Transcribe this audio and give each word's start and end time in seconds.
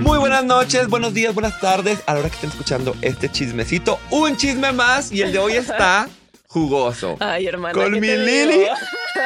Muy 0.00 0.18
buenas 0.18 0.44
noches, 0.44 0.88
buenos 0.88 1.14
días, 1.14 1.34
buenas 1.34 1.60
tardes. 1.60 2.00
A 2.06 2.14
la 2.14 2.20
hora 2.20 2.28
que 2.28 2.34
estén 2.36 2.50
escuchando 2.50 2.96
este 3.02 3.30
chismecito, 3.30 3.98
un 4.10 4.36
chisme 4.36 4.72
más 4.72 5.12
y 5.12 5.22
el 5.22 5.32
de 5.32 5.38
hoy 5.38 5.52
está 5.52 6.08
jugoso. 6.46 7.16
Ay, 7.20 7.46
hermana. 7.46 7.74
Con 7.74 7.92
¿qué 7.94 8.00
mi 8.00 8.08
Lili. 8.08 8.66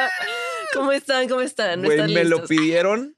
¿Cómo 0.73 0.91
están? 0.91 1.27
¿Cómo 1.27 1.41
están? 1.41 1.81
¿No 1.81 1.87
Güey, 1.87 1.99
están 1.99 2.13
me 2.13 2.23
lo 2.23 2.45
pidieron, 2.45 3.15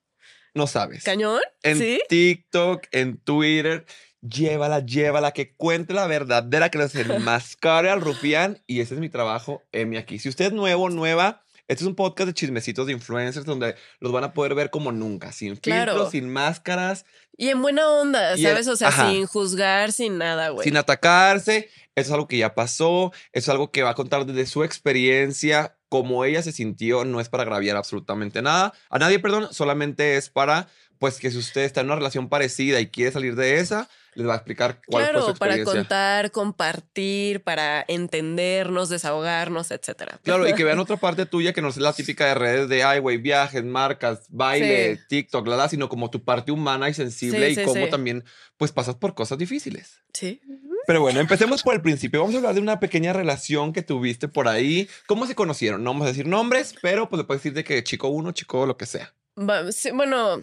no 0.54 0.68
sabes. 0.68 1.04
¿Cañón? 1.04 1.42
En 1.62 1.78
¿Sí? 1.78 2.02
TikTok, 2.10 2.84
en 2.92 3.18
Twitter. 3.18 3.86
Llévala, 4.28 4.80
llévala, 4.80 5.32
que 5.32 5.54
cuente 5.56 5.94
la 5.94 6.08
verdadera, 6.08 6.70
que 6.70 6.78
nos 6.78 6.96
enmascare 6.96 7.90
al 7.90 8.00
rufián. 8.02 8.62
Y 8.68 8.80
ese 8.80 8.94
es 8.94 9.00
mi 9.02 9.10
trabajo, 9.10 9.62
Emi, 9.74 9.98
aquí. 9.98 10.18
Si 10.18 10.30
usted 10.30 10.46
es 10.46 10.54
nuevo, 10.54 10.90
nueva, 10.90 11.44
este 11.68 11.84
es 11.84 11.88
un 11.88 11.96
podcast 11.96 12.28
de 12.28 12.34
chismecitos 12.34 12.88
de 12.88 12.94
influencers 12.94 13.46
donde 13.46 13.76
los 14.00 14.12
van 14.14 14.24
a 14.24 14.34
poder 14.34 14.56
ver 14.56 14.70
como 14.70 14.92
nunca, 14.94 15.32
sin 15.34 15.56
Claro. 15.58 15.92
filtros, 15.92 16.12
sin 16.12 16.30
máscaras, 16.30 17.06
Y 17.36 17.50
en 17.50 17.62
buena 17.62 17.90
onda, 17.90 18.38
¿sabes? 18.38 18.68
O 18.68 18.76
sea, 18.76 18.90
ajá. 18.90 19.10
sin 19.10 19.26
juzgar, 19.26 19.92
sin 19.92 20.18
nada, 20.20 20.50
güey. 20.50 20.64
sin 20.66 20.78
atacarse. 20.78 21.70
Eso 21.96 22.08
es 22.08 22.12
algo 22.12 22.28
que 22.28 22.38
ya 22.38 22.54
pasó, 22.56 23.12
eso 23.34 23.46
es 23.46 23.50
algo 23.50 23.72
que 23.72 23.84
va 23.84 23.92
a 23.92 23.96
contar 23.96 24.26
desde 24.26 24.46
su 24.46 24.64
experiencia, 24.64 25.76
cómo 25.90 26.26
ella 26.26 26.42
se 26.42 26.52
sintió, 26.52 27.06
no 27.06 27.20
es 27.20 27.30
para 27.30 27.44
agraviar 27.44 27.76
absolutamente 27.78 28.42
nada. 28.42 28.74
A 28.90 29.00
nadie, 29.00 29.20
perdón, 29.20 29.48
solamente 29.52 30.16
es 30.18 30.30
para, 30.30 30.68
pues, 31.04 31.20
que 31.20 31.30
si 31.32 31.38
usted 31.38 31.64
está 31.64 31.82
en 31.82 31.88
una 31.88 31.98
relación 31.98 32.30
parecida 32.30 32.80
y 32.80 32.88
quiere 32.88 33.12
salir 33.12 33.36
de 33.36 33.58
esa, 33.60 33.90
les 34.16 34.26
va 34.26 34.32
a 34.32 34.36
explicar 34.38 34.80
cuál 34.88 35.04
fue 35.04 35.12
su 35.14 35.20
Claro, 35.20 35.38
para 35.38 35.56
experiencia. 35.56 35.82
contar, 35.82 36.32
compartir, 36.32 37.44
para 37.44 37.84
entendernos, 37.90 38.88
desahogarnos, 38.88 39.72
etcétera. 39.72 40.22
Claro, 40.24 40.48
y 40.48 40.54
que 40.54 40.64
vean 40.64 40.80
otra 40.80 40.96
parte 40.96 41.26
tuya 41.26 41.52
que 41.52 41.62
no 41.62 41.68
es 41.68 41.76
la 41.76 41.92
típica 41.92 42.26
de 42.28 42.36
redes 42.36 42.70
de, 42.70 42.86
ay, 42.86 43.00
güey, 43.02 43.18
viajes, 43.18 43.66
marcas, 43.66 44.28
baile, 44.30 44.96
Sí. 44.96 45.02
TikTok, 45.10 45.46
la, 45.46 45.58
la, 45.58 45.68
sino 45.68 45.90
como 45.90 46.10
tu 46.10 46.24
parte 46.24 46.54
humana 46.54 46.88
y 46.88 46.94
sensible 46.94 47.48
Sí, 47.48 47.52
y 47.52 47.56
sí, 47.56 47.64
cómo 47.66 47.90
también, 47.90 48.24
pues, 48.56 48.72
pasas 48.72 48.96
por 48.96 49.14
cosas 49.14 49.38
difíciles. 49.38 50.00
Sí. 50.14 50.40
Pero 50.88 51.02
bueno, 51.02 51.20
empecemos 51.20 51.64
por 51.64 51.74
el 51.76 51.82
principio. 51.82 52.22
Vamos 52.22 52.34
a 52.36 52.38
hablar 52.38 52.54
de 52.56 52.62
una 52.62 52.80
pequeña 52.80 53.12
relación 53.12 53.74
que 53.74 53.82
tuviste 53.82 54.30
por 54.30 54.48
ahí. 54.48 54.88
¿Cómo 55.06 55.28
se 55.28 55.36
conocieron? 55.36 55.84
No 55.84 55.90
vamos 55.90 56.06
a 56.06 56.12
decir 56.12 56.28
nombres, 56.28 56.74
pero 56.82 57.10
pues 57.10 57.18
le 57.18 57.26
puedes 57.26 57.44
decir 57.44 57.54
de 57.54 57.66
que 57.66 57.84
chico 57.84 58.08
uno, 58.08 58.32
chico 58.32 58.66
lo 58.66 58.78
que 58.78 58.86
sea. 58.86 59.14
Bueno, 59.36 60.40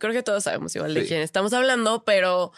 creo 0.00 0.12
que 0.12 0.24
todos 0.24 0.42
sabemos 0.42 0.74
igual 0.74 0.92
de 0.94 1.02
Sí. 1.02 1.08
quién 1.08 1.20
estamos 1.20 1.52
hablando, 1.52 2.02
pero 2.04 2.50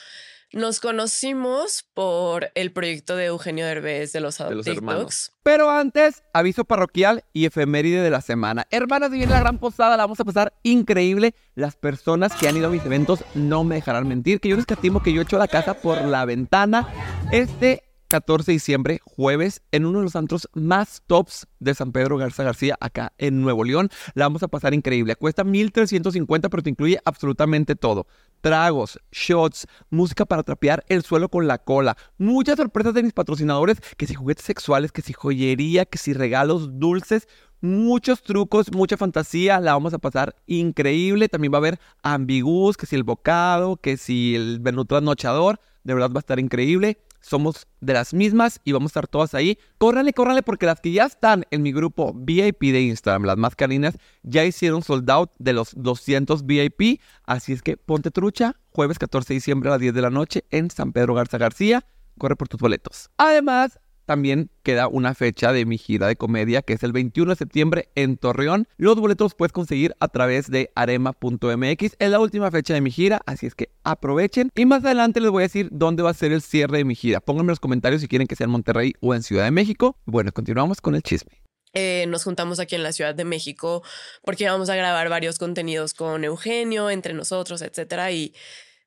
nos 0.54 0.80
conocimos 0.80 1.84
por 1.94 2.50
el 2.54 2.72
proyecto 2.72 3.16
de 3.16 3.24
Eugenio 3.26 3.64
Derbez 3.66 4.12
de 4.12 4.20
los 4.20 4.36
De 4.38 4.54
los 4.54 4.64
TikToks. 4.66 4.76
hermanos. 4.76 5.32
Pero 5.42 5.70
antes, 5.70 6.22
aviso 6.34 6.64
parroquial 6.64 7.24
y 7.32 7.46
efeméride 7.46 8.02
de 8.02 8.10
la 8.10 8.20
semana. 8.20 8.66
Hermanas, 8.70 9.10
viene 9.10 9.32
la 9.32 9.40
gran 9.40 9.58
posada, 9.58 9.96
la 9.96 10.04
vamos 10.04 10.20
a 10.20 10.24
pasar 10.24 10.52
increíble. 10.62 11.34
Las 11.54 11.74
personas 11.76 12.34
que 12.34 12.48
han 12.48 12.56
ido 12.56 12.66
a 12.66 12.70
mis 12.70 12.84
eventos 12.84 13.24
no 13.34 13.64
me 13.64 13.76
dejarán 13.76 14.06
mentir, 14.08 14.40
que 14.40 14.50
yo 14.50 14.56
les 14.56 14.66
catimo 14.66 15.02
que 15.02 15.12
yo 15.12 15.22
echo 15.22 15.38
la 15.38 15.48
casa 15.48 15.74
por 15.74 16.02
la 16.04 16.24
ventana. 16.26 16.86
Este 17.32 17.82
14 18.12 18.52
de 18.52 18.52
diciembre, 18.52 19.00
jueves, 19.02 19.62
en 19.72 19.86
uno 19.86 20.00
de 20.00 20.04
los 20.04 20.16
antros 20.16 20.46
más 20.52 21.02
tops 21.06 21.46
de 21.60 21.74
San 21.74 21.92
Pedro 21.92 22.18
Garza 22.18 22.42
García, 22.42 22.76
acá 22.78 23.14
en 23.16 23.40
Nuevo 23.40 23.64
León. 23.64 23.88
La 24.12 24.26
vamos 24.26 24.42
a 24.42 24.48
pasar 24.48 24.74
increíble. 24.74 25.16
Cuesta 25.16 25.44
1,350, 25.44 26.50
pero 26.50 26.62
te 26.62 26.68
incluye 26.68 26.98
absolutamente 27.06 27.74
todo. 27.74 28.06
Tragos, 28.42 29.00
shots, 29.12 29.66
música 29.88 30.26
para 30.26 30.42
trapear 30.42 30.84
el 30.88 31.04
suelo 31.04 31.30
con 31.30 31.46
la 31.46 31.56
cola. 31.56 31.96
Muchas 32.18 32.58
sorpresas 32.58 32.92
de 32.92 33.02
mis 33.02 33.14
patrocinadores, 33.14 33.80
que 33.96 34.06
si 34.06 34.12
juguetes 34.12 34.44
sexuales, 34.44 34.92
que 34.92 35.00
si 35.00 35.14
joyería, 35.14 35.86
que 35.86 35.96
si 35.96 36.12
regalos 36.12 36.78
dulces. 36.78 37.28
Muchos 37.62 38.22
trucos, 38.22 38.72
mucha 38.72 38.98
fantasía, 38.98 39.58
la 39.58 39.72
vamos 39.72 39.94
a 39.94 39.98
pasar 39.98 40.36
increíble. 40.46 41.30
También 41.30 41.54
va 41.54 41.56
a 41.56 41.60
haber 41.60 41.80
ambigus, 42.02 42.76
que 42.76 42.84
si 42.84 42.94
el 42.94 43.04
bocado, 43.04 43.78
que 43.78 43.96
si 43.96 44.34
el 44.34 44.60
trasnochador. 44.86 45.60
De 45.82 45.94
verdad 45.94 46.10
va 46.10 46.18
a 46.18 46.20
estar 46.20 46.38
increíble. 46.38 46.98
Somos 47.22 47.66
de 47.80 47.94
las 47.94 48.12
mismas 48.12 48.60
y 48.64 48.72
vamos 48.72 48.90
a 48.90 48.92
estar 48.92 49.06
todas 49.06 49.34
ahí. 49.34 49.58
Córranle, 49.78 50.12
córranle, 50.12 50.42
porque 50.42 50.66
las 50.66 50.80
que 50.80 50.92
ya 50.92 51.06
están 51.06 51.46
en 51.50 51.62
mi 51.62 51.72
grupo 51.72 52.12
VIP 52.14 52.60
de 52.72 52.82
Instagram, 52.82 53.24
las 53.24 53.38
más 53.38 53.56
carinas, 53.56 53.96
ya 54.22 54.44
hicieron 54.44 54.82
sold 54.82 55.10
out 55.10 55.30
de 55.38 55.54
los 55.54 55.72
200 55.76 56.44
VIP. 56.44 57.00
Así 57.24 57.52
es 57.52 57.62
que 57.62 57.76
ponte 57.76 58.10
trucha, 58.10 58.56
jueves 58.70 58.98
14 58.98 59.28
de 59.28 59.34
diciembre 59.34 59.70
a 59.70 59.72
las 59.72 59.80
10 59.80 59.94
de 59.94 60.02
la 60.02 60.10
noche 60.10 60.44
en 60.50 60.70
San 60.70 60.92
Pedro 60.92 61.14
Garza 61.14 61.38
García. 61.38 61.86
Corre 62.18 62.36
por 62.36 62.48
tus 62.48 62.60
boletos. 62.60 63.08
Además, 63.16 63.78
también 64.12 64.50
queda 64.62 64.88
una 64.88 65.14
fecha 65.14 65.54
de 65.54 65.64
mi 65.64 65.78
gira 65.78 66.06
de 66.06 66.16
comedia 66.16 66.60
que 66.60 66.74
es 66.74 66.82
el 66.82 66.92
21 66.92 67.30
de 67.30 67.36
septiembre 67.36 67.88
en 67.94 68.18
Torreón. 68.18 68.68
Los 68.76 68.96
boletos 68.96 69.34
puedes 69.34 69.52
conseguir 69.52 69.96
a 70.00 70.08
través 70.08 70.50
de 70.50 70.70
arema.mx. 70.74 71.96
Es 71.98 72.10
la 72.10 72.20
última 72.20 72.50
fecha 72.50 72.74
de 72.74 72.82
mi 72.82 72.90
gira, 72.90 73.22
así 73.24 73.46
es 73.46 73.54
que 73.54 73.70
aprovechen. 73.84 74.50
Y 74.54 74.66
más 74.66 74.84
adelante 74.84 75.18
les 75.22 75.30
voy 75.30 75.44
a 75.44 75.46
decir 75.46 75.70
dónde 75.72 76.02
va 76.02 76.10
a 76.10 76.14
ser 76.14 76.30
el 76.30 76.42
cierre 76.42 76.76
de 76.76 76.84
mi 76.84 76.94
gira. 76.94 77.20
Pónganme 77.20 77.46
en 77.46 77.52
los 77.52 77.60
comentarios 77.60 78.02
si 78.02 78.08
quieren 78.08 78.28
que 78.28 78.36
sea 78.36 78.44
en 78.44 78.50
Monterrey 78.50 78.92
o 79.00 79.14
en 79.14 79.22
Ciudad 79.22 79.44
de 79.44 79.50
México. 79.50 79.96
Bueno, 80.04 80.30
continuamos 80.30 80.82
con 80.82 80.94
el 80.94 81.02
chisme. 81.02 81.40
Eh, 81.72 82.04
nos 82.08 82.24
juntamos 82.24 82.60
aquí 82.60 82.74
en 82.74 82.82
la 82.82 82.92
Ciudad 82.92 83.14
de 83.14 83.24
México 83.24 83.82
porque 84.22 84.46
vamos 84.46 84.68
a 84.68 84.76
grabar 84.76 85.08
varios 85.08 85.38
contenidos 85.38 85.94
con 85.94 86.22
Eugenio, 86.22 86.90
entre 86.90 87.14
nosotros, 87.14 87.62
etcétera. 87.62 88.12
Y 88.12 88.34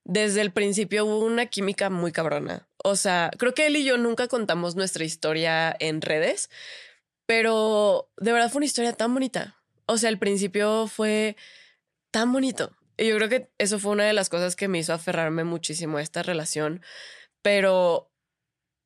desde 0.04 0.42
el 0.42 0.52
principio 0.52 1.04
hubo 1.04 1.26
una 1.26 1.48
química 1.48 1.90
muy 1.90 2.12
cabrona. 2.12 2.68
O 2.88 2.96
sea, 2.96 3.32
creo 3.40 3.56
que 3.56 3.66
él 3.66 3.78
y 3.78 3.84
yo 3.84 3.98
nunca 3.98 4.28
contamos 4.28 4.76
nuestra 4.76 5.04
historia 5.04 5.76
en 5.80 6.02
redes, 6.02 6.52
pero 7.26 8.12
de 8.18 8.32
verdad 8.32 8.52
fue 8.52 8.60
una 8.60 8.68
historia 8.68 8.94
tan 8.94 9.12
bonita. 9.12 9.60
O 9.88 9.98
sea, 9.98 10.12
el 10.12 10.20
principio 10.20 10.86
fue 10.86 11.36
tan 12.12 12.32
bonito. 12.32 12.78
Y 12.96 13.08
yo 13.08 13.16
creo 13.16 13.28
que 13.28 13.50
eso 13.58 13.80
fue 13.80 13.94
una 13.94 14.04
de 14.04 14.14
las 14.14 14.30
cosas 14.30 14.56
que 14.56 14.68
me 14.68 14.78
hizo 14.78 14.94
aferrarme 14.94 15.44
muchísimo 15.44 15.98
a 15.98 16.04
esta 16.04 16.22
relación. 16.22 16.84
Pero, 17.42 18.12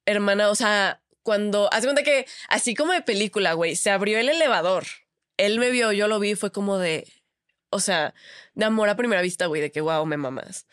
hermana, 0.05 0.49
o 0.49 0.55
sea, 0.55 1.01
cuando, 1.21 1.67
haz 1.73 1.83
cuenta 1.83 2.03
que 2.03 2.25
así 2.47 2.75
como 2.75 2.93
de 2.93 3.01
película, 3.01 3.51
güey, 3.51 3.75
se 3.75 3.89
abrió 3.89 4.17
el 4.17 4.29
elevador. 4.29 4.85
Él 5.35 5.59
me 5.59 5.71
vio, 5.71 5.91
yo 5.91 6.07
lo 6.07 6.21
vi, 6.21 6.35
fue 6.35 6.53
como 6.53 6.77
de, 6.77 7.05
o 7.69 7.81
sea, 7.81 8.13
de 8.53 8.63
amor 8.63 8.87
a 8.87 8.95
primera 8.95 9.21
vista, 9.21 9.47
güey, 9.47 9.61
de 9.61 9.73
que 9.73 9.81
wow, 9.81 10.05
me 10.05 10.15
mamas. 10.15 10.67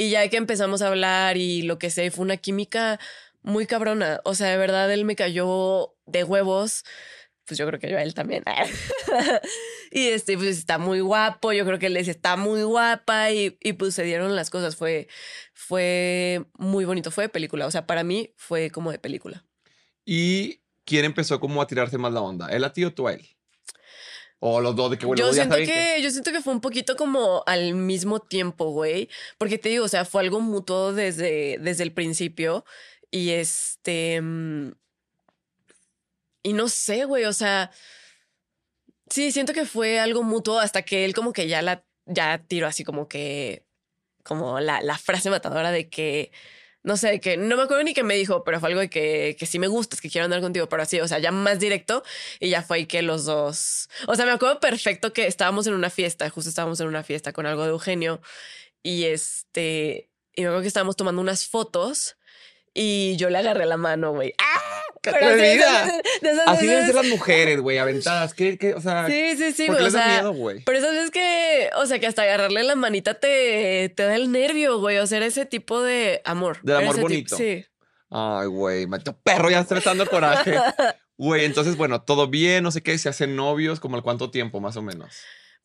Y 0.00 0.08
ya 0.08 0.26
que 0.30 0.38
empezamos 0.38 0.80
a 0.80 0.88
hablar 0.88 1.36
y 1.36 1.60
lo 1.60 1.78
que 1.78 1.90
sé, 1.90 2.10
fue 2.10 2.24
una 2.24 2.38
química 2.38 2.98
muy 3.42 3.66
cabrona. 3.66 4.22
O 4.24 4.34
sea, 4.34 4.48
de 4.48 4.56
verdad, 4.56 4.90
él 4.90 5.04
me 5.04 5.14
cayó 5.14 5.94
de 6.06 6.24
huevos. 6.24 6.86
Pues 7.44 7.58
yo 7.58 7.66
creo 7.66 7.78
que 7.78 7.90
yo 7.90 7.98
a 7.98 8.02
él 8.02 8.14
también. 8.14 8.42
y 9.90 10.06
este, 10.06 10.38
pues 10.38 10.56
está 10.56 10.78
muy 10.78 11.00
guapo. 11.00 11.52
Yo 11.52 11.66
creo 11.66 11.78
que 11.78 11.88
él 11.88 11.92
les 11.92 12.08
está 12.08 12.38
muy 12.38 12.62
guapa. 12.62 13.30
Y, 13.30 13.58
y 13.60 13.74
pues 13.74 13.94
se 13.94 14.02
dieron 14.04 14.34
las 14.34 14.48
cosas. 14.48 14.74
Fue, 14.74 15.06
fue 15.52 16.46
muy 16.56 16.86
bonito. 16.86 17.10
Fue 17.10 17.24
de 17.24 17.28
película. 17.28 17.66
O 17.66 17.70
sea, 17.70 17.86
para 17.86 18.02
mí 18.02 18.32
fue 18.38 18.70
como 18.70 18.92
de 18.92 18.98
película. 18.98 19.44
¿Y 20.06 20.62
quién 20.86 21.04
empezó 21.04 21.40
como 21.40 21.60
a 21.60 21.66
tirarse 21.66 21.98
más 21.98 22.14
la 22.14 22.22
onda? 22.22 22.48
¿Él 22.48 22.64
a 22.64 22.72
ti 22.72 22.86
o 22.86 22.94
tú 22.94 23.06
a 23.06 23.12
él? 23.12 23.28
O 24.42 24.60
los 24.62 24.74
dos 24.74 24.90
de 24.90 24.96
que, 24.98 25.04
bueno, 25.04 25.22
yo 25.22 25.32
siento 25.34 25.56
que, 25.56 26.00
yo 26.02 26.10
siento 26.10 26.32
que 26.32 26.40
fue 26.40 26.54
un 26.54 26.62
poquito 26.62 26.96
como 26.96 27.42
al 27.46 27.74
mismo 27.74 28.20
tiempo, 28.20 28.70
güey. 28.70 29.10
Porque 29.36 29.58
te 29.58 29.68
digo, 29.68 29.84
o 29.84 29.88
sea, 29.88 30.06
fue 30.06 30.22
algo 30.22 30.40
mutuo 30.40 30.94
desde, 30.94 31.58
desde 31.60 31.82
el 31.82 31.92
principio. 31.92 32.64
Y 33.10 33.30
este. 33.30 34.18
mm, 34.22 34.72
Y 36.42 36.52
no 36.54 36.68
sé, 36.68 37.04
güey. 37.04 37.24
O 37.26 37.32
sea. 37.34 37.70
Sí, 39.10 39.30
siento 39.32 39.52
que 39.52 39.66
fue 39.66 39.98
algo 40.00 40.22
mutuo 40.22 40.58
hasta 40.58 40.82
que 40.82 41.04
él 41.04 41.14
como 41.14 41.32
que 41.32 41.48
ya 41.48 41.62
la 41.62 41.84
ya 42.06 42.38
tiró 42.46 42.66
así 42.66 42.82
como 42.84 43.08
que. 43.08 43.66
Como 44.24 44.60
la, 44.60 44.80
la 44.82 44.96
frase 44.98 45.28
matadora 45.30 45.70
de 45.70 45.90
que. 45.90 46.32
No 46.82 46.96
sé, 46.96 47.20
que 47.20 47.36
no 47.36 47.56
me 47.56 47.62
acuerdo 47.64 47.84
ni 47.84 47.92
qué 47.92 48.02
me 48.02 48.14
dijo, 48.14 48.42
pero 48.42 48.58
fue 48.58 48.70
algo 48.70 48.80
de 48.80 48.88
que, 48.88 49.36
que 49.38 49.46
sí 49.46 49.58
me 49.58 49.68
gustas, 49.68 50.00
que 50.00 50.08
quiero 50.08 50.24
andar 50.24 50.40
contigo, 50.40 50.68
pero 50.68 50.82
así, 50.82 50.98
o 51.00 51.06
sea, 51.08 51.18
ya 51.18 51.30
más 51.32 51.58
directo. 51.58 52.02
Y 52.40 52.48
ya 52.50 52.62
fue 52.62 52.78
ahí 52.78 52.86
que 52.86 53.02
los 53.02 53.26
dos. 53.26 53.88
O 54.06 54.14
sea, 54.14 54.24
me 54.24 54.32
acuerdo 54.32 54.60
perfecto 54.60 55.12
que 55.12 55.26
estábamos 55.26 55.66
en 55.66 55.74
una 55.74 55.90
fiesta, 55.90 56.30
justo 56.30 56.48
estábamos 56.48 56.80
en 56.80 56.86
una 56.88 57.02
fiesta 57.02 57.32
con 57.32 57.46
algo 57.46 57.64
de 57.64 57.70
Eugenio. 57.70 58.20
Y 58.82 59.04
este. 59.04 60.10
Y 60.34 60.42
me 60.42 60.48
acuerdo 60.48 60.62
que 60.62 60.68
estábamos 60.68 60.96
tomando 60.96 61.20
unas 61.20 61.46
fotos 61.46 62.16
y 62.74 63.16
yo 63.16 63.30
le 63.30 63.38
agarré 63.38 63.66
la 63.66 63.76
mano, 63.76 64.12
güey. 64.12 64.32
¡Ah! 64.38 64.60
¡Qué 65.02 65.10
atrevida! 65.10 65.84
Así 66.46 66.66
deben 66.66 66.84
ser 66.86 66.94
las 66.94 67.06
mujeres, 67.06 67.60
güey, 67.60 67.78
aventadas. 67.78 68.34
¿Qué, 68.34 68.58
qué, 68.58 68.74
o 68.74 68.80
sea, 68.82 69.06
Sí, 69.06 69.34
sí, 69.38 69.52
sí, 69.52 69.66
¿por 69.66 69.76
güey. 69.76 69.78
qué 69.78 69.82
O 69.82 69.84
les 69.84 69.92
da 69.94 70.04
sea, 70.04 70.12
miedo, 70.14 70.32
güey? 70.34 70.62
pero 70.64 70.78
esas 70.78 70.90
veces 70.92 71.10
que, 71.10 71.70
o 71.76 71.86
sea, 71.86 71.98
que 71.98 72.06
hasta 72.06 72.22
agarrarle 72.22 72.62
la 72.64 72.74
manita 72.76 73.14
te, 73.14 73.88
te 73.96 74.02
da 74.02 74.14
el 74.16 74.30
nervio, 74.30 74.78
güey. 74.78 74.98
O 74.98 75.06
sea, 75.06 75.16
era 75.18 75.26
ese 75.26 75.46
tipo 75.46 75.80
de 75.82 76.20
amor. 76.24 76.58
Del 76.62 76.76
amor 76.76 76.86
ese 76.88 76.94
tipo- 76.96 77.02
bonito. 77.08 77.36
sí. 77.36 77.64
Ay, 78.10 78.46
güey, 78.48 78.86
maldito 78.86 79.16
perro, 79.22 79.50
ya 79.50 79.60
está 79.60 79.80
dando 79.80 80.06
coraje. 80.06 80.54
Güey, 81.16 81.44
entonces, 81.44 81.76
bueno, 81.76 82.00
todo 82.00 82.28
bien, 82.28 82.64
no 82.64 82.70
sé 82.70 82.82
qué, 82.82 82.96
se 82.96 83.10
hacen 83.10 83.36
novios, 83.36 83.78
como 83.78 83.96
al 83.96 84.02
cuánto 84.02 84.30
tiempo, 84.30 84.58
más 84.58 84.76
o 84.78 84.82
menos. 84.82 85.18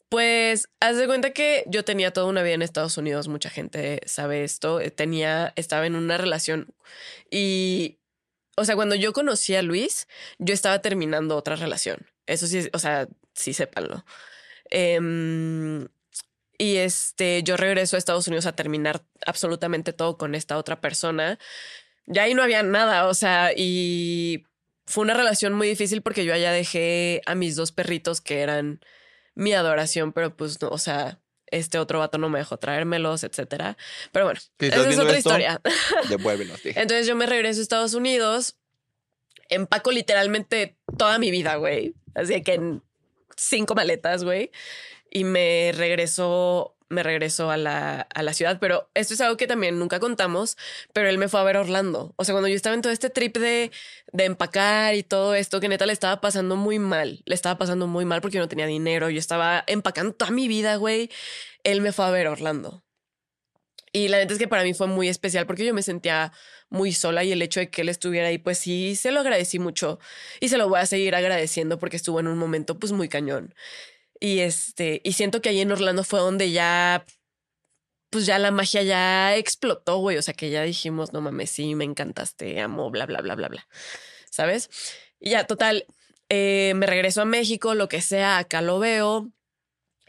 Pues, 0.09 0.69
haz 0.79 0.97
de 0.97 1.07
cuenta 1.07 1.31
que 1.31 1.63
yo 1.67 1.83
tenía 1.83 2.11
toda 2.13 2.27
una 2.27 2.43
vida 2.43 2.53
en 2.53 2.61
Estados 2.61 2.97
Unidos, 2.97 3.27
mucha 3.27 3.49
gente 3.49 4.01
sabe 4.05 4.43
esto. 4.43 4.79
eh, 4.79 4.91
Tenía, 4.91 5.51
estaba 5.55 5.85
en 5.87 5.95
una 5.95 6.17
relación 6.17 6.73
y 7.29 7.99
o 8.57 8.65
sea, 8.65 8.75
cuando 8.75 8.95
yo 8.95 9.13
conocí 9.13 9.55
a 9.55 9.61
Luis, 9.61 10.07
yo 10.39 10.53
estaba 10.53 10.79
terminando 10.81 11.35
otra 11.35 11.55
relación. 11.55 12.07
Eso 12.25 12.47
sí, 12.47 12.69
o 12.73 12.79
sea, 12.79 13.07
sí 13.33 13.53
sépanlo. 13.53 14.05
Em, 14.69 15.87
y 16.57 16.77
este, 16.77 17.43
yo 17.43 17.57
regreso 17.57 17.97
a 17.97 17.99
Estados 17.99 18.27
Unidos 18.27 18.45
a 18.45 18.55
terminar 18.55 19.03
absolutamente 19.25 19.93
todo 19.93 20.17
con 20.17 20.35
esta 20.35 20.57
otra 20.57 20.79
persona. 20.81 21.37
Ya 22.07 22.23
ahí 22.23 22.33
no 22.33 22.43
había 22.43 22.63
nada, 22.63 23.07
o 23.07 23.13
sea, 23.13 23.51
y 23.55 24.45
fue 24.85 25.03
una 25.03 25.15
relación 25.15 25.53
muy 25.53 25.67
difícil 25.67 26.01
porque 26.01 26.25
yo 26.25 26.33
allá 26.33 26.51
dejé 26.51 27.21
a 27.25 27.35
mis 27.35 27.55
dos 27.55 27.71
perritos 27.73 28.21
que 28.21 28.41
eran 28.41 28.81
mi 29.35 29.53
adoración, 29.53 30.13
pero 30.13 30.35
pues 30.35 30.61
no, 30.61 30.69
o 30.69 30.77
sea, 30.77 31.19
este 31.47 31.77
otro 31.77 31.99
vato 31.99 32.17
no 32.17 32.29
me 32.29 32.39
dejó 32.39 32.57
traérmelos, 32.57 33.23
etcétera. 33.23 33.77
Pero 34.11 34.25
bueno, 34.25 34.39
esa 34.59 34.89
es 34.89 34.97
otra 34.97 35.17
esto, 35.17 35.29
historia. 35.29 35.61
Devuélvelos. 36.09 36.59
sí. 36.59 36.69
Entonces 36.69 37.07
yo 37.07 37.15
me 37.15 37.25
regreso 37.25 37.59
a 37.59 37.63
Estados 37.63 37.93
Unidos, 37.93 38.57
empaco 39.49 39.91
literalmente 39.91 40.77
toda 40.97 41.19
mi 41.19 41.31
vida, 41.31 41.55
güey. 41.55 41.93
Así 42.15 42.41
que 42.41 42.55
en 42.55 42.81
cinco 43.35 43.75
maletas, 43.75 44.23
güey. 44.23 44.51
Y 45.11 45.23
me 45.23 45.71
regreso, 45.73 46.74
me 46.89 47.03
regreso 47.03 47.51
a 47.51 47.57
la, 47.57 48.01
a 48.13 48.23
la 48.23 48.33
ciudad. 48.33 48.57
Pero 48.59 48.89
esto 48.93 49.13
es 49.13 49.21
algo 49.21 49.37
que 49.37 49.47
también 49.47 49.79
nunca 49.79 49.99
contamos, 49.99 50.57
pero 50.93 51.09
él 51.09 51.17
me 51.17 51.27
fue 51.27 51.39
a 51.39 51.43
ver 51.43 51.57
Orlando. 51.57 52.13
O 52.17 52.23
sea, 52.23 52.33
cuando 52.33 52.47
yo 52.47 52.55
estaba 52.55 52.75
en 52.75 52.81
todo 52.81 52.93
este 52.93 53.09
trip 53.09 53.37
de, 53.37 53.71
de 54.11 54.25
empacar 54.25 54.95
y 54.95 55.03
todo 55.03 55.35
esto, 55.35 55.59
que 55.59 55.67
neta 55.67 55.85
le 55.85 55.93
estaba 55.93 56.21
pasando 56.21 56.55
muy 56.55 56.79
mal. 56.79 57.21
Le 57.25 57.35
estaba 57.35 57.57
pasando 57.57 57.87
muy 57.87 58.05
mal 58.05 58.21
porque 58.21 58.35
yo 58.35 58.41
no 58.41 58.49
tenía 58.49 58.67
dinero. 58.67 59.09
Yo 59.09 59.19
estaba 59.19 59.63
empacando 59.67 60.13
toda 60.13 60.31
mi 60.31 60.47
vida, 60.47 60.75
güey. 60.77 61.09
Él 61.63 61.81
me 61.81 61.91
fue 61.91 62.05
a 62.05 62.11
ver 62.11 62.27
Orlando. 62.27 62.83
Y 63.95 64.09
la 64.09 64.17
neta 64.17 64.33
es 64.33 64.39
que 64.39 64.49
para 64.49 64.63
mí 64.63 64.73
fue 64.73 64.87
muy 64.87 65.07
especial 65.07 65.45
porque 65.47 65.63
yo 65.63 65.73
me 65.73 65.81
sentía 65.81 66.33
muy 66.69 66.91
sola 66.91 67.23
y 67.23 67.31
el 67.31 67.41
hecho 67.41 67.61
de 67.61 67.69
que 67.69 67.81
él 67.81 67.87
estuviera 67.87 68.27
ahí, 68.27 68.37
pues 68.37 68.57
sí, 68.57 68.97
se 68.97 69.11
lo 69.11 69.21
agradecí 69.21 69.57
mucho 69.57 69.99
y 70.41 70.49
se 70.49 70.57
lo 70.57 70.67
voy 70.67 70.81
a 70.81 70.85
seguir 70.85 71.15
agradeciendo 71.15 71.79
porque 71.79 71.95
estuvo 71.95 72.19
en 72.19 72.27
un 72.27 72.37
momento 72.37 72.77
pues 72.77 72.91
muy 72.91 73.07
cañón. 73.07 73.55
Y 74.19 74.39
este, 74.39 75.01
y 75.03 75.13
siento 75.13 75.41
que 75.41 75.49
ahí 75.49 75.61
en 75.61 75.71
Orlando 75.71 76.03
fue 76.03 76.19
donde 76.19 76.51
ya, 76.51 77.05
pues 78.09 78.25
ya 78.25 78.39
la 78.39 78.51
magia 78.51 78.83
ya 78.83 79.35
explotó, 79.35 79.97
güey. 79.97 80.17
O 80.17 80.21
sea 80.21 80.33
que 80.33 80.49
ya 80.49 80.63
dijimos, 80.63 81.13
no 81.13 81.21
mames, 81.21 81.51
sí, 81.51 81.75
me 81.75 81.83
encantaste, 81.85 82.53
te 82.53 82.61
amo, 82.61 82.89
bla, 82.89 83.05
bla, 83.05 83.21
bla, 83.21 83.35
bla, 83.35 83.49
bla. 83.49 83.67
¿Sabes? 84.29 84.69
Y 85.19 85.31
ya, 85.31 85.45
total, 85.47 85.85
eh, 86.29 86.73
me 86.75 86.85
regreso 86.85 87.21
a 87.21 87.25
México, 87.25 87.75
lo 87.75 87.87
que 87.89 88.01
sea, 88.01 88.37
acá 88.37 88.61
lo 88.61 88.79
veo. 88.79 89.31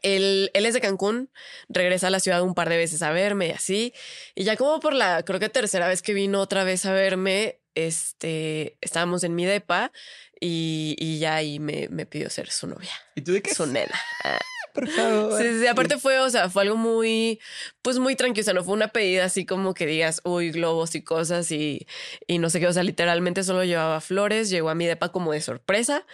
Él, 0.03 0.51
él 0.55 0.67
es 0.67 0.75
de 0.75 0.81
Cancún, 0.81 1.31
regresa 1.69 2.09
a 2.09 2.11
la 2.11 2.21
ciudad 2.21 2.43
un 2.43 2.55
par 2.55 2.69
de 2.69 2.77
veces 2.77 3.03
a 3.03 3.11
verme 3.13 3.49
y 3.49 3.51
así. 3.51 3.95
Y 4.35 4.45
ya 4.45 4.57
como 4.57 4.79
por 4.81 4.95
la, 4.95 5.25
creo 5.25 5.41
que 5.41 5.49
tercera 5.49 5.89
vez 5.89 6.03
que 6.03 6.15
vino 6.15 6.41
otra 6.41 6.65
vez 6.65 6.87
a 6.87 6.93
verme, 6.93 7.61
este, 7.77 8.77
estábamos 8.81 9.23
en 9.25 9.35
mi 9.35 9.45
depa 9.45 9.93
y, 10.41 10.97
y 10.99 11.19
ya 11.21 11.37
ahí 11.37 11.59
me, 11.61 11.89
me 11.91 12.07
pidió 12.07 12.29
ser 12.31 12.51
su 12.51 12.67
novia, 12.67 12.91
¿Y 13.15 13.21
tú 13.23 13.33
de 13.33 13.43
qué? 13.43 13.55
su 13.55 13.67
nena. 13.67 13.95
Ah. 14.25 14.39
Por 14.77 14.89
favor. 14.91 15.41
Sí, 15.41 15.49
sí, 15.49 15.61
sí, 15.61 15.67
aparte 15.69 15.97
fue, 15.97 16.21
o 16.21 16.29
sea, 16.29 16.51
fue 16.51 16.63
algo 16.65 16.77
muy, 16.77 17.41
pues 17.81 17.99
muy 17.99 18.15
tranquilo, 18.15 18.43
o 18.43 18.45
sea, 18.45 18.53
no 18.53 18.63
fue 18.63 18.75
una 18.75 18.89
pedida 18.89 19.25
así 19.25 19.47
como 19.47 19.73
que 19.73 19.87
digas, 19.87 20.21
uy, 20.23 20.51
globos 20.51 20.95
y 20.95 21.01
cosas 21.03 21.51
y, 21.51 21.87
y 22.27 22.37
no 22.37 22.51
sé 22.51 22.61
qué, 22.61 22.67
o 22.67 22.73
sea, 22.75 22.83
literalmente 22.83 23.43
solo 23.43 23.65
llevaba 23.65 24.03
flores, 24.03 24.51
llegó 24.51 24.69
a 24.69 24.75
mi 24.75 24.85
depa 24.85 25.13
como 25.13 25.33
de 25.33 25.41
sorpresa 25.41 26.05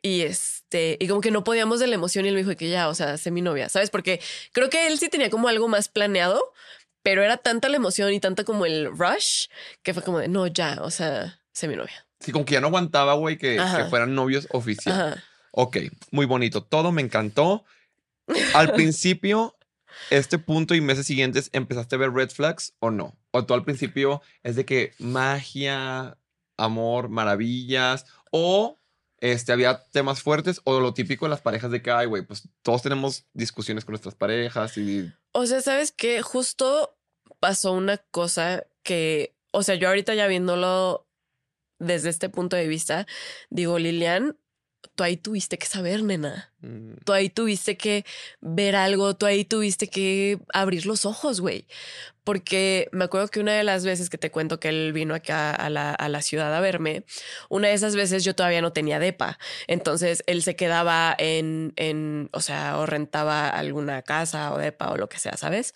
y 0.00 0.22
este, 0.22 0.96
y 0.98 1.08
como 1.08 1.20
que 1.20 1.30
no 1.30 1.44
podíamos 1.44 1.78
de 1.78 1.88
la 1.88 1.94
emoción 1.94 2.24
y 2.24 2.28
él 2.28 2.34
me 2.36 2.42
dijo 2.42 2.56
que 2.56 2.70
ya, 2.70 2.88
o 2.88 2.94
sea, 2.94 3.18
sé 3.18 3.30
mi 3.30 3.42
novia, 3.42 3.68
¿sabes? 3.68 3.90
Porque 3.90 4.18
creo 4.52 4.70
que 4.70 4.86
él 4.86 4.98
sí 4.98 5.10
tenía 5.10 5.28
como 5.28 5.48
algo 5.48 5.68
más 5.68 5.88
planeado, 5.88 6.54
pero 7.06 7.22
era 7.22 7.36
tanta 7.36 7.68
la 7.68 7.76
emoción 7.76 8.12
y 8.12 8.18
tanta 8.18 8.42
como 8.42 8.66
el 8.66 8.90
rush 8.90 9.46
que 9.84 9.94
fue 9.94 10.02
como 10.02 10.18
de, 10.18 10.26
no, 10.26 10.48
ya, 10.48 10.78
o 10.82 10.90
sea, 10.90 11.38
sé 11.52 11.68
mi 11.68 11.76
novia. 11.76 12.04
Sí, 12.18 12.32
como 12.32 12.44
que 12.44 12.54
ya 12.54 12.60
no 12.60 12.66
aguantaba, 12.66 13.14
güey, 13.14 13.38
que, 13.38 13.62
que 13.76 13.84
fueran 13.84 14.16
novios 14.16 14.48
oficiales. 14.50 15.22
Ok, 15.52 15.76
muy 16.10 16.26
bonito. 16.26 16.64
Todo 16.64 16.90
me 16.90 17.02
encantó. 17.02 17.64
Al 18.54 18.72
principio, 18.74 19.56
este 20.10 20.40
punto 20.40 20.74
y 20.74 20.80
meses 20.80 21.06
siguientes, 21.06 21.48
¿empezaste 21.52 21.94
a 21.94 21.98
ver 21.98 22.10
red 22.10 22.30
flags 22.30 22.74
o 22.80 22.90
no? 22.90 23.16
O 23.30 23.46
tú 23.46 23.54
al 23.54 23.64
principio 23.64 24.20
es 24.42 24.56
de 24.56 24.64
que 24.64 24.92
magia, 24.98 26.18
amor, 26.56 27.08
maravillas, 27.08 28.04
o 28.32 28.80
este, 29.20 29.52
había 29.52 29.84
temas 29.92 30.22
fuertes, 30.22 30.60
o 30.64 30.80
lo 30.80 30.92
típico 30.92 31.26
de 31.26 31.30
las 31.30 31.40
parejas 31.40 31.70
de 31.70 31.82
que, 31.82 31.90
ay, 31.92 32.06
güey, 32.06 32.22
pues 32.22 32.48
todos 32.62 32.82
tenemos 32.82 33.26
discusiones 33.32 33.84
con 33.84 33.92
nuestras 33.92 34.16
parejas 34.16 34.76
y 34.76 35.12
O 35.30 35.46
sea, 35.46 35.62
¿sabes 35.62 35.92
qué? 35.92 36.20
Justo 36.20 36.95
pasó 37.40 37.72
una 37.72 37.98
cosa 37.98 38.66
que, 38.82 39.34
o 39.52 39.62
sea, 39.62 39.74
yo 39.76 39.88
ahorita 39.88 40.14
ya 40.14 40.26
viéndolo 40.26 41.06
desde 41.78 42.08
este 42.10 42.28
punto 42.28 42.56
de 42.56 42.68
vista, 42.68 43.06
digo, 43.50 43.78
Lilian, 43.78 44.36
tú 44.94 45.04
ahí 45.04 45.16
tuviste 45.16 45.58
que 45.58 45.66
saber, 45.66 46.02
nena. 46.02 46.52
mm, 46.60 46.94
Tú 47.04 47.12
ahí 47.12 47.28
tuviste 47.28 47.76
que 47.76 48.04
ver 48.40 48.76
algo, 48.76 49.14
tú 49.16 49.26
ahí 49.26 49.44
tuviste 49.44 49.88
que 49.88 50.38
abrir 50.52 50.86
los 50.86 51.04
ojos, 51.06 51.40
güey. 51.40 51.66
Porque 52.24 52.88
me 52.92 53.04
acuerdo 53.04 53.28
que 53.28 53.40
una 53.40 53.52
de 53.54 53.64
las 53.64 53.84
veces 53.84 54.10
que 54.10 54.18
te 54.18 54.30
cuento 54.30 54.58
que 54.58 54.68
él 54.68 54.92
vino 54.92 55.14
acá 55.14 55.52
a 55.52 55.70
la, 55.70 55.92
a 55.92 56.08
la 56.08 56.22
ciudad 56.22 56.54
a 56.54 56.60
verme, 56.60 57.04
una 57.48 57.68
de 57.68 57.74
esas 57.74 57.94
veces 57.94 58.24
yo 58.24 58.34
todavía 58.34 58.62
no 58.62 58.72
tenía 58.72 58.98
depa. 58.98 59.38
Entonces 59.66 60.24
él 60.26 60.42
se 60.42 60.56
quedaba 60.56 61.14
en, 61.18 61.72
en, 61.76 62.28
o 62.32 62.40
sea, 62.40 62.78
o 62.78 62.86
rentaba 62.86 63.48
alguna 63.48 64.02
casa 64.02 64.52
o 64.52 64.58
depa 64.58 64.90
o 64.90 64.96
lo 64.96 65.08
que 65.08 65.18
sea, 65.18 65.36
¿sabes? 65.36 65.74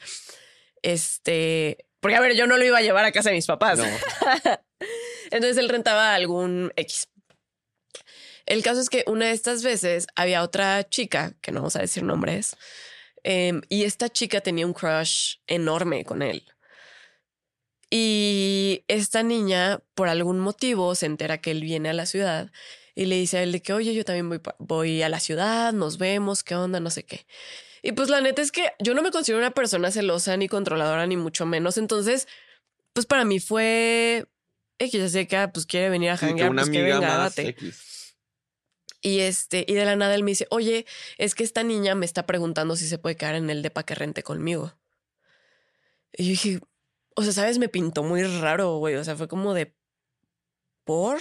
Este, 0.82 1.86
porque 2.00 2.16
a 2.16 2.20
ver, 2.20 2.34
yo 2.34 2.46
no 2.46 2.56
lo 2.56 2.64
iba 2.64 2.78
a 2.78 2.82
llevar 2.82 3.04
a 3.04 3.12
casa 3.12 3.30
de 3.30 3.36
mis 3.36 3.46
papás. 3.46 3.78
no. 3.78 3.84
Entonces 5.30 5.58
él 5.58 5.68
rentaba 5.68 6.14
algún 6.14 6.72
X. 6.76 7.08
El 8.46 8.62
caso 8.62 8.80
es 8.80 8.90
que 8.90 9.04
una 9.06 9.26
de 9.26 9.32
estas 9.32 9.62
veces 9.62 10.06
había 10.16 10.42
otra 10.42 10.88
chica, 10.88 11.34
que 11.40 11.52
no 11.52 11.60
vamos 11.60 11.76
a 11.76 11.80
decir 11.80 12.02
nombres, 12.02 12.56
em, 13.22 13.60
y 13.68 13.84
esta 13.84 14.08
chica 14.08 14.40
tenía 14.40 14.66
un 14.66 14.72
crush 14.72 15.36
enorme 15.46 16.04
con 16.04 16.22
él. 16.22 16.44
Y 17.90 18.84
esta 18.88 19.22
niña, 19.22 19.80
por 19.94 20.08
algún 20.08 20.40
motivo, 20.40 20.94
se 20.94 21.06
entera 21.06 21.38
que 21.38 21.50
él 21.50 21.62
viene 21.62 21.90
a 21.90 21.92
la 21.92 22.06
ciudad 22.06 22.50
y 22.94 23.06
le 23.06 23.16
dice 23.16 23.38
a 23.38 23.42
él 23.42 23.52
de 23.52 23.62
que, 23.62 23.72
oye, 23.72 23.94
yo 23.94 24.04
también 24.04 24.28
voy, 24.28 24.40
voy 24.58 25.02
a 25.02 25.08
la 25.08 25.20
ciudad, 25.20 25.72
nos 25.72 25.98
vemos, 25.98 26.42
qué 26.42 26.54
onda, 26.54 26.80
no 26.80 26.90
sé 26.90 27.04
qué. 27.04 27.26
Y 27.82 27.92
pues 27.92 28.08
la 28.08 28.20
neta 28.20 28.42
es 28.42 28.52
que 28.52 28.72
yo 28.78 28.94
no 28.94 29.02
me 29.02 29.10
considero 29.10 29.38
una 29.38 29.52
persona 29.52 29.90
celosa 29.90 30.36
ni 30.36 30.48
controladora, 30.48 31.06
ni 31.06 31.16
mucho 31.16 31.46
menos. 31.46 31.78
Entonces, 31.78 32.28
pues 32.92 33.06
para 33.06 33.24
mí 33.24 33.40
fue 33.40 34.26
X, 34.78 35.02
así 35.02 35.26
que 35.26 35.36
ah, 35.36 35.52
pues 35.52 35.66
quiere 35.66 35.90
venir 35.90 36.10
a 36.10 36.16
Sí, 36.16 36.20
que 36.20 36.26
janguear, 36.28 36.50
una 36.50 36.62
pues 36.62 36.70
que 36.70 36.78
amiga 36.78 37.00
venga, 37.00 37.08
más 37.18 37.36
date. 37.36 37.48
X. 37.50 38.16
Y 39.02 39.20
este, 39.20 39.64
y 39.66 39.74
de 39.74 39.84
la 39.84 39.96
nada 39.96 40.14
él 40.14 40.22
me 40.24 40.32
dice, 40.32 40.46
oye, 40.50 40.84
es 41.16 41.34
que 41.34 41.42
esta 41.42 41.62
niña 41.62 41.94
me 41.94 42.04
está 42.04 42.26
preguntando 42.26 42.76
si 42.76 42.86
se 42.86 42.98
puede 42.98 43.16
quedar 43.16 43.34
en 43.34 43.48
el 43.48 43.62
depa 43.62 43.82
que 43.82 43.94
rente 43.94 44.22
conmigo. 44.22 44.74
Y 46.12 46.24
yo 46.24 46.30
dije, 46.30 46.60
o 47.16 47.22
sea, 47.22 47.32
sabes, 47.32 47.58
me 47.58 47.68
pintó 47.68 48.02
muy 48.02 48.22
raro, 48.22 48.76
güey. 48.76 48.96
O 48.96 49.04
sea, 49.04 49.16
fue 49.16 49.28
como 49.28 49.54
de 49.54 49.74
por. 50.84 51.20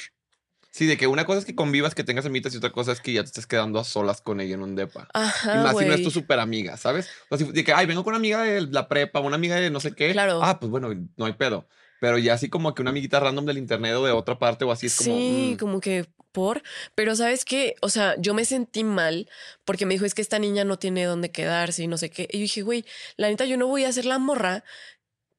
Sí, 0.71 0.85
de 0.85 0.97
que 0.97 1.07
una 1.07 1.25
cosa 1.25 1.39
es 1.39 1.45
que 1.45 1.55
convivas, 1.55 1.95
que 1.95 2.03
tengas 2.03 2.25
amitas 2.25 2.53
y 2.53 2.57
otra 2.57 2.71
cosa 2.71 2.91
es 2.91 3.01
que 3.01 3.11
ya 3.13 3.21
te 3.23 3.27
estés 3.27 3.47
quedando 3.47 3.79
a 3.79 3.83
solas 3.83 4.21
con 4.21 4.39
ella 4.39 4.53
en 4.53 4.61
un 4.61 4.75
depa. 4.75 5.07
y 5.13 5.17
Ajá, 5.17 5.63
más 5.63 5.77
si 5.77 5.85
no 5.85 5.93
es 5.93 6.03
tu 6.03 6.11
super 6.11 6.39
amiga, 6.39 6.77
¿sabes? 6.77 7.09
O 7.29 7.37
sea, 7.37 7.47
de 7.47 7.63
que, 7.63 7.73
ay, 7.73 7.87
vengo 7.87 8.03
con 8.03 8.11
una 8.11 8.19
amiga 8.19 8.43
de 8.43 8.61
la 8.61 8.87
prepa, 8.87 9.19
una 9.19 9.35
amiga 9.35 9.55
de 9.55 9.71
no 9.71 9.79
sé 9.79 9.93
qué. 9.93 10.11
Claro. 10.11 10.41
Ah, 10.43 10.59
pues 10.59 10.69
bueno, 10.69 10.89
no 11.17 11.25
hay 11.25 11.33
pedo. 11.33 11.67
Pero 11.99 12.17
ya 12.17 12.33
así 12.33 12.49
como 12.49 12.73
que 12.73 12.81
una 12.81 12.91
amiguita 12.91 13.19
random 13.19 13.45
del 13.45 13.57
internet 13.57 13.95
o 13.95 14.05
de 14.05 14.11
otra 14.11 14.39
parte 14.39 14.63
o 14.63 14.71
así 14.71 14.87
es 14.87 14.95
como. 14.95 15.09
sí, 15.17 15.51
mm, 15.53 15.57
como 15.57 15.81
que 15.81 16.05
por. 16.31 16.61
Pero 16.95 17.15
sabes 17.15 17.45
qué, 17.45 17.75
o 17.81 17.89
sea, 17.89 18.15
yo 18.19 18.33
me 18.33 18.45
sentí 18.45 18.83
mal 18.83 19.29
porque 19.65 19.85
me 19.85 19.95
dijo 19.95 20.05
es 20.05 20.13
que 20.13 20.21
esta 20.21 20.39
niña 20.39 20.63
no 20.63 20.79
tiene 20.79 21.03
dónde 21.05 21.31
quedarse 21.31 21.83
y 21.83 21.87
no 21.87 21.97
sé 21.97 22.09
qué. 22.09 22.27
Y 22.31 22.37
yo 22.37 22.41
dije, 22.43 22.61
güey, 22.61 22.85
la 23.17 23.27
neta, 23.27 23.45
yo 23.45 23.57
no 23.57 23.67
voy 23.67 23.83
a 23.83 23.91
ser 23.91 24.05
la 24.05 24.19
morra 24.19 24.63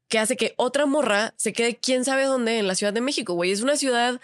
que 0.08 0.18
hace 0.18 0.36
que 0.36 0.54
otra 0.56 0.86
morra 0.86 1.34
se 1.36 1.52
quede 1.52 1.78
quién 1.78 2.04
sabe 2.04 2.24
dónde 2.24 2.58
en 2.58 2.66
la 2.66 2.74
Ciudad 2.74 2.92
de 2.92 3.00
México, 3.00 3.34
güey. 3.34 3.52
Es 3.52 3.62
una 3.62 3.76
ciudad, 3.76 4.20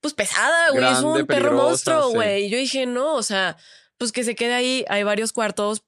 pues 0.00 0.14
pesada, 0.14 0.70
güey. 0.70 0.84
Es 0.84 1.00
un 1.00 1.26
perro 1.26 1.52
monstruo, 1.52 2.08
sí. 2.08 2.14
güey. 2.14 2.44
Y 2.44 2.50
yo 2.50 2.58
dije, 2.58 2.86
no, 2.86 3.14
o 3.14 3.22
sea, 3.22 3.56
pues 3.96 4.12
que 4.12 4.24
se 4.24 4.34
quede 4.34 4.54
ahí, 4.54 4.84
hay 4.88 5.02
varios 5.02 5.32
cuartos, 5.32 5.82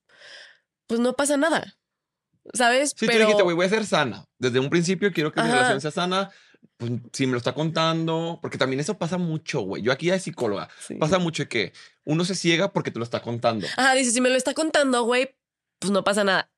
pues 0.86 1.00
no 1.00 1.14
pasa 1.14 1.36
nada. 1.36 1.76
¿Sabes? 2.54 2.90
Sí, 2.96 3.06
Pero 3.06 3.12
tú 3.12 3.18
dijiste, 3.20 3.42
güey, 3.42 3.54
voy 3.54 3.66
a 3.66 3.68
ser 3.68 3.86
sana. 3.86 4.24
Desde 4.38 4.58
un 4.58 4.70
principio 4.70 5.12
quiero 5.12 5.30
que 5.32 5.40
mi 5.40 5.46
Ajá. 5.48 5.56
relación 5.56 5.80
sea 5.80 5.90
sana. 5.90 6.30
Pues 6.76 6.92
si 7.12 7.26
me 7.26 7.32
lo 7.32 7.38
está 7.38 7.52
contando, 7.52 8.38
porque 8.40 8.58
también 8.58 8.80
eso 8.80 8.98
pasa 8.98 9.18
mucho, 9.18 9.60
güey. 9.60 9.82
Yo 9.82 9.92
aquí 9.92 10.06
ya 10.06 10.14
de 10.14 10.20
psicóloga. 10.20 10.68
Sí. 10.80 10.94
Pasa 10.94 11.18
mucho 11.18 11.46
que 11.48 11.72
uno 12.04 12.24
se 12.24 12.34
ciega 12.34 12.72
porque 12.72 12.90
te 12.90 12.98
lo 12.98 13.04
está 13.04 13.20
contando. 13.20 13.66
Ajá, 13.76 13.94
dice, 13.94 14.10
si 14.10 14.20
me 14.20 14.30
lo 14.30 14.36
está 14.36 14.54
contando, 14.54 15.02
güey, 15.04 15.36
pues 15.78 15.90
no 15.90 16.02
pasa 16.02 16.24
nada. 16.24 16.50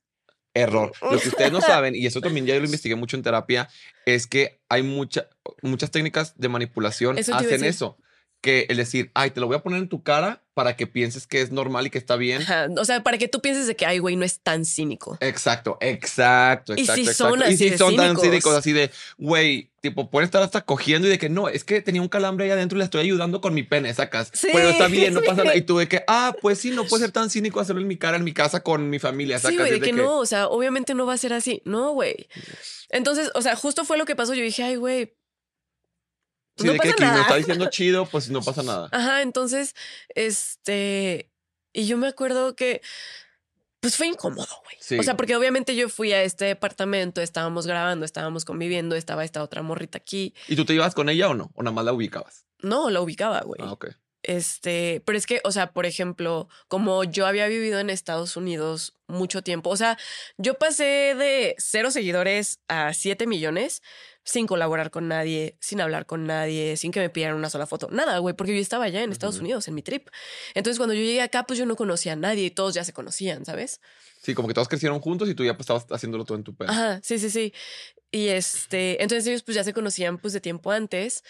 Error. 0.54 0.92
Lo 1.02 1.18
que 1.18 1.28
ustedes 1.28 1.52
no 1.52 1.60
saben, 1.62 1.94
y 1.94 2.06
eso 2.06 2.20
también 2.20 2.46
ya 2.46 2.54
lo 2.56 2.64
investigué 2.64 2.94
mucho 2.94 3.16
en 3.16 3.22
terapia, 3.22 3.68
es 4.06 4.26
que 4.26 4.60
hay 4.68 4.82
mucha, 4.82 5.28
muchas 5.62 5.90
técnicas 5.90 6.38
de 6.38 6.48
manipulación 6.48 7.18
Eso 7.18 7.34
hacen 7.34 7.64
eso. 7.64 7.98
Que 8.42 8.66
el 8.68 8.76
decir, 8.76 9.10
ay, 9.14 9.30
te 9.30 9.40
lo 9.40 9.46
voy 9.46 9.56
a 9.56 9.60
poner 9.62 9.78
en 9.78 9.88
tu 9.88 10.02
cara 10.02 10.42
para 10.52 10.76
que 10.76 10.86
pienses 10.86 11.26
que 11.26 11.40
es 11.40 11.52
normal 11.52 11.86
y 11.86 11.90
que 11.90 11.96
está 11.96 12.16
bien. 12.16 12.42
Ajá, 12.42 12.66
O 12.76 12.84
sea, 12.84 13.02
para 13.02 13.16
que 13.16 13.28
tú 13.28 13.40
pienses 13.40 13.66
de 13.68 13.76
que, 13.76 13.86
ay, 13.86 14.00
güey, 14.00 14.16
no 14.16 14.24
es 14.24 14.40
tan 14.40 14.64
cínico. 14.66 15.16
Exacto, 15.20 15.78
exacto, 15.80 16.74
Y 16.76 16.80
exacto. 16.80 16.94
sí 16.96 17.08
exacto. 17.08 17.30
son 17.30 17.40
y 17.40 17.42
así 17.44 17.56
sí 17.56 17.70
de 17.70 17.78
son 17.78 17.96
tan 17.96 18.18
cínicos. 18.18 18.54
así 18.54 18.72
de, 18.72 18.90
güey, 19.16 19.70
tipo, 19.80 20.10
pueden 20.10 20.26
estar 20.26 20.42
hasta 20.42 20.60
cogiendo 20.62 21.06
y 21.06 21.10
de 21.10 21.18
que 21.18 21.28
no, 21.28 21.48
es 21.48 21.62
que 21.64 21.80
tenía 21.80 22.02
un 22.02 22.08
calambre 22.08 22.44
ahí 22.44 22.50
adentro 22.50 22.76
y 22.76 22.80
le 22.80 22.84
estoy 22.84 23.02
ayudando 23.02 23.40
con 23.40 23.54
mi 23.54 23.62
pene, 23.62 23.94
sacas. 23.94 24.30
Sí. 24.34 24.48
Pero 24.52 24.70
está 24.70 24.88
bien, 24.88 25.14
no 25.14 25.22
pasa 25.26 25.44
nada. 25.44 25.56
Y 25.56 25.62
tú 25.62 25.78
de 25.78 25.86
que, 25.88 26.02
ah, 26.08 26.34
pues 26.42 26.58
sí, 26.58 26.70
no 26.70 26.84
puede 26.84 27.04
ser 27.04 27.12
tan 27.12 27.30
cínico 27.30 27.60
hacerlo 27.60 27.80
en 27.80 27.88
mi 27.88 27.96
cara, 27.96 28.16
en 28.16 28.24
mi 28.24 28.34
casa, 28.34 28.60
con 28.60 28.90
mi 28.90 28.98
familia, 28.98 29.38
sacas. 29.38 29.52
Sí, 29.52 29.56
güey, 29.58 29.70
Y 29.76 29.80
de 29.80 29.80
que, 29.80 29.92
no, 29.92 30.18
o 30.18 30.26
sea, 30.26 30.48
obviamente 30.48 30.94
no 30.94 31.06
va 31.06 31.14
a 31.14 31.18
ser 31.18 31.32
así. 31.32 31.62
No, 31.64 31.92
güey. 31.92 32.28
Entonces, 32.90 33.30
o 33.34 33.40
sea, 33.40 33.56
justo 33.56 33.84
fue 33.84 33.96
lo 33.96 34.04
que 34.04 34.16
pasó. 34.16 34.34
Yo 34.34 34.42
dije, 34.42 34.64
ay, 34.64 34.76
güey. 34.76 35.14
Sí, 36.56 36.66
no 36.66 36.72
de 36.74 36.78
que 36.80 36.90
pasa 36.90 37.04
nada. 37.04 37.20
está 37.22 37.36
diciendo 37.36 37.70
chido, 37.70 38.06
pues 38.06 38.30
no 38.30 38.42
pasa 38.42 38.62
nada. 38.64 38.88
Ajá, 38.92 39.22
entonces, 39.22 39.74
este. 40.14 41.30
Y 41.72 41.86
yo 41.86 41.96
me 41.96 42.08
acuerdo 42.08 42.54
que. 42.56 42.82
Pues 43.80 43.96
fue 43.96 44.06
incómodo, 44.06 44.46
güey. 44.64 44.76
Sí. 44.80 44.98
O 44.98 45.02
sea, 45.02 45.16
porque 45.16 45.34
obviamente 45.34 45.74
yo 45.74 45.88
fui 45.88 46.12
a 46.12 46.22
este 46.22 46.44
departamento, 46.44 47.20
estábamos 47.20 47.66
grabando, 47.66 48.04
estábamos 48.04 48.44
conviviendo, 48.44 48.94
estaba 48.94 49.24
esta 49.24 49.42
otra 49.42 49.62
morrita 49.62 49.98
aquí. 49.98 50.34
¿Y 50.46 50.54
tú 50.54 50.64
te 50.64 50.72
llevas 50.72 50.94
con 50.94 51.08
ella 51.08 51.28
o 51.28 51.34
no? 51.34 51.50
¿O 51.54 51.62
nada 51.64 51.74
más 51.74 51.84
la 51.84 51.92
ubicabas? 51.92 52.46
No, 52.60 52.90
la 52.90 53.00
ubicaba, 53.00 53.40
güey. 53.40 53.60
Ah, 53.64 53.72
ok. 53.72 53.88
Este, 54.22 55.02
pero 55.04 55.18
es 55.18 55.26
que, 55.26 55.40
o 55.44 55.50
sea, 55.50 55.72
por 55.72 55.84
ejemplo, 55.84 56.48
como 56.68 57.02
yo 57.04 57.26
había 57.26 57.48
vivido 57.48 57.80
en 57.80 57.90
Estados 57.90 58.36
Unidos 58.36 58.94
mucho 59.08 59.42
tiempo, 59.42 59.70
o 59.70 59.76
sea, 59.76 59.98
yo 60.38 60.54
pasé 60.54 61.14
de 61.16 61.56
cero 61.58 61.90
seguidores 61.90 62.60
a 62.68 62.94
siete 62.94 63.26
millones 63.26 63.82
sin 64.24 64.46
colaborar 64.46 64.92
con 64.92 65.08
nadie, 65.08 65.56
sin 65.60 65.80
hablar 65.80 66.06
con 66.06 66.26
nadie, 66.26 66.76
sin 66.76 66.92
que 66.92 67.00
me 67.00 67.10
pidieran 67.10 67.36
una 67.36 67.50
sola 67.50 67.66
foto, 67.66 67.88
nada, 67.90 68.18
güey, 68.18 68.36
porque 68.36 68.54
yo 68.54 68.60
estaba 68.60 68.84
allá 68.84 69.02
en 69.02 69.10
Estados. 69.10 69.40
Unidos, 69.40 69.66
en 69.66 69.74
mi 69.74 69.82
trip. 69.82 70.08
Entonces, 70.54 70.78
cuando 70.78 70.94
yo 70.94 71.00
llegué 71.00 71.22
acá, 71.22 71.44
pues 71.44 71.58
yo 71.58 71.66
no 71.66 71.74
conocía 71.74 72.12
a 72.12 72.16
nadie 72.16 72.44
y 72.44 72.50
todos 72.50 72.74
ya 72.74 72.84
se 72.84 72.92
conocían, 72.92 73.44
¿sabes? 73.44 73.80
Sí, 74.22 74.34
como 74.34 74.46
que 74.46 74.54
todos 74.54 74.68
crecieron 74.68 75.00
juntos 75.00 75.28
y 75.28 75.34
tú 75.34 75.44
ya 75.44 75.54
pues, 75.54 75.64
estabas 75.64 75.86
haciéndolo 75.90 76.24
todo 76.24 76.38
en 76.38 76.44
tu 76.44 76.54
pene. 76.54 76.70
Ajá, 76.70 77.00
sí, 77.02 77.18
sí, 77.18 77.30
sí. 77.30 77.52
Y 78.12 78.28
este, 78.28 79.02
entonces 79.02 79.26
ellos 79.26 79.42
pues 79.42 79.54
ya 79.56 79.64
se 79.64 79.72
conocían 79.72 80.18
pues 80.18 80.32
de 80.32 80.40
tiempo 80.40 80.70
antes. 80.70 81.24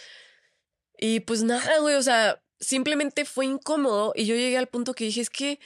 Y 0.99 1.21
pues 1.21 1.43
nada, 1.43 1.79
güey, 1.81 1.95
o 1.95 2.03
sea, 2.03 2.43
simplemente 2.62 3.26
fue 3.26 3.45
incómodo 3.45 4.12
y 4.16 4.25
yo 4.25 4.35
llegué 4.35 4.57
al 4.57 4.69
punto 4.69 4.95
que 4.95 5.04
dije, 5.04 5.21
es 5.21 5.28
que 5.28 5.61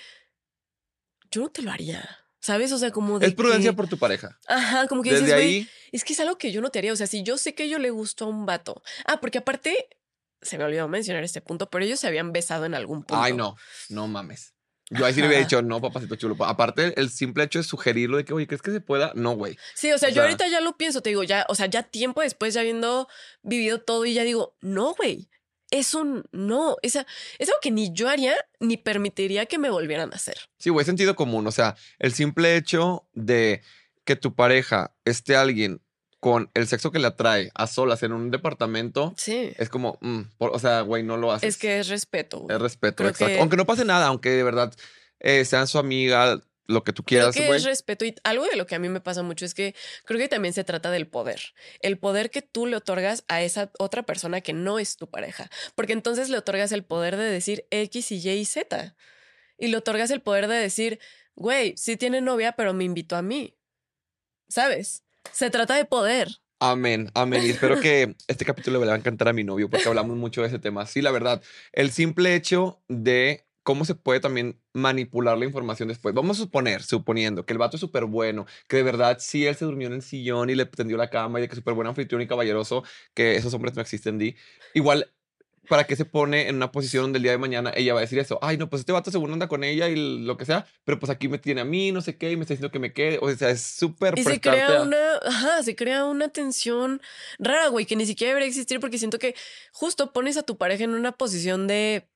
yo 1.30 1.42
no 1.42 1.48
te 1.50 1.62
lo 1.62 1.70
haría, 1.70 2.18
¿sabes? 2.40 2.72
O 2.72 2.78
sea, 2.78 2.90
como 2.90 3.18
de 3.18 3.26
Es 3.28 3.34
prudencia 3.34 3.70
que- 3.70 3.76
por 3.76 3.88
tu 3.88 3.98
pareja. 3.98 4.38
Ajá, 4.48 4.86
como 4.88 5.02
que 5.02 5.10
Desde 5.10 5.24
dices, 5.26 5.38
ahí, 5.38 5.68
es 5.92 6.02
que 6.04 6.12
es 6.14 6.20
algo 6.20 6.38
que 6.38 6.50
yo 6.52 6.60
no 6.60 6.70
te 6.70 6.78
haría, 6.78 6.92
o 6.92 6.96
sea, 6.96 7.06
si 7.06 7.22
yo 7.22 7.36
sé 7.38 7.54
que 7.54 7.68
yo 7.68 7.78
le 7.78 7.90
gustó 7.90 8.24
a 8.24 8.28
un 8.28 8.46
vato. 8.46 8.82
Ah, 9.04 9.20
porque 9.20 9.38
aparte, 9.38 9.88
se 10.42 10.58
me 10.58 10.64
olvidó 10.64 10.88
mencionar 10.88 11.24
este 11.24 11.40
punto, 11.40 11.68
pero 11.70 11.84
ellos 11.84 12.00
se 12.00 12.06
habían 12.06 12.32
besado 12.32 12.64
en 12.64 12.74
algún 12.74 12.98
punto. 13.04 13.22
ay, 13.22 13.32
no, 13.34 13.56
no 13.88 14.08
mames. 14.08 14.54
Yo 14.88 15.04
ahí 15.04 15.12
sí 15.12 15.20
le 15.20 15.26
hubiera 15.26 15.42
dicho, 15.42 15.60
no, 15.62 15.80
papacito 15.80 16.14
chulo. 16.14 16.36
Aparte, 16.44 16.94
el 17.00 17.10
simple 17.10 17.42
hecho 17.42 17.58
de 17.58 17.64
sugerirlo 17.64 18.18
de 18.18 18.24
que, 18.24 18.32
oye, 18.32 18.46
¿crees 18.46 18.62
que 18.62 18.70
se 18.70 18.80
pueda? 18.80 19.10
No, 19.16 19.32
güey. 19.34 19.58
Sí, 19.74 19.90
o 19.90 19.98
sea, 19.98 20.08
O 20.08 20.10
yo 20.10 20.14
sea- 20.14 20.22
ahorita 20.22 20.46
ya 20.46 20.60
lo 20.60 20.76
pienso, 20.76 21.00
te 21.02 21.08
digo, 21.10 21.24
ya, 21.24 21.44
o 21.48 21.56
sea, 21.56 21.66
ya 21.66 21.82
tiempo 21.82 22.20
después, 22.20 22.54
ya 22.54 22.60
habiendo 22.60 23.08
vivido 23.42 23.80
todo 23.80 24.04
y 24.06 24.14
ya 24.14 24.22
digo, 24.22 24.56
no, 24.60 24.94
güey, 24.94 25.28
eso 25.70 26.25
no, 26.32 26.76
esa, 26.82 27.06
es 27.38 27.49
algo 27.49 27.58
que 27.61 27.70
ni 27.70 27.92
yo 27.92 28.08
haría 28.08 28.35
ni 28.61 28.76
permitiría 28.76 29.46
que 29.46 29.58
me 29.58 29.70
volvieran 29.70 30.12
a 30.12 30.16
hacer. 30.16 30.37
Sí, 30.58 30.70
güey, 30.70 30.87
sentido 30.87 31.16
común. 31.16 31.46
O 31.46 31.52
sea, 31.52 31.76
el 31.99 32.12
simple 32.12 32.56
hecho 32.56 33.06
de 33.14 33.62
que 34.04 34.16
tu 34.16 34.35
pareja 34.35 34.94
esté 35.04 35.35
alguien 35.37 35.80
con 36.20 36.50
el 36.54 36.66
sexo 36.66 36.90
que 36.92 36.99
le 36.99 37.08
atrae 37.08 37.50
a 37.54 37.66
solas 37.66 38.02
en 38.02 38.12
un 38.12 38.30
departamento 38.30 39.14
Sí, 39.16 39.52
es 39.58 39.68
como, 39.68 39.99
mm, 40.00 40.23
por- 40.38 40.50
o 40.54 40.58
sea, 40.58 40.80
güey, 40.80 41.02
no 41.02 41.16
lo 41.16 41.30
haces. 41.32 41.50
es 41.50 41.56
que 41.58 41.78
es 41.78 41.88
respeto. 41.88 42.40
güey. 42.40 42.54
Es 42.56 42.62
respeto, 42.62 42.96
creo 42.96 43.11
exacto. 43.11 43.35
que- 43.35 43.40
Aunque 43.40 43.56
no 43.56 43.66
pase 43.66 43.85
nada, 43.85 44.06
aunque 44.06 44.30
de 44.30 44.42
verdad 44.42 44.73
eh, 45.20 45.44
sean 45.44 45.66
su 45.66 45.78
amiga, 45.78 46.40
lo 46.68 46.85
que 46.85 46.92
tú 46.92 47.02
Creo 47.04 47.30
quieras, 47.30 47.37
que 47.37 47.46
güey. 47.46 47.58
es 47.58 47.64
respeto 47.64 48.04
y 48.04 48.14
algo 48.25 48.44
de 48.46 48.56
lo 48.56 48.66
que 48.66 48.75
a 48.75 48.78
mí 48.78 48.88
me 48.88 49.00
pasa 49.00 49.23
mucho 49.23 49.44
es 49.44 49.54
que 49.54 49.75
creo 50.04 50.18
que 50.18 50.28
también 50.28 50.54
se 50.54 50.64
trata 50.64 50.90
del 50.90 51.06
poder. 51.08 51.40
El 51.80 51.99
poder 51.99 52.30
que 52.30 52.42
tú 52.42 52.66
le 52.66 52.76
otorgas 52.76 53.25
a 53.28 53.42
esa 53.42 53.70
otra 53.78 54.04
persona 54.04 54.40
que 54.40 54.52
no 54.52 54.78
es 54.78 54.96
tu 54.96 55.08
pareja. 55.11 55.50
Porque 55.75 55.92
entonces 55.92 56.28
le 56.28 56.38
otorgas 56.38 56.73
el 56.73 56.85
poder 56.85 57.16
de 57.16 57.25
decir 57.25 57.66
X 57.70 58.12
y 58.12 58.16
Y 58.16 58.30
y 58.30 58.44
Z. 58.44 58.96
Y 59.58 59.68
le 59.68 59.76
otorgas 59.76 60.11
el 60.11 60.20
poder 60.20 60.49
de 60.49 60.56
decir, 60.56 60.99
güey, 61.35 61.75
sí 61.76 61.96
tiene 61.96 62.20
novia, 62.20 62.52
pero 62.52 62.75
me 62.75 62.85
invitó 62.85 63.16
a 63.16 63.23
mí. 63.23 63.56
¿Sabes? 64.49 65.04
Se 65.32 65.50
trata 65.50 65.75
de 65.76 65.85
poder. 65.85 66.28
Amén, 66.61 67.11
amén. 67.14 67.42
Y 67.44 67.50
espero 67.50 67.80
que 67.80 68.16
este 68.28 68.44
capítulo 68.44 68.80
le 68.80 68.87
va 68.87 68.94
a 68.94 68.96
encantar 68.99 69.28
a 69.28 69.32
mi 69.32 69.44
novio 69.44 69.68
porque 69.68 69.88
hablamos 69.88 70.16
mucho 70.16 70.42
de 70.42 70.49
ese 70.49 70.58
tema. 70.58 70.87
Sí, 70.87 71.02
la 71.02 71.11
verdad, 71.11 71.42
el 71.73 71.90
simple 71.90 72.35
hecho 72.35 72.82
de 72.88 73.45
cómo 73.66 73.85
se 73.85 73.96
puede 73.96 74.20
también 74.20 74.61
manipular 74.75 75.37
la 75.37 75.44
información 75.44 75.88
después. 75.88 76.14
Vamos 76.14 76.38
a 76.38 76.42
suponer, 76.44 76.85
suponiendo 76.85 77.44
que 77.44 77.52
el 77.52 77.58
vato 77.58 77.76
es 77.76 77.80
súper 77.80 78.04
bueno, 78.04 78.46
que 78.68 78.76
de 78.76 78.85
verdad 78.85 79.16
sí 79.18 79.44
él 79.44 79.56
se 79.56 79.64
durmió 79.64 79.88
en 79.88 79.94
el 79.94 80.02
sillón 80.02 80.50
y 80.50 80.54
le 80.54 80.66
tendió 80.66 80.96
la 80.96 81.11
cama 81.11 81.40
y 81.40 81.42
de 81.42 81.49
que 81.49 81.54
es 81.54 81.58
súper 81.58 81.75
buen 81.75 81.88
anfitrión 81.88 82.23
y 82.23 82.28
caballeroso, 82.28 82.85
que 83.12 83.35
esos 83.35 83.52
hombres 83.54 83.75
no 83.75 83.82
existen, 83.82 84.18
Di. 84.18 84.37
Igual, 84.73 85.12
¿para 85.68 85.82
qué 85.82 85.96
se 85.96 86.04
pone 86.04 86.46
en 86.49 86.54
una 86.54 86.70
posición 86.70 87.02
donde 87.02 87.16
el 87.16 87.25
día 87.25 87.32
de 87.32 87.38
mañana 87.38 87.73
ella 87.75 87.92
va 87.92 87.99
a 87.99 88.02
decir 88.02 88.20
eso? 88.20 88.38
Ay, 88.40 88.56
no, 88.56 88.70
pues 88.70 88.78
este 88.82 88.92
vato 88.92 89.11
seguro 89.11 89.32
anda 89.32 89.49
con 89.49 89.64
ella 89.64 89.88
y 89.88 89.96
lo 90.25 90.37
que 90.37 90.44
sea, 90.44 90.64
pero 90.85 91.00
pues 91.00 91.11
aquí 91.11 91.26
me 91.26 91.38
tiene 91.38 91.62
a 91.62 91.64
mí, 91.64 91.90
no 91.90 92.02
sé 92.02 92.16
qué, 92.16 92.30
y 92.30 92.37
me 92.37 92.42
está 92.42 92.54
diciendo 92.54 92.70
que 92.70 92.78
me 92.78 92.92
quede. 92.92 93.18
O 93.20 93.28
sea, 93.35 93.50
es 93.50 93.62
súper 93.62 94.16
Y 94.16 94.23
se 94.23 94.40
crea 94.40 94.76
a- 94.78 94.82
una, 94.82 95.16
ajá, 95.26 95.64
se 95.64 95.75
crea 95.75 96.04
una 96.04 96.28
tensión 96.28 97.00
rara, 97.40 97.66
güey, 97.66 97.85
que 97.85 97.96
ni 97.96 98.06
siquiera 98.06 98.28
debería 98.30 98.46
existir 98.46 98.78
porque 98.78 98.99
siento 98.99 99.18
que 99.18 99.35
justo 99.73 100.12
pones 100.12 100.37
a 100.37 100.44
tu 100.44 100.56
pareja 100.56 100.85
en 100.85 100.90
una 100.94 101.11
posición 101.11 101.66
de 101.66 102.06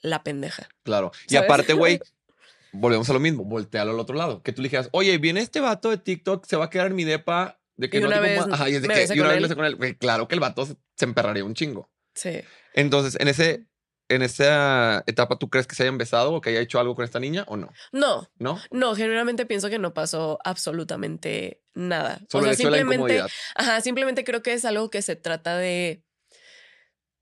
la 0.00 0.22
pendeja. 0.22 0.68
Claro. 0.82 1.12
Y 1.28 1.36
aparte, 1.36 1.72
güey, 1.72 2.00
volvemos 2.72 3.08
a 3.10 3.12
lo 3.12 3.20
mismo, 3.20 3.44
voltealo 3.44 3.92
al 3.92 4.00
otro 4.00 4.16
lado. 4.16 4.42
Que 4.42 4.52
tú 4.52 4.62
le 4.62 4.66
dijeras, 4.66 4.88
oye, 4.92 5.18
viene 5.18 5.40
este 5.40 5.60
vato 5.60 5.90
de 5.90 5.98
TikTok, 5.98 6.46
se 6.46 6.56
va 6.56 6.66
a 6.66 6.70
quedar 6.70 6.88
en 6.88 6.96
mi 6.96 7.04
depa. 7.04 7.60
De 7.76 7.88
que 7.88 7.98
Y 7.98 8.00
no 8.00 8.08
una 8.08 8.18
vez 8.18 8.40
ajá, 8.40 8.68
y 8.68 8.74
es 8.74 8.82
de 8.82 8.88
me 8.88 8.94
que 8.94 9.14
y 9.14 9.20
una 9.20 9.30
con 9.30 9.40
vez 9.40 9.48
me 9.50 9.56
con 9.56 9.64
él. 9.64 9.98
Claro 9.98 10.26
que 10.26 10.34
el 10.34 10.40
vato 10.40 10.66
se, 10.66 10.76
se 10.96 11.04
emperraría 11.04 11.44
un 11.44 11.54
chingo. 11.54 11.90
Sí. 12.14 12.40
Entonces, 12.74 13.16
en 13.20 13.28
ese, 13.28 13.68
en 14.08 14.22
esa 14.22 15.04
etapa, 15.06 15.38
¿tú 15.38 15.48
crees 15.50 15.66
que 15.66 15.74
se 15.74 15.84
hayan 15.84 15.98
besado 15.98 16.32
o 16.32 16.40
que 16.40 16.50
haya 16.50 16.60
hecho 16.60 16.80
algo 16.80 16.94
con 16.94 17.04
esta 17.04 17.20
niña 17.20 17.44
o 17.46 17.56
no? 17.56 17.72
No, 17.92 18.28
¿No? 18.38 18.58
no, 18.70 18.94
generalmente 18.94 19.46
pienso 19.46 19.68
que 19.68 19.78
no 19.78 19.94
pasó 19.94 20.38
absolutamente 20.44 21.62
nada. 21.74 22.20
Solo 22.30 22.50
o 22.50 22.54
sea, 22.54 22.70
la 22.70 22.78
simplemente, 22.78 23.22
ajá, 23.54 23.80
simplemente 23.80 24.24
creo 24.24 24.42
que 24.42 24.54
es 24.54 24.64
algo 24.64 24.90
que 24.90 25.02
se 25.02 25.14
trata 25.14 25.56
de, 25.58 26.02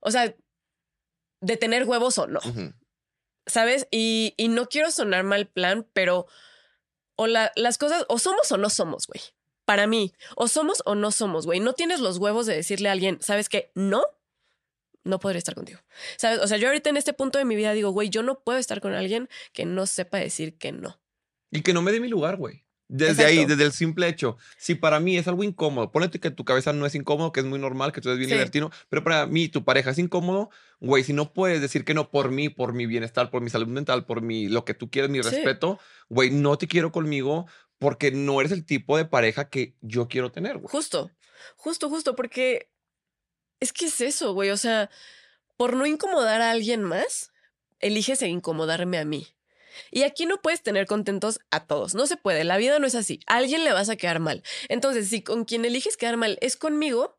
o 0.00 0.10
sea, 0.10 0.34
de 1.46 1.56
tener 1.56 1.84
huevos 1.84 2.18
o 2.18 2.26
no. 2.26 2.40
¿sabes? 3.46 3.86
Y, 3.90 4.34
y 4.36 4.48
no 4.48 4.66
quiero 4.68 4.90
sonar 4.90 5.22
mal 5.24 5.46
plan, 5.46 5.86
pero 5.92 6.26
o 7.16 7.26
la- 7.28 7.52
las 7.54 7.78
cosas, 7.78 8.04
o 8.08 8.18
somos 8.18 8.50
o 8.52 8.56
no 8.58 8.68
somos, 8.70 9.06
güey. 9.06 9.20
Para 9.64 9.86
mí, 9.86 10.12
o 10.36 10.48
somos 10.48 10.82
o 10.84 10.94
no 10.96 11.10
somos, 11.12 11.46
güey. 11.46 11.60
No 11.60 11.72
tienes 11.72 12.00
los 12.00 12.18
huevos 12.18 12.46
de 12.46 12.54
decirle 12.56 12.88
a 12.88 12.92
alguien, 12.92 13.18
¿sabes 13.20 13.48
qué? 13.48 13.70
No, 13.74 14.04
no 15.04 15.18
podría 15.20 15.38
estar 15.38 15.54
contigo. 15.54 15.80
¿Sabes? 16.16 16.40
O 16.40 16.46
sea, 16.48 16.56
yo 16.58 16.66
ahorita 16.68 16.90
en 16.90 16.96
este 16.96 17.12
punto 17.12 17.38
de 17.38 17.44
mi 17.44 17.54
vida 17.56 17.72
digo, 17.72 17.90
güey, 17.90 18.10
yo 18.10 18.22
no 18.24 18.40
puedo 18.40 18.58
estar 18.58 18.80
con 18.80 18.94
alguien 18.94 19.28
que 19.52 19.64
no 19.64 19.86
sepa 19.86 20.18
decir 20.18 20.58
que 20.58 20.72
no. 20.72 21.00
Y 21.52 21.62
que 21.62 21.72
no 21.72 21.82
me 21.82 21.92
dé 21.92 22.00
mi 22.00 22.08
lugar, 22.08 22.36
güey. 22.36 22.64
Desde 22.88 23.24
ahí, 23.24 23.44
desde 23.44 23.64
el 23.64 23.72
simple 23.72 24.06
hecho. 24.08 24.36
Si 24.58 24.76
para 24.76 25.00
mí 25.00 25.16
es 25.16 25.26
algo 25.26 25.42
incómodo, 25.42 25.90
ponete 25.90 26.20
que 26.20 26.30
tu 26.30 26.44
cabeza 26.44 26.72
no 26.72 26.86
es 26.86 26.94
incómodo, 26.94 27.32
que 27.32 27.40
es 27.40 27.46
muy 27.46 27.58
normal, 27.58 27.92
que 27.92 28.00
tú 28.00 28.08
eres 28.10 28.18
bien 28.18 28.28
Sí. 28.30 28.34
libertino, 28.34 28.70
pero 28.88 29.02
para 29.02 29.26
mí, 29.26 29.48
tu 29.48 29.64
pareja 29.64 29.90
es 29.90 29.98
incómodo, 29.98 30.50
güey, 30.78 31.02
si 31.02 31.12
no 31.12 31.32
puedes 31.32 31.60
decir 31.60 31.84
que 31.84 31.94
no 31.94 32.10
por 32.10 32.30
mí, 32.30 32.48
por 32.48 32.74
mi 32.74 32.86
bienestar, 32.86 33.30
por 33.30 33.42
mi 33.42 33.50
salud 33.50 33.66
mental, 33.66 34.06
por 34.06 34.22
mi, 34.22 34.48
lo 34.48 34.64
que 34.64 34.74
tú 34.74 34.88
quieres, 34.90 35.10
mi 35.10 35.20
Sí. 35.22 35.30
respeto, 35.30 35.80
güey, 36.08 36.30
no 36.30 36.56
te 36.58 36.68
quiero 36.68 36.92
conmigo 36.92 37.46
porque 37.78 38.12
no 38.12 38.40
eres 38.40 38.52
el 38.52 38.64
tipo 38.64 38.96
de 38.96 39.04
pareja 39.04 39.48
que 39.50 39.74
yo 39.80 40.06
quiero 40.08 40.30
tener, 40.30 40.58
güey. 40.58 40.68
Justo, 40.70 41.10
justo, 41.56 41.88
justo, 41.90 42.14
porque 42.14 42.70
es 43.60 43.72
que 43.72 43.86
es 43.86 44.00
eso, 44.00 44.32
güey. 44.32 44.50
O 44.50 44.56
sea, 44.56 44.90
por 45.56 45.74
no 45.74 45.86
incomodar 45.86 46.40
a 46.40 46.52
alguien 46.52 46.82
más, 46.82 47.32
eliges 47.80 48.22
e 48.22 48.28
incomodarme 48.28 48.98
a 48.98 49.04
mí. 49.04 49.26
Y 49.90 50.02
aquí 50.02 50.26
no 50.26 50.40
puedes 50.40 50.62
tener 50.62 50.86
contentos 50.86 51.40
a 51.50 51.66
todos. 51.66 51.94
No 51.94 52.06
se 52.06 52.16
puede. 52.16 52.44
La 52.44 52.56
vida 52.56 52.78
no 52.78 52.86
es 52.86 52.94
así. 52.94 53.20
A 53.26 53.36
alguien 53.36 53.64
le 53.64 53.72
vas 53.72 53.88
a 53.88 53.96
quedar 53.96 54.20
mal. 54.20 54.42
Entonces, 54.68 55.08
si 55.08 55.22
con 55.22 55.44
quien 55.44 55.64
eliges 55.64 55.96
quedar 55.96 56.16
mal 56.16 56.38
es 56.40 56.56
conmigo, 56.56 57.18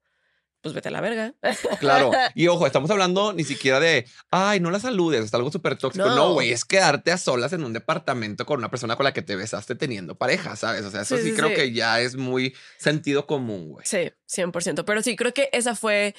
pues 0.61 0.73
vete 0.73 0.89
a 0.89 0.91
la 0.91 1.01
verga. 1.01 1.33
Claro. 1.79 2.11
Y 2.35 2.47
ojo, 2.47 2.65
estamos 2.65 2.89
hablando 2.91 3.31
ni 3.33 3.43
siquiera 3.43 3.79
de, 3.79 4.05
ay, 4.31 4.59
no 4.59 4.71
la 4.71 4.79
saludes, 4.79 5.23
es 5.25 5.33
algo 5.33 5.51
súper 5.51 5.77
tóxico. 5.77 6.05
No. 6.07 6.15
No, 6.15 6.33
güey, 6.33 6.51
es 6.51 6.65
quedarte 6.65 7.11
a 7.11 7.17
solas 7.17 7.53
en 7.53 7.63
un 7.63 7.73
departamento 7.73 8.45
con 8.45 8.59
una 8.59 8.69
persona 8.69 8.95
con 8.95 9.03
la 9.05 9.13
que 9.13 9.21
te 9.21 9.35
besaste 9.35 9.75
teniendo 9.75 10.15
pareja, 10.15 10.55
¿sabes? 10.55 10.83
O 10.83 10.91
sea, 10.91 11.01
eso 11.01 11.17
Sí, 11.17 11.23
sí, 11.23 11.29
sí, 11.29 11.35
creo 11.35 11.49
sí. 11.49 11.55
que 11.55 11.71
ya 11.71 12.01
es 12.01 12.15
muy 12.15 12.55
sentido 12.77 13.25
común, 13.27 13.69
güey. 13.69 13.85
Sí, 13.85 14.11
100%. 14.27 14.83
Pero 14.83 15.01
sí, 15.01 15.15
creo 15.15 15.33
que 15.33 15.49
esa 15.53 15.75
fue 15.75 16.15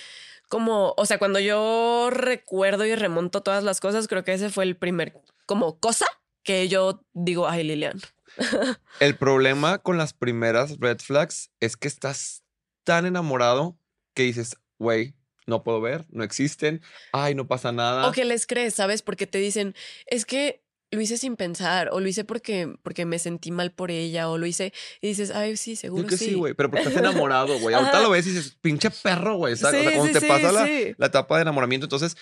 como, 0.48 0.94
o 0.96 1.04
sea, 1.04 1.18
cuando 1.18 1.40
yo 1.40 2.08
recuerdo 2.10 2.86
y 2.86 2.94
remonto 2.94 3.42
todas 3.42 3.62
las 3.64 3.80
cosas, 3.80 4.08
creo 4.08 4.24
que 4.24 4.32
ese 4.32 4.48
fue 4.48 4.64
el 4.64 4.76
primer, 4.76 5.12
como 5.46 5.78
cosa 5.78 6.06
que 6.48 6.66
yo 6.66 7.04
digo, 7.12 7.46
ay, 7.46 7.62
Lilian. 7.62 8.00
El 9.00 9.16
problema 9.16 9.76
con 9.80 9.98
las 9.98 10.14
primeras 10.14 10.78
red 10.78 10.96
flags 10.98 11.50
es 11.60 11.76
que 11.76 11.88
estás 11.88 12.42
tan 12.84 13.04
enamorado 13.04 13.78
que 14.14 14.22
dices, 14.22 14.56
güey, 14.78 15.14
no 15.46 15.62
puedo 15.62 15.82
ver, 15.82 16.06
no 16.08 16.24
existen, 16.24 16.80
ay, 17.12 17.34
no 17.34 17.46
pasa 17.48 17.70
nada. 17.70 18.08
O 18.08 18.12
que 18.12 18.24
les 18.24 18.46
crees, 18.46 18.72
¿sabes? 18.72 19.02
Porque 19.02 19.26
te 19.26 19.36
dicen, 19.36 19.74
es 20.06 20.24
que 20.24 20.64
lo 20.90 21.02
hice 21.02 21.18
sin 21.18 21.36
pensar, 21.36 21.90
o 21.92 22.00
lo 22.00 22.08
hice 22.08 22.24
porque, 22.24 22.74
porque 22.82 23.04
me 23.04 23.18
sentí 23.18 23.50
mal 23.50 23.70
por 23.70 23.90
ella, 23.90 24.30
o 24.30 24.38
lo 24.38 24.46
hice 24.46 24.72
y 25.02 25.08
dices, 25.08 25.30
ay, 25.32 25.54
sí, 25.58 25.72
Yo 25.74 25.80
seguro 25.82 26.08
que 26.08 26.16
sí. 26.16 26.28
sí, 26.30 26.34
güey, 26.34 26.54
pero 26.54 26.70
porque 26.70 26.88
estás 26.88 26.96
enamorado, 27.02 27.58
güey. 27.58 27.74
Ahorita 27.74 28.00
lo 28.00 28.08
ves 28.08 28.26
y 28.26 28.30
dices, 28.30 28.56
pinche 28.62 28.88
perro, 28.90 29.36
güey. 29.36 29.54
¿sabes? 29.54 29.80
o 29.80 29.82
sea, 29.82 29.90
Sí, 29.90 29.96
cuando 29.98 30.14
sí, 30.14 30.18
te 30.18 30.20
sí, 30.20 30.26
pasa 30.32 30.50
la, 30.50 30.64
sí. 30.64 30.94
la 30.96 31.06
etapa 31.08 31.36
de 31.36 31.42
enamoramiento, 31.42 31.84
entonces 31.84 32.16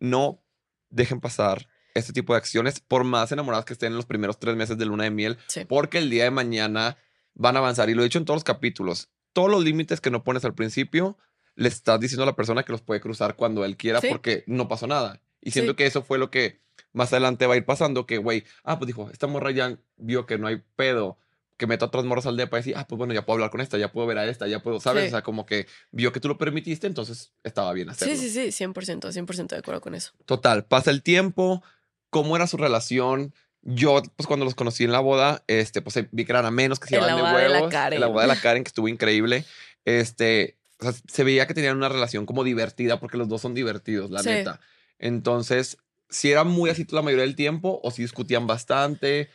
no 0.00 0.42
dejen 0.88 1.20
pasar 1.20 1.68
este 1.94 2.12
tipo 2.12 2.32
de 2.34 2.38
acciones, 2.38 2.80
por 2.80 3.04
más 3.04 3.32
enamoradas 3.32 3.64
que 3.64 3.72
estén 3.72 3.92
en 3.92 3.96
los 3.96 4.06
primeros 4.06 4.38
tres 4.38 4.56
meses 4.56 4.78
de 4.78 4.86
luna 4.86 5.04
de 5.04 5.10
miel, 5.10 5.38
Sí. 5.48 5.64
porque 5.66 5.98
el 5.98 6.10
día 6.10 6.24
de 6.24 6.30
mañana 6.30 6.96
van 7.34 7.56
a 7.56 7.60
avanzar. 7.60 7.88
Y 7.90 7.94
lo 7.94 8.02
he 8.02 8.04
dicho 8.04 8.18
en 8.18 8.24
todos 8.24 8.36
los 8.36 8.44
capítulos. 8.44 9.08
Todos 9.32 9.50
los 9.50 9.62
límites 9.64 10.00
que 10.00 10.10
no 10.10 10.24
pones 10.24 10.44
al 10.44 10.54
principio, 10.54 11.16
le 11.54 11.68
estás 11.68 12.00
diciendo 12.00 12.22
a 12.22 12.26
la 12.26 12.36
persona 12.36 12.62
que 12.62 12.72
los 12.72 12.80
puede 12.82 13.00
cruzar 13.00 13.36
cuando 13.36 13.64
él 13.64 13.76
quiera 13.76 14.00
Sí. 14.00 14.08
porque 14.10 14.44
no 14.46 14.68
pasó 14.68 14.86
nada. 14.86 15.20
Y 15.40 15.50
siento 15.52 15.72
Sí. 15.72 15.76
que 15.76 15.86
eso 15.86 16.02
fue 16.02 16.18
lo 16.18 16.30
que 16.30 16.60
más 16.92 17.12
adelante 17.12 17.46
va 17.46 17.54
a 17.54 17.56
ir 17.56 17.64
pasando, 17.64 18.06
que, 18.06 18.18
güey, 18.18 18.44
ah, 18.64 18.78
pues 18.78 18.86
dijo, 18.88 19.10
esta 19.12 19.26
morra 19.26 19.50
ya 19.52 19.78
vio 19.96 20.26
que 20.26 20.38
no 20.38 20.46
hay 20.48 20.62
pedo, 20.76 21.18
que 21.56 21.66
meto 21.66 21.84
a 21.84 21.88
otras 21.88 22.04
morras 22.04 22.24
al 22.26 22.36
depa 22.38 22.56
y 22.56 22.60
decir, 22.60 22.74
ah, 22.76 22.86
pues 22.88 22.96
bueno, 22.98 23.12
ya 23.12 23.24
puedo 23.26 23.34
hablar 23.34 23.50
con 23.50 23.60
esta, 23.60 23.76
ya 23.78 23.92
puedo 23.92 24.06
ver 24.06 24.16
a 24.18 24.26
esta, 24.26 24.48
ya 24.48 24.62
puedo, 24.62 24.80
¿sabes? 24.80 25.02
Sí. 25.04 25.08
O 25.08 25.10
sea, 25.10 25.22
como 25.22 25.44
que 25.44 25.66
vio 25.92 26.10
que 26.10 26.18
tú 26.18 26.26
lo 26.28 26.38
permitiste, 26.38 26.86
entonces 26.86 27.32
estaba 27.44 27.72
bien 27.74 27.90
hacerlo. 27.90 28.14
Sí, 28.16 28.20
sí, 28.20 28.30
sí, 28.30 28.50
100%, 28.64 29.12
100% 29.12 29.54
de 29.54 29.58
acuerdo 29.60 29.80
con 29.82 29.94
eso. 29.94 30.12
Total, 30.24 30.64
pasa 30.64 30.90
el 30.90 31.02
tiempo, 31.02 31.62
¿cómo 32.10 32.36
era 32.36 32.46
su 32.46 32.56
relación? 32.56 33.34
Yo, 33.62 34.02
pues 34.16 34.26
cuando 34.26 34.44
los 34.44 34.54
conocí 34.54 34.84
en 34.84 34.92
la 34.92 35.00
boda, 35.00 35.42
este, 35.46 35.82
pues 35.82 35.98
vi 36.12 36.24
que 36.24 36.32
eran 36.32 36.46
a 36.46 36.50
menos, 36.50 36.78
que 36.80 36.88
se 36.88 36.94
llevaban 36.94 37.16
de 37.16 37.22
boda 37.22 37.38
de 37.38 37.48
la 37.48 37.54
huevos. 37.56 37.70
Karen. 37.72 37.96
En 37.96 38.00
la 38.00 38.06
boda 38.06 38.22
de 38.22 38.28
la 38.28 38.40
Karen, 38.40 38.64
que 38.64 38.68
estuvo 38.68 38.88
increíble. 38.88 39.44
Este, 39.84 40.56
o 40.80 40.84
sea, 40.84 40.92
se 41.08 41.24
veía 41.24 41.46
que 41.46 41.54
tenían 41.54 41.76
una 41.76 41.88
relación 41.88 42.24
como 42.26 42.42
divertida, 42.44 43.00
porque 43.00 43.18
los 43.18 43.28
dos 43.28 43.40
son 43.42 43.54
divertidos, 43.54 44.10
la 44.10 44.22
Sí. 44.22 44.28
neta. 44.30 44.60
Entonces, 44.98 45.76
si 46.08 46.30
era 46.32 46.44
muy 46.44 46.70
así 46.70 46.86
la 46.90 47.02
mayoría 47.02 47.24
del 47.24 47.36
tiempo, 47.36 47.80
o 47.82 47.90
si 47.90 48.02
discutían 48.02 48.46
bastante. 48.46 49.30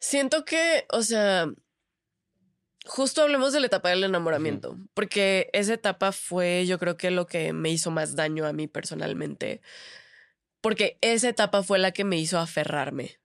Siento 0.00 0.44
que, 0.44 0.86
o 0.90 1.02
sea, 1.02 1.46
justo 2.86 3.22
hablemos 3.22 3.52
de 3.52 3.60
la 3.60 3.66
etapa 3.66 3.90
del 3.90 4.04
enamoramiento, 4.04 4.76
porque 4.94 5.50
esa 5.52 5.74
etapa 5.74 6.12
fue 6.12 6.64
yo 6.66 6.78
creo 6.78 6.96
que 6.96 7.10
lo 7.10 7.26
que 7.26 7.52
me 7.52 7.70
hizo 7.70 7.90
más 7.90 8.16
daño 8.16 8.46
a 8.46 8.52
mí 8.52 8.66
personalmente, 8.66 9.60
porque 10.60 10.98
esa 11.00 11.28
etapa 11.28 11.62
fue 11.62 11.78
la 11.78 11.92
que 11.92 12.04
me 12.04 12.18
hizo 12.18 12.38
aferrarme, 12.38 13.18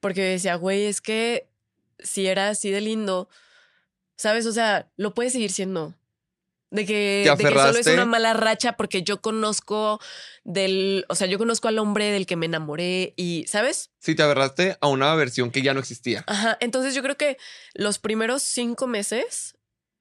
porque 0.00 0.22
decía, 0.22 0.56
güey, 0.56 0.84
es 0.84 1.00
que 1.00 1.48
si 1.98 2.26
era 2.26 2.48
así 2.50 2.70
de 2.70 2.80
lindo, 2.80 3.28
¿sabes? 4.16 4.46
O 4.46 4.52
sea, 4.52 4.88
lo 4.96 5.14
puede 5.14 5.30
seguir 5.30 5.50
siendo. 5.50 5.94
De 6.70 6.84
que, 6.86 7.22
¿Te 7.24 7.30
de 7.30 7.36
que 7.36 7.44
solo 7.44 7.54
es 7.54 7.66
aferraste? 7.66 7.94
una 7.94 8.04
mala 8.04 8.32
racha 8.32 8.72
porque 8.76 9.04
yo 9.04 9.20
conozco 9.20 10.00
del, 10.42 11.04
o 11.08 11.14
sea, 11.14 11.28
yo 11.28 11.38
conozco 11.38 11.68
al 11.68 11.78
hombre 11.78 12.10
del 12.10 12.26
que 12.26 12.34
me 12.34 12.46
enamoré 12.46 13.14
y, 13.16 13.44
¿sabes? 13.46 13.90
Si 14.00 14.16
te 14.16 14.24
agarraste 14.24 14.76
a 14.80 14.88
una 14.88 15.14
versión 15.14 15.52
que 15.52 15.62
ya 15.62 15.72
no 15.72 15.78
existía. 15.78 16.24
Ajá, 16.26 16.58
entonces 16.60 16.92
yo 16.96 17.02
creo 17.02 17.16
que 17.16 17.38
los 17.74 18.00
primeros 18.00 18.42
cinco 18.42 18.88
meses 18.88 19.56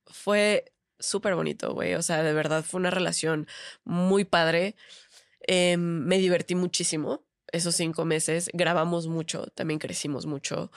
fue 0.08 0.74
súper 1.00 1.36
bonito, 1.36 1.74
güey. 1.75 1.94
O 1.94 2.02
sea, 2.02 2.24
de 2.24 2.34
verdad 2.34 2.63
fue 2.63 2.80
una 2.80 2.90
relación 2.90 3.48
muy 3.84 4.24
padre. 4.25 4.75
Eh, 5.48 5.78
me 5.78 6.18
divertí 6.18 6.56
muchísimo 6.56 7.24
esos 7.52 7.76
cinco 7.76 8.06
meses. 8.06 8.50
Grabamos 8.54 9.08
mucho, 9.08 9.48
también 9.56 9.80
crecimos 9.80 10.26
mucho. 10.26 10.72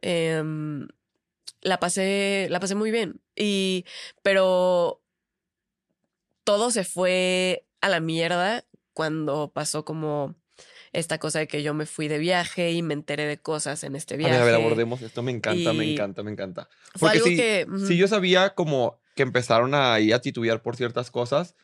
Em, 0.00 0.88
la 1.60 1.78
pasé, 1.80 2.46
la 2.50 2.60
pasé 2.60 2.74
muy 2.74 2.90
bien. 2.90 3.20
Y, 3.36 3.84
pero 4.22 5.00
todo 6.44 6.70
se 6.70 6.84
fue 6.84 7.66
a 7.80 7.88
la 7.88 8.00
mierda 8.00 8.64
cuando 8.92 9.52
pasó 9.52 9.84
como 9.84 10.34
esta 10.92 11.18
cosa 11.18 11.38
de 11.38 11.48
que 11.48 11.62
yo 11.62 11.72
me 11.72 11.86
fui 11.86 12.08
de 12.08 12.18
viaje 12.18 12.72
y 12.72 12.82
me 12.82 12.92
enteré 12.94 13.24
de 13.26 13.38
cosas 13.38 13.82
en 13.84 13.96
este 13.96 14.14
A 14.14 14.18
viaje. 14.18 14.32
ver, 14.34 14.42
a 14.42 14.44
ver, 14.44 14.54
abordemos 14.56 15.00
esto. 15.02 15.22
Me 15.22 15.32
encanta, 15.32 15.72
me 15.72 15.90
encanta, 15.90 16.22
me 16.22 16.30
encanta. 16.30 16.68
Fue 16.94 17.08
Porque 17.08 17.18
algo 17.18 17.26
sí, 17.28 17.36
que. 17.36 17.66
sí, 17.86 17.96
yo 17.96 18.08
sabía 18.08 18.54
como 18.54 19.00
que 19.14 19.22
empezaron 19.22 19.74
ahí 19.74 20.12
a 20.12 20.20
titubear 20.20 20.62
por 20.62 20.76
ciertas 20.76 21.10
cosas, 21.10 21.54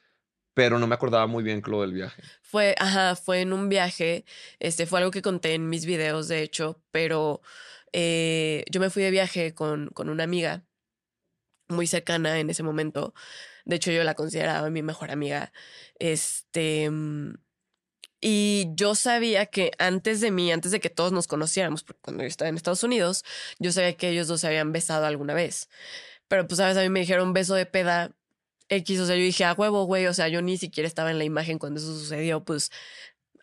pero 0.58 0.80
no 0.80 0.88
me 0.88 0.96
acordaba 0.96 1.28
muy 1.28 1.44
bien 1.44 1.62
lo 1.66 1.82
del 1.82 1.92
viaje. 1.92 2.20
Fue, 2.42 2.74
ajá, 2.80 3.14
fue 3.14 3.42
en 3.42 3.52
un 3.52 3.68
viaje. 3.68 4.24
Este 4.58 4.86
fue 4.86 4.98
algo 4.98 5.12
que 5.12 5.22
conté 5.22 5.54
en 5.54 5.68
mis 5.68 5.86
videos, 5.86 6.26
de 6.26 6.42
hecho, 6.42 6.82
pero 6.90 7.42
eh, 7.92 8.64
yo 8.68 8.80
me 8.80 8.90
fui 8.90 9.04
de 9.04 9.12
viaje 9.12 9.54
con, 9.54 9.86
con 9.90 10.08
una 10.08 10.24
amiga 10.24 10.64
muy 11.68 11.86
cercana 11.86 12.40
en 12.40 12.50
ese 12.50 12.64
momento. 12.64 13.14
De 13.66 13.76
hecho, 13.76 13.92
yo 13.92 14.02
la 14.02 14.14
consideraba 14.14 14.68
mi 14.68 14.82
mejor 14.82 15.12
amiga. 15.12 15.52
Este. 16.00 16.90
mm, 16.90 17.34
Y 18.20 18.66
yo 18.74 18.96
sabía 18.96 19.46
que 19.46 19.70
antes 19.78 20.20
de 20.20 20.32
mí, 20.32 20.50
antes 20.52 20.72
de 20.72 20.80
que 20.80 20.90
todos 20.90 21.12
nos 21.12 21.28
conociéramos, 21.28 21.84
cuando 22.02 22.24
yo 22.24 22.28
estaba 22.28 22.48
en 22.48 22.56
Estados 22.56 22.82
Unidos, 22.82 23.24
yo 23.60 23.70
sabía 23.72 23.96
que 23.96 24.10
ellos 24.10 24.26
dos 24.28 24.40
se 24.40 24.48
habían 24.48 24.72
besado 24.72 25.06
alguna 25.06 25.34
vez. 25.34 25.68
Pero 26.28 26.46
pues, 26.48 26.58
sabes, 26.58 26.76
a 26.76 26.82
mí 26.82 26.90
me 26.90 27.00
dijeron 27.00 27.32
beso 27.32 27.54
de 27.54 27.66
peda 27.66 28.12
X, 28.68 29.00
o 29.00 29.06
sea, 29.06 29.16
yo 29.16 29.22
dije, 29.22 29.44
a 29.44 29.54
huevo, 29.54 29.84
güey, 29.84 30.06
o 30.06 30.14
sea, 30.14 30.28
yo 30.28 30.42
ni 30.42 30.58
siquiera 30.58 30.86
estaba 30.86 31.10
en 31.10 31.18
la 31.18 31.24
imagen 31.24 31.58
cuando 31.58 31.80
eso 31.80 31.94
sucedió, 31.98 32.44
pues, 32.44 32.70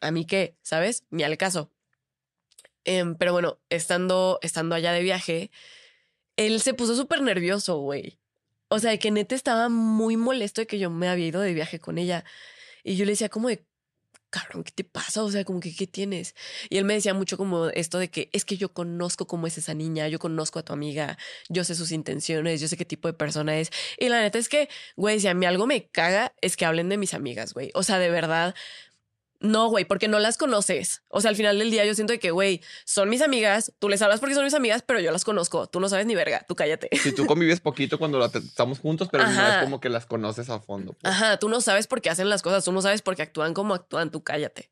a 0.02 0.12
mí 0.12 0.26
qué, 0.26 0.58
¿sabes? 0.62 1.06
Ni 1.10 1.24
al 1.24 1.38
caso. 1.38 1.72
Em, 2.84 3.16
pero 3.16 3.34
bueno, 3.34 3.60
estando, 3.70 4.40
estando 4.42 4.76
allá 4.76 4.94
de 4.94 5.02
viaje, 5.02 5.52
él 6.38 6.62
se 6.62 6.74
puso 6.74 6.96
súper 6.96 7.22
nervioso, 7.22 7.80
güey. 7.80 8.20
O 8.70 8.80
sea, 8.80 8.98
que 8.98 9.12
neta 9.12 9.36
estaba 9.36 9.70
muy 9.70 10.18
molesto 10.18 10.62
de 10.62 10.68
que 10.68 10.80
yo 10.80 10.90
me 10.90 11.10
había 11.10 11.28
ido 11.28 11.42
de 11.42 11.54
viaje 11.54 11.80
con 11.80 11.98
ella. 11.98 12.24
Y 12.84 12.96
yo 12.98 13.06
le 13.06 13.14
decía 13.14 13.30
como 13.30 13.50
de, 13.50 13.66
cabrón, 14.36 14.64
¿qué 14.64 14.72
te 14.72 14.84
pasa? 14.84 15.24
O 15.24 15.32
sea, 15.32 15.46
como 15.46 15.60
que, 15.62 15.74
¿qué 15.74 15.88
tienes? 15.88 16.36
Y 16.70 16.78
él 16.78 16.84
me 16.84 16.94
decía 16.94 17.14
mucho 17.14 17.38
como 17.38 17.68
esto 17.68 18.00
de 18.00 18.10
que 18.10 18.30
es 18.34 18.44
que 18.44 18.58
yo 18.58 18.74
conozco 18.74 19.28
cómo 19.28 19.48
es 19.48 19.58
esa 19.58 19.74
niña, 19.74 20.08
yo 20.10 20.20
conozco 20.20 20.60
a 20.60 20.64
tu 20.64 20.74
amiga, 20.74 21.18
yo 21.50 21.64
sé 21.64 21.74
sus 21.76 21.92
intenciones, 21.92 22.60
yo 22.60 22.68
sé 22.68 22.76
qué 22.76 22.86
tipo 22.86 23.08
de 23.08 23.14
persona 23.14 23.58
es. 23.58 23.72
Y 23.98 24.10
la 24.10 24.22
neta 24.22 24.38
es 24.38 24.50
que, 24.50 24.68
güey, 24.98 25.20
si 25.20 25.28
a 25.28 25.34
mí 25.34 25.46
algo 25.46 25.68
me 25.68 25.88
caga, 25.88 26.34
es 26.42 26.58
que 26.58 26.66
hablen 26.66 26.90
de 26.90 26.98
mis 26.98 27.14
amigas, 27.14 27.54
güey. 27.54 27.72
O 27.74 27.84
sea, 27.84 27.98
de 28.00 28.10
verdad. 28.10 28.56
No, 29.42 29.68
güey, 29.70 29.86
porque 29.86 30.08
no 30.08 30.18
las 30.20 30.38
conoces. 30.38 31.04
O 31.10 31.20
sea, 31.22 31.30
al 31.30 31.36
final 31.36 31.60
del 31.60 31.70
día 31.70 31.86
yo 31.86 31.94
siento 31.94 32.18
que, 32.20 32.32
güey, 32.32 32.62
son 32.86 33.10
mis 33.10 33.22
amigas, 33.22 33.74
tú 33.80 33.90
les 33.90 34.02
hablas 34.02 34.20
porque 34.20 34.34
son 34.34 34.44
mis 34.46 34.54
amigas, 34.54 34.82
pero 34.86 35.00
yo 35.00 35.12
las 35.12 35.26
conozco. 35.26 35.68
Tú 35.68 35.80
no 35.80 35.90
sabes 35.90 36.06
ni 36.06 36.16
verga, 36.16 36.46
tú 36.48 36.56
cállate. 36.56 36.90
Si 36.98 37.14
tú 37.14 37.26
convives 37.26 37.60
poquito 37.60 38.00
cuando 38.00 38.18
la- 38.18 38.28
estamos 38.34 38.80
juntos, 38.80 39.10
pero 39.12 39.26
no 39.28 39.48
es 39.48 39.64
como 39.64 39.80
que 39.82 39.90
las 39.90 40.06
conoces 40.06 40.50
a 40.50 40.60
fondo. 40.60 40.94
pues. 40.94 41.14
Ajá, 41.14 41.38
tú 41.38 41.50
no 41.50 41.62
sabes 41.62 41.86
por 41.88 42.02
qué 42.02 42.10
hacen 42.10 42.30
las 42.30 42.42
cosas, 42.42 42.64
tú 42.64 42.72
no 42.72 42.82
sabes 42.82 43.02
por 43.02 43.16
qué 43.16 43.24
actúan 43.24 43.54
como 43.54 43.74
actúan, 43.74 44.10
tú 44.10 44.24
cállate. 44.24 44.72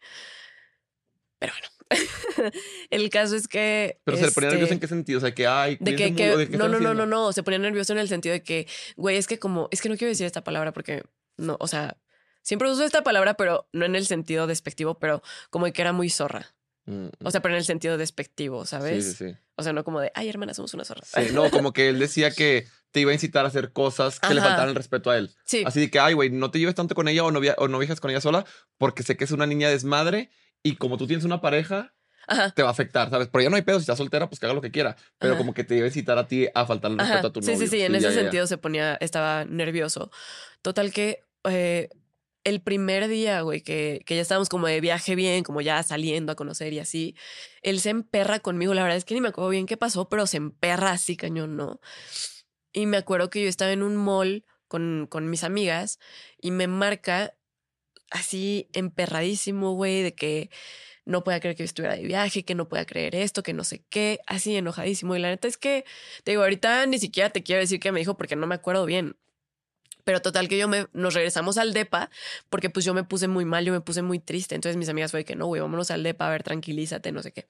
Pero 1.40 1.54
bueno, 1.54 1.70
el 2.90 3.10
caso 3.10 3.36
es 3.36 3.48
que... 3.48 4.00
Pero 4.06 4.18
se 4.18 4.26
le 4.28 4.32
ponía 4.32 4.48
este, 4.48 4.56
nervioso 4.56 4.74
en 4.74 4.80
qué 4.80 4.88
sentido, 4.88 5.18
o 5.18 5.22
sea, 5.22 5.34
que 5.36 5.46
ay, 5.46 5.78
De 5.82 5.96
que, 5.96 6.16
que- 6.16 6.26
mucho, 6.28 6.38
¿de 6.38 6.50
qué 6.50 6.58
no, 6.58 6.68
no, 6.70 6.80
no, 6.80 6.94
no, 6.94 7.06
no, 7.06 7.34
se 7.34 7.44
ponía 7.44 7.60
nervioso 7.60 7.92
en 7.94 8.00
el 8.00 8.08
sentido 8.08 8.32
de 8.34 8.44
que, 8.44 8.68
güey, 8.96 9.18
es 9.18 9.28
que 9.28 9.40
como, 9.40 9.68
es 9.72 9.82
que 9.82 9.90
no 9.90 9.98
quiero 9.98 10.10
decir 10.10 10.26
esta 10.26 10.44
palabra 10.44 10.72
porque, 10.72 11.04
no, 11.38 11.58
o 11.60 11.68
sea, 11.68 11.98
siempre 12.44 12.70
uso 12.72 12.84
esta 12.84 13.02
palabra, 13.04 13.34
pero 13.34 13.68
no 13.74 13.86
en 13.86 13.96
el 13.96 14.06
sentido 14.06 14.46
despectivo, 14.46 15.00
pero 15.00 15.24
como 15.50 15.66
que 15.74 15.82
era 15.82 15.92
muy 15.94 16.10
zorra. 16.12 16.54
Mm, 16.86 17.08
O 17.24 17.32
sea, 17.32 17.42
pero 17.42 17.54
en 17.56 17.60
el 17.60 17.66
sentido 17.66 17.98
despectivo, 17.98 18.66
¿sabes? 18.66 19.04
Sí, 19.06 19.12
sí, 19.14 19.32
sí. 19.32 19.38
O 19.56 19.64
sea, 19.64 19.74
no 19.74 19.84
como 19.84 20.00
de, 20.02 20.12
ay, 20.16 20.30
hermana, 20.30 20.54
somos 20.54 20.74
una 20.76 20.84
zorra. 20.86 21.02
Sí, 21.06 21.32
no, 21.34 21.50
como 21.50 21.74
que 21.74 21.90
él 21.90 21.98
decía 22.00 22.30
que 22.32 22.68
te 22.92 23.00
iba 23.00 23.12
a 23.12 23.14
incitar 23.14 23.46
a 23.46 23.48
hacer 23.48 23.72
cosas 23.72 24.20
que 24.20 24.34
le 24.34 24.42
faltaran 24.42 24.70
el 24.70 24.76
respeto 24.76 25.10
a 25.10 25.18
él. 25.18 25.32
Sí, 25.46 25.64
Así 25.66 25.90
que, 25.90 26.00
ay, 26.00 26.14
güey, 26.14 26.30
no 26.30 26.52
te 26.52 26.60
lleves 26.60 26.76
tanto 26.76 26.94
con 26.94 27.08
ella 27.08 27.24
o 27.24 27.32
no, 27.32 27.40
o 27.58 27.68
no 27.68 27.80
viajes 27.80 28.00
con 28.00 28.12
ella 28.12 28.22
sola 28.22 28.46
porque 28.78 29.02
sé 29.04 29.16
que 29.18 29.24
es 29.24 29.32
una 29.32 29.48
niña 29.48 29.70
desmadre 29.70 30.30
y 30.62 30.76
como 30.76 30.98
tú 30.98 31.08
tienes 31.08 31.26
una 31.26 31.40
pareja, 31.42 31.94
ajá. 32.28 32.52
te 32.52 32.62
va 32.62 32.70
a 32.70 32.72
afectar, 32.72 33.10
¿sabes? 33.10 33.30
Pero 33.32 33.44
ya 33.44 33.50
no 33.50 33.56
hay 33.56 33.62
pedo, 33.64 33.80
si 33.80 33.84
está 33.84 33.96
soltera, 33.96 34.28
pues 34.30 34.40
que 34.40 34.46
haga 34.46 34.54
lo 34.56 34.62
que 34.62 34.72
quiera. 34.72 34.96
Pero 35.20 35.34
Ajá. 35.34 35.38
como 35.40 35.54
que 35.54 35.64
te 35.64 35.76
iba 35.76 35.86
a 35.86 35.88
incitar 35.88 36.18
a 36.18 36.28
ti 36.28 36.48
a 36.54 36.66
faltarle 36.66 36.96
el 37.02 37.08
respeto 37.08 37.28
a 37.28 37.34
tu 37.34 37.42
Sí, 37.42 37.52
novio. 37.54 37.62
sí, 37.62 37.68
sí, 37.78 37.82
en 37.82 37.96
ese 37.96 38.04
ya, 38.04 38.10
ya, 38.10 38.16
ya. 38.16 38.22
sentido 38.22 38.48
se 38.48 38.58
ponía, 38.58 38.96
estaba 38.96 39.46
nervioso. 39.46 40.12
Total 40.62 40.92
que 40.94 41.24
eh, 41.46 41.90
el 42.44 42.62
primer 42.62 43.08
día, 43.08 43.42
güey, 43.42 43.62
que, 43.62 44.04
que 44.06 44.16
ya 44.16 44.22
estábamos 44.22 44.50
como 44.50 44.68
de 44.68 44.82
viaje 44.82 45.16
bien, 45.16 45.44
como 45.44 45.62
ya 45.62 45.82
saliendo 45.84 46.32
a 46.32 46.36
conocer 46.36 46.74
y 46.74 46.80
así, 46.80 47.16
él 47.62 47.80
se 47.80 47.90
emperra 47.90 48.40
conmigo. 48.40 48.74
La 48.74 48.84
verdad 48.84 48.98
es 48.98 49.06
que 49.06 49.14
ni 49.14 49.22
me 49.22 49.30
acuerdo 49.30 49.50
bien 49.50 49.66
qué 49.66 49.78
pasó, 49.78 50.10
pero 50.10 50.28
se 50.28 50.38
emperra 50.38 50.92
así, 50.92 51.16
cañón, 51.16 51.56
¿no? 51.56 51.80
Y 52.74 52.86
me 52.86 52.98
acuerdo 52.98 53.30
que 53.30 53.44
yo 53.44 53.50
estaba 53.50 53.72
en 53.72 53.84
un 53.84 53.96
mall 53.96 54.46
con, 54.68 55.08
con 55.10 55.30
mis 55.30 55.44
amigas 55.44 56.00
y 56.42 56.52
me 56.52 56.68
marca 56.68 57.36
así 58.12 58.70
emperradísimo, 58.74 59.74
güey, 59.74 60.02
de 60.02 60.16
que 60.16 60.50
no 61.06 61.24
pueda 61.24 61.40
creer 61.40 61.56
que 61.56 61.64
estuviera 61.64 61.96
de 61.96 62.04
viaje, 62.04 62.46
que 62.46 62.56
no 62.56 62.70
pueda 62.70 62.86
creer 62.86 63.16
esto, 63.16 63.44
que 63.44 63.54
no 63.54 63.64
sé 63.64 63.84
qué, 63.90 64.20
así 64.28 64.56
enojadísimo. 64.56 65.16
Y 65.16 65.20
la 65.20 65.30
neta 65.30 65.48
es 65.48 65.58
que, 65.58 65.86
te 66.24 66.32
digo, 66.32 66.44
ahorita 66.44 66.86
ni 66.86 67.00
siquiera 67.00 67.30
te 67.30 67.44
quiero 67.44 67.62
decir 67.62 67.80
qué 67.80 67.92
me 67.92 68.00
dijo 68.00 68.18
porque 68.18 68.36
no 68.36 68.48
me 68.48 68.56
acuerdo 68.56 68.86
bien. 68.86 69.18
Pero 70.04 70.22
total 70.22 70.48
que 70.48 70.58
yo 70.58 70.68
me, 70.68 70.88
nos 70.94 71.14
regresamos 71.14 71.58
al 71.58 71.74
DEPA 71.74 72.10
porque 72.50 72.70
pues 72.70 72.86
yo 72.86 72.94
me 72.94 73.04
puse 73.04 73.28
muy 73.28 73.46
mal, 73.46 73.66
yo 73.66 73.74
me 73.74 73.82
puse 73.82 74.02
muy 74.02 74.20
triste. 74.20 74.56
Entonces 74.56 74.78
mis 74.78 74.90
amigas 74.90 75.12
fue 75.12 75.26
que 75.26 75.36
no, 75.36 75.48
güey, 75.48 75.62
vámonos 75.62 75.92
al 75.92 76.04
DEPA, 76.04 76.28
a 76.28 76.32
ver, 76.32 76.44
tranquilízate, 76.44 77.12
no 77.12 77.24
sé 77.24 77.32
qué. 77.32 77.48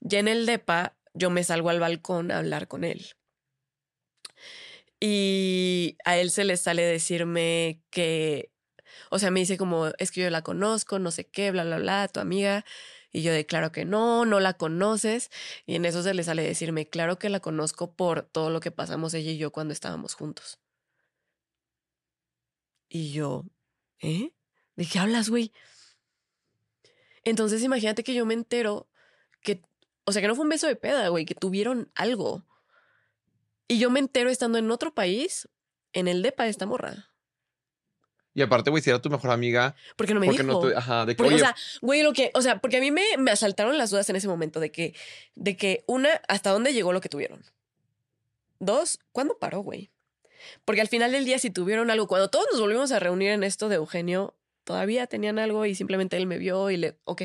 Ya 0.00 0.18
en 0.20 0.28
el 0.28 0.46
DEPA 0.46 0.96
yo 1.14 1.30
me 1.30 1.44
salgo 1.44 1.70
al 1.70 1.80
balcón 1.80 2.30
a 2.30 2.38
hablar 2.38 2.68
con 2.68 2.84
él. 2.84 3.06
Y 5.00 5.96
a 6.04 6.16
él 6.18 6.30
se 6.30 6.44
le 6.44 6.56
sale 6.56 6.82
decirme 6.82 7.82
que 7.90 8.52
O 9.10 9.18
sea, 9.20 9.30
me 9.30 9.40
dice 9.40 9.58
como, 9.58 9.88
es 9.98 10.10
que 10.12 10.22
yo 10.22 10.30
la 10.30 10.42
conozco, 10.42 10.98
no 10.98 11.10
sé 11.12 11.26
qué, 11.28 11.50
bla, 11.52 11.64
bla, 11.64 11.78
bla, 11.78 12.08
tu 12.08 12.20
amiga. 12.20 12.64
Y 13.12 13.22
yo 13.22 13.32
de, 13.32 13.46
claro 13.46 13.72
que 13.72 13.84
no, 13.84 14.24
no 14.26 14.40
la 14.40 14.54
conoces. 14.54 15.30
Y 15.66 15.76
en 15.76 15.84
eso 15.86 16.02
se 16.02 16.14
le 16.14 16.24
sale 16.24 16.42
decirme, 16.42 16.88
claro 16.88 17.18
que 17.18 17.28
la 17.30 17.40
conozco 17.40 17.94
por 17.94 18.22
todo 18.24 18.50
lo 18.50 18.60
que 18.60 18.70
pasamos 18.72 19.14
ella 19.14 19.32
y 19.32 19.38
yo 19.38 19.52
cuando 19.52 19.72
estábamos 19.74 20.14
juntos. 20.14 20.58
Y 22.94 23.10
yo, 23.10 23.46
¿eh? 24.00 24.34
¿De 24.76 24.84
qué 24.84 24.98
hablas, 24.98 25.30
güey? 25.30 25.50
Entonces 27.24 27.62
imagínate 27.62 28.04
que 28.04 28.12
yo 28.12 28.26
me 28.26 28.34
entero 28.34 28.86
que, 29.40 29.62
o 30.04 30.12
sea, 30.12 30.20
que 30.20 30.28
no 30.28 30.34
fue 30.34 30.42
un 30.44 30.50
beso 30.50 30.66
de 30.66 30.76
peda, 30.76 31.08
güey, 31.08 31.24
que 31.24 31.34
tuvieron 31.34 31.90
algo. 31.94 32.44
Y 33.66 33.78
yo 33.78 33.88
me 33.88 33.98
entero 33.98 34.28
estando 34.28 34.58
en 34.58 34.70
otro 34.70 34.92
país, 34.92 35.48
en 35.94 36.06
el 36.06 36.20
depa 36.20 36.44
de 36.44 36.50
esta 36.50 36.66
morra. 36.66 37.08
Y 38.34 38.42
aparte, 38.42 38.68
güey, 38.68 38.82
si 38.82 38.90
era 38.90 39.00
tu 39.00 39.08
mejor 39.08 39.30
amiga, 39.30 39.74
Porque 39.96 40.12
no 40.12 40.20
me 40.20 40.26
porque 40.26 40.42
dijo. 40.42 40.60
no 40.60 40.68
te, 40.68 40.76
ajá, 40.76 41.06
de 41.06 41.14
que, 41.14 41.16
Porque, 41.16 41.34
oye, 41.34 41.42
o 41.42 41.46
sea, 41.46 41.56
güey, 41.80 42.02
lo 42.02 42.12
que, 42.12 42.30
o 42.34 42.42
sea, 42.42 42.60
porque 42.60 42.76
a 42.76 42.80
mí 42.80 42.90
me, 42.90 43.16
me 43.16 43.30
asaltaron 43.30 43.78
las 43.78 43.88
dudas 43.88 44.10
en 44.10 44.16
ese 44.16 44.28
momento 44.28 44.60
de 44.60 44.70
que, 44.70 44.94
de 45.34 45.56
que, 45.56 45.82
una, 45.86 46.10
hasta 46.28 46.50
dónde 46.50 46.74
llegó 46.74 46.92
lo 46.92 47.00
que 47.00 47.08
tuvieron. 47.08 47.42
Dos, 48.58 48.98
¿cuándo 49.12 49.38
paró, 49.38 49.60
güey? 49.60 49.90
Porque 50.64 50.80
al 50.80 50.88
final 50.88 51.12
del 51.12 51.24
día, 51.24 51.38
si 51.38 51.50
tuvieron 51.50 51.90
algo, 51.90 52.06
cuando 52.06 52.28
todos 52.28 52.46
nos 52.52 52.60
volvimos 52.60 52.92
a 52.92 52.98
reunir 52.98 53.30
en 53.30 53.44
esto 53.44 53.68
de 53.68 53.76
Eugenio, 53.76 54.34
todavía 54.64 55.06
tenían 55.06 55.38
algo 55.38 55.66
y 55.66 55.74
simplemente 55.74 56.16
él 56.16 56.26
me 56.26 56.38
vio 56.38 56.70
y 56.70 56.76
le, 56.76 56.98
ok. 57.04 57.22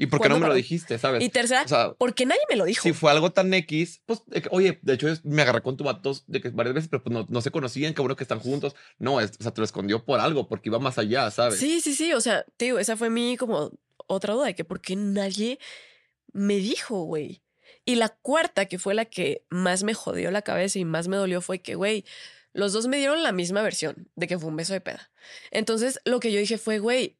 ¿y 0.00 0.06
por 0.06 0.20
qué 0.20 0.28
no 0.28 0.34
¿cuándo 0.34 0.38
me 0.40 0.46
lo 0.48 0.54
dijiste, 0.54 0.96
sabes? 0.98 1.22
Y 1.22 1.28
tercera, 1.28 1.62
o 1.64 1.68
sea, 1.68 1.92
porque 1.98 2.24
nadie 2.24 2.40
me 2.48 2.56
lo 2.56 2.64
dijo. 2.64 2.82
si 2.82 2.92
fue 2.92 3.10
algo 3.10 3.32
tan 3.32 3.52
X, 3.52 4.00
pues, 4.06 4.22
oye, 4.50 4.78
de 4.82 4.94
hecho, 4.94 5.08
me 5.24 5.42
agarré 5.42 5.60
con 5.60 5.76
tu 5.76 5.84
vato 5.84 6.12
de 6.26 6.40
que 6.40 6.50
varias 6.50 6.74
veces, 6.74 6.88
pero 6.88 7.02
pues 7.02 7.12
no, 7.12 7.26
no 7.28 7.40
se 7.40 7.50
conocían, 7.50 7.94
qué 7.94 8.00
bueno 8.00 8.14
que 8.14 8.22
están 8.24 8.38
juntos. 8.38 8.76
No, 8.98 9.20
es- 9.20 9.32
o 9.40 9.42
sea, 9.42 9.52
te 9.52 9.60
lo 9.60 9.64
escondió 9.64 10.04
por 10.04 10.20
algo, 10.20 10.46
porque 10.46 10.68
iba 10.68 10.78
más 10.78 10.98
allá, 10.98 11.30
¿sabes? 11.30 11.58
Sí, 11.58 11.80
sí, 11.80 11.94
sí. 11.94 12.12
O 12.12 12.20
sea, 12.20 12.44
te 12.56 12.66
digo, 12.66 12.78
esa 12.78 12.96
fue 12.96 13.10
mi 13.10 13.36
como 13.36 13.72
otra 14.06 14.34
duda 14.34 14.46
de 14.46 14.54
que 14.54 14.64
por 14.64 14.80
qué 14.80 14.94
nadie 14.96 15.58
me 16.32 16.56
dijo, 16.56 17.02
güey. 17.02 17.42
Y 17.88 17.94
la 17.94 18.10
cuarta, 18.10 18.66
que 18.66 18.78
fue 18.78 18.92
la 18.92 19.06
que 19.06 19.46
más 19.48 19.82
me 19.82 19.94
jodió 19.94 20.30
la 20.30 20.42
cabeza 20.42 20.78
y 20.78 20.84
más 20.84 21.08
me 21.08 21.16
dolió, 21.16 21.40
fue 21.40 21.60
que, 21.60 21.74
güey, 21.74 22.04
los 22.52 22.74
dos 22.74 22.86
me 22.86 22.98
dieron 22.98 23.22
la 23.22 23.32
misma 23.32 23.62
versión 23.62 24.10
de 24.14 24.26
que 24.26 24.38
fue 24.38 24.50
un 24.50 24.56
beso 24.56 24.74
de 24.74 24.82
peda. 24.82 25.10
Entonces, 25.50 25.98
lo 26.04 26.20
que 26.20 26.30
yo 26.30 26.38
dije 26.38 26.58
fue, 26.58 26.80
güey, 26.80 27.16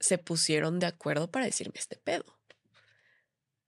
se 0.00 0.18
pusieron 0.18 0.80
de 0.80 0.86
acuerdo 0.86 1.30
para 1.30 1.44
decirme 1.44 1.74
este 1.76 1.94
pedo. 1.94 2.24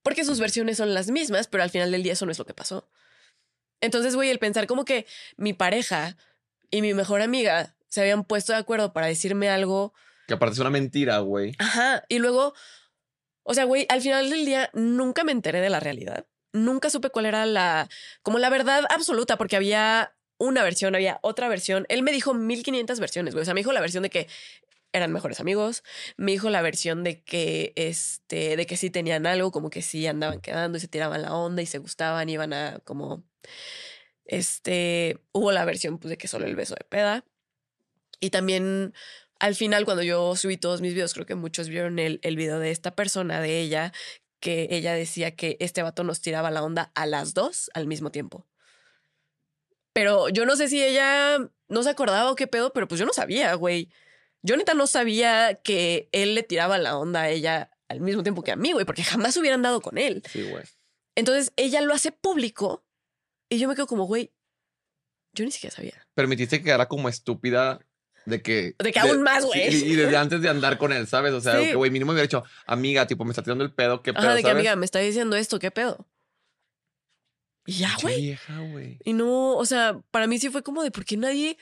Porque 0.02 0.24
sus 0.24 0.40
versiones 0.40 0.78
son 0.78 0.92
las 0.92 1.12
mismas, 1.12 1.46
pero 1.46 1.62
al 1.62 1.70
final 1.70 1.92
del 1.92 2.02
día 2.02 2.14
eso 2.14 2.26
no 2.26 2.32
es 2.32 2.38
lo 2.40 2.46
que 2.46 2.52
pasó. 2.52 2.90
Entonces, 3.80 4.16
güey, 4.16 4.28
el 4.28 4.40
pensar 4.40 4.66
como 4.66 4.84
que 4.84 5.06
mi 5.36 5.52
pareja 5.52 6.16
y 6.68 6.82
mi 6.82 6.94
mejor 6.94 7.22
amiga 7.22 7.76
se 7.90 8.00
habían 8.00 8.24
puesto 8.24 8.52
de 8.54 8.58
acuerdo 8.58 8.92
para 8.92 9.06
decirme 9.06 9.50
algo 9.50 9.94
Que 10.26 10.34
aparte 10.34 10.54
es 10.54 10.58
una 10.58 10.70
mentira, 10.70 11.20
güey. 11.20 11.54
Ajá. 11.60 12.02
Y 12.08 12.18
luego, 12.18 12.54
o 13.44 13.54
sea, 13.54 13.66
güey, 13.66 13.86
al 13.88 14.02
final 14.02 14.30
del 14.30 14.44
día 14.44 14.68
nunca 14.72 15.22
me 15.22 15.30
enteré 15.30 15.60
de 15.60 15.70
la 15.70 15.78
realidad. 15.78 16.26
Nunca 16.52 16.90
supe 16.90 17.10
cuál 17.10 17.26
era 17.26 17.46
la, 17.46 17.88
como 18.22 18.38
la 18.38 18.50
verdad 18.50 18.84
absoluta, 18.90 19.36
porque 19.38 19.56
había 19.56 20.14
una 20.38 20.62
versión, 20.62 20.94
había 20.94 21.18
otra 21.22 21.48
versión. 21.48 21.86
Él 21.88 22.02
me 22.02 22.12
dijo 22.12 22.34
1500 22.34 22.98
versiones, 22.98 23.34
güey. 23.34 23.42
O 23.42 23.44
sea, 23.44 23.54
me 23.54 23.60
dijo 23.60 23.72
la 23.72 23.80
versión 23.80 24.02
de 24.02 24.10
que 24.10 24.26
eran 24.92 25.12
mejores 25.12 25.38
amigos. 25.40 25.84
Me 26.16 26.32
dijo 26.32 26.50
la 26.50 26.62
versión 26.62 27.04
de 27.04 27.22
que, 27.22 27.72
este, 27.76 28.56
de 28.56 28.66
que 28.66 28.76
sí 28.76 28.90
tenían 28.90 29.26
algo, 29.26 29.52
como 29.52 29.70
que 29.70 29.82
sí 29.82 30.06
andaban 30.06 30.40
quedando 30.40 30.78
y 30.78 30.80
se 30.80 30.88
tiraban 30.88 31.22
la 31.22 31.34
onda 31.34 31.62
y 31.62 31.66
se 31.66 31.78
gustaban 31.78 32.28
iban 32.28 32.52
a, 32.52 32.80
como, 32.84 33.22
este, 34.24 35.18
hubo 35.32 35.52
la 35.52 35.64
versión, 35.64 35.98
pues, 35.98 36.10
de 36.10 36.18
que 36.18 36.28
solo 36.28 36.46
el 36.46 36.56
beso 36.56 36.74
de 36.74 36.84
peda. 36.84 37.24
Y 38.20 38.30
también 38.30 38.94
al 39.40 39.54
final, 39.54 39.86
cuando 39.86 40.02
yo 40.02 40.36
subí 40.36 40.58
todos 40.58 40.82
mis 40.82 40.92
videos, 40.92 41.14
creo 41.14 41.26
que 41.26 41.34
muchos 41.34 41.68
vieron 41.68 41.98
el, 41.98 42.20
el 42.22 42.36
video 42.36 42.58
de 42.58 42.70
esta 42.70 42.94
persona, 42.94 43.40
de 43.40 43.60
ella, 43.60 43.92
que 44.40 44.68
ella 44.70 44.94
decía 44.94 45.36
que 45.36 45.56
este 45.60 45.82
vato 45.82 46.02
nos 46.02 46.20
tiraba 46.20 46.50
la 46.50 46.62
onda 46.62 46.90
a 46.94 47.06
las 47.06 47.34
dos 47.34 47.70
al 47.74 47.86
mismo 47.86 48.10
tiempo. 48.10 48.46
Pero 49.92 50.28
yo 50.28 50.46
no 50.46 50.56
sé 50.56 50.68
si 50.68 50.82
ella 50.82 51.38
no 51.68 51.82
se 51.82 51.90
acordaba 51.90 52.30
o 52.30 52.36
qué 52.36 52.46
pedo, 52.46 52.72
pero 52.72 52.88
pues 52.88 52.98
yo 52.98 53.06
no 53.06 53.12
sabía, 53.12 53.54
güey. 53.54 53.90
Yo 54.42 54.56
neta 54.56 54.74
no 54.74 54.86
sabía 54.86 55.60
que 55.62 56.08
él 56.12 56.34
le 56.34 56.42
tiraba 56.42 56.78
la 56.78 56.96
onda 56.96 57.22
a 57.22 57.30
ella 57.30 57.70
al 57.88 58.00
mismo 58.00 58.22
tiempo 58.22 58.42
que 58.42 58.52
a 58.52 58.56
mí, 58.56 58.72
güey, 58.72 58.86
porque 58.86 59.02
jamás 59.04 59.36
hubieran 59.36 59.62
dado 59.62 59.80
con 59.80 59.98
él. 59.98 60.22
Sí, 60.30 60.48
güey. 60.48 60.64
Entonces 61.16 61.52
ella 61.56 61.80
lo 61.80 61.92
hace 61.92 62.12
público 62.12 62.86
y 63.48 63.58
yo 63.58 63.68
me 63.68 63.74
quedo 63.74 63.86
como, 63.86 64.06
güey, 64.06 64.32
yo 65.32 65.44
ni 65.44 65.50
siquiera 65.50 65.74
sabía. 65.74 66.06
Permitiste 66.14 66.58
que 66.58 66.64
quedara 66.64 66.88
como 66.88 67.08
estúpida 67.08 67.80
de 68.26 68.42
que. 68.42 68.74
De 68.78 68.92
que 68.92 68.98
aún 68.98 69.22
más, 69.22 69.44
güey. 69.44 69.70
sí, 69.72 69.86
y 69.86 69.94
desde 69.96 70.16
antes 70.16 70.40
de 70.42 70.48
andar 70.48 70.78
con 70.78 70.92
él, 70.92 71.06
¿sabes? 71.06 71.32
O 71.32 71.40
sea, 71.40 71.60
Sí. 71.62 71.72
güey, 71.74 71.90
mínimo 71.90 72.12
me 72.12 72.14
hubiera 72.16 72.26
dicho, 72.26 72.44
amiga, 72.66 73.06
tipo, 73.06 73.24
me 73.24 73.30
está 73.30 73.42
tirando 73.42 73.64
el 73.64 73.72
pedo, 73.72 74.02
qué 74.02 74.12
pedo, 74.12 74.24
Ajá, 74.26 74.34
de 74.34 74.42
que 74.42 74.50
amiga, 74.50 74.76
me 74.76 74.84
está 74.84 74.98
diciendo 74.98 75.36
esto, 75.36 75.58
¿qué 75.58 75.70
pedo? 75.70 76.06
Y 77.66 77.72
ya, 77.74 77.94
güey. 78.02 78.38
Y 79.04 79.12
no, 79.12 79.56
o 79.56 79.64
sea, 79.66 80.00
para 80.10 80.26
mí 80.26 80.38
sí 80.38 80.48
fue 80.48 80.62
como 80.62 80.82
de 80.82 80.90
por 80.90 81.04
qué 81.04 81.16
nadie 81.16 81.56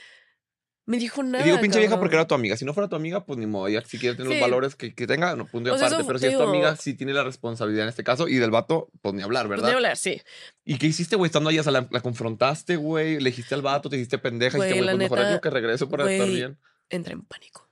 me 0.88 0.96
dijo 0.98 1.22
nada. 1.22 1.44
Y 1.44 1.48
digo 1.50 1.60
pinche 1.60 1.78
vieja 1.78 1.90
cabrón? 1.90 2.00
porque 2.04 2.16
era 2.16 2.26
tu 2.26 2.34
amiga. 2.34 2.56
Si 2.56 2.64
no 2.64 2.72
fuera 2.72 2.88
tu 2.88 2.96
amiga, 2.96 3.24
pues 3.26 3.38
ni 3.38 3.46
modo. 3.46 3.68
Ella 3.68 3.82
si 3.84 3.98
quiere 3.98 4.16
tener 4.16 4.32
Sí. 4.32 4.38
los 4.38 4.40
valores 4.48 4.74
que, 4.74 4.94
que 4.94 5.06
tenga, 5.06 5.36
no, 5.36 5.46
punto 5.46 5.68
y 5.68 5.72
O 5.72 5.76
sea, 5.76 5.88
aparte. 5.88 6.00
eso 6.02 6.06
Pero 6.06 6.18
si 6.18 6.22
te 6.24 6.28
es 6.28 6.32
tu 6.34 6.40
digo- 6.40 6.50
amiga, 6.50 6.76
sí 6.76 6.94
tiene 6.94 7.12
la 7.12 7.24
responsabilidad 7.24 7.82
en 7.84 7.90
este 7.90 8.02
caso. 8.04 8.26
Y 8.26 8.36
del 8.36 8.50
vato, 8.50 8.90
pues 9.02 9.14
ni 9.14 9.22
hablar, 9.22 9.46
Pues 9.46 9.58
¿verdad? 9.58 9.68
ni 9.68 9.74
hablar, 9.74 9.96
sí. 9.98 10.22
¿Y 10.64 10.78
qué 10.78 10.86
hiciste, 10.86 11.16
güey? 11.16 11.28
Estando 11.28 11.50
ahí, 11.50 11.58
o 11.58 11.62
sea, 11.62 11.72
la, 11.72 11.86
la 11.90 12.00
confrontaste, 12.00 12.76
güey. 12.76 13.20
Le 13.20 13.30
dijiste 13.30 13.54
al 13.54 13.62
vato, 13.62 13.90
te 13.90 13.96
dijiste 13.96 14.18
pendeja. 14.18 14.56
Güey, 14.56 14.70
dijiste, 14.70 14.84
güey, 14.94 14.96
pues 14.96 15.10
mejor 15.10 15.28
digo 15.28 15.40
que 15.42 15.50
regreso 15.50 15.88
para 15.90 16.10
estar 16.10 16.28
bien. 16.28 16.58
Entré 16.88 17.12
en 17.12 17.22
pánico. 17.22 17.68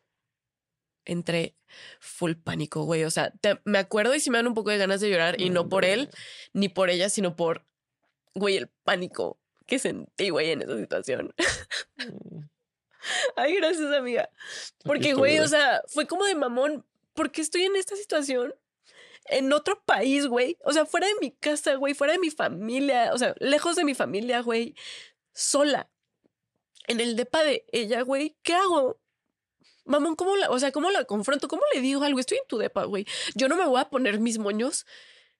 Entré 1.06 1.56
full 2.00 2.32
pánico, 2.34 2.84
güey. 2.84 3.04
O 3.04 3.10
sea, 3.10 3.30
te- 3.40 3.60
me 3.64 3.78
acuerdo 3.78 4.14
y 4.14 4.20
sí 4.20 4.28
me 4.30 4.36
dan 4.38 4.46
un 4.46 4.54
poco 4.54 4.70
de 4.70 4.76
ganas 4.78 5.00
de 5.00 5.08
llorar. 5.08 5.40
Y 5.40 5.48
no 5.50 5.68
por 5.70 5.84
él, 5.86 6.10
ni 6.52 6.68
por 6.68 6.90
ella, 6.90 7.08
sino 7.08 7.34
por, 7.34 7.64
güey, 8.34 8.56
el 8.56 8.68
pánico 8.84 9.38
que 9.66 9.78
sentí, 9.78 10.28
güey, 10.30 10.50
en 10.50 10.62
esa 10.62 10.76
situación. 10.78 11.32
Ay, 13.36 13.54
gracias, 13.56 13.92
amiga. 13.92 14.30
Porque, 14.82 15.12
güey, 15.12 15.38
o 15.40 15.46
sea, 15.46 15.82
fue 15.88 16.06
como 16.06 16.24
de 16.24 16.34
mamón. 16.34 16.86
¿Por 17.12 17.30
qué 17.30 17.42
estoy 17.42 17.64
en 17.64 17.76
esta 17.76 17.94
situación? 17.94 18.54
En 19.26 19.52
otro 19.52 19.82
país, 19.84 20.26
güey. 20.26 20.56
O 20.64 20.72
sea, 20.72 20.86
fuera 20.86 21.06
de 21.06 21.14
mi 21.20 21.30
casa, 21.32 21.74
güey. 21.74 21.92
Fuera 21.92 22.14
de 22.14 22.18
mi 22.18 22.30
familia. 22.30 23.12
O 23.12 23.18
sea, 23.18 23.34
lejos 23.38 23.76
de 23.76 23.84
mi 23.84 23.94
familia, 23.94 24.40
güey. 24.40 24.74
Sola. 25.34 25.90
En 26.86 27.00
el 27.00 27.14
depa 27.14 27.44
de 27.44 27.66
ella, 27.72 28.02
güey. 28.02 28.36
¿Qué 28.42 28.54
hago? 28.54 28.98
Mamón, 29.84 30.16
¿cómo 30.16 30.34
la, 30.36 30.50
o 30.50 30.58
sea, 30.58 30.72
cómo 30.72 30.90
la 30.90 31.04
confronto? 31.04 31.46
¿Cómo 31.46 31.62
le 31.74 31.80
digo 31.80 32.02
algo? 32.02 32.18
Estoy 32.18 32.38
en 32.38 32.48
tu 32.48 32.56
depa, 32.56 32.84
güey. 32.84 33.06
Yo 33.34 33.48
no 33.48 33.56
me 33.56 33.66
voy 33.66 33.80
a 33.80 33.90
poner 33.90 34.18
mis 34.18 34.38
moños 34.38 34.86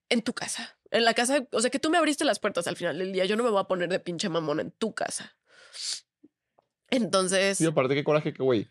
en 0.09 0.21
tu 0.21 0.33
casa. 0.33 0.77
En 0.91 1.03
la 1.03 1.13
casa, 1.15 1.47
o 1.51 1.61
sea, 1.61 1.71
que 1.71 1.79
tú 1.79 1.89
me 1.89 1.97
abriste 1.97 2.25
las 2.25 2.39
puertas 2.39 2.67
al 2.67 2.77
final 2.77 2.99
del 2.99 3.11
día. 3.11 3.25
Yo 3.25 3.35
no 3.35 3.43
me 3.43 3.49
voy 3.49 3.59
a 3.59 3.65
poner 3.65 3.89
de 3.89 3.99
pinche 3.99 4.29
mamón 4.29 4.59
en 4.59 4.71
tu 4.71 4.93
casa. 4.93 5.35
Entonces, 6.89 7.57
Sí, 7.57 7.65
aparte, 7.65 7.95
qué 7.95 8.03
coraje 8.03 8.33
que, 8.33 8.43
güey. 8.43 8.67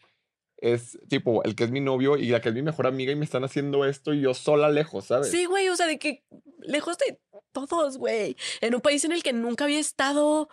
Es 0.59 0.99
tipo 1.09 1.45
el 1.45 1.55
que 1.55 1.65
es 1.65 1.71
mi 1.71 1.81
novio 1.81 2.17
y 2.17 2.29
la 2.29 2.41
que 2.41 2.49
es 2.49 2.55
mi 2.55 2.63
mejor 2.63 2.87
amiga 2.87 3.13
y 3.13 3.17
me 3.17 3.27
están 3.27 3.45
haciendo 3.45 3.85
esto 3.85 4.15
y 4.15 4.23
yo 4.23 4.33
sola 4.33 4.71
lejos, 4.71 5.05
¿sabes? 5.07 5.31
Sí, 5.31 5.45
güey, 5.45 5.69
o 5.69 5.77
sea, 5.77 5.87
de 5.87 5.99
que 5.99 6.25
lejos 6.61 6.97
de 6.97 7.21
todos, 7.53 7.99
güey, 7.99 8.37
en 8.63 8.75
un 8.75 8.81
país 8.81 9.05
en 9.05 9.13
el 9.13 9.23
que 9.23 9.35
nunca 9.35 9.65
había 9.65 9.79
estado, 9.79 10.49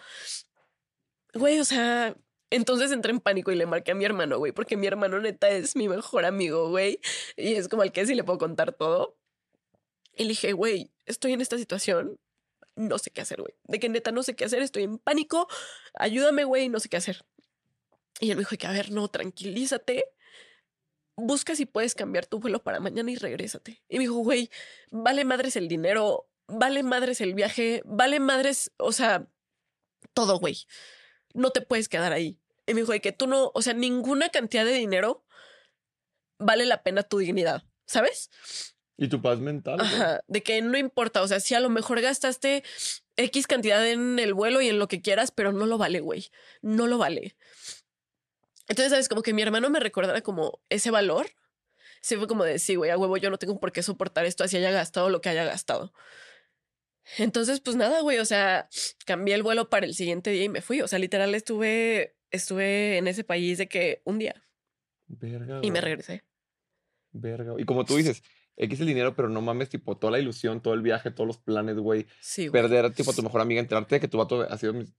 güey, 1.33 1.59
o 1.59 1.65
sea, 1.65 2.17
entonces 2.49 2.91
entré 2.91 3.11
en 3.11 3.19
pánico 3.19 3.51
y 3.51 3.55
le 3.55 3.65
marqué 3.65 3.91
a 3.91 3.95
mi 3.95 4.05
hermano, 4.05 4.37
güey, 4.37 4.51
porque 4.51 4.77
mi 4.77 4.87
hermano 4.87 5.19
neta 5.19 5.49
es 5.49 5.75
mi 5.75 5.87
mejor 5.87 6.25
amigo, 6.25 6.69
güey, 6.69 6.99
y 7.37 7.55
es 7.55 7.67
como 7.69 7.83
el 7.83 7.91
que 7.91 8.05
sí 8.05 8.13
le 8.13 8.23
puedo 8.23 8.39
contar 8.39 8.73
todo. 8.73 9.17
Y 10.15 10.23
le 10.23 10.29
dije, 10.29 10.53
güey, 10.53 10.91
estoy 11.05 11.33
en 11.33 11.41
esta 11.41 11.57
situación, 11.57 12.19
no 12.75 12.97
sé 12.99 13.09
qué 13.09 13.21
hacer, 13.21 13.41
güey, 13.41 13.55
de 13.63 13.79
que 13.79 13.89
neta 13.89 14.11
no 14.11 14.21
sé 14.21 14.35
qué 14.35 14.45
hacer, 14.45 14.61
estoy 14.61 14.83
en 14.83 14.97
pánico, 14.97 15.47
ayúdame, 15.95 16.43
güey, 16.43 16.69
no 16.69 16.79
sé 16.79 16.89
qué 16.89 16.97
hacer. 16.97 17.25
Y 18.19 18.29
él 18.29 18.37
me 18.37 18.41
dijo 18.41 18.55
que, 18.57 18.67
a 18.67 18.71
ver, 18.71 18.91
no, 18.91 19.07
tranquilízate 19.07 20.05
busca 21.15 21.55
si 21.55 21.65
puedes 21.65 21.95
cambiar 21.95 22.25
tu 22.25 22.39
vuelo 22.39 22.63
para 22.63 22.79
mañana 22.79 23.11
y 23.11 23.15
regrésate. 23.15 23.83
Y 23.87 23.97
me 23.97 24.03
dijo, 24.03 24.15
güey, 24.15 24.49
vale 24.91 25.25
madres 25.25 25.55
el 25.55 25.67
dinero, 25.67 26.29
vale 26.47 26.83
madres 26.83 27.21
el 27.21 27.33
viaje, 27.33 27.81
vale 27.85 28.19
madres, 28.19 28.71
o 28.77 28.91
sea, 28.91 29.27
todo, 30.13 30.39
güey. 30.39 30.65
No 31.33 31.51
te 31.51 31.61
puedes 31.61 31.89
quedar 31.89 32.13
ahí. 32.13 32.39
Y 32.65 32.73
me 32.73 32.81
dijo, 32.81 32.93
que 33.01 33.11
tú 33.11 33.27
no, 33.27 33.51
o 33.53 33.61
sea, 33.61 33.73
ninguna 33.73 34.29
cantidad 34.29 34.65
de 34.65 34.73
dinero 34.73 35.25
vale 36.39 36.65
la 36.65 36.83
pena 36.83 37.03
tu 37.03 37.17
dignidad, 37.17 37.63
¿sabes? 37.85 38.29
Y 38.97 39.07
tu 39.07 39.21
paz 39.21 39.39
mental. 39.39 39.81
Ajá, 39.81 40.23
de 40.27 40.43
que 40.43 40.61
no 40.61 40.77
importa, 40.77 41.21
o 41.21 41.27
sea, 41.27 41.39
si 41.39 41.55
a 41.55 41.59
lo 41.59 41.69
mejor 41.69 41.99
gastaste 41.99 42.63
X 43.17 43.47
cantidad 43.47 43.85
en 43.87 44.19
el 44.19 44.33
vuelo 44.33 44.61
y 44.61 44.69
en 44.69 44.79
lo 44.79 44.87
que 44.87 45.01
quieras, 45.01 45.31
pero 45.31 45.51
no 45.51 45.65
lo 45.65 45.77
vale, 45.77 45.99
güey, 45.99 46.29
no 46.61 46.87
lo 46.87 46.97
vale. 46.97 47.35
Entonces, 48.67 48.91
¿sabes? 48.91 49.09
Como 49.09 49.21
que 49.21 49.33
mi 49.33 49.41
hermano 49.41 49.69
me 49.69 49.79
recordara 49.79 50.21
como 50.21 50.61
ese 50.69 50.91
valor. 50.91 51.27
Sí 52.01 52.15
fue 52.17 52.27
como 52.27 52.43
de, 52.43 52.59
sí, 52.59 52.75
güey, 52.75 52.91
a 52.91 52.97
huevo, 52.97 53.15
yo 53.17 53.29
no 53.29 53.37
tengo 53.37 53.59
por 53.59 53.71
qué 53.71 53.81
soportar 53.83 54.25
esto 54.25 54.43
así 54.43 54.57
haya 54.57 54.71
gastado 54.71 55.09
lo 55.09 55.21
que 55.21 55.29
haya 55.29 55.45
gastado. 55.45 55.93
Entonces, 57.17 57.59
pues 57.59 57.75
nada, 57.75 58.01
güey, 58.01 58.19
o 58.19 58.25
sea, 58.25 58.69
cambié 59.05 59.35
el 59.35 59.43
vuelo 59.43 59.69
para 59.69 59.85
el 59.85 59.93
siguiente 59.93 60.29
día 60.31 60.45
y 60.45 60.49
me 60.49 60.61
fui. 60.61 60.81
O 60.81 60.87
sea, 60.87 60.99
literal 60.99 61.35
estuve, 61.35 62.15
estuve 62.31 62.97
en 62.97 63.07
ese 63.07 63.23
país 63.23 63.57
de 63.57 63.67
que 63.67 64.01
un 64.05 64.19
día. 64.19 64.41
Verga. 65.07 65.59
y 65.61 65.69
me 65.69 65.81
regresé. 65.81 66.23
Verga. 67.11 67.53
Y 67.57 67.65
como 67.65 67.85
tú 67.85 67.97
dices, 67.97 68.23
X 68.55 68.79
el 68.79 68.87
dinero, 68.87 69.15
pero 69.15 69.29
no 69.29 69.41
mames, 69.41 69.69
tipo, 69.69 69.97
toda 69.97 70.11
la 70.11 70.19
ilusión, 70.19 70.61
todo 70.61 70.73
el 70.73 70.81
viaje, 70.81 71.11
todos 71.11 71.27
los 71.27 71.37
planes, 71.37 71.75
güey. 71.77 72.07
Sí, 72.21 72.47
güey. 72.47 72.61
Perder, 72.63 72.91
tipo, 72.93 73.11
a 73.11 73.13
tu 73.13 73.21
mejor 73.21 73.41
amiga, 73.41 73.59
enterarte 73.61 73.95
de 73.95 73.99
que 74.01 74.07
tu 74.07 74.17
vato 74.17 74.41
ha 74.41 74.57
sido, 74.57 74.73
mis- 74.73 74.93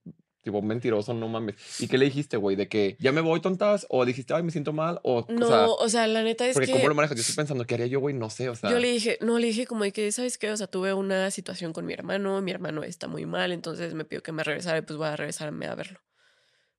tipo, 0.45 0.63
mentiroso, 0.63 1.15
no 1.15 1.27
mames. 1.27 1.57
¿Y 1.81 1.89
qué 1.89 1.99
le 1.99 2.05
dijiste, 2.05 2.37
güey? 2.37 2.55
¿De 2.55 2.69
que 2.69 2.97
ya 3.01 3.11
me 3.11 3.23
voy, 3.23 3.41
tontas? 3.41 3.87
¿O 3.89 4.05
dijiste, 4.05 4.35
ay, 4.35 4.43
me 4.43 4.51
siento 4.53 4.73
mal? 4.73 5.01
O, 5.03 5.27
No, 5.29 5.47
o 5.47 5.49
sea, 5.49 5.67
o 5.67 5.89
sea, 5.89 6.07
la 6.07 6.23
neta 6.23 6.47
es 6.47 6.55
porque 6.55 6.67
que 6.67 6.73
¿cómo 6.75 6.89
lo 6.89 6.95
manejas? 6.95 7.17
Yo 7.17 7.23
estoy 7.23 7.35
pensando, 7.35 7.65
¿qué 7.65 7.75
haría 7.75 7.87
yo, 7.87 7.99
güey? 7.99 8.15
No 8.15 8.31
sé, 8.31 8.49
o 8.51 8.55
sea. 8.55 8.71
yo 8.71 8.79
le 8.79 8.93
dije, 8.93 9.19
no, 9.23 9.39
le 9.39 9.49
dije 9.49 9.67
como 9.67 9.85
de 9.85 9.93
que, 9.93 10.13
¿sabes 10.13 10.39
qué? 10.39 10.51
O 10.53 10.57
sea, 10.57 10.67
tuve 10.67 10.93
una 10.93 11.31
situación 11.31 11.73
con 11.73 11.87
mi 11.87 11.95
hermano, 11.95 12.41
mi 12.43 12.51
hermano 12.51 12.85
está 12.85 13.09
muy 13.09 13.27
mal, 13.27 13.51
entonces 13.51 13.95
me 13.95 14.05
pidió 14.05 14.23
que 14.23 14.33
me 14.33 14.45
regresara 14.45 14.79
y 14.79 14.83
pues 14.83 14.99
voy 14.99 15.09
a 15.09 15.17
regresarme 15.17 15.67
a 15.67 15.75
verlo. 15.75 15.99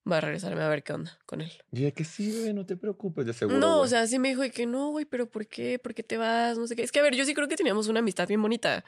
Voy 0.03 0.17
a 0.17 0.21
regresarme 0.21 0.61
a 0.61 0.69
ver 0.69 0.83
qué 0.83 0.93
onda 0.93 1.17
con 1.25 1.41
él. 1.41 1.51
Y 1.71 1.81
de 1.81 1.91
que 1.91 2.05
sí, 2.05 2.31
güey, 2.39 2.53
no 2.53 2.63
te 2.67 2.77
preocupes, 2.77 3.25
de 3.25 3.33
seguro. 3.33 3.57
no, 3.57 3.79
o 3.79 3.87
sea, 3.87 4.05
sí 4.05 4.19
me 4.19 4.29
dijo 4.29 4.41
de 4.43 4.51
que 4.51 4.67
no, 4.67 4.91
güey, 4.91 5.05
pero 5.05 5.27
¿por 5.27 5.47
qué? 5.47 5.79
¿Por 5.79 5.95
qué 5.95 6.03
te 6.03 6.17
vas? 6.17 6.59
No 6.59 6.67
sé 6.67 6.75
qué. 6.75 6.83
Es 6.83 6.91
que, 6.91 6.99
a 6.99 7.01
ver, 7.01 7.15
yo 7.15 7.25
sí 7.25 7.33
creo 7.33 7.47
que 7.47 7.55
teníamos 7.55 7.87
una 7.87 8.01
amistad 8.01 8.27
bien 8.27 8.39
bonita. 8.39 8.85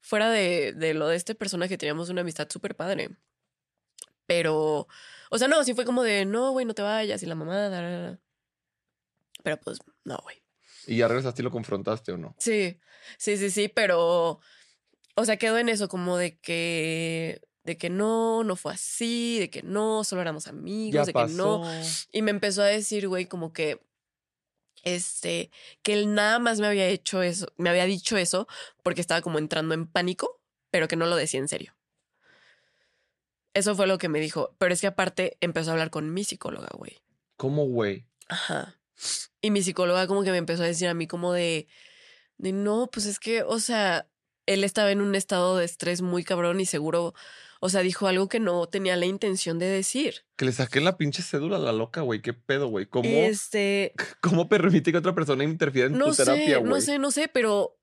Fuera 0.00 0.28
de, 0.28 0.74
de 0.74 0.92
lo 0.92 1.08
de 1.08 1.16
este 1.16 1.34
personaje, 1.34 1.78
teníamos 1.78 2.10
una 2.10 2.20
amistad 2.20 2.46
súper 2.50 2.76
padre. 2.76 3.16
Pero, 4.26 4.88
o 5.30 5.38
sea, 5.38 5.48
no, 5.48 5.62
sí 5.64 5.74
fue 5.74 5.84
como 5.84 6.02
de, 6.02 6.24
no, 6.24 6.52
güey, 6.52 6.64
no 6.66 6.74
te 6.74 6.82
vayas 6.82 7.22
y 7.22 7.26
la 7.26 7.34
mamá, 7.34 7.56
da, 7.56 7.68
da, 7.68 8.00
da. 8.10 8.18
Pero 9.42 9.58
pues, 9.60 9.78
no, 10.04 10.18
güey. 10.22 10.42
¿Y 10.86 10.96
ya 10.98 11.08
regresaste 11.08 11.42
y 11.42 11.44
lo 11.44 11.50
confrontaste 11.50 12.12
o 12.12 12.16
no? 12.18 12.34
Sí, 12.38 12.78
sí, 13.18 13.36
sí, 13.36 13.50
sí, 13.50 13.68
pero, 13.68 14.40
o 15.14 15.24
sea, 15.24 15.36
quedó 15.36 15.58
en 15.58 15.68
eso 15.68 15.88
como 15.88 16.16
de 16.16 16.38
que, 16.38 17.42
de 17.64 17.76
que 17.76 17.90
no, 17.90 18.44
no 18.44 18.56
fue 18.56 18.72
así, 18.72 19.38
de 19.40 19.50
que 19.50 19.62
no, 19.62 20.04
solo 20.04 20.22
éramos 20.22 20.46
amigos, 20.46 20.94
Ya 20.94 21.04
de 21.04 21.12
pasó. 21.12 21.26
que 21.26 21.36
no. 21.36 21.82
Y 22.12 22.22
me 22.22 22.30
empezó 22.30 22.62
a 22.62 22.66
decir, 22.66 23.08
güey, 23.08 23.26
como 23.26 23.52
que, 23.52 23.80
este, 24.82 25.50
que 25.82 25.94
él 25.94 26.14
nada 26.14 26.38
más 26.38 26.60
me 26.60 26.66
había 26.66 26.86
hecho 26.88 27.22
eso, 27.22 27.46
me 27.56 27.70
había 27.70 27.84
dicho 27.86 28.16
eso 28.18 28.46
porque 28.82 29.00
estaba 29.00 29.22
como 29.22 29.38
entrando 29.38 29.74
en 29.74 29.86
pánico, 29.86 30.40
pero 30.70 30.88
que 30.88 30.96
no 30.96 31.06
lo 31.06 31.16
decía 31.16 31.40
en 31.40 31.48
serio. 31.48 31.74
Eso 33.54 33.74
fue 33.74 33.86
lo 33.86 33.98
que 33.98 34.08
me 34.08 34.20
dijo. 34.20 34.54
Pero 34.58 34.74
es 34.74 34.80
que 34.80 34.88
aparte 34.88 35.36
empezó 35.40 35.70
a 35.70 35.72
hablar 35.74 35.90
con 35.90 36.12
mi 36.12 36.24
psicóloga, 36.24 36.68
güey. 36.76 37.00
¿Cómo, 37.36 37.66
güey? 37.66 38.04
Ajá. 38.28 38.78
Y 39.40 39.50
mi 39.50 39.62
psicóloga 39.62 40.06
como 40.06 40.22
que 40.22 40.30
me 40.30 40.38
empezó 40.38 40.62
a 40.62 40.66
decir 40.66 40.88
a 40.88 40.94
mí 40.94 41.06
como 41.06 41.32
de, 41.32 41.66
de 42.38 42.52
no, 42.52 42.88
pues 42.92 43.06
es 43.06 43.18
que, 43.18 43.42
o 43.42 43.58
sea, 43.58 44.08
él 44.46 44.64
estaba 44.64 44.90
en 44.90 45.00
un 45.00 45.14
estado 45.14 45.56
de 45.56 45.64
estrés 45.64 46.02
muy 46.02 46.24
cabrón 46.24 46.60
y 46.60 46.66
seguro, 46.66 47.14
o 47.60 47.68
sea, 47.68 47.82
dijo 47.82 48.06
algo 48.06 48.28
que 48.28 48.40
no 48.40 48.66
tenía 48.68 48.96
la 48.96 49.06
intención 49.06 49.58
de 49.58 49.66
decir. 49.66 50.24
Que 50.36 50.44
le 50.44 50.52
saqué 50.52 50.80
la 50.80 50.96
pinche 50.96 51.22
cédula 51.22 51.56
a 51.56 51.60
la 51.60 51.72
loca, 51.72 52.02
güey. 52.02 52.22
¿Qué 52.22 52.32
pedo, 52.32 52.68
güey? 52.68 52.86
¿Cómo, 52.86 53.08
este, 53.08 53.94
¿Cómo 54.20 54.48
permite 54.48 54.92
que 54.92 54.98
otra 54.98 55.14
persona 55.14 55.44
interfiera 55.44 55.88
en 55.88 55.98
no 55.98 56.06
tu 56.06 56.16
terapia, 56.16 56.58
güey? 56.58 56.70
no 56.70 56.80
sé, 56.80 56.98
no 56.98 57.10
sé, 57.10 57.28
pero, 57.28 57.78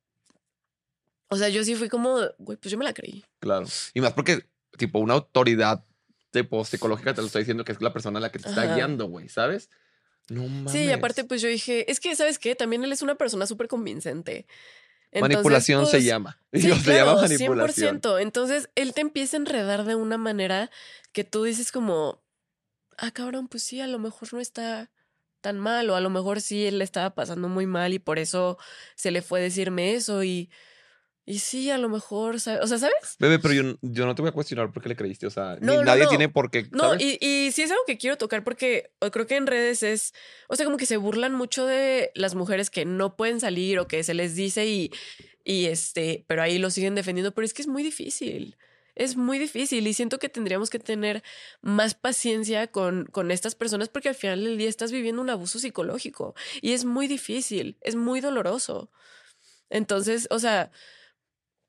o 1.29 1.37
sea, 1.37 1.49
yo 1.49 1.63
sí 1.63 1.75
fui 1.75 1.89
como, 1.89 2.17
güey, 2.39 2.57
pues 2.57 2.71
yo 2.71 2.77
me 2.77 2.85
la 2.85 2.93
creí. 2.93 3.23
Claro. 3.39 3.65
Y 3.93 4.01
más 4.01 4.13
porque, 4.13 4.47
tipo, 4.77 4.99
una 4.99 5.15
autoridad 5.15 5.83
tipo 6.31 6.63
psicológica 6.65 7.13
te 7.13 7.21
lo 7.21 7.27
está 7.27 7.39
diciendo 7.39 7.63
que 7.63 7.73
es 7.73 7.81
la 7.81 7.93
persona 7.93 8.19
a 8.19 8.21
la 8.21 8.31
que 8.31 8.39
te 8.39 8.49
está 8.49 8.63
Ajá. 8.63 8.75
guiando, 8.75 9.05
güey, 9.05 9.29
¿sabes? 9.29 9.69
No 10.29 10.43
mames. 10.43 10.71
Sí, 10.71 10.85
y 10.85 10.91
aparte 10.91 11.23
pues 11.23 11.41
yo 11.41 11.49
dije, 11.49 11.91
es 11.91 11.99
que, 11.99 12.15
¿sabes 12.15 12.39
qué? 12.39 12.55
También 12.55 12.83
él 12.83 12.91
es 12.91 13.01
una 13.01 13.15
persona 13.15 13.45
súper 13.45 13.67
convincente. 13.67 14.47
Entonces, 15.11 15.35
Manipulación 15.35 15.85
se 15.85 15.97
pues, 15.97 16.05
llama. 16.05 16.39
Sí, 16.53 16.61
Digo, 16.61 16.75
se 16.77 16.83
claro, 16.83 17.05
llama 17.05 17.21
manipulación. 17.21 18.01
100%. 18.01 18.21
Entonces, 18.21 18.69
él 18.75 18.93
te 18.93 19.01
empieza 19.01 19.35
a 19.35 19.39
enredar 19.39 19.83
de 19.83 19.95
una 19.95 20.17
manera 20.17 20.71
que 21.11 21.25
tú 21.25 21.43
dices 21.43 21.71
como, 21.71 22.21
ah, 22.97 23.11
cabrón, 23.11 23.49
pues 23.49 23.63
sí, 23.63 23.81
a 23.81 23.87
lo 23.87 23.99
mejor 23.99 24.33
no 24.33 24.39
está 24.39 24.89
tan 25.41 25.59
mal, 25.59 25.89
o 25.89 25.95
a 25.95 26.01
lo 26.01 26.09
mejor 26.09 26.39
sí 26.39 26.65
él 26.65 26.77
le 26.77 26.83
estaba 26.85 27.13
pasando 27.15 27.49
muy 27.49 27.65
mal 27.65 27.93
y 27.93 27.99
por 27.99 28.19
eso 28.19 28.57
se 28.95 29.11
le 29.11 29.21
fue 29.21 29.41
decirme 29.41 29.95
eso 29.95 30.23
y, 30.23 30.49
y 31.25 31.39
sí, 31.39 31.69
a 31.69 31.77
lo 31.77 31.87
mejor, 31.87 32.39
¿sabe? 32.39 32.59
o 32.61 32.67
sea, 32.67 32.79
¿sabes? 32.79 33.15
Bebé, 33.19 33.39
pero 33.39 33.53
yo, 33.53 33.75
yo 33.81 34.05
no 34.05 34.15
te 34.15 34.21
voy 34.21 34.29
a 34.29 34.33
cuestionar 34.33 34.71
por 34.71 34.81
qué 34.81 34.89
le 34.89 34.95
creíste. 34.95 35.27
O 35.27 35.29
sea, 35.29 35.57
ni 35.59 35.67
No, 35.67 35.75
no, 35.75 35.83
nadie 35.83 36.03
no. 36.03 36.09
tiene 36.09 36.29
por 36.29 36.49
qué. 36.49 36.67
No, 36.71 36.91
¿sabes? 36.91 37.01
y, 37.03 37.17
y 37.25 37.51
sí 37.51 37.61
es 37.61 37.71
algo 37.71 37.83
que 37.85 37.97
quiero 37.97 38.17
tocar 38.17 38.43
porque 38.43 38.91
creo 39.11 39.27
que 39.27 39.35
en 39.35 39.47
redes 39.47 39.83
es, 39.83 40.13
o 40.49 40.55
sea, 40.55 40.65
como 40.65 40.77
que 40.77 40.85
se 40.85 40.97
burlan 40.97 41.33
mucho 41.33 41.65
de 41.65 42.11
las 42.15 42.33
mujeres 42.35 42.69
que 42.69 42.85
no 42.85 43.15
pueden 43.15 43.39
salir 43.39 43.79
o 43.79 43.87
que 43.87 44.03
se 44.03 44.13
les 44.13 44.35
dice 44.35 44.65
y, 44.67 44.91
y 45.43 45.65
este, 45.67 46.25
pero 46.27 46.41
ahí 46.41 46.57
lo 46.57 46.69
siguen 46.71 46.95
defendiendo, 46.95 47.33
pero 47.33 47.45
es 47.45 47.53
que 47.53 47.61
es 47.61 47.67
muy 47.67 47.83
difícil. 47.83 48.57
Es 48.93 49.15
muy 49.15 49.39
difícil 49.39 49.87
y 49.87 49.93
siento 49.93 50.19
que 50.19 50.27
tendríamos 50.27 50.69
que 50.69 50.77
tener 50.79 51.23
más 51.61 51.93
paciencia 51.95 52.67
con, 52.67 53.05
con 53.05 53.31
estas 53.31 53.55
personas 53.55 53.87
porque 53.87 54.09
al 54.09 54.15
final 54.15 54.43
del 54.43 54.57
día 54.57 54.67
estás 54.67 54.91
viviendo 54.91 55.21
un 55.21 55.29
abuso 55.29 55.59
psicológico 55.59 56.35
y 56.61 56.73
es 56.73 56.83
muy 56.83 57.07
difícil, 57.07 57.77
es 57.81 57.95
muy 57.95 58.19
doloroso. 58.19 58.91
Entonces, 59.69 60.27
o 60.29 60.39
sea, 60.39 60.71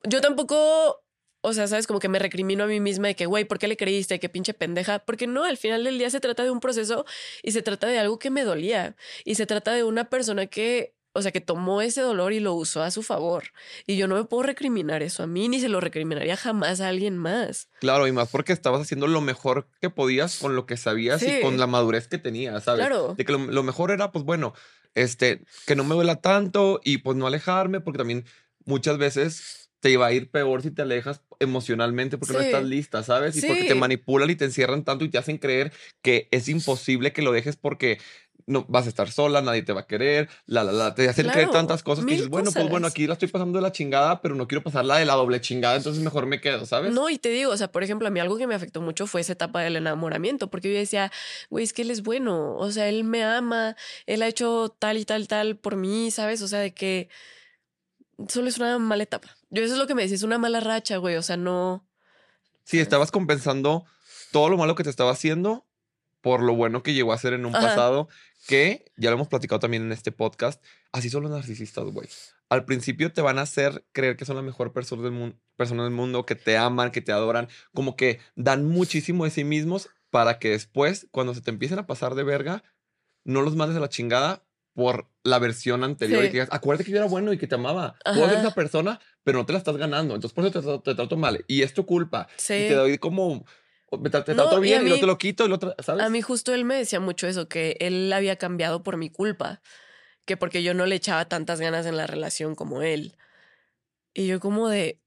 yo 0.04 0.20
tampoco, 0.20 1.02
o 1.40 1.52
sea, 1.52 1.66
sabes, 1.66 1.86
como 1.86 1.98
que 2.00 2.08
me 2.08 2.18
recrimino 2.18 2.64
a 2.64 2.66
mí 2.66 2.80
misma 2.80 3.08
de 3.08 3.16
que, 3.16 3.26
güey, 3.26 3.44
¿por 3.44 3.58
qué 3.58 3.68
le 3.68 3.76
creíste? 3.76 4.20
Qué 4.20 4.28
pinche 4.28 4.54
pendeja. 4.54 5.00
Porque 5.00 5.26
no, 5.26 5.44
al 5.44 5.56
final 5.56 5.84
del 5.84 5.98
día 5.98 6.10
se 6.10 6.20
trata 6.20 6.42
de 6.44 6.50
un 6.50 6.60
proceso 6.60 7.04
y 7.42 7.52
se 7.52 7.62
trata 7.62 7.86
de 7.88 7.98
algo 7.98 8.18
que 8.18 8.30
me 8.30 8.44
dolía. 8.44 8.96
Y 9.24 9.34
se 9.34 9.46
trata 9.46 9.72
de 9.72 9.84
una 9.84 10.08
persona 10.08 10.46
que, 10.46 10.94
o 11.14 11.20
sea, 11.20 11.30
que 11.32 11.40
tomó 11.40 11.82
ese 11.82 12.00
dolor 12.00 12.32
y 12.32 12.40
lo 12.40 12.54
usó 12.54 12.82
a 12.82 12.90
su 12.90 13.02
favor. 13.02 13.44
Y 13.86 13.96
yo 13.96 14.06
no 14.08 14.14
me 14.14 14.24
puedo 14.24 14.44
recriminar 14.44 15.02
eso 15.02 15.22
a 15.24 15.26
mí, 15.26 15.48
ni 15.48 15.60
se 15.60 15.68
lo 15.68 15.80
recriminaría 15.80 16.36
jamás 16.36 16.80
a 16.80 16.88
alguien 16.88 17.18
más. 17.18 17.68
Claro, 17.80 18.06
y 18.06 18.12
más 18.12 18.28
porque 18.30 18.52
estabas 18.52 18.80
haciendo 18.82 19.06
lo 19.08 19.20
mejor 19.20 19.68
que 19.80 19.90
podías 19.90 20.38
con 20.38 20.56
lo 20.56 20.64
que 20.66 20.76
sabías 20.76 21.20
Sí. 21.20 21.30
y 21.38 21.42
con 21.42 21.58
la 21.58 21.66
madurez 21.66 22.08
que 22.08 22.18
tenías, 22.18 22.64
¿sabes? 22.64 22.86
Claro. 22.86 23.14
De 23.16 23.24
que 23.24 23.32
lo, 23.32 23.38
lo 23.38 23.62
mejor 23.62 23.90
era, 23.90 24.10
pues 24.12 24.24
bueno, 24.24 24.54
este, 24.94 25.42
que 25.66 25.74
no 25.76 25.84
me 25.84 25.94
duela 25.94 26.16
tanto 26.20 26.80
y 26.84 26.98
pues 26.98 27.16
no 27.16 27.26
alejarme, 27.26 27.80
porque 27.80 27.98
también 27.98 28.24
muchas 28.64 28.96
veces 28.96 29.61
te 29.82 29.90
iba 29.90 30.06
a 30.06 30.12
ir 30.12 30.30
peor 30.30 30.62
si 30.62 30.70
te 30.70 30.82
alejas 30.82 31.22
emocionalmente 31.40 32.16
porque 32.16 32.34
no 32.34 32.40
estás 32.40 32.62
lista, 32.62 33.02
¿sabes? 33.02 33.36
Y 33.36 33.44
porque 33.44 33.64
te 33.64 33.74
manipulan 33.74 34.30
y 34.30 34.36
te 34.36 34.44
encierran 34.44 34.84
tanto 34.84 35.04
y 35.04 35.08
te 35.08 35.18
hacen 35.18 35.38
creer 35.38 35.72
que 36.02 36.28
es 36.30 36.48
imposible 36.48 37.12
que 37.12 37.20
lo 37.20 37.32
dejes 37.32 37.56
porque 37.56 37.98
no 38.46 38.64
vas 38.68 38.86
a 38.86 38.90
estar 38.90 39.10
sola, 39.10 39.42
nadie 39.42 39.62
te 39.62 39.72
va 39.72 39.80
a 39.80 39.86
querer, 39.88 40.28
la, 40.46 40.62
la, 40.62 40.70
la, 40.70 40.94
te 40.94 41.08
hacen 41.08 41.26
creer 41.26 41.48
Claro, 41.48 41.50
tantas 41.50 41.82
cosas 41.82 42.04
que 42.04 42.12
dices, 42.12 42.28
bueno, 42.28 42.52
pues 42.52 42.68
bueno, 42.68 42.86
aquí 42.86 43.08
la 43.08 43.14
estoy 43.14 43.26
pasando 43.26 43.58
de 43.58 43.62
la 43.62 43.72
chingada, 43.72 44.22
pero 44.22 44.36
no 44.36 44.46
quiero 44.46 44.62
pasarla 44.62 44.98
de 44.98 45.04
la 45.04 45.14
doble 45.14 45.40
chingada, 45.40 45.74
entonces 45.74 46.00
mejor 46.00 46.26
me 46.26 46.40
quedo, 46.40 46.64
¿sabes? 46.64 46.92
No, 46.92 47.10
y 47.10 47.18
te 47.18 47.30
digo, 47.30 47.50
o 47.50 47.56
sea, 47.56 47.72
por 47.72 47.82
ejemplo, 47.82 48.06
a 48.06 48.10
mí 48.12 48.20
algo 48.20 48.36
que 48.36 48.46
me 48.46 48.54
afectó 48.54 48.80
mucho 48.82 49.08
fue 49.08 49.22
esa 49.22 49.32
etapa 49.32 49.62
del 49.62 49.74
enamoramiento, 49.74 50.48
porque 50.48 50.72
yo 50.72 50.78
decía, 50.78 51.10
güey, 51.50 51.64
es 51.64 51.72
que 51.72 51.82
él 51.82 51.90
es 51.90 52.04
bueno, 52.04 52.54
o 52.56 52.70
sea, 52.70 52.88
él 52.88 53.02
me 53.02 53.24
ama, 53.24 53.74
él 54.06 54.22
ha 54.22 54.28
hecho 54.28 54.74
tal 54.78 54.96
y 54.96 55.04
tal, 55.04 55.26
tal 55.26 55.56
por 55.56 55.74
mí, 55.74 56.12
¿sabes? 56.12 56.40
O 56.42 56.46
sea, 56.46 56.60
de 56.60 56.72
que 56.72 57.08
solo 58.28 58.48
es 58.48 58.58
una 58.58 58.78
mala 58.78 59.02
etapa. 59.02 59.36
Yo 59.52 59.62
eso 59.62 59.74
es 59.74 59.78
lo 59.78 59.86
que 59.86 59.94
me 59.94 60.00
decía, 60.00 60.16
es 60.16 60.22
una 60.22 60.38
mala 60.38 60.60
racha, 60.60 60.96
güey, 60.96 61.16
o 61.16 61.22
sea, 61.22 61.36
no... 61.36 61.86
Sí, 62.64 62.80
estabas 62.80 63.10
compensando 63.10 63.84
todo 64.30 64.48
lo 64.48 64.56
malo 64.56 64.74
que 64.74 64.82
te 64.82 64.88
estaba 64.88 65.10
haciendo 65.10 65.66
por 66.22 66.42
lo 66.42 66.54
bueno 66.54 66.82
que 66.82 66.94
llegó 66.94 67.12
a 67.12 67.18
ser 67.18 67.34
en 67.34 67.44
un 67.44 67.54
Ajá. 67.54 67.68
pasado 67.68 68.08
que 68.46 68.90
ya 68.96 69.10
lo 69.10 69.16
hemos 69.16 69.28
platicado 69.28 69.58
también 69.60 69.82
en 69.82 69.92
este 69.92 70.10
podcast. 70.10 70.64
Así 70.90 71.10
son 71.10 71.24
los 71.24 71.32
narcisistas, 71.32 71.84
güey. 71.84 72.08
Al 72.48 72.64
principio 72.64 73.12
te 73.12 73.20
van 73.20 73.38
a 73.38 73.42
hacer 73.42 73.84
creer 73.92 74.16
que 74.16 74.24
son 74.24 74.36
la 74.36 74.42
mejor 74.42 74.72
persona 74.72 75.02
del, 75.02 75.12
mundo, 75.12 75.36
persona 75.56 75.84
del 75.84 75.92
mundo, 75.92 76.24
que 76.24 76.34
te 76.34 76.56
aman, 76.56 76.90
que 76.90 77.02
te 77.02 77.12
adoran, 77.12 77.48
como 77.74 77.94
que 77.94 78.20
dan 78.36 78.66
muchísimo 78.66 79.24
de 79.24 79.30
sí 79.30 79.44
mismos 79.44 79.90
para 80.10 80.38
que 80.38 80.50
después, 80.50 81.08
cuando 81.10 81.34
se 81.34 81.40
te 81.40 81.50
empiecen 81.50 81.78
a 81.78 81.86
pasar 81.86 82.14
de 82.14 82.22
verga, 82.22 82.62
no 83.24 83.42
los 83.42 83.56
mandes 83.56 83.76
a 83.76 83.80
la 83.80 83.88
chingada 83.88 84.44
por 84.74 85.08
la 85.22 85.38
versión 85.38 85.84
anterior 85.84 86.22
y 86.24 86.26
que 86.28 86.32
digas, 86.32 86.48
acuérdate 86.50 86.84
que 86.84 86.90
yo 86.92 86.96
era 86.96 87.06
bueno 87.06 87.32
y 87.32 87.38
que 87.38 87.46
te 87.46 87.54
amaba. 87.56 87.96
Puedo 88.04 88.28
ser 88.28 88.38
esa 88.38 88.54
persona, 88.54 89.00
pero 89.22 89.38
no 89.38 89.46
te 89.46 89.52
la 89.52 89.58
estás 89.58 89.76
ganando. 89.76 90.14
Entonces 90.14 90.34
por 90.34 90.44
eso 90.44 90.52
te, 90.52 90.60
trato- 90.60 90.82
te 90.82 90.94
trato 90.94 91.16
mal. 91.16 91.44
Y 91.46 91.62
es 91.62 91.74
tu 91.74 91.84
culpa. 91.84 92.26
Sí. 92.36 92.54
Y 92.54 92.68
te 92.68 92.74
doy 92.74 92.98
como. 92.98 93.44
me 94.00 94.08
Te 94.10 94.18
No, 94.18 94.24
trato 94.24 94.58
y 94.58 94.62
bien 94.62 94.86
y, 94.86 94.88
no 94.88 94.94
mí- 94.94 95.00
te 95.00 95.06
lo 95.06 95.18
quito 95.18 95.44
y 95.44 95.48
lo 95.48 95.58
¿sabes? 95.82 96.02
A 96.04 96.08
mí 96.08 96.22
justo 96.22 96.54
él 96.54 96.64
me 96.64 96.76
decía 96.76 97.00
mucho 97.00 97.26
eso, 97.26 97.48
que 97.48 97.76
él 97.80 98.10
había 98.12 98.36
cambiado 98.36 98.82
por 98.82 98.96
mi 98.96 99.10
culpa, 99.10 99.60
que 100.24 100.36
porque 100.38 100.62
yo 100.62 100.72
no 100.72 100.86
le 100.86 100.94
echaba 100.94 101.26
tantas 101.28 101.60
ganas 101.60 101.84
en 101.84 101.96
la 101.98 102.06
relación 102.06 102.54
como 102.54 102.80
él. 102.82 103.16
Y 104.14 104.26
yo 104.26 104.40
como 104.40 104.68
de, 104.68 104.98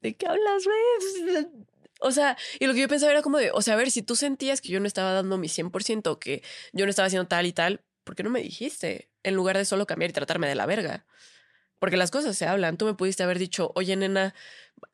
¿de 0.00 0.14
qué 0.16 0.26
hablas, 0.26 0.64
güey? 0.64 1.46
O 2.00 2.10
sea, 2.10 2.36
y 2.60 2.66
lo 2.66 2.74
que 2.74 2.80
yo 2.80 2.88
pensaba 2.88 3.12
era 3.12 3.22
como 3.22 3.38
de, 3.38 3.50
o 3.52 3.62
sea, 3.62 3.74
a 3.74 3.76
ver, 3.78 3.90
si 3.90 4.02
tú 4.02 4.14
sentías 4.14 4.60
que 4.60 4.68
yo 4.68 4.78
no 4.80 4.86
estaba 4.86 5.12
dando 5.12 5.38
mi 5.38 5.48
100%, 5.48 6.18
que 6.18 6.42
yo 6.72 6.84
no 6.84 6.90
estaba 6.90 7.06
haciendo 7.06 7.28
tal 7.28 7.46
y 7.46 7.52
tal, 7.52 7.80
¿por 8.04 8.14
qué 8.14 8.22
no 8.22 8.30
me 8.30 8.40
dijiste? 8.40 9.10
En 9.22 9.34
lugar 9.34 9.56
de 9.56 9.64
solo 9.64 9.86
cambiar 9.86 10.10
y 10.10 10.14
tratarme 10.14 10.48
de 10.48 10.54
la 10.54 10.66
verga. 10.66 11.06
Porque 11.78 11.96
las 11.96 12.10
cosas 12.10 12.38
se 12.38 12.46
hablan. 12.46 12.78
Tú 12.78 12.86
me 12.86 12.94
pudiste 12.94 13.22
haber 13.22 13.38
dicho, 13.38 13.72
oye, 13.74 13.96
nena, 13.96 14.34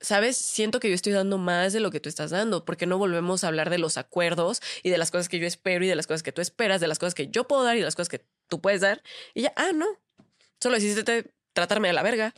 ¿sabes? 0.01 0.37
Siento 0.37 0.81
que 0.81 0.89
yo 0.89 0.95
estoy 0.95 1.13
dando 1.13 1.39
más 1.39 1.73
de 1.73 1.81
lo 1.81 1.91
que 1.91 2.01
tú 2.01 2.09
estás 2.09 2.31
dando. 2.31 2.65
¿Por 2.65 2.77
qué 2.77 2.87
no 2.87 2.99
volvemos 2.99 3.45
a 3.45 3.49
hablar 3.49 3.71
de 3.71 3.79
los 3.79 3.97
acuerdos 3.97 4.61
y 4.83 4.91
de 4.91 4.99
las 4.99 5.11
cosas 5.11 5.29
que 5.29 5.39
yo 5.39 5.47
espero 5.47 5.85
y 5.85 5.89
de 5.89 5.95
las 5.95 6.07
cosas 6.07 6.23
que 6.23 6.33
tú 6.33 6.41
esperas, 6.41 6.81
de 6.81 6.89
las 6.89 6.99
cosas 6.99 7.15
que 7.15 7.29
yo 7.29 7.47
puedo 7.47 7.65
dar 7.65 7.77
y 7.77 7.81
de 7.81 7.85
las 7.85 7.97
cosas 7.97 8.09
que 8.09 8.25
tú 8.49 8.61
puedes 8.61 8.81
dar? 8.81 9.03
Y 9.35 9.43
ya, 9.43 9.53
ah, 9.57 9.73
no. 9.75 9.87
Solo 10.61 10.77
hiciste 10.77 11.33
tratarme 11.53 11.89
de 11.89 11.95
la 11.95 12.03
verga. 12.03 12.35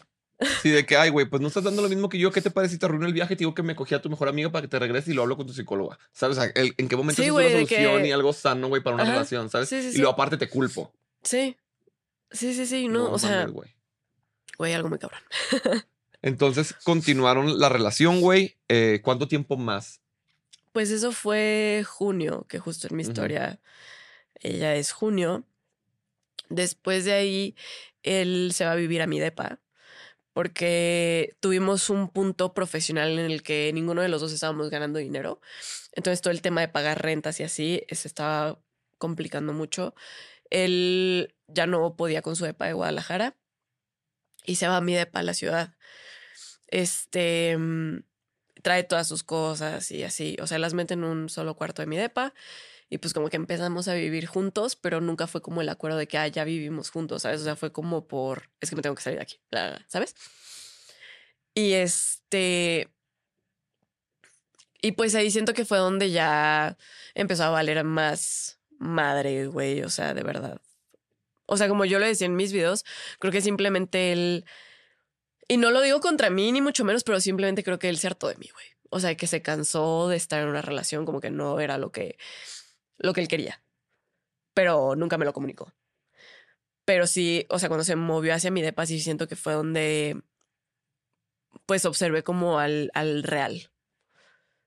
Sí, 0.62 0.70
de 0.70 0.84
que, 0.86 0.96
ay, 0.96 1.10
güey, 1.10 1.26
pues 1.26 1.40
no 1.42 1.48
estás 1.48 1.64
dando 1.64 1.82
lo 1.82 1.88
mismo 1.88 2.08
que 2.08 2.18
yo. 2.18 2.30
¿Qué 2.30 2.40
te 2.40 2.50
parece 2.50 2.74
si 2.74 2.78
te 2.78 2.86
arruino 2.86 3.06
el 3.06 3.12
viaje? 3.12 3.34
Te 3.36 3.40
digo 3.40 3.54
que 3.54 3.62
me 3.62 3.74
cogí 3.76 3.94
a 3.94 4.02
tu 4.02 4.08
mejor 4.10 4.28
amigo 4.28 4.50
para 4.52 4.62
que 4.62 4.68
te 4.68 4.78
regreses 4.78 5.08
y 5.08 5.14
lo 5.14 5.22
hablo 5.22 5.36
con 5.36 5.46
tu 5.46 5.52
psicóloga. 5.52 5.98
¿Sabes? 6.12 6.38
O 6.38 6.40
sea, 6.42 6.50
el- 6.54 6.74
¿en 6.78 6.88
qué 6.88 6.96
momento 6.96 7.22
Sí, 7.22 7.28
es 7.28 7.32
una 7.34 7.42
que- 7.44 7.50
solución 7.66 8.06
y 8.06 8.12
algo 8.12 8.32
sano, 8.32 8.68
güey, 8.68 8.82
para 8.82 8.94
una 8.94 9.04
Ajá. 9.04 9.12
relación, 9.12 9.50
¿sabes? 9.50 9.68
Sí, 9.68 9.82
sí, 9.82 9.88
y 9.94 9.98
luego 9.98 10.12
aparte 10.12 10.36
te 10.36 10.48
culpo. 10.48 10.92
Sí. 11.22 11.56
Sí, 12.30 12.54
sí, 12.54 12.66
sí. 12.66 12.88
No, 12.88 13.10
o 13.12 13.18
sea, 13.18 13.46
güey. 13.46 13.70
algo 14.74 14.88
muy 14.88 14.98
cabrón. 14.98 15.20
Entonces 16.22 16.72
continuaron 16.84 17.58
la 17.58 17.68
relación, 17.68 18.20
güey. 18.20 18.56
Eh, 18.68 19.00
¿Cuánto 19.02 19.26
tiempo 19.28 19.56
más? 19.56 20.00
Pues 20.72 20.90
eso 20.90 21.12
fue 21.12 21.84
junio, 21.86 22.46
que 22.48 22.58
justo 22.58 22.86
en 22.88 22.96
mi 22.96 23.02
historia 23.02 23.60
ella 24.40 24.74
es 24.76 24.92
junio. 24.92 25.44
Después 26.48 27.04
de 27.04 27.12
ahí, 27.12 27.56
él 28.02 28.52
se 28.54 28.64
va 28.64 28.72
a 28.72 28.76
vivir 28.76 29.02
a 29.02 29.06
mi 29.06 29.18
depa 29.20 29.58
porque 30.32 31.36
tuvimos 31.40 31.90
un 31.90 32.08
punto 32.08 32.54
profesional 32.54 33.18
en 33.18 33.30
el 33.30 33.42
que 33.42 33.70
ninguno 33.74 34.02
de 34.02 34.08
los 34.08 34.20
dos 34.20 34.32
estábamos 34.32 34.70
ganando 34.70 34.98
dinero. 34.98 35.40
Entonces 35.92 36.22
todo 36.22 36.32
el 36.32 36.42
tema 36.42 36.60
de 36.60 36.68
pagar 36.68 37.02
rentas 37.02 37.38
y 37.40 37.42
así 37.42 37.84
se 37.90 38.08
estaba 38.08 38.58
complicando 38.98 39.52
mucho. 39.52 39.94
Él 40.50 41.34
ya 41.48 41.66
no 41.66 41.96
podía 41.96 42.22
con 42.22 42.36
su 42.36 42.44
depa 42.44 42.66
de 42.66 42.72
Guadalajara 42.72 43.36
y 44.44 44.56
se 44.56 44.68
va 44.68 44.78
a 44.78 44.80
mi 44.80 44.94
depa 44.94 45.20
a 45.20 45.22
la 45.22 45.34
ciudad. 45.34 45.76
Este 46.68 47.56
mm, 47.58 48.04
trae 48.62 48.84
todas 48.84 49.08
sus 49.08 49.24
cosas 49.24 49.90
y 49.90 50.04
así, 50.04 50.36
o 50.40 50.46
sea, 50.46 50.58
las 50.58 50.74
mete 50.74 50.94
en 50.94 51.04
un 51.04 51.28
solo 51.28 51.56
cuarto 51.56 51.82
de 51.82 51.86
mi 51.86 51.96
depa 51.96 52.32
y 52.92 52.98
pues 52.98 53.14
como 53.14 53.30
que 53.30 53.38
empezamos 53.38 53.88
a 53.88 53.94
vivir 53.94 54.26
juntos, 54.26 54.76
pero 54.76 55.00
nunca 55.00 55.26
fue 55.26 55.40
como 55.40 55.62
el 55.62 55.70
acuerdo 55.70 55.96
de 55.96 56.06
que 56.06 56.18
ah, 56.18 56.28
ya 56.28 56.44
vivimos 56.44 56.90
juntos, 56.90 57.22
¿sabes? 57.22 57.40
O 57.40 57.44
sea, 57.44 57.56
fue 57.56 57.72
como 57.72 58.06
por, 58.06 58.50
es 58.60 58.68
que 58.68 58.76
me 58.76 58.82
tengo 58.82 58.94
que 58.94 59.00
salir 59.00 59.18
de 59.18 59.22
aquí, 59.22 59.40
¿sabes? 59.88 60.14
Y 61.54 61.72
este... 61.72 62.90
Y 64.82 64.92
pues 64.92 65.14
ahí 65.14 65.30
siento 65.30 65.54
que 65.54 65.64
fue 65.64 65.78
donde 65.78 66.10
ya 66.10 66.76
empezó 67.14 67.44
a 67.44 67.48
valer 67.48 67.82
más 67.82 68.58
madre, 68.78 69.46
güey, 69.46 69.82
o 69.84 69.88
sea, 69.88 70.12
de 70.12 70.22
verdad. 70.22 70.60
O 71.46 71.56
sea, 71.56 71.68
como 71.68 71.86
yo 71.86 71.98
lo 71.98 72.04
decía 72.04 72.26
en 72.26 72.36
mis 72.36 72.52
videos, 72.52 72.84
creo 73.18 73.32
que 73.32 73.40
simplemente 73.40 74.12
él... 74.12 74.44
Y 75.48 75.56
no 75.56 75.70
lo 75.70 75.80
digo 75.80 76.00
contra 76.00 76.28
mí, 76.28 76.52
ni 76.52 76.60
mucho 76.60 76.84
menos, 76.84 77.04
pero 77.04 77.22
simplemente 77.22 77.64
creo 77.64 77.78
que 77.78 77.88
él 77.88 77.96
se 77.96 78.08
hartó 78.08 78.28
de 78.28 78.36
mí, 78.36 78.50
güey. 78.52 78.66
O 78.90 79.00
sea, 79.00 79.16
que 79.16 79.26
se 79.26 79.40
cansó 79.40 80.10
de 80.10 80.16
estar 80.16 80.42
en 80.42 80.48
una 80.48 80.60
relación 80.60 81.06
como 81.06 81.22
que 81.22 81.30
no 81.30 81.58
era 81.58 81.78
lo 81.78 81.90
que, 81.90 82.18
lo 82.98 83.12
que 83.12 83.20
él 83.20 83.28
quería. 83.28 83.62
Pero 84.54 84.94
nunca 84.96 85.18
me 85.18 85.24
lo 85.24 85.32
comunicó. 85.32 85.72
Pero 86.84 87.06
sí, 87.06 87.46
o 87.48 87.58
sea, 87.58 87.68
cuando 87.68 87.84
se 87.84 87.96
movió 87.96 88.34
hacia 88.34 88.50
mi 88.50 88.60
depa, 88.62 88.86
sí 88.86 89.00
siento 89.00 89.28
que 89.28 89.36
fue 89.36 89.52
donde 89.54 90.20
pues 91.66 91.84
observé 91.84 92.22
como 92.22 92.58
al, 92.58 92.90
al 92.94 93.22
real. 93.22 93.70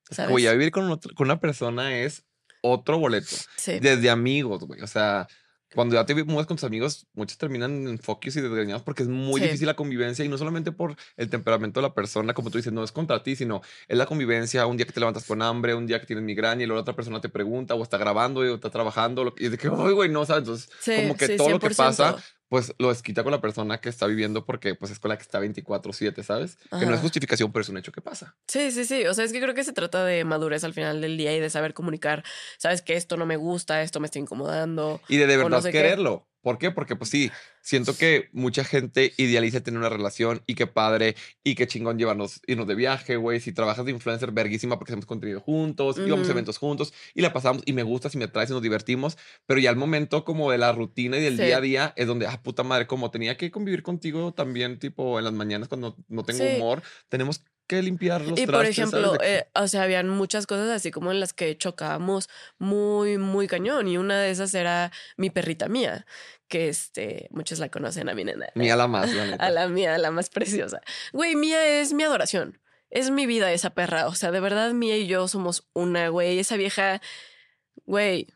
¿Sabes? 0.09 0.31
Güey, 0.31 0.47
a 0.47 0.51
vivir 0.53 0.71
con, 0.71 0.89
otro- 0.91 1.13
con 1.15 1.27
una 1.27 1.39
persona 1.39 1.97
es 1.99 2.23
otro 2.61 2.99
boleto. 2.99 3.35
Sí. 3.57 3.79
Desde 3.79 4.09
amigos, 4.09 4.63
güey. 4.63 4.81
O 4.81 4.87
sea, 4.87 5.27
cuando 5.75 5.95
ya 5.95 6.05
te 6.05 6.15
mueves 6.23 6.47
con 6.47 6.57
tus 6.57 6.63
amigos, 6.63 7.05
muchos 7.13 7.37
terminan 7.37 7.87
en 7.87 7.99
focus 7.99 8.35
y 8.37 8.41
desgreñados 8.41 8.81
porque 8.83 9.03
es 9.03 9.09
muy 9.09 9.39
Sí. 9.41 9.45
difícil 9.47 9.67
la 9.67 9.75
convivencia 9.75 10.25
y 10.25 10.29
no 10.29 10.37
solamente 10.37 10.71
por 10.71 10.95
el 11.17 11.29
temperamento 11.29 11.79
de 11.81 11.87
la 11.87 11.93
persona, 11.93 12.33
como 12.33 12.49
tú 12.49 12.57
dices, 12.57 12.73
no 12.73 12.83
es 12.83 12.91
contra 12.91 13.21
ti, 13.21 13.35
sino 13.35 13.61
es 13.87 13.97
la 13.97 14.05
convivencia. 14.05 14.65
Un 14.65 14.77
día 14.77 14.85
que 14.85 14.93
te 14.93 14.99
levantas 14.99 15.25
con 15.25 15.41
hambre, 15.41 15.75
un 15.75 15.85
día 15.85 15.99
que 15.99 16.05
tienes 16.07 16.23
migraña 16.25 16.63
y 16.63 16.65
luego 16.65 16.77
la 16.77 16.81
otra 16.81 16.95
persona 16.95 17.21
te 17.21 17.29
pregunta 17.29 17.75
o 17.75 17.83
está 17.83 17.97
grabando 17.97 18.39
o 18.39 18.55
está 18.55 18.69
trabajando 18.69 19.33
y 19.37 19.45
es 19.45 19.51
de 19.51 19.57
que, 19.57 19.67
ay, 19.67 19.93
güey, 19.93 20.09
no 20.09 20.25
sabes. 20.25 20.43
Entonces, 20.43 20.69
Sí, 20.79 20.95
como 20.95 21.15
que 21.17 21.27
sí, 21.27 21.37
todo 21.37 21.49
lo 21.49 21.59
que 21.59 21.67
100%. 21.69 21.75
pasa, 21.77 22.23
pues 22.55 22.73
lo 22.77 22.87
desquita 22.87 23.21
con 23.21 23.33
la 23.33 23.41
persona 23.41 23.81
que 23.81 23.89
está 23.89 24.07
viviendo 24.07 24.45
porque 24.45 24.75
pues 24.75 24.89
es 24.89 24.99
con 24.99 25.09
la 25.09 25.17
que 25.17 25.23
está 25.23 25.41
24/7, 25.41 26.23
¿sabes? 26.23 26.57
Que 26.79 26.85
no 26.85 26.93
es 26.95 27.01
justificación, 27.01 27.51
pero 27.51 27.63
es 27.63 27.67
un 27.67 27.77
hecho 27.77 27.91
que 27.91 27.99
pasa. 27.99 28.37
Sí, 28.47 28.71
sí, 28.71 28.85
sí. 28.85 29.05
O 29.07 29.13
sea, 29.13 29.25
es 29.25 29.33
que 29.33 29.41
creo 29.41 29.53
que 29.53 29.65
se 29.65 29.73
trata 29.73 30.05
de 30.05 30.23
madurez 30.23 30.63
al 30.63 30.73
final 30.73 31.01
del 31.01 31.17
día 31.17 31.35
y 31.35 31.41
de 31.41 31.49
saber 31.49 31.73
comunicar. 31.73 32.23
Sabes 32.57 32.81
que 32.81 32.95
esto 32.95 33.17
no 33.17 33.25
me 33.25 33.35
gusta, 33.35 33.81
esto 33.81 33.99
me 33.99 34.05
está 34.05 34.19
incomodando. 34.19 35.01
Y 35.09 35.17
de 35.17 35.27
de 35.27 35.35
no 35.35 35.49
verdad 35.49 35.69
qué. 35.69 36.07
¿Por 36.45 36.59
qué? 36.59 36.69
Porque 36.69 36.95
pues 36.95 37.09
sí, 37.09 37.31
siento 37.59 37.97
que 37.97 38.29
mucha 38.31 38.63
gente 38.63 39.13
idealiza 39.17 39.61
tener 39.61 39.79
una 39.79 39.89
relación 39.89 40.43
y 40.45 40.53
qué 40.53 40.67
padre 40.67 41.15
y 41.43 41.55
qué 41.55 41.65
chingón 41.65 41.97
llevarnos, 41.97 42.39
irnos 42.45 42.67
de 42.67 42.75
viaje, 42.75 43.15
güey. 43.15 43.39
Si 43.39 43.51
trabajas 43.51 43.83
de 43.83 43.89
influencer, 43.91 44.31
verguísima 44.31 44.77
porque 44.77 44.91
hacemos 44.91 45.07
contenido 45.07 45.39
juntos, 45.41 46.01
íbamos 46.05 46.29
a 46.29 46.33
eventos 46.33 46.59
juntos 46.59 46.93
y 47.15 47.23
la 47.23 47.33
pasamos 47.33 47.63
y 47.65 47.73
me 47.73 47.81
gusta, 47.81 48.11
si 48.11 48.19
me 48.19 48.27
traes 48.27 48.51
y 48.51 48.53
nos 48.53 48.61
divertimos. 48.61 49.17
Pero 49.47 49.59
ya 49.59 49.71
el 49.71 49.75
momento 49.75 50.23
como 50.23 50.51
de 50.51 50.59
la 50.59 50.71
rutina 50.71 51.17
y 51.17 51.21
del 51.23 51.37
Sí. 51.37 51.43
día 51.45 51.57
a 51.57 51.61
día 51.61 51.93
es 51.97 52.05
donde, 52.05 52.27
ah, 52.27 52.43
puta 52.43 52.61
madre, 52.61 52.85
como 52.85 53.09
tenía 53.09 53.37
que 53.37 53.49
convivir 53.49 53.81
contigo 53.81 54.31
también, 54.35 54.77
tipo 54.77 55.17
en 55.17 55.25
las 55.25 55.33
mañanas 55.33 55.67
cuando 55.67 55.97
no 56.07 56.25
tengo 56.25 56.43
Sí. 56.43 56.49
humor, 56.49 56.83
tenemos 57.09 57.43
que 57.67 57.81
limpiar 57.81 58.21
los 58.21 58.39
Y 58.39 58.45
por 58.47 58.65
ejemplo, 58.65 59.17
eh, 59.21 59.47
o 59.53 59.67
sea, 59.67 59.83
habían 59.83 60.09
muchas 60.09 60.47
cosas 60.47 60.69
así 60.69 60.91
como 60.91 61.11
en 61.11 61.19
las 61.19 61.33
que 61.33 61.57
chocábamos 61.57 62.29
muy, 62.57 63.17
muy 63.17 63.47
cañón. 63.47 63.87
Y 63.87 63.97
una 63.97 64.19
de 64.19 64.29
esas 64.31 64.53
era 64.53 64.91
mi 65.17 65.29
perrita 65.29 65.67
mía, 65.67 66.05
que 66.47 66.69
este, 66.69 67.27
muchos 67.31 67.59
la 67.59 67.69
conocen 67.69 68.09
a 68.09 68.13
mi 68.13 68.23
nena. 68.23 68.47
Mía 68.55 68.75
la 68.75 68.87
más, 68.87 69.13
la 69.13 69.25
neta. 69.25 69.43
A 69.45 69.49
la 69.49 69.67
mía, 69.67 69.97
la 69.97 70.11
más 70.11 70.29
preciosa. 70.29 70.81
Güey, 71.11 71.35
mía 71.35 71.81
es 71.81 71.93
mi 71.93 72.03
adoración. 72.03 72.59
Es 72.89 73.09
mi 73.09 73.25
vida 73.25 73.51
esa 73.51 73.71
perra. 73.71 74.07
O 74.07 74.15
sea, 74.15 74.31
de 74.31 74.39
verdad, 74.39 74.71
mía 74.73 74.97
y 74.97 75.07
yo 75.07 75.27
somos 75.27 75.67
una, 75.73 76.09
güey. 76.09 76.39
Esa 76.39 76.55
vieja, 76.55 77.01
güey. 77.85 78.27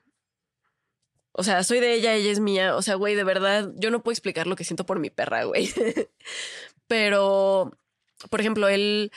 O 1.32 1.44
sea, 1.44 1.64
soy 1.64 1.80
de 1.80 1.94
ella, 1.94 2.16
ella 2.16 2.32
es 2.32 2.40
mía. 2.40 2.76
O 2.76 2.82
sea, 2.82 2.96
güey, 2.96 3.16
de 3.16 3.24
verdad, 3.24 3.70
yo 3.76 3.92
no 3.92 4.04
puedo 4.04 4.14
explicar 4.14 4.48
lo 4.48 4.56
que 4.56 4.64
siento 4.64 4.86
por 4.86 5.00
mi 5.00 5.10
perra, 5.10 5.44
güey. 5.44 5.70
Pero, 6.88 7.72
por 8.30 8.42
ejemplo, 8.42 8.68
él 8.68 9.12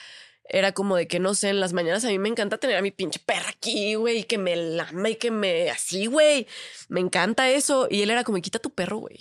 era 0.45 0.73
como 0.73 0.97
de 0.97 1.09
que 1.09 1.19
no 1.19 1.35
sé, 1.35 1.49
en 1.49 1.61
las 1.61 1.73
mañanas 1.73 2.05
a 2.05 2.09
mí 2.09 2.19
me 2.19 2.29
encanta 2.29 2.59
tener 2.59 2.77
a 2.77 2.83
mi 2.83 2.91
pinche 2.91 3.21
perra 3.25 3.51
aquí, 3.51 3.95
güey, 3.95 4.19
y 4.19 4.25
que 4.25 4.39
me 4.39 4.57
lama 4.57 5.11
y 5.11 5.17
que 5.17 5.31
me 5.31 5.71
así, 5.71 6.07
güey. 6.07 6.47
Me 6.89 7.01
encanta 7.01 7.51
eso. 7.51 7.89
Y 7.91 8.03
él 8.03 8.11
era 8.11 8.25
como, 8.25 8.41
quita 8.41 8.59
tu 8.59 8.71
perro, 8.71 8.99
güey. 8.99 9.19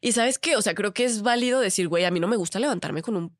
Y 0.00 0.12
sabes 0.12 0.38
qué, 0.38 0.56
o 0.56 0.62
sea, 0.62 0.74
creo 0.74 0.94
que 0.94 1.04
es 1.04 1.22
válido 1.22 1.60
decir, 1.60 1.88
güey, 1.88 2.04
a 2.04 2.10
mí 2.10 2.20
no 2.20 2.28
me 2.28 2.36
gusta 2.36 2.58
levantarme 2.58 3.02
con 3.02 3.16
un 3.16 3.36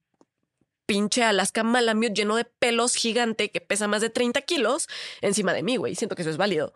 pinche 0.84 1.22
Alaska 1.22 1.62
Malamute 1.62 2.12
lleno 2.12 2.36
de 2.36 2.44
pelos 2.44 2.96
gigante 2.96 3.50
que 3.50 3.60
pesa 3.60 3.86
más 3.88 4.02
de 4.02 4.10
30 4.10 4.42
kilos 4.42 4.88
encima 5.20 5.54
de 5.54 5.62
mí, 5.62 5.76
güey. 5.76 5.94
Siento 5.94 6.16
que 6.16 6.22
eso 6.22 6.30
es 6.30 6.36
válido. 6.36 6.74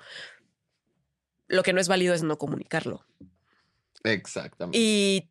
Lo 1.48 1.62
que 1.62 1.72
no 1.72 1.80
es 1.80 1.88
válido 1.88 2.14
es 2.14 2.22
no 2.22 2.38
comunicarlo. 2.38 3.04
Exactamente. 4.04 4.78
Y, 4.78 5.28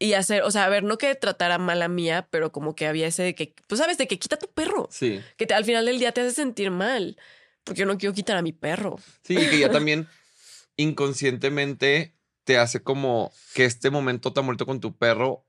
y 0.00 0.14
hacer, 0.14 0.42
o 0.42 0.50
sea, 0.50 0.64
a 0.64 0.68
ver, 0.68 0.82
no 0.82 0.98
que 0.98 1.14
tratara 1.14 1.58
mal 1.58 1.80
a 1.82 1.88
mía, 1.88 2.26
pero 2.30 2.50
como 2.50 2.74
que 2.74 2.86
había 2.88 3.06
ese 3.06 3.22
de 3.22 3.34
que, 3.36 3.54
pues 3.68 3.78
sabes, 3.78 3.98
de 3.98 4.08
que 4.08 4.18
quita 4.18 4.36
tu 4.38 4.48
perro, 4.48 4.88
Sí. 4.90 5.20
que 5.36 5.46
te- 5.46 5.54
al 5.54 5.64
final 5.64 5.84
del 5.86 5.98
día 6.00 6.10
te 6.12 6.22
hace 6.22 6.32
sentir 6.34 6.70
mal, 6.72 7.16
porque 7.64 7.80
yo 7.80 7.86
no 7.86 7.96
quiero 7.98 8.14
quitar 8.14 8.36
a 8.36 8.42
mi 8.42 8.52
perro. 8.52 8.98
Sí, 9.22 9.34
y 9.38 9.48
que 9.50 9.58
ya 9.58 9.70
también 9.70 10.08
inconscientemente 10.76 12.14
te 12.44 12.58
hace 12.58 12.82
como 12.82 13.32
que 13.54 13.64
este 13.64 13.90
momento 13.90 14.32
tan 14.32 14.46
bonito 14.46 14.66
con 14.66 14.80
tu 14.80 14.96
perro 14.96 15.44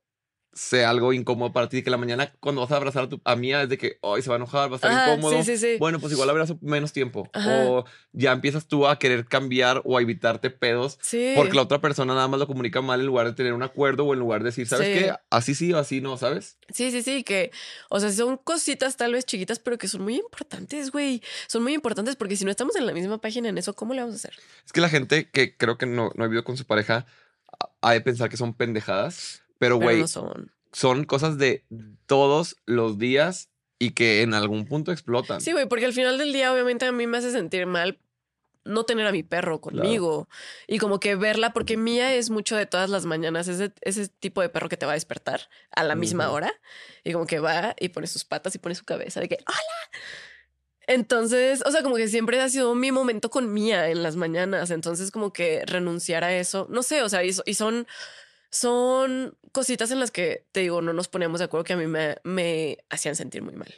sea 0.54 0.90
algo 0.90 1.14
incómodo 1.14 1.54
para 1.54 1.70
ti. 1.70 1.82
Que 1.84 1.90
la 1.90 1.98
mañana 1.98 2.34
cuando 2.40 2.62
vas 2.62 2.72
a 2.72 2.78
abrazar 2.78 3.04
a 3.04 3.10
tu 3.10 3.22
a 3.24 3.36
Mía 3.36 3.64
es 3.64 3.70
de 3.70 3.78
que 3.78 3.98
hoy 4.02 4.22
se 4.22 4.30
va 4.30 4.36
a 4.36 4.38
enojar, 4.38 4.70
va 4.70 4.74
a 4.74 4.76
estar 4.76 4.92
Ajá, 4.92 5.14
incómodo. 5.14 5.38
sí, 5.38 5.44
sí, 5.44 5.58
sí. 5.58 5.78
Bueno, 5.80 6.00
pues 6.00 6.14
igual 6.14 6.30
abrazo 6.30 6.58
menos 6.62 6.92
tiempo. 6.92 7.30
Ajá. 7.34 7.66
O 7.66 7.86
ya 8.12 8.32
empiezas 8.32 8.68
tú 8.68 8.88
a 8.88 9.00
querer 9.00 9.26
cambiar 9.26 9.82
o 9.86 9.98
a 9.98 10.02
evitarte 10.02 10.50
pedos. 10.50 11.00
Sí. 11.02 11.34
Porque 11.36 11.54
la 11.54 11.62
otra 11.62 11.80
persona 11.80 12.14
nada 12.14 12.28
más 12.28 12.40
lo 12.40 12.48
comunica 12.48 12.82
mal 12.82 13.00
en 13.00 13.06
lugar 13.06 13.28
de 13.28 13.34
tener 13.34 13.54
un 13.54 13.64
acuerdo 13.64 14.06
o 14.06 14.14
en 14.14 14.20
lugar 14.20 14.42
de 14.42 14.50
decir, 14.50 14.68
¿sabes 14.68 14.98
qué? 14.98 15.14
Así 15.30 15.56
sí 15.56 15.72
o 15.74 15.78
así 15.78 16.02
no, 16.02 16.18
¿sabes? 16.18 16.58
Sí, 16.74 16.92
sí, 16.92 17.02
sí, 17.02 17.24
que, 17.24 17.52
o 17.90 18.00
sea, 18.00 18.12
son 18.12 18.38
cositas 18.38 18.98
tal 18.98 19.14
vez 19.14 19.26
chiquitas, 19.26 19.60
pero 19.60 19.78
que 19.78 19.88
son 19.88 20.02
muy 20.02 20.16
importantes, 20.16 20.92
güey. 20.92 21.22
Son 21.48 21.64
muy 21.64 21.74
importantes 21.74 22.16
porque 22.16 22.36
si 22.36 22.46
no 22.46 22.52
estamos 22.52 22.76
en 22.76 22.86
la 22.86 22.94
misma 22.94 23.20
página 23.20 23.50
en 23.50 23.58
eso, 23.58 23.74
¿cómo 23.74 23.94
le 23.94 24.02
vamos 24.02 24.16
a 24.16 24.18
hacer? 24.18 24.34
Es 24.66 24.74
que 24.74 24.82
la 24.82 24.90
gente 24.90 25.30
que 25.30 25.56
creo 25.56 25.78
que 25.78 25.86
no, 25.86 26.12
no 26.16 26.24
ha 26.24 26.28
vivido 26.28 26.44
con 26.44 26.58
su 26.58 26.66
pareja 26.66 27.06
ha 27.82 27.94
de 27.94 28.02
pensar 28.02 28.30
que 28.30 28.38
son 28.38 28.54
pendejadas. 28.54 29.40
Pero, 29.62 29.76
güey, 29.76 30.00
no 30.00 30.08
son. 30.08 30.52
son 30.71 31.04
cosas 31.04 31.38
de 31.38 31.63
todos 32.08 32.56
los 32.65 32.97
días 32.97 33.52
y 33.78 33.91
que 33.91 34.24
en 34.24 34.34
algún 34.34 34.65
punto 34.65 34.91
explotan. 34.91 35.39
Sí, 35.39 35.52
güey, 35.52 35.67
porque 35.67 35.86
al 35.86 35.93
final 35.93 36.17
del 36.17 36.34
día, 36.34 36.52
obviamente, 36.52 36.88
a 36.88 36.91
mí 36.91 37.06
me 37.06 37.19
hace 37.19 37.32
sentir 37.32 37.67
mal 37.67 38.00
no 38.63 38.86
tener 38.86 39.06
a 39.06 39.12
mi 39.12 39.21
perro 39.21 39.62
conmigo 39.62 40.28
y 40.65 40.80
como 40.80 41.00
que 41.00 41.13
verla, 41.13 41.54
porque 41.54 41.78
Mía 41.78 42.15
es 42.15 42.32
mucho 42.32 42.56
de 42.56 42.65
todas 42.65 42.89
las 42.89 43.06
mañanas, 43.06 43.47
ese, 43.47 43.71
ese 43.82 44.08
tipo 44.08 44.41
de 44.41 44.50
perro 44.50 44.67
que 44.67 44.78
te 44.78 44.88
va 44.88 44.93
a 44.93 44.95
despertar 44.95 45.47
a 45.69 45.84
la 45.84 45.93
misma 45.93 46.32
hora 46.32 46.52
y 47.04 47.13
como 47.13 47.28
que 47.28 47.39
va 47.39 47.76
y 47.80 47.89
pone 47.89 48.08
sus 48.08 48.24
patas 48.26 48.56
y 48.56 48.58
pone 48.58 48.74
su 48.74 48.84
cabeza 48.84 49.19
de 49.19 49.30
que 49.30 49.38
¡Hola! 49.47 50.02
Entonces, 50.88 51.62
o 51.65 51.71
sea, 51.71 51.84
como 51.84 51.95
que 51.95 52.08
siempre 52.08 52.41
ha 52.41 52.50
sido 52.50 52.74
mi 52.74 52.91
momento 52.91 53.30
con 53.30 53.54
Mía 53.54 53.89
en 53.89 54.02
las 54.04 54.15
mañanas. 54.15 54.71
Entonces, 54.71 55.12
como 55.12 55.32
que 55.32 55.63
renunciar 55.65 56.24
a 56.24 56.36
eso, 56.36 56.68
no 56.70 56.84
sé, 56.84 57.03
o 57.03 57.09
sea, 57.09 57.24
y 57.24 57.53
son, 57.53 57.88
son 58.52 59.38
cositas 59.52 59.91
en 59.91 59.99
las 59.99 60.12
que 60.12 60.45
te 60.52 60.60
digo, 60.60 60.82
no 60.82 60.93
nos 60.93 61.08
poníamos 61.08 61.39
de 61.39 61.45
acuerdo 61.45 61.64
que 61.64 61.74
a 61.74 61.78
mí 61.78 61.88
me, 61.88 62.18
me 62.24 62.78
hacían 62.89 63.16
sentir 63.16 63.41
muy 63.41 63.56
mal. 63.56 63.74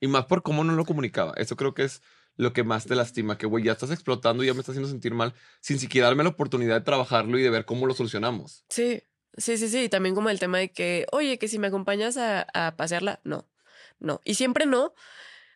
Y 0.00 0.06
más 0.06 0.26
por 0.26 0.42
cómo 0.42 0.64
no 0.64 0.74
lo 0.74 0.84
comunicaba. 0.84 1.34
Eso 1.36 1.56
creo 1.56 1.74
que 1.74 1.84
es 1.84 2.02
lo 2.36 2.52
que 2.52 2.64
más 2.64 2.86
te 2.86 2.94
lastima, 2.94 3.36
que 3.36 3.46
güey, 3.46 3.64
ya 3.64 3.72
estás 3.72 3.90
explotando 3.90 4.42
y 4.42 4.46
ya 4.46 4.54
me 4.54 4.60
estás 4.60 4.74
haciendo 4.74 4.88
sentir 4.88 5.12
mal 5.12 5.34
sin 5.60 5.78
siquiera 5.78 6.06
darme 6.06 6.22
la 6.22 6.30
oportunidad 6.30 6.76
de 6.76 6.84
trabajarlo 6.84 7.38
y 7.38 7.42
de 7.42 7.50
ver 7.50 7.64
cómo 7.64 7.86
lo 7.86 7.94
solucionamos. 7.94 8.64
Sí, 8.68 9.02
Sí, 9.36 9.56
sí, 9.58 9.68
sí. 9.68 9.84
Y 9.84 9.88
también 9.88 10.14
como 10.14 10.30
el 10.30 10.38
tema 10.38 10.58
de 10.58 10.72
que, 10.72 11.06
oye, 11.12 11.38
que 11.38 11.48
si 11.48 11.58
me 11.58 11.68
acompañas 11.68 12.16
a, 12.16 12.46
a 12.52 12.76
pasearla, 12.76 13.20
no, 13.24 13.48
no. 13.98 14.20
Y 14.24 14.34
siempre 14.34 14.66
no. 14.66 14.94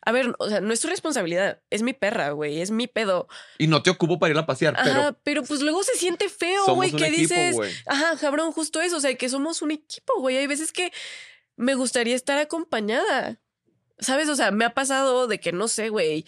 A 0.05 0.11
ver, 0.11 0.35
o 0.37 0.49
sea, 0.49 0.61
no 0.61 0.71
es 0.71 0.79
tu 0.79 0.87
responsabilidad. 0.87 1.61
Es 1.71 1.81
mi 1.81 1.93
perra, 1.93 2.29
güey. 2.29 2.61
Es 2.61 2.69
mi 2.69 2.85
pedo. 2.87 3.27
Y 3.57 3.65
no 3.65 3.81
te 3.81 3.89
ocupo 3.89 4.19
para 4.19 4.31
ir 4.31 4.37
a 4.37 4.45
pasear, 4.45 4.75
pero 4.83 4.99
Ajá, 4.99 5.17
pero 5.23 5.43
pues 5.43 5.61
luego 5.61 5.83
se 5.83 5.95
siente 5.95 6.29
feo, 6.29 6.75
güey, 6.75 6.91
que 6.91 7.07
equipo, 7.07 7.33
dices, 7.33 7.83
ajá, 7.87 8.15
cabrón, 8.17 8.51
justo 8.51 8.81
eso, 8.81 8.97
o 8.97 8.99
sea, 8.99 9.15
que 9.15 9.29
somos 9.29 9.63
un 9.63 9.71
equipo, 9.71 10.13
güey. 10.19 10.37
Hay 10.37 10.45
veces 10.45 10.71
que 10.71 10.93
me 11.55 11.73
gustaría 11.73 12.15
estar 12.15 12.37
acompañada. 12.37 13.39
¿Sabes? 13.97 14.29
O 14.29 14.35
sea, 14.35 14.51
me 14.51 14.65
ha 14.65 14.73
pasado 14.73 15.27
de 15.27 15.39
que 15.39 15.51
no 15.51 15.67
sé, 15.67 15.89
güey. 15.89 16.25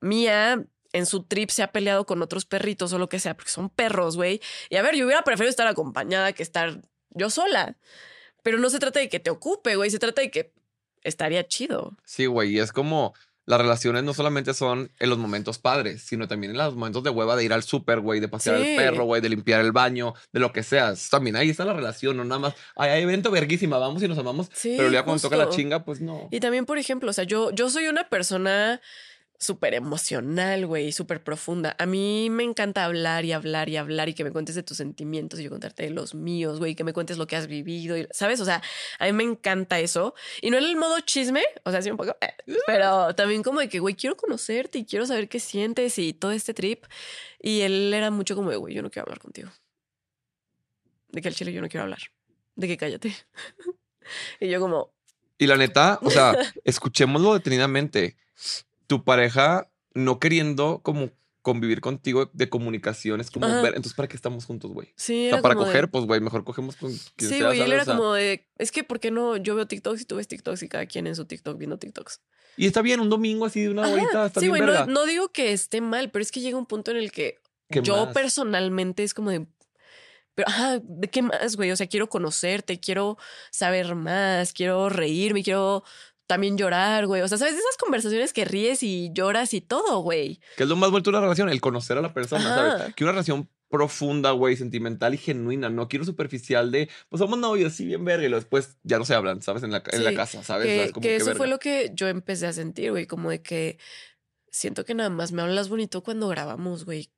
Mía 0.00 0.64
en 0.92 1.06
su 1.06 1.22
trip 1.24 1.50
se 1.50 1.62
ha 1.62 1.72
peleado 1.72 2.06
con 2.06 2.22
otros 2.22 2.46
perritos 2.46 2.92
o 2.92 2.98
lo 2.98 3.08
que 3.08 3.20
sea, 3.20 3.36
porque 3.36 3.50
son 3.50 3.68
perros, 3.68 4.16
güey. 4.16 4.40
Y 4.70 4.76
a 4.76 4.82
ver, 4.82 4.96
yo 4.96 5.04
hubiera 5.04 5.22
preferido 5.22 5.50
estar 5.50 5.66
acompañada 5.66 6.32
que 6.32 6.42
estar 6.42 6.80
yo 7.10 7.30
sola. 7.30 7.76
Pero 8.42 8.58
no 8.58 8.70
se 8.70 8.78
trata 8.78 9.00
de 9.00 9.08
que 9.08 9.20
te 9.20 9.30
ocupe, 9.30 9.76
güey. 9.76 9.90
Se 9.90 9.98
trata 9.98 10.20
de 10.22 10.30
que 10.30 10.52
estaría 11.04 11.46
chido. 11.46 11.96
Sí, 12.04 12.26
güey, 12.26 12.50
y 12.54 12.58
es 12.58 12.72
como 12.72 13.14
las 13.46 13.60
relaciones 13.60 14.02
no 14.04 14.14
solamente 14.14 14.54
son 14.54 14.90
en 14.98 15.10
los 15.10 15.18
momentos 15.18 15.58
padres, 15.58 16.00
sino 16.00 16.26
también 16.26 16.52
en 16.52 16.56
los 16.56 16.74
momentos 16.74 17.04
de 17.04 17.10
hueva 17.10 17.36
de 17.36 17.44
ir 17.44 17.52
al 17.52 17.62
súper, 17.62 18.00
güey, 18.00 18.18
de 18.18 18.26
pasear 18.28 18.56
Sí. 18.58 18.70
al 18.70 18.76
perro, 18.76 19.04
güey, 19.04 19.20
de 19.20 19.28
limpiar 19.28 19.60
el 19.60 19.70
baño, 19.70 20.14
de 20.32 20.40
lo 20.40 20.50
que 20.50 20.62
sea. 20.62 20.94
También 21.10 21.36
ahí 21.36 21.50
está 21.50 21.66
la 21.66 21.74
relación, 21.74 22.16
no 22.16 22.24
nada 22.24 22.38
más. 22.38 22.54
Ay, 22.74 22.90
hay 22.90 23.02
evento 23.02 23.30
verguísima, 23.30 23.76
vamos 23.76 24.02
y 24.02 24.08
nos 24.08 24.16
amamos, 24.16 24.48
Sí, 24.54 24.74
pero 24.78 24.90
ya 24.90 25.02
cuando 25.04 25.20
toca 25.20 25.36
la 25.36 25.50
chinga, 25.50 25.84
pues 25.84 26.00
no. 26.00 26.26
Y 26.30 26.40
también, 26.40 26.64
por 26.64 26.78
ejemplo, 26.78 27.10
o 27.10 27.12
sea, 27.12 27.24
yo, 27.24 27.50
yo 27.50 27.68
soy 27.68 27.86
una 27.86 28.08
persona 28.08 28.80
súper 29.38 29.74
emocional, 29.74 30.66
güey, 30.66 30.92
súper 30.92 31.22
profunda. 31.22 31.76
A 31.78 31.86
mí 31.86 32.28
me 32.30 32.44
encanta 32.44 32.84
hablar 32.84 33.24
y 33.24 33.32
hablar 33.32 33.68
y 33.68 33.76
hablar 33.76 34.08
y 34.08 34.14
que 34.14 34.24
me 34.24 34.30
cuentes 34.30 34.54
de 34.54 34.62
tus 34.62 34.76
sentimientos 34.78 35.38
y 35.40 35.42
yo 35.44 35.50
contarte 35.50 35.82
de 35.82 35.90
los 35.90 36.14
míos, 36.14 36.58
güey, 36.58 36.74
que 36.74 36.84
me 36.84 36.92
cuentes 36.92 37.18
lo 37.18 37.26
que 37.26 37.36
has 37.36 37.46
vivido, 37.46 37.96
y- 37.98 38.06
¿sabes? 38.12 38.40
O 38.40 38.44
sea, 38.44 38.62
a 38.98 39.04
mí 39.06 39.12
me 39.12 39.24
encanta 39.24 39.80
eso. 39.80 40.14
Y 40.40 40.50
no 40.50 40.58
en 40.58 40.64
el 40.64 40.76
modo 40.76 40.98
chisme, 41.00 41.42
o 41.64 41.70
sea, 41.70 41.82
sí 41.82 41.90
un 41.90 41.96
poco, 41.96 42.16
eh, 42.20 42.34
pero 42.66 43.14
también 43.14 43.42
como 43.42 43.60
de 43.60 43.68
que, 43.68 43.80
güey, 43.80 43.94
quiero 43.94 44.16
conocerte 44.16 44.78
y 44.78 44.84
quiero 44.86 45.04
saber 45.04 45.28
qué 45.28 45.40
sientes 45.40 45.98
y 45.98 46.12
todo 46.14 46.30
este 46.32 46.54
trip. 46.54 46.84
Y 47.40 47.60
él 47.62 47.92
era 47.92 48.10
mucho 48.10 48.34
como 48.36 48.50
de, 48.50 48.56
güey, 48.56 48.74
yo 48.74 48.82
no 48.82 48.90
quiero 48.90 49.04
hablar 49.04 49.18
contigo. 49.18 49.50
De 51.08 51.20
que 51.20 51.28
al 51.28 51.34
chile 51.34 51.52
yo 51.52 51.60
no 51.60 51.68
quiero 51.68 51.84
hablar. 51.84 52.00
De 52.56 52.66
que 52.66 52.76
cállate. 52.76 53.14
y 54.40 54.48
yo 54.48 54.60
como, 54.60 54.94
Y 55.38 55.46
la 55.46 55.56
neta, 55.56 55.98
o 56.02 56.10
sea, 56.10 56.34
escuchémoslo 56.64 57.34
detenidamente. 57.34 58.16
Tu 58.86 59.04
pareja 59.04 59.70
no 59.94 60.18
queriendo 60.18 60.80
como 60.82 61.10
convivir 61.42 61.80
contigo 61.82 62.30
de 62.32 62.48
comunicación 62.48 63.20
es 63.20 63.30
como 63.30 63.46
Ajá. 63.46 63.60
ver, 63.60 63.74
entonces 63.76 63.92
¿para 63.94 64.08
qué 64.08 64.16
estamos 64.16 64.46
juntos, 64.46 64.72
güey? 64.72 64.94
sí, 64.96 65.24
O 65.26 65.28
era 65.28 65.36
sea, 65.36 65.42
para 65.42 65.54
de- 65.54 65.60
coger, 65.60 65.90
pues, 65.90 66.06
güey, 66.06 66.20
mejor 66.20 66.42
cogemos 66.42 66.74
con 66.76 66.90
quien 67.16 67.30
Sí, 67.30 67.42
güey, 67.42 67.60
él 67.60 67.70
era 67.72 67.82
O 67.82 67.84
sea, 67.84 67.96
como 67.96 68.14
de, 68.14 68.48
es 68.56 68.72
que, 68.72 68.82
¿por 68.82 68.98
qué 68.98 69.10
no? 69.10 69.36
Yo 69.36 69.54
veo 69.54 69.66
TikToks 69.66 70.00
y 70.00 70.04
tú 70.06 70.16
ves 70.16 70.26
TikToks 70.26 70.62
y 70.62 70.68
cada 70.68 70.86
quien 70.86 71.06
en 71.06 71.14
su 71.16 71.26
TikTok 71.26 71.58
viendo 71.58 71.78
TikToks. 71.78 72.22
Y 72.56 72.66
está 72.66 72.80
bien, 72.82 73.00
un 73.00 73.10
domingo 73.10 73.44
así 73.44 73.60
de 73.62 73.68
una 73.70 73.82
horita, 73.82 74.26
está 74.26 74.40
sí, 74.40 74.46
bien 74.46 74.50
güey, 74.50 74.60
verga. 74.62 74.86
no, 74.86 74.92
no 74.92 75.06
digo 75.06 75.28
que 75.32 75.52
esté 75.52 75.80
mal, 75.82 76.10
pero 76.10 76.22
es 76.22 76.32
que 76.32 76.40
llega 76.40 76.56
un 76.56 76.66
punto 76.66 76.90
en 76.92 76.96
el 76.96 77.12
que 77.12 77.38
¿Qué 77.68 77.82
yo 77.82 78.06
más? 78.06 78.14
personalmente 78.14 79.02
es 79.04 79.12
como 79.12 79.30
de, 79.30 79.46
pero, 80.34 80.48
ajá, 80.48 80.78
¿de 80.82 81.08
qué 81.10 81.22
más, 81.22 81.56
güey? 81.56 81.70
O 81.72 81.76
sea, 81.76 81.86
quiero 81.88 82.08
conocerte, 82.08 82.80
quiero 82.80 83.18
saber 83.50 83.94
más, 83.94 84.52
quiero 84.52 84.88
reírme, 84.88 85.42
quiero 85.44 85.84
también 86.26 86.56
llorar, 86.56 87.06
güey. 87.06 87.22
O 87.22 87.28
sea, 87.28 87.38
¿sabes? 87.38 87.54
De 87.54 87.60
esas 87.60 87.76
conversaciones 87.76 88.32
que 88.32 88.44
ríes 88.44 88.82
y 88.82 89.10
lloras 89.12 89.54
y 89.54 89.60
todo, 89.60 90.00
güey. 90.00 90.40
Que 90.56 90.62
es 90.62 90.68
lo 90.68 90.76
más 90.76 90.90
vuelto 90.90 91.10
a 91.10 91.12
una 91.12 91.20
relación, 91.20 91.48
el 91.48 91.60
conocer 91.60 91.98
a 91.98 92.02
la 92.02 92.14
persona, 92.14 92.44
Ajá. 92.44 92.78
¿sabes? 92.78 92.94
Que 92.94 93.04
una 93.04 93.12
relación 93.12 93.48
profunda, 93.68 94.30
güey, 94.30 94.56
sentimental 94.56 95.14
y 95.14 95.18
genuina. 95.18 95.68
No 95.68 95.88
quiero 95.88 96.04
superficial 96.04 96.70
de, 96.70 96.88
pues 97.08 97.18
somos 97.18 97.38
novios, 97.38 97.72
sí, 97.72 97.84
bien 97.84 98.04
verga, 98.04 98.24
y 98.24 98.28
luego 98.28 98.40
después 98.40 98.76
ya 98.84 98.98
no 98.98 99.04
se 99.04 99.14
hablan, 99.14 99.42
¿sabes? 99.42 99.62
En 99.64 99.72
la, 99.72 99.82
en 99.90 100.04
la 100.04 100.14
casa, 100.14 100.42
¿sabes? 100.44 100.66
Que, 100.66 100.92
como 100.92 101.02
que 101.02 101.08
que 101.08 101.16
eso 101.16 101.26
verga. 101.26 101.38
fue 101.38 101.48
lo 101.48 101.58
que 101.58 101.90
yo 101.94 102.08
empecé 102.08 102.46
a 102.46 102.52
sentir, 102.52 102.92
güey, 102.92 103.06
como 103.06 103.30
de 103.30 103.42
que 103.42 103.78
siento 104.50 104.84
que 104.84 104.94
nada 104.94 105.10
más 105.10 105.32
me 105.32 105.42
hablas 105.42 105.68
bonito 105.68 106.02
cuando 106.02 106.28
grabamos, 106.28 106.84
güey. 106.84 107.10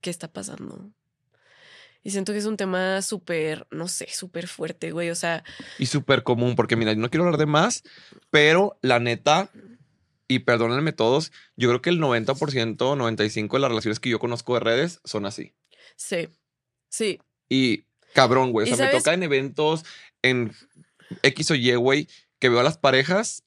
¿Qué 0.00 0.10
está 0.10 0.30
pasando? 0.30 0.92
Y 2.04 2.10
siento 2.10 2.32
que 2.32 2.38
es 2.38 2.44
un 2.44 2.56
tema 2.58 3.00
súper, 3.02 3.66
no 3.70 3.88
sé, 3.88 4.06
súper 4.12 4.46
fuerte, 4.46 4.92
güey. 4.92 5.10
O 5.10 5.14
sea, 5.14 5.42
Y 5.78 5.86
súper 5.86 6.22
común, 6.22 6.54
porque 6.54 6.76
mira, 6.76 6.92
yo 6.92 6.98
no 7.00 7.08
quiero 7.10 7.24
hablar 7.24 7.38
de 7.40 7.46
más, 7.46 7.82
pero 8.30 8.78
la 8.82 9.00
neta, 9.00 9.50
y 10.28 10.40
perdónenme 10.40 10.92
todos, 10.92 11.32
yo 11.56 11.68
creo 11.70 11.80
que 11.82 11.90
el 11.90 11.98
90%, 12.00 12.76
95% 12.76 13.52
de 13.52 13.58
las 13.58 13.70
relaciones 13.70 14.00
que 14.00 14.10
yo 14.10 14.18
conozco 14.18 14.54
de 14.54 14.60
redes 14.60 15.00
son 15.04 15.24
así. 15.26 15.54
sí, 15.96 16.28
sí, 16.90 17.20
Y 17.48 17.84
cabrón, 18.12 18.52
güey. 18.52 18.64
O 18.64 18.66
¿Y 18.66 18.76
sea, 18.76 18.84
me 18.86 18.90
sabes? 18.90 19.02
toca 19.02 19.14
en 19.14 19.22
eventos, 19.22 19.84
en 20.22 20.52
X 21.22 21.50
o 21.52 21.54
Y, 21.54 21.74
güey, 21.76 22.06
que 22.38 22.48
veo 22.50 22.60
a 22.60 22.64
las 22.64 22.76
parejas 22.78 23.44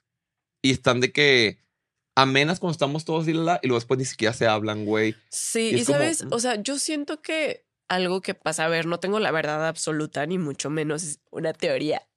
y 0.63 0.71
están 0.71 0.99
de 0.99 1.11
que 1.11 1.59
amenas 2.15 2.59
cuando 2.59 2.71
estamos 2.71 3.05
todos 3.05 3.27
y, 3.27 3.33
la, 3.33 3.59
y 3.61 3.67
luego 3.67 3.79
después 3.79 3.99
ni 3.99 4.05
siquiera 4.05 4.33
se 4.33 4.47
hablan, 4.47 4.83
güey. 4.85 5.15
sí. 5.29 5.69
Y 5.71 5.77
Y, 5.77 5.79
es 5.81 5.85
como, 5.85 5.99
sabes, 5.99 6.23
mm. 6.25 6.33
o 6.33 6.39
sea, 6.39 6.55
yo 6.61 6.79
siento 6.79 7.21
que 7.21 7.66
algo 7.87 8.21
que 8.21 8.33
pasa, 8.33 8.65
a 8.65 8.69
ver, 8.69 8.85
no 8.85 8.99
tengo 8.99 9.19
la 9.19 9.31
verdad 9.31 9.67
absoluta, 9.67 10.25
ni 10.25 10.37
mucho 10.37 10.69
menos 10.69 11.19
una 11.31 11.53
teoría, 11.53 12.07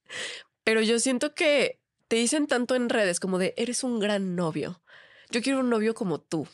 pero 0.65 0.81
yo 0.83 0.99
siento 0.99 1.35
que 1.35 1.81
te 2.09 2.17
dicen 2.17 2.47
tanto 2.47 2.75
en 2.75 2.89
redes 2.89 3.21
como 3.21 3.39
de, 3.39 3.55
eres 3.57 3.85
un 3.85 4.01
gran 4.01 4.35
novio. 4.35 4.83
Yo 5.31 5.43
quiero 5.43 5.61
un 5.61 5.71
novio 5.71 5.95
como 5.95 6.21
tú. 6.21 6.49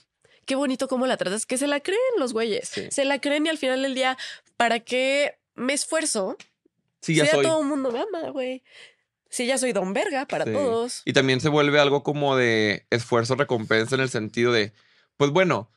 Qué 0.45 0.55
bonito 0.55 0.87
cómo 0.87 1.07
la 1.07 1.17
tratas, 1.17 1.47
que 1.47 1.57
se 1.57 1.67
la 1.67 1.81
creen 1.81 1.99
los 2.19 2.35
güeyes. 2.35 2.69
Sí. 2.69 2.89
Se 2.91 3.05
la 3.07 3.21
creen 3.21 3.47
y 3.47 3.49
al 3.49 3.57
final 3.59 3.83
del 3.83 3.95
día, 3.95 4.19
¿para 4.59 4.81
qué 4.81 5.39
me 5.55 5.73
esfuerzo? 5.73 6.37
Sí, 7.01 7.15
ya 7.15 7.25
si 7.25 7.31
soy. 7.31 7.47
a 7.47 7.49
todo 7.49 7.63
el 7.63 7.67
mundo 7.69 7.91
me 7.91 8.01
ama, 8.01 8.31
güey. 8.31 8.63
Si 9.31 9.47
ya 9.47 9.57
soy 9.59 9.73
don 9.73 9.93
verga 9.95 10.27
para 10.27 10.45
Sí. 10.45 10.53
todos. 10.53 11.03
Y 11.07 11.15
también 11.15 11.41
se 11.41 11.49
vuelve 11.49 11.81
algo 11.81 12.03
como 12.03 12.37
de 12.37 12.87
esfuerzo-recompensa 12.91 13.95
en 13.95 14.03
el 14.03 14.09
sentido 14.11 14.53
de, 14.53 14.73
pues 15.17 15.31
bueno, 15.31 15.71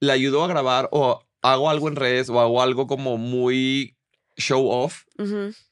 le 0.00 0.12
ayudo 0.12 0.44
a 0.44 0.48
grabar 0.48 0.88
o 0.92 1.24
hago 1.52 1.70
algo 1.70 1.88
en 1.88 1.96
redes 1.96 2.28
o 2.28 2.40
hago 2.40 2.62
algo 2.62 2.86
como 2.86 3.16
muy 3.16 3.96
show 4.36 4.68
off, 4.68 5.02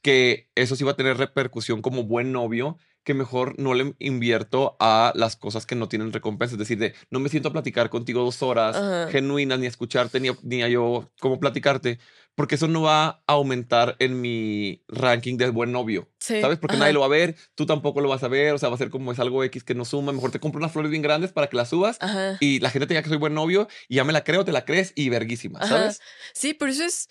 que 0.01 0.49
eso 0.55 0.75
sí 0.75 0.83
va 0.83 0.91
a 0.91 0.95
tener 0.97 1.17
repercusión 1.17 1.81
como 1.81 2.03
buen 2.03 2.31
novio, 2.31 2.77
que 3.07 3.13
mejor 3.13 3.57
no 3.57 3.73
le 3.73 3.95
invierto 3.99 4.75
a 4.81 5.13
las 5.15 5.37
cosas 5.37 5.65
que 5.65 5.75
no 5.75 5.87
tienen 5.87 6.11
recompensa. 6.11 6.55
Es 6.55 6.59
decir, 6.59 6.77
de 6.77 6.93
no 7.09 7.21
me 7.21 7.29
siento 7.29 7.47
a 7.47 7.53
platicar 7.53 7.89
contigo 7.89 8.21
dos 8.21 8.43
horas 8.43 8.75
Ajá. 8.75 9.07
genuinas, 9.09 9.57
ni 9.59 9.65
a 9.65 9.69
escucharte, 9.69 10.19
ni 10.19 10.27
a, 10.27 10.35
ni 10.43 10.61
a 10.61 10.67
yo 10.67 11.09
cómo 11.21 11.39
platicarte, 11.39 11.99
porque 12.35 12.55
eso 12.55 12.67
no 12.67 12.81
va 12.81 13.05
a 13.07 13.23
aumentar 13.27 13.95
en 13.99 14.19
mi 14.19 14.83
ranking 14.89 15.37
de 15.37 15.49
buen 15.51 15.71
novio. 15.71 16.09
Sí. 16.19 16.41
¿Sabes? 16.41 16.57
Porque 16.59 16.75
Ajá. 16.75 16.81
nadie 16.81 16.93
lo 16.93 16.99
va 16.99 17.05
a 17.05 17.09
ver, 17.09 17.37
tú 17.55 17.65
tampoco 17.65 18.01
lo 18.01 18.09
vas 18.09 18.23
a 18.23 18.27
ver, 18.27 18.53
o 18.53 18.57
sea, 18.57 18.67
va 18.67 18.75
a 18.75 18.77
ser 18.77 18.89
como 18.89 19.13
es 19.13 19.19
algo 19.19 19.41
X 19.45 19.63
que 19.63 19.73
no 19.73 19.85
suma. 19.85 20.11
Mejor 20.11 20.31
te 20.31 20.41
compro 20.41 20.59
unas 20.59 20.73
flores 20.73 20.91
bien 20.91 21.01
grandes 21.01 21.31
para 21.31 21.47
que 21.47 21.55
las 21.55 21.69
subas 21.69 21.95
Ajá. 22.01 22.35
y 22.41 22.59
la 22.59 22.69
gente 22.71 22.87
te 22.87 22.93
diga 22.93 23.03
que 23.03 23.07
soy 23.09 23.17
buen 23.19 23.33
novio 23.33 23.69
y 23.87 23.95
ya 23.95 24.03
me 24.03 24.11
la 24.11 24.25
creo, 24.25 24.43
te 24.43 24.51
la 24.51 24.65
crees 24.65 24.91
y 24.95 25.07
verguísima. 25.07 25.65
¿sabes? 25.65 26.01
Sí, 26.33 26.53
pero 26.53 26.73
eso 26.73 26.83
es. 26.83 27.07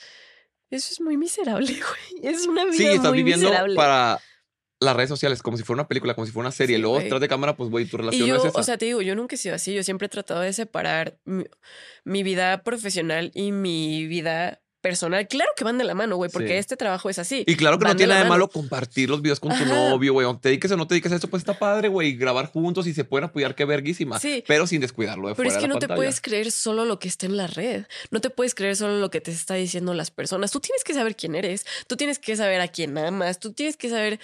Eso 0.69 0.89
es 0.93 1.01
muy 1.01 1.17
miserable, 1.17 1.67
güey. 2.21 2.35
Es 2.35 2.47
una 2.47 2.65
vida 2.65 2.77
Sí, 2.77 2.85
estás 2.87 3.09
muy 3.09 3.19
viviendo 3.19 3.47
miserable. 3.49 3.77
para 3.77 4.21
las 4.81 4.95
redes 4.97 5.09
sociales 5.09 5.43
como 5.43 5.57
si 5.57 5.63
fuera 5.63 5.81
una 5.83 5.89
película, 5.89 6.15
como 6.15 6.27
si 6.27 6.33
fuera 6.33 6.49
una 6.49 6.53
serie. 6.57 6.77
Sí, 6.77 6.83
Luego, 6.83 6.99
detrás 6.99 7.21
de 7.21 7.29
cámara, 7.29 7.57
pues, 7.57 7.71
güey, 7.71 7.87
tu 7.87 7.97
Y 7.97 8.01
relación 8.01 8.29
yo, 8.29 8.35
no 8.35 8.41
es 8.43 8.49
esa. 8.49 8.59
o 8.59 8.63
sea, 8.63 8.77
te 8.79 8.85
digo, 8.87 9.01
yo 9.03 9.15
nunca 9.15 9.35
he 9.35 9.39
sido 9.39 9.55
así. 9.55 9.73
Yo 9.75 9.83
siempre 9.83 10.07
he 10.07 10.09
tratado 10.11 10.41
de 10.41 10.53
separar 10.53 11.17
mi, 11.25 11.45
mi 12.05 12.23
vida 12.23 12.63
profesional 12.63 13.31
y 13.35 13.53
mi 13.53 14.07
vida 14.07 14.61
personal. 14.83 15.27
Claro 15.27 15.51
que 15.57 15.65
van 15.65 15.79
de 15.79 15.85
la 15.85 15.95
mano, 15.95 16.15
güey, 16.15 16.31
porque 16.31 16.49
Sí. 16.51 16.55
este 16.55 16.77
trabajo 16.77 17.11
es 17.11 17.19
así. 17.19 17.43
y 17.45 17.57
claro 17.57 17.77
que 17.77 17.83
no 17.85 17.89
van 17.91 17.97
tiene 17.97 18.11
nada 18.13 18.23
de 18.23 18.29
malo 18.29 18.47
compartir 18.49 19.11
los 19.11 19.21
videos 19.21 19.41
con 19.41 19.57
tu 19.59 19.65
novio, 19.65 20.13
güey. 20.13 20.25
Aunque 20.27 20.43
te 20.43 20.49
dediques 20.51 20.71
o 20.71 20.77
no 20.77 20.87
te 20.87 20.95
dediques 20.95 21.11
a 21.11 21.17
eso, 21.17 21.27
pues 21.27 21.41
está 21.41 21.59
padre, 21.59 21.89
güey. 21.89 22.13
Grabar 22.15 22.47
juntos 22.47 22.87
y 22.87 22.95
se 22.95 23.03
pueden 23.03 23.25
apoyar, 23.25 23.57
qué 23.57 23.65
verguísima. 23.65 24.21
Sí. 24.21 24.45
Pero 24.47 24.65
sin 24.69 24.81
descuidarlo 24.81 25.27
de 25.29 25.35
Pero 25.35 25.49
es 25.49 25.57
que 25.57 25.63
de 25.63 25.69
la 25.69 25.75
no 25.75 25.81
te 25.81 25.89
puedes 25.89 26.21
creer 26.21 26.53
solo 26.53 26.85
lo 26.85 27.01
que 27.01 27.09
está 27.09 27.27
en 27.27 27.37
la 27.37 27.49
red. 27.49 27.87
No 28.13 28.21
te 28.21 28.31
puedes 28.31 28.55
creer 28.55 28.77
solo 28.77 28.99
lo 29.01 29.11
que 29.11 29.21
te 29.21 29.33
está 29.33 29.55
diciendo 29.55 29.93
las 29.93 30.13
personas. 30.13 30.53
Tú 30.53 30.61
tienes 30.61 30.85
que 30.85 30.95
saber 30.95 31.17
quién 31.17 31.35
eres. 31.35 31.67
Tú 31.89 31.97
tienes 31.97 32.21
que 32.21 32.37
saber 32.37 32.61
a 32.61 32.69
quién 32.69 32.97
amas. 32.97 33.41
Tú 33.41 33.53
tienes 33.55 33.77
que 33.77 33.89
saber 33.91 34.21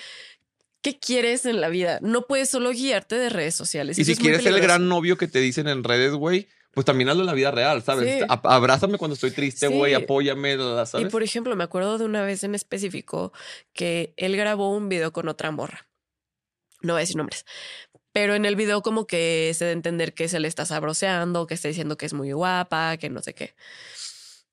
qué 0.83 0.99
quieres 0.99 1.47
en 1.47 1.61
la 1.61 1.68
vida. 1.68 1.99
No 2.03 2.26
puedes 2.26 2.51
solo 2.51 2.70
guiarte 2.70 3.14
de 3.16 3.28
redes 3.28 3.55
sociales. 3.55 3.99
Y 3.99 4.03
Eso 4.03 4.12
si 4.12 4.18
quieres 4.20 4.43
ser 4.43 4.53
el 4.53 4.61
gran 4.61 4.89
novio 4.89 5.16
que 5.16 5.28
te 5.28 5.39
dicen 5.41 5.68
en 5.68 5.85
redes, 5.85 6.12
güey, 6.12 6.49
pues 6.72 6.85
también 6.85 7.09
hazlo 7.09 7.22
en 7.22 7.26
la 7.26 7.35
vida 7.35 7.51
real, 7.51 7.83
¿sabes? 7.83 8.18
Sí. 8.20 8.24
Abrázame 8.28 8.99
cuando 8.99 9.14
estoy 9.14 9.30
triste, 9.30 9.68
Sí. 9.68 9.74
güey, 9.74 9.95
apóyame, 9.95 10.57
la- 10.57 10.83
Y 10.83 10.87
¿sabes? 10.87 11.09
por 11.12 11.22
ejemplo, 11.22 11.55
me 11.57 11.64
acuerdo 11.64 11.99
de 11.99 12.05
una 12.05 12.22
vez 12.24 12.45
en 12.45 12.55
específico 12.55 13.33
que 13.72 14.14
él 14.16 14.37
grabó 14.37 14.74
un 14.74 14.89
video 14.89 15.12
con 15.12 15.28
otra 15.28 15.51
morra. 15.51 15.87
No 16.80 16.95
voy 16.95 17.01
a 17.01 17.03
decir 17.03 17.16
nombres. 17.16 17.45
Pero 18.12 18.35
en 18.35 18.45
el 18.45 18.57
video 18.57 18.83
como 18.83 19.07
que 19.07 19.53
se 19.55 19.64
da 19.66 19.70
a 19.70 19.74
entender 19.74 20.12
que 20.14 20.28
se 20.28 20.41
le 20.41 20.49
está 20.49 20.66
sabroseando, 20.66 21.47
que 21.47 21.55
está 21.55 21.68
diciendo 21.68 21.97
que 21.97 22.07
es 22.07 22.12
muy 22.12 22.33
guapa, 22.33 22.97
que 22.97 23.09
no 23.09 23.22
sé 23.22 23.35
qué. 23.35 23.55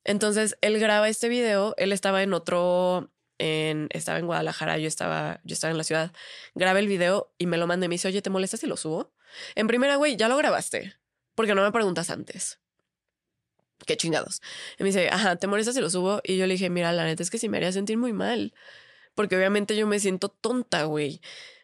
Entonces 0.03 0.57
él 0.61 0.79
graba 0.79 1.09
este 1.09 1.27
video, 1.29 1.73
él 1.77 1.91
estaba 1.91 2.23
en 2.23 2.33
otro, 2.33 3.11
estaba 3.39 4.19
en 4.19 4.25
Guadalajara, 4.25 4.77
yo 4.77 4.87
estaba, 4.87 5.39
yo 5.43 5.53
estaba 5.53 5.71
en 5.71 5.77
la 5.77 5.83
ciudad, 5.83 6.11
graba 6.55 6.79
el 6.79 6.87
video 6.87 7.33
y 7.37 7.47
me 7.47 7.57
lo 7.57 7.67
manda 7.67 7.85
y 7.85 7.89
me 7.89 7.95
dice, 7.95 8.07
oye, 8.09 8.21
¿te 8.21 8.29
molesta 8.29 8.57
si 8.57 8.67
lo 8.67 8.77
subo? 8.77 9.13
En 9.55 9.67
primera, 9.67 9.95
güey, 9.95 10.17
ya 10.17 10.27
lo 10.27 10.37
grabaste, 10.37 10.95
porque 11.35 11.55
no 11.55 11.63
me 11.63 11.71
preguntas 11.71 12.09
antes. 12.09 12.59
Qué 13.85 13.95
chingados. 13.97 14.41
Y 14.77 14.83
me 14.83 14.89
dice, 14.89 15.09
ajá, 15.09 15.37
¿te 15.37 15.47
molesta 15.47 15.71
si 15.73 15.79
lo 15.79 15.89
subo? 15.89 16.21
Y 16.23 16.37
yo 16.37 16.45
le 16.47 16.53
dije, 16.53 16.69
mira, 16.69 16.91
la 16.91 17.05
neta 17.05 17.23
es 17.23 17.29
que 17.29 17.37
sí 17.37 17.49
me 17.49 17.57
haría 17.57 17.71
sentir 17.71 17.97
muy 17.97 18.13
mal. 18.13 18.53
porque 19.15 19.35
obviamente 19.35 19.75
yo 19.75 19.87
me 19.87 19.99
siento 19.99 20.29
tonta, 20.29 20.83
güey, 20.83 21.21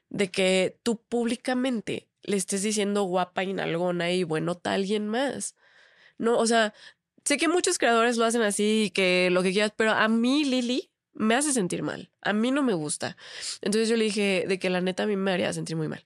de 0.09 0.31
que 0.31 0.79
tú 0.83 1.01
públicamente 1.01 2.09
le 2.23 2.37
estés 2.37 2.63
diciendo 2.63 3.03
guapa, 3.03 3.43
inalgona 3.43 4.11
y 4.11 4.23
bueno 4.23 4.59
a 4.63 4.73
alguien 4.73 5.07
más. 5.07 5.55
No, 6.17 6.37
o 6.37 6.47
sea, 6.47 6.73
sé 7.25 7.37
que 7.37 7.47
muchos 7.47 7.77
creadores 7.77 8.17
lo 8.17 8.25
hacen 8.25 8.41
así 8.41 8.85
y 8.85 8.89
que 8.91 9.29
lo 9.31 9.43
que 9.43 9.51
quieras, 9.53 9.73
pero 9.75 9.91
a 9.91 10.07
mí, 10.07 10.45
Lili, 10.45 10.91
me 11.15 11.33
hace 11.35 11.51
sentir 11.53 11.81
mal. 11.81 12.11
A 12.21 12.33
mí 12.33 12.51
no 12.51 12.61
me 12.61 12.73
gusta. 12.73 13.17
Entonces 13.61 13.89
yo 13.89 13.95
le 13.95 14.03
dije 14.03 14.45
de 14.47 14.59
que 14.59 14.69
la 14.69 14.81
neta 14.81 15.03
a 15.03 15.07
mí 15.07 15.15
me 15.15 15.31
haría 15.31 15.51
sentir 15.53 15.75
muy 15.75 15.87
mal. 15.87 16.03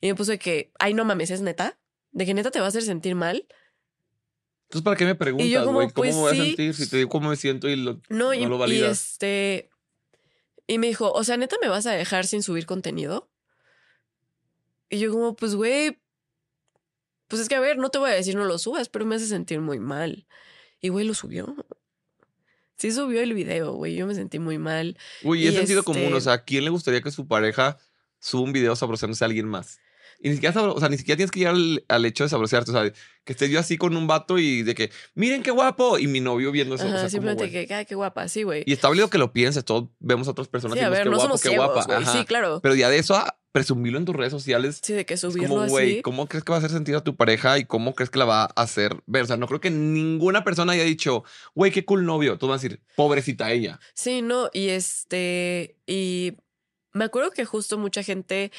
Y 0.00 0.08
me 0.08 0.14
puso 0.14 0.32
de 0.32 0.38
que, 0.38 0.72
ay, 0.78 0.94
no 0.94 1.04
mames, 1.04 1.30
es 1.30 1.40
neta. 1.40 1.78
De 2.10 2.26
que 2.26 2.34
neta 2.34 2.50
te 2.50 2.58
va 2.58 2.66
a 2.66 2.68
hacer 2.68 2.82
sentir 2.82 3.14
mal. 3.14 3.46
Entonces, 4.64 4.84
¿para 4.84 4.96
qué 4.96 5.04
me 5.04 5.14
preguntas, 5.14 5.48
güey? 5.48 5.64
¿Cómo 5.64 5.94
pues, 5.94 6.14
me 6.14 6.20
voy 6.20 6.32
a 6.32 6.34
sí. 6.34 6.46
sentir 6.48 6.74
si 6.74 6.90
te 6.90 6.98
digo 6.98 7.08
cómo 7.08 7.30
me 7.30 7.36
siento 7.36 7.68
y 7.68 7.76
lo, 7.76 8.00
No, 8.08 8.34
y, 8.34 8.44
lo 8.44 8.56
y 8.56 8.58
validas? 8.58 9.12
este. 9.12 9.70
Y 10.66 10.78
me 10.78 10.88
dijo, 10.88 11.10
o 11.10 11.24
sea, 11.24 11.36
neta 11.38 11.56
me 11.62 11.68
vas 11.68 11.86
a 11.86 11.92
dejar 11.92 12.26
sin 12.26 12.42
subir 12.42 12.66
contenido. 12.66 13.30
Y 14.90 14.98
yo, 14.98 15.10
como, 15.10 15.36
pues, 15.36 15.54
güey. 15.54 15.98
Pues 17.28 17.42
es 17.42 17.48
que, 17.48 17.54
a 17.54 17.60
ver, 17.60 17.78
no 17.78 17.90
te 17.90 17.98
voy 17.98 18.10
a 18.10 18.14
decir 18.14 18.34
no 18.34 18.44
lo 18.44 18.58
subas, 18.58 18.88
pero 18.88 19.04
me 19.04 19.14
hace 19.14 19.26
sentir 19.26 19.60
muy 19.60 19.78
mal. 19.78 20.26
Y, 20.80 20.88
güey, 20.88 21.06
lo 21.06 21.14
subió. 21.14 21.54
Sí 22.78 22.92
subió 22.92 23.20
el 23.20 23.34
video, 23.34 23.72
güey. 23.72 23.96
Yo 23.96 24.06
me 24.06 24.14
sentí 24.14 24.38
muy 24.38 24.56
mal. 24.58 24.96
Güey, 25.22 25.42
y 25.42 25.46
es 25.48 25.54
y 25.54 25.56
sentido 25.56 25.80
este- 25.80 25.92
común. 25.92 26.12
O 26.14 26.20
sea, 26.20 26.34
¿a 26.34 26.44
quién 26.44 26.64
le 26.64 26.70
gustaría 26.70 27.00
que 27.02 27.10
su 27.10 27.26
pareja 27.26 27.76
suba 28.20 28.42
un 28.44 28.52
video 28.52 28.76
sabroseándose 28.76 29.24
a 29.24 29.26
alguien 29.26 29.46
más? 29.48 29.80
Y 30.20 30.30
ni 30.30 30.34
siquiera, 30.34 30.60
o 30.62 30.80
sea, 30.80 30.88
ni 30.88 30.98
siquiera 30.98 31.16
tienes 31.16 31.30
que 31.30 31.38
llegar 31.40 31.54
al, 31.54 31.84
al 31.88 32.04
hecho 32.04 32.24
de 32.24 32.30
sabrosearte. 32.30 32.70
O 32.70 32.74
sea, 32.74 32.92
que 33.24 33.32
esté 33.32 33.48
yo 33.48 33.60
así 33.60 33.76
con 33.78 33.96
un 33.96 34.06
vato 34.06 34.38
y 34.38 34.62
de 34.62 34.74
que, 34.74 34.90
miren 35.14 35.42
qué 35.42 35.50
guapo. 35.50 35.98
Y 35.98 36.06
mi 36.08 36.20
novio 36.20 36.50
viendo 36.50 36.74
eso. 36.74 36.84
o 36.84 36.88
Ajá, 36.88 36.96
sea, 36.96 37.02
como, 37.02 37.10
simplemente 37.10 37.66
que, 37.66 37.74
ay, 37.74 37.86
qué 37.86 37.94
guapa, 37.94 38.26
sí, 38.28 38.42
güey. 38.42 38.64
Y 38.66 38.72
está 38.72 38.88
válido 38.88 39.10
que 39.10 39.18
lo 39.18 39.32
pienses. 39.32 39.64
Todos 39.64 39.88
vemos 40.00 40.26
a 40.26 40.32
otras 40.32 40.48
personas 40.48 40.76
Sí, 40.76 40.82
y 40.82 40.84
a 40.84 40.90
decimos, 40.90 40.98
ver, 40.98 41.04
qué 41.04 41.10
no 41.10 41.16
guapo, 41.16 41.28
somos 41.28 41.42
qué 41.42 41.48
ciegos, 41.50 41.86
guapa. 41.86 41.96
Ajá. 41.96 42.12
Sí, 42.12 42.24
claro. 42.24 42.60
Pero 42.60 42.74
ya 42.74 42.90
de 42.90 42.98
eso 42.98 43.14
a 43.14 43.38
presumirlo 43.52 43.98
en 43.98 44.04
tus 44.04 44.14
redes 44.16 44.32
sociales. 44.32 44.80
Sí, 44.82 44.92
de 44.92 45.06
que 45.06 45.14
es 45.14 45.20
subirlo 45.20 45.56
como, 45.56 45.66
güey. 45.68 46.02
¿cómo 46.02 46.26
crees 46.26 46.44
que 46.44 46.50
va 46.50 46.56
a 46.56 46.58
hacer 46.58 46.70
sentido 46.70 46.98
a 46.98 47.04
tu 47.04 47.16
pareja 47.16 47.58
y 47.58 47.64
cómo 47.64 47.94
crees 47.94 48.10
que 48.10 48.18
la 48.18 48.24
va 48.24 48.42
a 48.44 48.62
hacer 48.62 48.96
ver? 49.06 49.22
O 49.22 49.26
sea, 49.26 49.36
no 49.36 49.46
creo 49.46 49.60
que 49.60 49.70
ninguna 49.70 50.44
persona 50.44 50.72
haya 50.72 50.84
dicho, 50.84 51.24
güey, 51.54 51.70
qué 51.70 51.84
cool 51.84 52.04
novio. 52.04 52.38
Tú 52.38 52.48
vas 52.48 52.60
a 52.60 52.62
decir, 52.62 52.80
pobrecita 52.96 53.50
ella. 53.52 53.78
Sí, 53.94 54.22
no, 54.22 54.50
y 54.52 54.68
este, 54.68 55.76
y 55.86 56.34
me 56.92 57.04
acuerdo 57.04 57.30
que 57.30 57.44
justo 57.44 57.78
mucha 57.78 58.02
gente, 58.02 58.52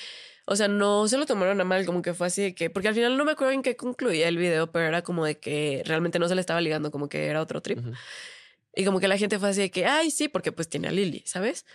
o 0.52 0.56
sea, 0.56 0.68
no 0.68 1.08
se 1.08 1.16
lo 1.20 1.28
tomaron 1.28 1.62
a 1.62 1.64
mal, 1.64 1.86
como 1.86 2.02
que 2.02 2.16
fue 2.16 2.26
así 2.26 2.42
de 2.42 2.56
que, 2.56 2.72
porque 2.72 2.88
al 2.88 2.96
final 2.96 3.16
no 3.18 3.24
me 3.24 3.34
acuerdo 3.34 3.54
en 3.54 3.62
qué 3.62 3.76
concluía 3.76 4.28
el 4.28 4.36
video, 4.38 4.72
pero 4.72 4.88
era 4.88 5.04
como 5.04 5.24
de 5.24 5.38
que 5.38 5.84
realmente 5.86 6.18
no 6.18 6.28
se 6.28 6.34
le 6.34 6.42
estaba 6.42 6.60
ligando, 6.60 6.90
como 6.90 7.08
que 7.08 7.28
era 7.28 7.40
otro 7.40 7.62
trip. 7.62 7.78
Y 8.76 8.84
como 8.84 9.00
que 9.00 9.08
la 9.08 9.16
gente 9.20 9.38
fue 9.38 9.50
así 9.50 9.62
de 9.62 9.70
que, 9.70 9.86
ay, 9.86 10.10
sí, 10.10 10.28
porque 10.28 10.52
pues 10.52 10.68
tiene 10.68 10.88
a 10.88 10.92
Lily, 10.92 11.22
¿sabes? 11.28 11.68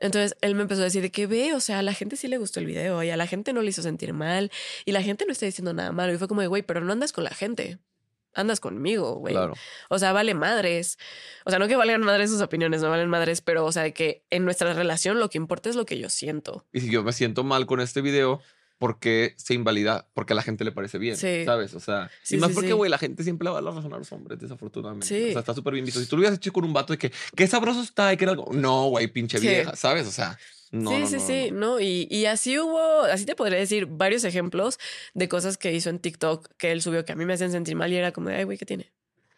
Entonces 0.00 0.36
él 0.40 0.56
me 0.56 0.62
empezó 0.62 0.80
a 0.80 0.84
decir 0.84 1.00
de 1.00 1.12
que 1.12 1.28
ve, 1.28 1.54
o 1.54 1.60
sea, 1.60 1.78
a 1.78 1.82
la 1.82 1.94
gente 1.94 2.16
sí 2.16 2.26
le 2.26 2.38
gustó 2.38 2.58
el 2.58 2.66
video 2.66 3.04
y 3.04 3.10
a 3.10 3.16
la 3.16 3.28
gente 3.28 3.52
no 3.52 3.62
le 3.62 3.70
hizo 3.70 3.82
sentir 3.82 4.12
mal 4.12 4.50
y 4.84 4.90
la 4.90 5.02
gente 5.02 5.24
no 5.24 5.30
está 5.30 5.46
diciendo 5.46 5.72
nada 5.72 5.92
malo. 5.92 6.12
Y 6.12 6.18
fue 6.18 6.26
como 6.26 6.40
de, 6.40 6.48
güey, 6.48 6.62
pero 6.62 6.80
no 6.80 6.92
andas 6.92 7.12
con 7.12 7.22
la 7.22 7.30
gente, 7.30 7.78
andas 8.34 8.60
conmigo, 8.60 9.14
güey. 9.16 9.34
Claro. 9.34 9.54
O 9.88 9.98
sea, 9.98 10.12
vale 10.12 10.34
madres. 10.34 10.98
O 11.44 11.50
sea, 11.50 11.58
no 11.58 11.68
que 11.68 11.76
valgan 11.76 12.02
madres 12.02 12.30
sus 12.30 12.40
opiniones, 12.40 12.82
no 12.82 12.90
valen 12.90 13.08
madres, 13.08 13.40
pero 13.40 13.64
o 13.64 13.72
sea, 13.72 13.82
de 13.82 13.92
que 13.92 14.24
en 14.30 14.44
nuestra 14.44 14.72
relación 14.74 15.18
lo 15.18 15.28
que 15.30 15.38
importa 15.38 15.68
es 15.70 15.76
lo 15.76 15.84
que 15.86 15.98
yo 15.98 16.08
siento. 16.08 16.64
Y 16.72 16.80
si 16.80 16.90
yo 16.90 17.02
me 17.02 17.12
siento 17.12 17.42
mal 17.44 17.66
con 17.66 17.80
este 17.80 18.00
video, 18.00 18.40
¿por 18.78 19.00
qué 19.00 19.34
se 19.36 19.54
invalida? 19.54 20.06
Porque 20.14 20.34
a 20.34 20.36
la 20.36 20.42
gente 20.42 20.62
le 20.64 20.70
parece 20.70 20.98
bien, 20.98 21.16
Sí. 21.16 21.44
¿sabes? 21.44 21.74
O 21.74 21.80
sea, 21.80 22.10
Sí, 22.22 22.36
y 22.36 22.38
más 22.38 22.50
sí, 22.50 22.54
porque, 22.54 22.72
güey, 22.74 22.90
la 22.90 22.98
gente 22.98 23.24
siempre 23.24 23.50
va 23.50 23.58
a 23.58 23.60
la 23.62 23.72
razón 23.72 23.92
a 23.92 23.98
los 23.98 24.12
hombres, 24.12 24.38
desafortunadamente. 24.38 25.06
Sí. 25.06 25.30
O 25.30 25.32
sea, 25.32 25.40
está 25.40 25.54
súper 25.54 25.72
bien 25.74 25.84
visto. 25.84 25.98
Si 26.00 26.06
tú 26.06 26.16
lo 26.16 26.20
hubieras 26.20 26.36
hecho 26.38 26.52
con 26.52 26.64
un 26.64 26.72
vato 26.72 26.92
de 26.92 26.98
que, 26.98 27.12
qué 27.34 27.46
sabroso 27.48 27.82
está 27.82 28.12
y 28.12 28.16
que 28.16 28.24
era 28.24 28.32
algo. 28.32 28.52
No, 28.52 28.88
güey, 28.90 29.08
pinche 29.08 29.40
vieja, 29.40 29.74
¿sabes? 29.74 30.06
O 30.06 30.12
sea, 30.12 30.38
no. 30.70 30.90
sí, 30.90 30.98
no, 31.00 31.06
sí, 31.08 31.14
no, 31.16 31.20
sí, 31.26 31.50
no. 31.52 31.80
Y, 31.80 32.06
y 32.10 32.26
así 32.26 32.58
hubo, 32.58 33.02
así 33.02 33.24
te 33.26 33.34
podría 33.34 33.58
decir 33.58 33.86
varios 33.86 34.24
ejemplos 34.24 34.78
de 35.14 35.28
cosas 35.28 35.56
que 35.58 35.72
hizo 35.72 35.90
en 35.90 35.98
TikTok 35.98 36.48
que 36.56 36.72
él 36.72 36.82
subió 36.82 37.04
que 37.04 37.12
a 37.12 37.16
mí 37.16 37.24
me 37.24 37.34
hacían 37.34 37.52
sentir 37.52 37.74
mal 37.76 37.92
y 37.92 37.96
era 37.96 38.12
como 38.12 38.28
de, 38.28 38.36
ay, 38.36 38.44
güey, 38.44 38.58
¿qué 38.58 38.66
tiene? 38.66 38.92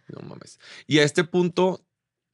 No 0.08 0.20
mames. 0.28 0.58
Y 0.86 0.98
a 0.98 1.04
este 1.04 1.22
punto, 1.24 1.84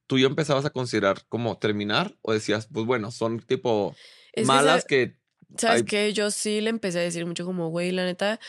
tú 0.07 0.19
ya 0.19 0.27
empezabas 0.27 0.65
a 0.65 0.71
considerar 0.71 1.25
como 1.29 1.59
terminar 1.59 2.17
o 2.23 2.33
decías, 2.33 2.69
pues 2.73 2.87
bueno, 2.87 3.11
son 3.11 3.41
tipo 3.41 3.95
Es 4.33 4.43
que, 4.43 4.47
malas 4.47 4.83
¿sabe- 4.83 4.87
que. 4.89 5.17
¿Sabes 5.59 5.83
Ay. 5.83 5.87
qué? 5.87 6.13
Yo 6.13 6.31
sí 6.31 6.61
le 6.61 6.71
empecé 6.71 6.99
a 6.99 7.03
decir 7.03 7.25
mucho 7.27 7.45
como, 7.45 7.69
güey, 7.69 7.93
la 7.93 8.05
neta, 8.05 8.41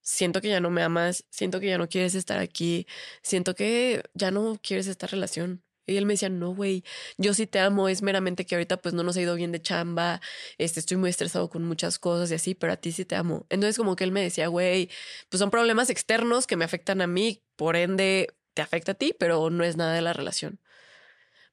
siento 0.00 0.40
que 0.40 0.48
ya 0.48 0.60
no 0.60 0.70
me 0.70 0.82
amas, 0.82 1.24
siento 1.30 1.60
que 1.60 1.66
ya 1.68 1.78
no 1.78 1.88
quieres 1.88 2.14
estar 2.16 2.38
aquí, 2.40 2.86
siento 3.22 3.54
que 3.54 4.02
ya 4.14 4.30
no 4.32 4.58
quieres 4.62 4.86
esta 4.88 5.06
relación. 5.06 5.62
Y 5.86 5.96
él 5.96 6.06
me 6.06 6.14
decía, 6.14 6.28
no, 6.28 6.54
güey, 6.54 6.84
yo 7.18 7.34
sí 7.34 7.46
te 7.46 7.58
amo, 7.58 7.88
es 7.88 8.02
meramente 8.02 8.46
que 8.46 8.54
ahorita 8.54 8.76
pues 8.76 8.94
no 8.94 9.02
nos 9.02 9.16
ha 9.16 9.20
ido 9.20 9.34
bien 9.34 9.52
de 9.52 9.60
chamba, 9.60 10.20
este, 10.58 10.80
estoy 10.80 10.96
muy 10.96 11.10
estresado 11.10 11.50
con 11.50 11.64
muchas 11.64 11.98
cosas 11.98 12.30
y 12.30 12.34
así, 12.34 12.54
pero 12.54 12.72
a 12.72 12.76
ti 12.76 12.92
sí 12.92 13.04
te 13.04 13.16
amo. 13.16 13.46
Entonces 13.48 13.76
como 13.76 13.96
que 13.96 14.04
él 14.04 14.12
me 14.12 14.22
decía, 14.22 14.46
güey, 14.46 14.88
pues 15.28 15.38
son 15.40 15.50
problemas 15.50 15.90
externos 15.90 16.46
que 16.46 16.56
me 16.56 16.64
afectan 16.64 17.00
a 17.00 17.06
mí, 17.06 17.42
por 17.56 17.76
ende 17.76 18.28
te 18.54 18.62
afecta 18.62 18.92
a 18.92 18.94
ti, 18.94 19.14
pero 19.18 19.50
no 19.50 19.64
es 19.64 19.76
nada 19.76 19.94
de 19.94 20.02
la 20.02 20.12
relación. 20.12 20.60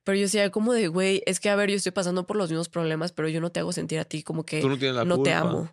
Pero 0.03 0.17
yo 0.17 0.23
decía 0.23 0.49
como 0.49 0.73
de, 0.73 0.87
güey, 0.87 1.23
es 1.25 1.39
que 1.39 1.49
a 1.49 1.55
ver, 1.55 1.69
yo 1.69 1.75
estoy 1.75 1.91
pasando 1.91 2.25
por 2.25 2.37
los 2.37 2.49
mismos 2.49 2.69
problemas, 2.69 3.11
pero 3.11 3.27
yo 3.29 3.41
no 3.41 3.51
te 3.51 3.59
hago 3.59 3.71
sentir 3.71 3.99
a 3.99 4.05
ti 4.05 4.23
como 4.23 4.45
que 4.45 4.61
Tú 4.61 4.69
no 4.69 4.77
tienes 4.77 4.95
la 4.95 5.05
no 5.05 5.21
te 5.21 5.33
amo. 5.33 5.71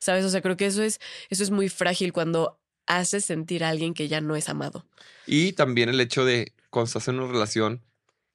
¿Sabes? 0.00 0.24
O 0.24 0.30
sea, 0.30 0.40
creo 0.40 0.56
que 0.56 0.66
eso 0.66 0.82
es, 0.82 1.00
eso 1.28 1.42
es 1.42 1.50
muy 1.50 1.68
frágil 1.68 2.12
cuando 2.12 2.60
haces 2.86 3.24
sentir 3.24 3.64
a 3.64 3.68
alguien 3.68 3.94
que 3.94 4.08
ya 4.08 4.20
no 4.20 4.36
es 4.36 4.48
amado. 4.48 4.86
Y 5.26 5.52
también 5.52 5.88
el 5.88 6.00
hecho 6.00 6.24
de 6.24 6.52
cuando 6.70 6.86
estás 6.86 7.08
en 7.08 7.18
una 7.18 7.32
relación 7.32 7.82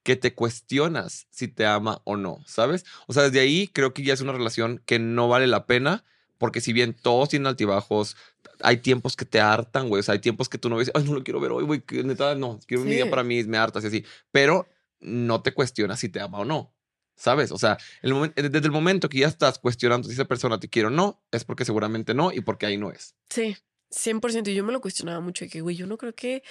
que 0.03 0.15
te 0.15 0.33
cuestionas 0.35 1.27
si 1.31 1.47
te 1.47 1.65
ama 1.65 2.01
o 2.03 2.17
no, 2.17 2.43
¿sabes? 2.45 2.85
O 3.07 3.13
sea, 3.13 3.23
desde 3.23 3.39
ahí 3.39 3.67
creo 3.67 3.93
que 3.93 4.03
ya 4.03 4.13
es 4.13 4.21
una 4.21 4.33
relación 4.33 4.81
que 4.85 4.99
no 4.99 5.27
vale 5.29 5.47
la 5.47 5.65
pena, 5.65 6.03
porque 6.37 6.59
si 6.61 6.73
bien 6.73 6.93
todos 6.93 7.29
tienen 7.29 7.47
altibajos, 7.47 8.17
hay 8.59 8.77
tiempos 8.77 9.15
que 9.15 9.23
te 9.25 9.39
hartan, 9.39 9.87
güey. 9.87 10.01
O 10.01 10.03
sea, 10.03 10.13
hay 10.13 10.19
tiempos 10.19 10.49
que 10.49 10.57
tú 10.57 10.69
no 10.69 10.75
ves, 10.75 10.91
ay, 10.93 11.03
no 11.05 11.13
lo 11.13 11.23
quiero 11.23 11.39
ver 11.39 11.51
hoy, 11.51 11.63
güey, 11.63 11.81
que 11.81 12.03
neta, 12.03 12.35
no, 12.35 12.59
quiero 12.67 12.83
un 12.83 12.89
día 12.89 13.09
para 13.09 13.23
mí, 13.23 13.41
me 13.45 13.57
hartas 13.57 13.83
y 13.85 13.87
así. 13.87 14.05
Pero 14.31 14.67
no 14.99 15.41
te 15.41 15.53
cuestionas 15.53 15.99
si 16.01 16.09
te 16.09 16.19
ama 16.19 16.39
o 16.39 16.45
no, 16.45 16.73
¿sabes? 17.15 17.51
O 17.51 17.57
sea, 17.57 17.77
el 18.01 18.13
momen- 18.13 18.33
desde 18.33 18.65
el 18.67 18.71
momento 18.71 19.07
que 19.07 19.19
ya 19.19 19.27
estás 19.27 19.57
cuestionando 19.57 20.07
si 20.09 20.13
esa 20.15 20.25
persona 20.25 20.59
te 20.59 20.67
quiere 20.67 20.87
o 20.87 20.91
no, 20.91 21.23
es 21.31 21.45
porque 21.45 21.63
seguramente 21.63 22.13
no 22.13 22.31
y 22.33 22.41
porque 22.41 22.65
ahí 22.65 22.77
no 22.77 22.91
es. 22.91 23.15
Sí, 23.29 23.55
100%. 23.89 24.49
Y 24.49 24.55
yo 24.55 24.63
me 24.65 24.73
lo 24.73 24.81
cuestionaba 24.81 25.21
mucho 25.21 25.45
de 25.45 25.49
que, 25.49 25.61
güey, 25.61 25.75
yo 25.77 25.85
no 25.87 25.97
creo 25.97 26.13
que 26.13 26.43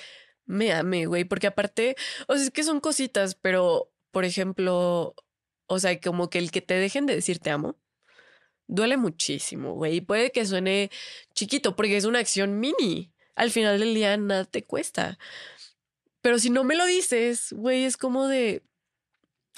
me 0.46 0.72
ame, 0.72 1.06
güey, 1.06 1.24
porque 1.24 1.46
aparte, 1.46 1.96
o 2.28 2.34
sea, 2.34 2.44
es 2.44 2.50
que 2.50 2.64
son 2.64 2.80
cositas, 2.80 3.34
pero, 3.34 3.90
por 4.10 4.24
ejemplo, 4.24 5.14
o 5.66 5.78
sea, 5.78 5.98
como 6.00 6.30
que 6.30 6.38
el 6.38 6.50
que 6.50 6.60
te 6.60 6.74
dejen 6.74 7.06
de 7.06 7.14
decir 7.14 7.38
te 7.38 7.50
amo, 7.50 7.76
duele 8.66 8.96
muchísimo, 8.96 9.74
güey. 9.74 9.96
Y 9.96 10.00
puede 10.00 10.30
que 10.32 10.44
suene 10.46 10.90
chiquito, 11.34 11.76
porque 11.76 11.96
es 11.96 12.04
una 12.04 12.18
acción 12.20 12.58
mini. 12.60 13.12
Al 13.34 13.50
final 13.50 13.78
del 13.78 13.94
día 13.94 14.16
nada 14.16 14.44
te 14.44 14.64
cuesta. 14.64 15.18
Pero 16.20 16.38
si 16.38 16.50
no 16.50 16.64
me 16.64 16.76
lo 16.76 16.84
dices, 16.86 17.52
güey, 17.52 17.84
es 17.84 17.96
como 17.96 18.28
de, 18.28 18.62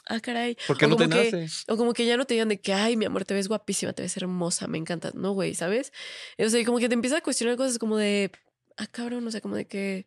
ah, 0.07 0.21
caray. 0.21 0.57
Porque 0.67 0.87
no 0.87 0.97
te 0.97 1.09
que- 1.09 1.33
nace. 1.33 1.47
O 1.69 1.77
como 1.77 1.93
que 1.93 2.07
ya 2.07 2.17
no 2.17 2.25
te 2.25 2.35
digan 2.35 2.49
de 2.49 2.61
que, 2.61 2.73
ay, 2.73 2.97
mi 2.97 3.05
amor, 3.05 3.25
te 3.25 3.35
ves 3.35 3.49
guapísima, 3.49 3.93
te 3.93 4.03
ves 4.03 4.17
hermosa, 4.17 4.67
me 4.69 4.79
encanta. 4.79 5.11
No, 5.15 5.33
güey, 5.33 5.55
¿sabes? 5.55 5.93
O 6.39 6.49
sea, 6.49 6.61
y 6.61 6.65
como 6.65 6.79
que 6.79 6.89
te 6.89 6.95
empieza 6.95 7.19
a 7.19 7.23
cuestionar 7.23 7.57
cosas 7.57 7.79
como 7.79 7.97
de, 7.97 8.31
ah, 8.77 8.87
cabrón, 8.87 9.27
o 9.27 9.31
sea, 9.31 9.41
como 9.41 9.57
de 9.57 9.67
que, 9.67 10.07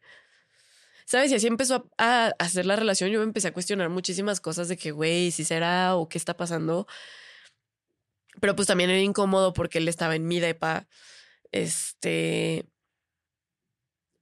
¿sabes? 1.07 1.31
Y 1.31 1.35
así 1.35 1.47
empezó 1.47 1.89
a, 1.97 2.33
hacer 2.39 2.65
la 2.65 2.75
relación. 2.75 3.09
Yo 3.09 3.19
me 3.19 3.25
empecé 3.25 3.47
a 3.49 3.53
cuestionar 3.53 3.89
muchísimas 3.89 4.41
cosas 4.41 4.67
de 4.67 4.77
que, 4.77 4.91
güey, 4.91 5.31
si 5.31 5.45
será 5.45 5.95
o 5.95 6.09
qué 6.09 6.17
está 6.17 6.35
pasando. 6.37 6.87
Pero 8.41 8.55
pues 8.55 8.67
también 8.67 8.89
era 8.89 8.99
incómodo 9.01 9.53
porque 9.53 9.79
él 9.79 9.87
estaba 9.87 10.15
en 10.15 10.27
mi 10.27 10.39
depa. 10.39 10.87
Este. 11.51 12.65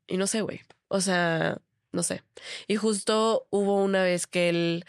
Y 0.07 0.17
no 0.17 0.27
sé, 0.27 0.41
güey. 0.41 0.61
O 0.87 1.01
sea, 1.01 1.61
no 1.91 2.03
sé. 2.03 2.23
Y 2.67 2.75
justo 2.77 3.47
hubo 3.49 3.83
una 3.83 4.03
vez 4.03 4.27
que 4.27 4.49
él, 4.49 4.85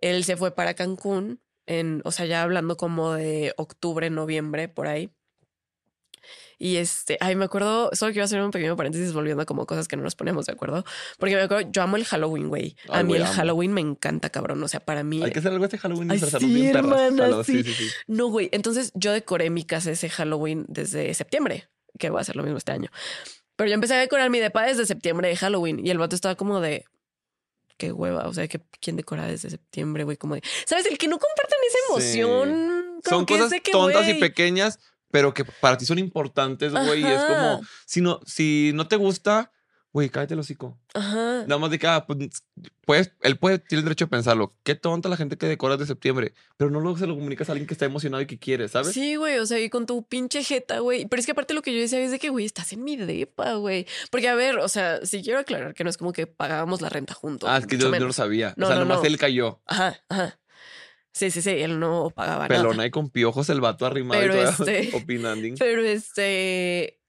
él 0.00 0.24
se 0.24 0.36
fue 0.36 0.54
para 0.54 0.74
Cancún, 0.74 1.40
en, 1.66 2.02
o 2.04 2.12
sea, 2.12 2.26
ya 2.26 2.42
hablando 2.42 2.76
como 2.76 3.14
de 3.14 3.54
octubre, 3.56 4.10
noviembre, 4.10 4.68
por 4.68 4.88
ahí. 4.88 5.12
Y 6.58 6.76
este, 6.76 7.18
ay, 7.20 7.36
me 7.36 7.44
acuerdo, 7.44 7.90
solo 7.92 8.12
quiero 8.12 8.24
hacer 8.24 8.40
un 8.40 8.50
pequeño 8.50 8.76
paréntesis 8.76 9.12
volviendo 9.12 9.42
a 9.42 9.46
como 9.46 9.66
cosas 9.66 9.88
que 9.88 9.96
no 9.96 10.02
nos 10.02 10.14
ponemos 10.14 10.46
de 10.46 10.52
acuerdo. 10.52 10.84
Porque 11.18 11.34
me 11.34 11.42
acuerdo, 11.42 11.68
yo 11.70 11.82
amo 11.82 11.96
el 11.96 12.04
Halloween, 12.04 12.48
güey. 12.48 12.76
A 12.88 13.02
mí 13.02 13.14
el 13.14 13.24
amo. 13.24 13.32
Halloween 13.32 13.72
me 13.72 13.80
encanta, 13.82 14.30
cabrón. 14.30 14.62
O 14.62 14.68
sea, 14.68 14.80
para 14.80 15.02
mí. 15.02 15.22
Hay 15.22 15.32
que 15.32 15.40
hacer 15.40 15.52
algo 15.52 15.64
este 15.64 15.78
Halloween. 15.78 16.10
Ay, 16.10 16.18
sí, 16.18 16.66
hermana, 16.66 17.44
sí. 17.44 17.62
sí, 17.62 17.72
sí. 17.72 17.90
No, 18.06 18.28
güey. 18.28 18.48
Entonces 18.52 18.90
yo 18.94 19.12
decoré 19.12 19.50
mi 19.50 19.64
casa 19.64 19.90
ese 19.90 20.08
Halloween 20.08 20.64
desde 20.68 21.12
septiembre, 21.12 21.68
que 21.98 22.08
voy 22.08 22.18
a 22.18 22.22
hacer 22.22 22.36
lo 22.36 22.42
mismo 22.42 22.56
este 22.56 22.72
año. 22.72 22.90
Pero 23.56 23.68
yo 23.68 23.74
empecé 23.74 23.94
a 23.94 23.98
decorar 23.98 24.30
mi 24.30 24.38
depa 24.38 24.64
desde 24.64 24.86
septiembre 24.86 25.28
de 25.28 25.36
Halloween 25.36 25.84
y 25.84 25.90
el 25.90 25.98
vato 25.98 26.14
estaba 26.14 26.34
como 26.36 26.60
de 26.60 26.84
qué 27.78 27.92
hueva, 27.92 28.26
o 28.26 28.34
sea, 28.34 28.48
que 28.48 28.60
quién 28.80 28.96
decora 28.96 29.26
desde 29.26 29.50
septiembre, 29.50 30.04
güey, 30.04 30.16
como 30.16 30.34
de, 30.34 30.42
¿sabes? 30.66 30.86
El 30.86 30.98
que 30.98 31.08
no 31.08 31.18
comparten 31.18 31.58
esa 31.66 31.78
emoción. 31.90 33.00
Son 33.04 33.26
que 33.26 33.38
cosas 33.38 33.60
que, 33.60 33.70
tontas 33.70 34.08
y 34.08 34.14
pequeñas, 34.14 34.78
pero 35.10 35.32
que 35.34 35.44
para 35.44 35.76
ti 35.78 35.86
son 35.86 35.98
importantes, 35.98 36.72
güey. 36.72 37.00
Y 37.02 37.06
es 37.06 37.22
como, 37.22 37.60
si 37.86 38.00
no, 38.00 38.20
si 38.26 38.72
no 38.74 38.86
te 38.88 38.96
gusta, 38.96 39.50
güey, 39.92 40.10
cállate 40.10 40.34
el 40.34 40.40
hocico. 40.40 40.78
Ajá. 40.92 41.44
Nada 41.46 41.58
más 41.58 41.70
de 41.70 41.78
que, 41.78 41.86
ah, 41.86 42.04
pues, 42.06 42.18
puedes- 42.84 43.12
él 43.22 43.38
puede, 43.38 43.58
tiene 43.58 43.78
el 43.80 43.84
derecho 43.84 44.04
a 44.04 44.08
pensarlo. 44.08 44.54
Qué 44.62 44.74
tonta 44.74 45.08
la 45.08 45.16
gente 45.16 45.38
que 45.38 45.46
decora 45.46 45.78
de 45.78 45.86
septiembre. 45.86 46.34
Pero 46.58 46.70
no 46.70 46.80
lo 46.80 46.98
se 46.98 47.06
lo 47.06 47.14
comunicas 47.14 47.48
a 47.48 47.52
alguien 47.52 47.66
que 47.66 47.72
está 47.72 47.86
emocionado 47.86 48.20
y 48.20 48.26
que 48.26 48.38
quiere, 48.38 48.68
¿sabes? 48.68 48.92
Sí, 48.92 49.16
güey, 49.16 49.38
o 49.38 49.46
sea, 49.46 49.58
y 49.58 49.70
con 49.70 49.86
tu 49.86 50.02
pinche 50.06 50.44
jeta, 50.44 50.80
güey. 50.80 51.06
Pero 51.06 51.20
es 51.20 51.24
que 51.24 51.32
aparte 51.32 51.54
lo 51.54 51.62
que 51.62 51.72
yo 51.72 51.80
decía 51.80 51.98
es 52.00 52.10
de 52.10 52.18
que, 52.18 52.28
güey, 52.28 52.44
estás 52.44 52.74
en 52.74 52.84
mi 52.84 52.96
depa, 52.96 53.54
güey. 53.54 53.86
Porque, 54.10 54.28
a 54.28 54.34
ver, 54.34 54.58
o 54.58 54.68
sea, 54.68 55.00
sí 55.06 55.22
quiero 55.22 55.38
aclarar 55.38 55.72
que 55.72 55.82
no 55.84 55.88
es 55.88 55.96
como 55.96 56.12
que 56.12 56.26
pagábamos 56.26 56.82
la 56.82 56.90
renta 56.90 57.14
juntos. 57.14 57.48
ah, 57.50 57.56
es 57.56 57.66
que 57.66 57.78
yo, 57.78 57.86
no 57.86 57.92
menos. 57.92 58.16
sabía. 58.16 58.52
No, 58.58 58.66
o 58.66 58.68
sea, 58.68 58.76
no, 58.76 58.84
nomás 58.84 59.00
no. 59.00 59.06
él 59.06 59.16
cayó. 59.16 59.62
Ajá, 59.64 59.98
ajá. 60.10 60.38
Sí, 61.16 61.30
sí, 61.30 61.40
sí, 61.40 61.48
él 61.48 61.78
no 61.80 62.10
pagaba 62.10 62.46
Pelona 62.46 62.70
nada. 62.76 62.86
y 62.88 62.90
con 62.90 63.08
piojos 63.08 63.48
el 63.48 63.62
vato 63.62 63.86
arrimado 63.86 64.20
Pero 64.20 64.36
y 64.36 64.44
este- 64.44 64.90
opinando. 64.94 65.48
Pero 65.58 65.82
este. 65.82 67.00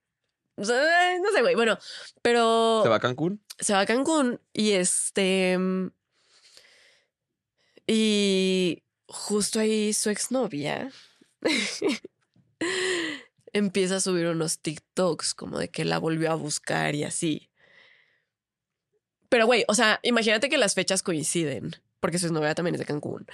No 0.56 0.64
sé, 0.66 1.42
güey. 1.42 1.56
Bueno, 1.56 1.78
pero. 2.22 2.80
¿Se 2.84 2.90
va 2.90 2.96
a 2.96 3.00
Cancún? 3.02 3.44
se 3.60 3.74
va 3.74 3.82
a 3.82 3.86
Cancún 3.86 4.40
y 4.54 4.72
este. 4.72 5.58
mm, 5.58 5.88
Y 7.88 8.84
justo 9.08 9.60
ahí 9.60 9.92
su 9.92 10.10
exnovia 10.10 10.90
empieza 13.54 13.98
a 13.98 14.00
subir 14.00 14.28
unos 14.28 14.60
TikToks 14.60 15.34
como 15.34 15.60
de 15.60 15.70
que 15.70 15.86
la 15.86 15.98
volvió 16.00 16.32
a 16.32 16.36
buscar 16.36 16.96
y 16.96 17.04
así. 17.04 17.50
Pero 19.30 19.46
güey, 19.46 19.66
o 19.68 19.74
sea, 19.76 20.00
imagínate 20.04 20.48
que 20.50 20.58
las 20.58 20.76
fechas 20.76 21.04
coinciden, 21.04 21.76
porque 22.00 22.20
su 22.20 22.28
exnovia 22.28 22.56
también 22.56 22.76
es 22.76 22.80
de 22.80 22.86
Cancún. 22.86 23.26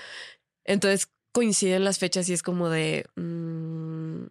Entonces 0.65 1.07
coinciden 1.33 1.83
las 1.83 1.99
fechas 1.99 2.29
y 2.29 2.33
es 2.33 2.43
como 2.43 2.69
de. 2.69 3.05
mm, 3.15 4.25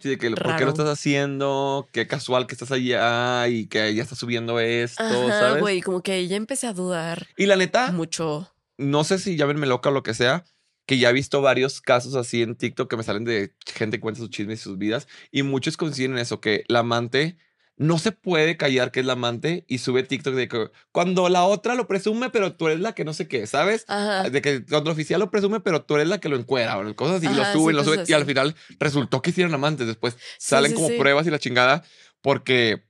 Sí, 0.00 0.10
de 0.10 0.18
que, 0.18 0.30
¿por 0.30 0.54
qué 0.56 0.64
lo 0.64 0.70
estás 0.70 0.88
haciendo? 0.88 1.88
Qué 1.92 2.06
casual 2.06 2.46
que 2.46 2.54
estás 2.54 2.70
allá 2.70 3.48
y 3.48 3.66
que 3.66 3.88
ella 3.88 4.02
está 4.04 4.14
subiendo 4.14 4.60
esto, 4.60 5.02
Ajá, 5.02 5.38
¿sabes? 5.40 5.60
güey, 5.60 5.80
como 5.82 6.02
que 6.02 6.28
ya 6.28 6.36
empecé 6.36 6.68
a 6.68 6.72
dudar 6.72 7.26
Y 7.36 7.46
la 7.46 7.56
neta, 7.56 7.90
mucho. 7.90 8.48
no 8.76 9.02
sé 9.02 9.18
si 9.18 9.36
llámenme 9.36 9.66
loca 9.66 9.88
o 9.88 9.92
lo 9.92 10.04
que 10.04 10.14
sea, 10.14 10.44
que 10.86 10.98
ya 10.98 11.10
he 11.10 11.12
visto 11.12 11.42
varios 11.42 11.80
casos 11.80 12.14
así 12.14 12.42
en 12.42 12.54
TikTok 12.54 12.88
que 12.88 12.96
me 12.96 13.02
salen 13.02 13.24
de 13.24 13.54
gente 13.66 13.96
que 13.96 14.00
cuenta 14.00 14.20
sus 14.20 14.30
chismes 14.30 14.60
y 14.60 14.62
sus 14.62 14.78
vidas, 14.78 15.08
y 15.32 15.42
muchos 15.42 15.76
coinciden 15.76 16.12
en 16.12 16.18
eso, 16.18 16.40
que 16.40 16.62
la 16.68 16.78
amante 16.80 17.36
no 17.78 17.98
se 17.98 18.10
puede 18.12 18.56
callar 18.56 18.90
que 18.90 19.00
es 19.00 19.06
la 19.06 19.12
amante 19.12 19.64
y 19.68 19.78
sube 19.78 20.02
TikTok 20.02 20.34
de 20.34 20.48
que 20.48 20.70
cuando 20.90 21.28
la 21.28 21.44
otra 21.44 21.76
lo 21.76 21.86
presume, 21.86 22.28
pero 22.28 22.54
tú 22.54 22.66
eres 22.66 22.80
la 22.80 22.92
que 22.92 23.04
no 23.04 23.14
sé 23.14 23.28
qué, 23.28 23.46
¿sabes? 23.46 23.84
Ajá. 23.86 24.28
De 24.28 24.42
que 24.42 24.64
cuando 24.64 24.90
el 24.90 24.94
oficial 24.94 25.20
lo 25.20 25.30
presume, 25.30 25.60
pero 25.60 25.82
tú 25.82 25.94
eres 25.94 26.08
la 26.08 26.18
que 26.18 26.28
lo 26.28 26.36
encuera, 26.36 26.76
o 26.76 26.96
cosas 26.96 27.16
así, 27.18 27.26
y 27.26 27.36
lo 27.36 27.44
suben, 27.52 27.74
sí, 27.74 27.76
lo 27.76 27.84
suben, 27.84 28.04
y 28.06 28.12
al 28.12 28.26
final 28.26 28.56
resultó 28.80 29.22
que 29.22 29.30
hicieron 29.30 29.54
amantes. 29.54 29.86
Después 29.86 30.14
Sí, 30.14 30.20
salen 30.38 30.72
sí, 30.72 30.74
como 30.74 30.88
pruebas 30.98 31.26
y 31.26 31.30
la 31.30 31.38
chingada, 31.38 31.84
porque 32.20 32.82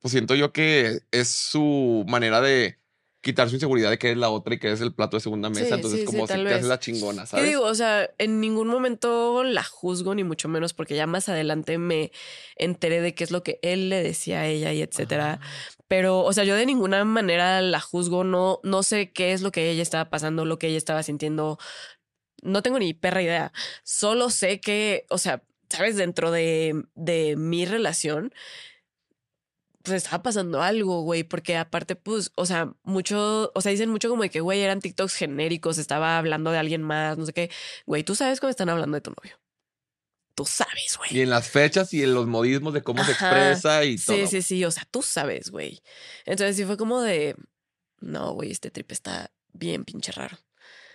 pues 0.00 0.10
siento 0.10 0.34
yo 0.34 0.52
que 0.52 1.02
es 1.12 1.28
su 1.28 2.04
manera 2.08 2.40
de 2.40 2.81
quitar 3.22 3.48
su 3.48 3.54
inseguridad 3.54 3.88
de 3.88 3.98
que 3.98 4.10
es 4.10 4.16
la 4.16 4.30
otra 4.30 4.54
y 4.54 4.58
que 4.58 4.70
es 4.72 4.80
el 4.80 4.92
plato 4.92 5.16
de 5.16 5.20
segunda 5.20 5.48
mesa. 5.48 5.66
Sí, 5.66 5.72
Entonces, 5.74 6.00
sí, 6.00 6.06
sí, 6.06 6.12
como 6.12 6.26
si 6.26 6.32
tal 6.32 6.44
te 6.44 6.54
haces 6.54 6.66
la 6.66 6.80
chingona, 6.80 7.22
¿Qué 7.22 7.28
¿sabes? 7.28 7.46
digo? 7.46 7.62
O 7.62 7.74
sea, 7.74 8.10
en 8.18 8.40
ningún 8.40 8.66
momento 8.66 9.44
la 9.44 9.62
juzgo, 9.62 10.14
ni 10.14 10.24
mucho 10.24 10.48
menos, 10.48 10.74
porque 10.74 10.96
ya 10.96 11.06
más 11.06 11.28
adelante 11.28 11.78
me 11.78 12.10
enteré 12.56 13.00
de 13.00 13.14
qué 13.14 13.24
es 13.24 13.30
lo 13.30 13.44
que 13.44 13.60
él 13.62 13.88
le 13.88 14.02
decía 14.02 14.40
a 14.40 14.46
ella 14.46 14.72
y 14.72 14.82
etcétera. 14.82 15.38
Ah. 15.40 15.46
Pero, 15.86 16.20
o 16.20 16.32
sea, 16.32 16.42
yo 16.42 16.56
de 16.56 16.66
ninguna 16.66 17.04
manera 17.04 17.62
la 17.62 17.80
juzgo, 17.80 18.24
no, 18.24 18.58
no 18.64 18.82
sé 18.82 19.12
qué 19.12 19.32
es 19.32 19.40
lo 19.40 19.52
que 19.52 19.70
ella 19.70 19.82
estaba 19.82 20.10
pasando, 20.10 20.44
lo 20.44 20.58
que 20.58 20.66
ella 20.66 20.78
estaba 20.78 21.02
sintiendo. 21.04 21.58
No 22.42 22.60
tengo 22.62 22.80
ni 22.80 22.92
perra 22.92 23.22
idea. 23.22 23.52
Solo 23.84 24.30
sé 24.30 24.60
que, 24.60 25.06
o 25.10 25.18
sea, 25.18 25.44
sabes, 25.68 25.96
dentro 25.96 26.32
de, 26.32 26.82
de 26.96 27.36
mi 27.36 27.66
relación, 27.66 28.34
pues 29.82 30.04
estaba 30.04 30.22
pasando 30.22 30.62
algo, 30.62 31.02
güey, 31.02 31.24
porque 31.24 31.56
aparte, 31.56 31.96
pues, 31.96 32.32
o 32.36 32.46
sea, 32.46 32.72
mucho, 32.82 33.50
o 33.54 33.60
sea, 33.60 33.70
dicen 33.70 33.90
mucho 33.90 34.08
como 34.08 34.22
de 34.22 34.30
que, 34.30 34.40
güey, 34.40 34.60
eran 34.60 34.80
TikToks 34.80 35.14
genéricos, 35.14 35.78
estaba 35.78 36.18
hablando 36.18 36.50
de 36.50 36.58
alguien 36.58 36.82
más, 36.82 37.18
no 37.18 37.26
sé 37.26 37.32
qué. 37.32 37.50
Güey, 37.86 38.04
tú 38.04 38.14
sabes 38.14 38.40
cómo 38.40 38.50
están 38.50 38.68
hablando 38.68 38.96
de 38.96 39.00
tu 39.00 39.10
novio. 39.10 39.38
Tú 40.34 40.46
sabes, 40.46 40.96
güey. 40.96 41.10
Y 41.16 41.20
en 41.20 41.30
las 41.30 41.48
fechas 41.48 41.92
y 41.92 42.02
en 42.02 42.14
los 42.14 42.26
modismos 42.26 42.72
de 42.72 42.82
cómo 42.82 43.04
se 43.04 43.12
expresa 43.12 43.84
y 43.84 43.98
todo. 43.98 44.16
Sí, 44.16 44.26
sí, 44.26 44.42
sí. 44.42 44.64
O 44.64 44.70
sea, 44.70 44.86
tú 44.90 45.02
sabes, 45.02 45.50
güey. 45.50 45.82
Entonces 46.24 46.56
sí 46.56 46.64
fue 46.64 46.76
como 46.76 47.02
de. 47.02 47.36
No, 48.00 48.32
güey, 48.32 48.50
este 48.50 48.70
trip 48.70 48.90
está 48.92 49.30
bien 49.52 49.84
pinche 49.84 50.10
raro. 50.12 50.38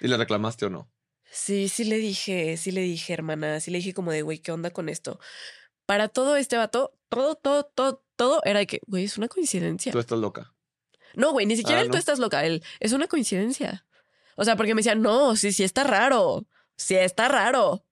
¿Y 0.01 0.07
le 0.07 0.17
reclamaste 0.17 0.65
o 0.65 0.69
no? 0.69 0.91
Sí, 1.29 1.69
sí 1.69 1.83
le 1.83 1.97
dije, 1.97 2.57
sí 2.57 2.71
le 2.71 2.81
dije, 2.81 3.13
hermana. 3.13 3.59
Sí 3.59 3.69
le 3.69 3.77
dije 3.77 3.93
como 3.93 4.11
de, 4.11 4.23
güey, 4.23 4.39
¿qué 4.39 4.51
onda 4.51 4.71
con 4.71 4.89
esto? 4.89 5.19
Para 5.85 6.09
todo 6.09 6.35
este 6.35 6.57
vato, 6.57 6.97
todo, 7.07 7.35
todo, 7.35 7.63
todo, 7.63 8.03
todo 8.17 8.41
era 8.43 8.59
de 8.59 8.67
que, 8.67 8.81
güey, 8.87 9.05
es 9.05 9.17
una 9.17 9.29
coincidencia. 9.29 9.93
Tú 9.93 9.99
estás 9.99 10.19
loca. 10.19 10.53
No, 11.13 11.31
güey, 11.31 11.45
ni 11.45 11.55
siquiera 11.55 11.79
Ah, 11.79 11.83
el 11.83 11.89
tú 11.89 11.97
estás 11.97 12.19
loca. 12.19 12.45
Él 12.45 12.63
es 12.79 12.91
una 12.91 13.07
coincidencia. 13.07 13.85
O 14.35 14.43
sea, 14.43 14.55
porque 14.57 14.75
me 14.75 14.79
decía, 14.79 14.95
no, 14.95 15.35
sí, 15.35 15.51
sí 15.51 15.63
está 15.63 15.83
raro. 15.83 16.45
Sí 16.75 16.95
está 16.95 17.27
raro. 17.29 17.83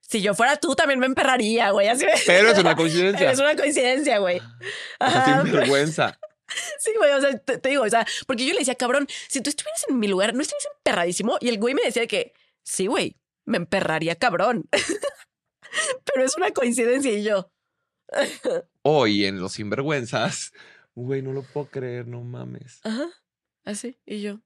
Si 0.00 0.20
yo 0.20 0.34
fuera 0.34 0.56
tú, 0.56 0.74
también 0.74 1.00
me 1.00 1.06
emperraría, 1.06 1.70
güey. 1.70 1.88
Así 1.88 2.04
Pero 2.26 2.50
es 2.50 2.58
una 2.58 2.76
coincidencia. 2.76 3.30
Es 3.30 3.38
una 3.38 3.56
coincidencia, 3.56 4.18
güey. 4.18 4.40
Ajá. 4.98 5.42
sin 5.42 5.52
vergüenza. 5.52 6.18
Sí, 6.78 6.92
güey, 6.96 7.10
o 7.10 7.20
sea, 7.20 7.36
te, 7.38 7.58
te 7.58 7.68
digo, 7.70 7.82
o 7.82 7.88
sea, 7.90 8.06
porque 8.28 8.46
yo 8.46 8.52
le 8.52 8.60
decía, 8.60 8.76
cabrón, 8.76 9.08
si 9.26 9.40
tú 9.40 9.50
estuvieras 9.50 9.84
en 9.88 9.98
mi 9.98 10.06
lugar, 10.06 10.32
¿no 10.32 10.42
estarías 10.42 10.68
emperradísimo? 10.76 11.38
Y 11.40 11.48
el 11.48 11.58
güey 11.58 11.74
me 11.74 11.82
decía 11.82 12.06
que, 12.06 12.34
sí, 12.62 12.86
güey, 12.86 13.16
me 13.46 13.56
emperraría 13.56 14.14
cabrón. 14.14 14.68
Pero 16.04 16.24
es 16.24 16.36
una 16.36 16.52
coincidencia 16.52 17.10
y 17.12 17.24
yo, 17.24 17.50
Hoy 18.82 19.24
en 19.24 19.40
Los 19.40 19.52
Sinvergüenzas, 19.54 20.52
güey, 20.94 21.22
no 21.22 21.32
lo 21.32 21.42
puedo 21.42 21.66
creer, 21.68 22.06
no 22.06 22.22
mames. 22.22 22.80
ajá, 22.84 23.06
así, 23.64 23.98
y 24.06 24.20
yo. 24.22 24.40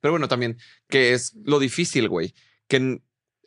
Pero 0.00 0.12
bueno, 0.12 0.28
también, 0.28 0.58
que 0.88 1.12
es 1.12 1.34
lo 1.44 1.58
difícil, 1.60 2.08
güey. 2.08 2.34
Que 2.66 3.00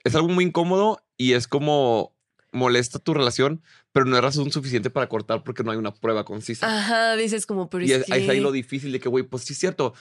es 0.04 0.16
algo 0.16 0.30
muy 0.30 0.46
incómodo 0.46 1.02
y 1.18 1.34
es 1.34 1.48
como 1.48 2.16
molesta 2.54 3.00
tu 3.00 3.14
relación, 3.14 3.62
pero 3.92 4.06
no 4.06 4.16
es 4.16 4.22
razón 4.24 4.50
suficiente 4.52 4.90
para 4.90 5.10
cortar 5.10 5.44
porque 5.44 5.64
no 5.64 5.72
hay 5.72 5.78
una 5.78 5.94
prueba 5.94 6.24
concisa. 6.24 6.66
Ajá, 6.68 7.16
dices 7.18 7.46
como, 7.46 7.70
pero 7.70 7.84
y 7.84 7.92
es, 7.92 8.02
es, 8.04 8.06
es 8.08 8.12
ahí 8.30 8.38
que- 8.38 8.42
lo 8.42 8.54
difícil 8.54 8.94
de 8.94 9.02
que, 9.02 9.10
güey, 9.10 9.26
pues 9.26 9.44
sí 9.44 9.52
es 9.54 9.60
cierto. 9.60 9.94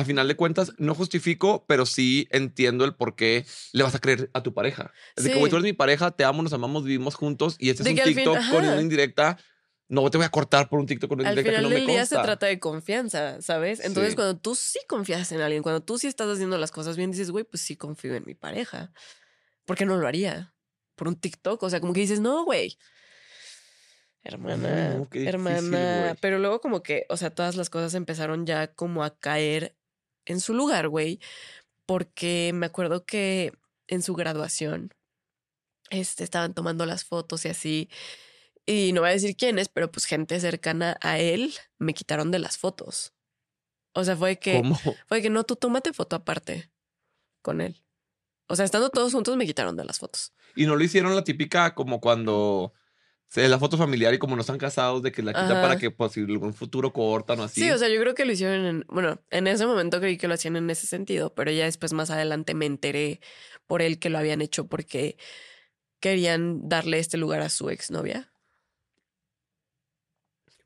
A 0.00 0.04
final 0.04 0.28
de 0.28 0.36
cuentas, 0.36 0.72
no 0.78 0.94
justifico, 0.94 1.64
pero 1.66 1.84
sí 1.84 2.28
entiendo 2.30 2.84
el 2.84 2.94
por 2.94 3.16
qué 3.16 3.44
le 3.72 3.82
vas 3.82 3.96
a 3.96 3.98
creer 3.98 4.30
a 4.32 4.44
tu 4.44 4.54
pareja. 4.54 4.92
Es 5.16 5.24
de 5.24 5.30
que, 5.30 5.34
Sí. 5.34 5.40
güey, 5.40 5.50
tú 5.50 5.56
eres 5.56 5.64
mi 5.64 5.72
pareja, 5.72 6.12
te 6.12 6.22
amo, 6.22 6.40
nos 6.42 6.52
amamos, 6.52 6.84
vivimos 6.84 7.16
juntos 7.16 7.56
y 7.58 7.70
este 7.70 7.82
De 7.82 7.90
es 7.90 7.94
un 7.94 8.00
al 8.00 8.06
fin- 8.06 8.16
TikTok 8.16 8.38
con 8.50 8.64
una 8.64 8.80
indirecta. 8.80 9.38
No 9.88 10.08
te 10.10 10.18
voy 10.18 10.26
a 10.26 10.30
cortar 10.30 10.68
por 10.68 10.78
un 10.78 10.86
TikTok 10.86 11.08
con 11.08 11.18
una 11.20 11.30
Al 11.30 11.32
indirecta 11.34 11.58
final 11.58 11.64
que 11.70 11.74
no 11.74 11.78
del 11.80 11.86
me 11.86 11.92
día 11.94 12.06
se 12.06 12.14
consta. 12.14 12.26
trata 12.26 12.46
de 12.46 12.60
confianza, 12.60 13.42
¿sabes? 13.42 13.80
Entonces, 13.80 14.10
Sí. 14.12 14.16
cuando 14.16 14.36
tú 14.38 14.54
sí 14.54 14.78
confías 14.86 15.32
en 15.32 15.40
alguien, 15.40 15.62
cuando 15.64 15.80
tú 15.82 15.98
sí 15.98 16.06
estás 16.06 16.28
haciendo 16.28 16.58
las 16.58 16.70
cosas 16.70 16.96
bien, 16.96 17.10
dices, 17.10 17.30
güey, 17.32 17.44
pues 17.44 17.62
sí 17.62 17.74
confío 17.76 18.14
en 18.14 18.22
mi 18.24 18.34
pareja. 18.34 18.92
¿Por 19.64 19.76
qué 19.76 19.84
no 19.84 19.96
lo 19.96 20.06
haría? 20.06 20.54
Por 20.94 21.08
un 21.08 21.16
TikTok. 21.18 21.60
O 21.62 21.70
sea, 21.70 21.80
como 21.80 21.92
que 21.92 22.00
dices, 22.00 22.20
no, 22.20 22.44
güey. 22.44 22.78
Hermana, 24.22 24.90
no, 24.94 25.04
difícil, 25.06 25.28
hermana. 25.28 26.00
güey. 26.02 26.14
Pero 26.20 26.38
luego, 26.38 26.60
como 26.60 26.82
que, 26.82 27.06
o 27.08 27.16
sea, 27.16 27.30
todas 27.30 27.56
las 27.56 27.70
cosas 27.70 27.94
empezaron 27.94 28.46
ya 28.46 28.74
como 28.74 29.02
a 29.04 29.18
caer 29.18 29.76
en 30.28 30.40
su 30.40 30.54
lugar, 30.54 30.88
güey. 30.88 31.18
Porque 31.86 32.52
me 32.54 32.66
acuerdo 32.66 33.04
que 33.04 33.52
en 33.88 34.02
su 34.02 34.14
graduación 34.14 34.94
este, 35.90 36.22
estaban 36.22 36.54
tomando 36.54 36.86
las 36.86 37.04
fotos 37.04 37.44
y 37.44 37.48
así. 37.48 37.88
Y 38.66 38.92
no 38.92 39.00
voy 39.00 39.10
a 39.10 39.14
decir 39.14 39.36
quiénes, 39.36 39.68
pero 39.68 39.90
pues 39.90 40.04
gente 40.04 40.38
cercana 40.40 40.98
a 41.00 41.18
él 41.18 41.54
me 41.78 41.94
quitaron 41.94 42.30
de 42.30 42.38
las 42.38 42.58
fotos. 42.58 43.14
O 43.94 44.04
sea, 44.04 44.14
fue 44.16 44.38
que, 44.38 44.58
¿Cómo? 44.58 44.78
fue 45.06 45.22
que 45.22 45.30
no, 45.30 45.44
tú 45.44 45.56
tómate 45.56 45.92
foto 45.92 46.16
aparte 46.16 46.70
con 47.42 47.60
él. 47.60 47.82
O 48.46 48.56
sea, 48.56 48.64
estando 48.64 48.90
todos 48.90 49.12
juntos 49.12 49.36
me 49.36 49.46
quitaron 49.46 49.76
de 49.76 49.84
las 49.84 49.98
fotos. 49.98 50.32
Y 50.54 50.66
no 50.66 50.76
lo 50.76 50.84
hicieron 50.84 51.14
la 51.14 51.24
típica 51.24 51.74
como 51.74 52.00
cuando 52.00 52.72
se 53.28 53.46
la 53.46 53.58
foto 53.58 53.76
familiar 53.76 54.14
y 54.14 54.18
como 54.18 54.34
no 54.36 54.40
están 54.40 54.56
casados 54.56 55.02
de 55.02 55.12
que 55.12 55.22
la 55.22 55.32
quitan 55.32 55.52
Ajá. 55.52 55.62
para 55.62 55.76
que 55.78 55.90
pues 55.90 56.12
si 56.12 56.20
algún 56.20 56.54
futuro 56.54 56.92
cortan 56.94 57.38
o 57.40 57.42
así. 57.44 57.60
Sí. 57.60 57.70
o 57.70 57.76
sea, 57.76 57.88
yo 57.88 58.00
creo 58.00 58.14
que 58.14 58.24
lo 58.24 58.32
hicieron 58.32 58.64
en, 58.64 58.84
bueno, 58.88 59.20
en 59.30 59.46
ese 59.46 59.66
momento 59.66 60.00
creí 60.00 60.16
que 60.16 60.28
lo 60.28 60.34
hacían 60.34 60.56
en 60.56 60.70
ese 60.70 60.86
sentido, 60.86 61.34
pero 61.34 61.50
ya 61.50 61.64
después 61.64 61.92
más 61.92 62.10
adelante 62.10 62.54
me 62.54 62.64
enteré 62.64 63.20
por 63.66 63.82
él 63.82 63.98
que 63.98 64.08
lo 64.08 64.16
habían 64.18 64.40
hecho 64.40 64.66
porque 64.66 65.18
querían 66.00 66.70
darle 66.70 66.98
este 66.98 67.18
lugar 67.18 67.42
a 67.42 67.50
su 67.50 67.68
exnovia. 67.68 68.32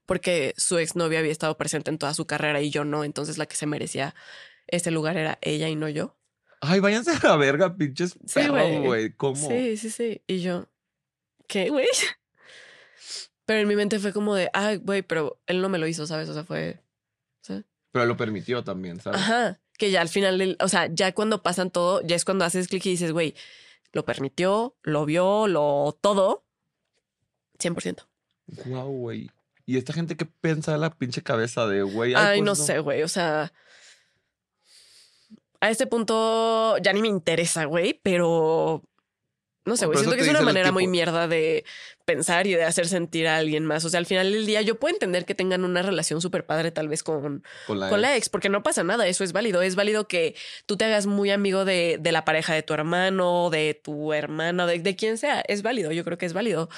Porque 0.07 0.55
su 0.57 0.79
exnovia 0.79 1.19
había 1.19 1.33
estado 1.33 1.57
presente 1.57 1.91
en 1.91 1.99
toda 1.99 2.15
su 2.15 2.27
carrera 2.27 2.61
y 2.61 2.71
yo 2.71 2.85
no, 2.85 3.03
entonces 3.03 3.39
la 3.39 3.47
que 3.47 3.57
se 3.57 3.67
merecía 3.67 4.15
este 4.69 4.93
lugar 4.93 5.17
era 5.17 5.39
ella 5.43 5.69
y 5.69 5.75
no 5.75 5.89
yo. 5.89 6.17
Ay, 6.61 6.79
váyanse 6.79 7.11
a 7.11 7.21
la 7.27 7.37
verga, 7.37 7.77
pinches 7.77 8.13
Sí, 8.25 8.35
perros, 8.35 8.85
güey. 8.85 9.13
¿Cómo? 9.17 9.49
Sí, 9.49 9.77
sí, 9.77 9.91
sí. 9.91 10.23
Y 10.29 10.43
yo, 10.43 10.69
¿qué, 11.49 11.69
güey? 11.71 11.89
Pero 13.53 13.61
en 13.61 13.69
mi 13.69 13.77
mente 13.77 13.99
fue 13.99 14.15
como 14.15 14.35
de, 14.35 14.49
ay, 14.55 14.79
güey, 14.79 15.03
pero 15.03 15.39
él 15.47 15.61
no 15.61 15.69
me 15.69 15.77
lo 15.77 15.87
hizo, 15.87 16.07
¿sabes? 16.07 16.27
O 16.31 16.33
sea, 16.33 16.43
fue... 16.43 16.81
¿sabes? 17.43 17.65
Pero 17.91 18.07
lo 18.07 18.17
permitió 18.17 18.65
también, 18.65 18.99
¿sabes? 18.99 19.21
Ajá. 19.21 19.61
Que 19.77 19.91
ya 19.91 20.01
al 20.01 20.09
final, 20.09 20.39
del- 20.39 20.57
o 20.59 20.69
sea, 20.69 20.87
ya 20.91 21.13
cuando 21.13 21.43
pasan 21.43 21.71
todo, 21.71 22.01
ya 22.01 22.17
es 22.17 22.25
cuando 22.25 22.47
haces 22.47 22.67
clic 22.67 22.87
y 22.87 22.91
dices, 22.93 23.13
güey, 23.13 23.35
lo 23.93 24.07
permitió, 24.07 24.75
lo 24.81 25.05
vio, 25.05 25.49
lo 25.49 25.99
todo. 26.01 26.47
100%. 27.59 28.07
Guau, 28.47 28.89
güey. 28.91 29.31
Y 29.67 29.77
esta 29.77 29.93
gente 29.93 30.17
que 30.17 30.25
piensa 30.25 30.73
de 30.73 30.79
la 30.79 30.89
pinche 30.89 31.23
cabeza 31.23 31.67
de, 31.67 31.83
güey. 31.83 32.15
Ay, 32.15 32.39
pues 32.39 32.47
no, 32.47 32.55
sé, 32.55 32.79
güey. 32.79 33.03
O 33.03 33.09
sea, 33.09 33.53
a 35.61 35.69
este 35.69 35.87
punto 35.87 36.79
ya 36.79 36.95
ni 36.95 37.03
me 37.03 37.09
interesa, 37.09 37.67
güey, 37.67 38.01
pero 38.03 38.83
no 39.65 39.77
sé, 39.77 39.87
güey. 39.87 39.99
Siento 39.99 40.17
que 40.17 40.23
es 40.23 40.29
una 40.29 40.43
manera 40.43 40.73
muy 40.73 40.87
mierda 40.87 41.29
de 41.29 41.65
pensar 42.05 42.47
y 42.47 42.55
de 42.55 42.65
hacer 42.65 42.89
sentir 42.89 43.29
a 43.29 43.37
alguien 43.37 43.65
más. 43.65 43.85
O 43.85 43.89
sea, 43.89 43.99
al 43.99 44.07
final 44.07 44.33
del 44.33 44.45
día 44.45 44.61
yo 44.63 44.79
puedo 44.79 44.93
entender 44.95 45.25
que 45.25 45.35
tengan 45.35 45.65
una 45.65 45.83
relación 45.83 46.21
súper 46.21 46.45
padre 46.45 46.73
tal 46.73 46.89
vez 46.89 47.03
con, 47.03 47.45
Con 47.67 47.79
la, 47.81 47.89
con 47.89 48.01
la 48.01 48.17
ex, 48.17 48.29
porque 48.29 48.49
no 48.49 48.63
pasa 48.63 48.83
nada, 48.83 49.07
eso 49.07 49.23
es 49.25 49.33
válido. 49.33 49.63
Es 49.63 49.77
válido 49.77 50.09
que 50.09 50.35
tú 50.67 50.77
te 50.77 50.85
hagas 50.85 51.07
muy 51.07 51.31
amigo 51.31 51.65
de, 51.65 51.99
de 52.01 52.13
la 52.13 52.25
pareja 52.25 52.55
de 52.55 52.63
tu 52.63 52.75
hermano, 52.75 53.51
de 53.51 53.81
tu 53.83 54.13
hermana, 54.13 54.67
de, 54.67 54.81
de 54.81 54.97
quien 54.97 55.17
sea. 55.19 55.41
Es 55.47 55.63
válido, 55.63 55.93
yo 55.93 56.05
creo 56.05 56.19
que 56.19 56.27
es 56.27 56.33
válido. 56.33 56.69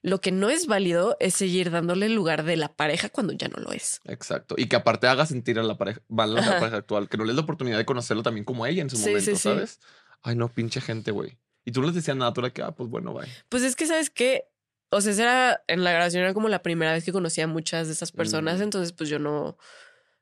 Lo 0.00 0.20
que 0.20 0.30
no 0.30 0.48
es 0.48 0.68
válido 0.68 1.16
es 1.18 1.34
seguir 1.34 1.72
dándole 1.72 2.06
el 2.06 2.14
lugar 2.14 2.44
de 2.44 2.56
la 2.56 2.68
pareja 2.72 3.08
cuando 3.08 3.32
ya 3.32 3.48
no 3.48 3.56
lo 3.56 3.72
es. 3.72 4.00
Exacto. 4.04 4.54
Y 4.56 4.66
que 4.68 4.76
aparte 4.76 5.08
haga 5.08 5.26
sentir 5.26 5.58
a 5.58 5.64
la 5.64 5.76
pareja, 5.76 6.00
mal 6.06 6.30
a 6.30 6.40
la 6.40 6.40
Ajá. 6.46 6.60
pareja 6.60 6.76
actual, 6.76 7.08
que 7.08 7.16
no 7.16 7.24
le 7.24 7.30
des 7.30 7.36
la 7.36 7.42
oportunidad 7.42 7.78
de 7.78 7.84
conocerlo 7.84 8.22
también 8.22 8.44
como 8.44 8.64
ella 8.64 8.80
en 8.82 8.90
su 8.90 8.96
Sí, 8.96 9.06
momento, 9.06 9.24
sí, 9.32 9.34
sí. 9.36 9.42
¿sabes? 9.42 9.80
Ay, 10.22 10.36
no, 10.36 10.48
pinche 10.48 10.80
gente, 10.80 11.10
güey. 11.10 11.36
Y 11.68 11.72
tú 11.72 11.80
no 11.82 11.86
les 11.88 11.96
decías 11.96 12.16
nada, 12.16 12.32
tú 12.32 12.40
era 12.40 12.48
que, 12.50 12.62
ah, 12.62 12.70
pues 12.72 12.88
bueno, 12.88 13.12
bye. 13.12 13.28
Pues 13.50 13.62
es 13.62 13.76
que, 13.76 13.86
¿sabes 13.86 14.08
qué? 14.08 14.44
O 14.90 15.02
sea, 15.02 15.12
era, 15.12 15.62
en 15.66 15.84
la 15.84 15.92
grabación 15.92 16.22
era 16.22 16.32
como 16.32 16.48
la 16.48 16.62
primera 16.62 16.92
vez 16.94 17.04
que 17.04 17.12
conocía 17.12 17.44
a 17.44 17.46
muchas 17.46 17.88
de 17.88 17.92
esas 17.92 18.10
personas, 18.10 18.58
Mm. 18.58 18.62
entonces 18.62 18.92
pues 18.94 19.10
yo 19.10 19.18
no, 19.18 19.58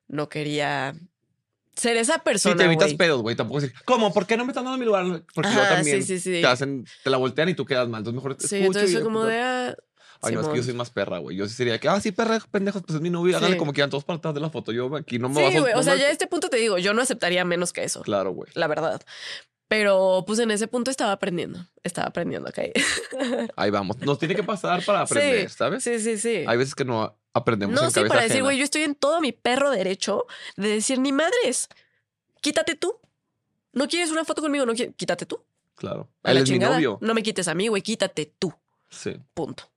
no 0.08 0.28
quería 0.28 0.94
ser 1.76 1.96
esa 1.98 2.14
Sí, 2.14 2.20
persona. 2.24 2.56
te 2.56 2.64
evitas 2.64 2.94
pedos, 2.94 3.22
güey. 3.22 3.36
Tampoco 3.36 3.60
decir, 3.60 3.76
¿cómo? 3.84 4.12
¿Por 4.12 4.26
qué 4.26 4.36
no 4.36 4.44
me 4.44 4.50
están 4.50 4.64
dando 4.64 4.76
mi 4.78 4.86
lugar? 4.86 5.04
Porque 5.34 5.48
Ajá, 5.50 5.68
también 5.76 6.02
sí, 6.02 6.18
sí, 6.18 6.34
sí. 6.34 6.40
te 6.40 6.46
hacen, 6.48 6.84
te 7.04 7.10
la 7.10 7.16
voltean 7.18 7.48
y 7.48 7.54
tú 7.54 7.64
quedas 7.64 7.88
mal. 7.88 8.00
Entonces 8.00 8.16
mejor 8.16 8.34
te 8.34 8.48
Sí, 8.48 8.56
entonces 8.56 8.90
y 8.90 8.94
fue 8.94 9.02
como 9.04 9.24
de... 9.24 9.38
ah, 9.38 9.76
Ay, 10.22 10.34
no, 10.34 10.40
es 10.40 10.46
que 10.48 10.56
yo 10.56 10.62
Simón. 10.62 10.64
soy 10.64 10.74
más 10.74 10.90
perra, 10.90 11.18
güey. 11.18 11.36
Yo 11.36 11.46
sí 11.46 11.54
sería 11.54 11.78
que, 11.78 11.88
ah, 11.88 12.00
sí, 12.00 12.10
perra, 12.10 12.40
pendejos, 12.50 12.82
pues 12.82 12.96
es 12.96 13.02
mi 13.02 13.10
novio. 13.10 13.36
Háganle 13.36 13.56
Sí. 13.56 13.58
como 13.58 13.72
quieran 13.74 13.90
todos 13.90 14.02
para 14.04 14.16
atrás 14.16 14.34
de 14.34 14.40
la 14.40 14.48
foto. 14.50 14.72
Yo 14.72 14.96
aquí 14.96 15.18
no 15.18 15.28
me 15.28 15.34
Sí, 15.52 15.58
güey. 15.58 15.74
no 15.74 15.78
O 15.78 15.82
sea, 15.84 15.92
me- 15.94 16.00
ya 16.00 16.06
a 16.06 16.10
este 16.10 16.26
punto 16.26 16.48
te 16.48 16.56
digo, 16.56 16.78
yo 16.78 16.94
no 16.94 17.02
aceptaría 17.02 17.44
menos 17.44 17.72
que 17.74 17.84
eso. 17.84 18.00
Claro, 18.00 18.30
güey. 18.32 18.50
La 18.54 18.66
verdad. 18.66 19.00
Pero 19.68 20.22
pues 20.26 20.38
en 20.38 20.50
ese 20.50 20.68
punto 20.68 20.90
estaba 20.90 21.12
aprendiendo. 21.12 21.66
Estaba 21.82 22.08
aprendiendo, 22.08 22.48
¿ok? 22.48 22.58
Ahí 23.56 23.70
vamos. 23.70 23.98
Nos 23.98 24.18
tiene 24.18 24.34
que 24.34 24.44
pasar 24.44 24.84
para 24.84 25.00
aprender, 25.00 25.50
sí, 25.50 25.56
¿sabes? 25.56 25.82
Sí, 25.82 25.98
sí, 25.98 26.18
sí. 26.18 26.44
Hay 26.46 26.56
veces 26.56 26.74
que 26.74 26.84
no 26.84 27.16
aprendemos 27.32 27.74
No, 27.74 27.84
en 27.84 27.90
sí, 27.90 27.94
cabeza 27.94 28.14
para 28.14 28.22
decir, 28.22 28.42
güey, 28.42 28.58
yo 28.58 28.64
estoy 28.64 28.82
en 28.82 28.94
todo 28.94 29.20
mi 29.20 29.32
perro 29.32 29.70
derecho 29.70 30.26
de 30.56 30.68
decir, 30.68 31.00
ni 31.00 31.10
madres, 31.12 31.68
quítate 32.40 32.76
tú. 32.76 32.98
¿No 33.72 33.88
quieres 33.88 34.10
una 34.10 34.24
foto 34.24 34.40
conmigo? 34.40 34.64
No 34.64 34.74
quítate 34.74 35.26
tú. 35.26 35.44
Claro. 35.74 36.08
A 36.22 36.30
Él 36.30 36.38
es 36.38 36.50
mi 36.50 36.58
novio. 36.58 36.98
No 37.02 37.12
me 37.12 37.22
quites 37.22 37.48
a 37.48 37.54
mí, 37.54 37.68
güey, 37.68 37.82
quítate 37.82 38.32
tú. 38.38 38.54
Sí. 38.88 39.16
Punto. 39.34 39.70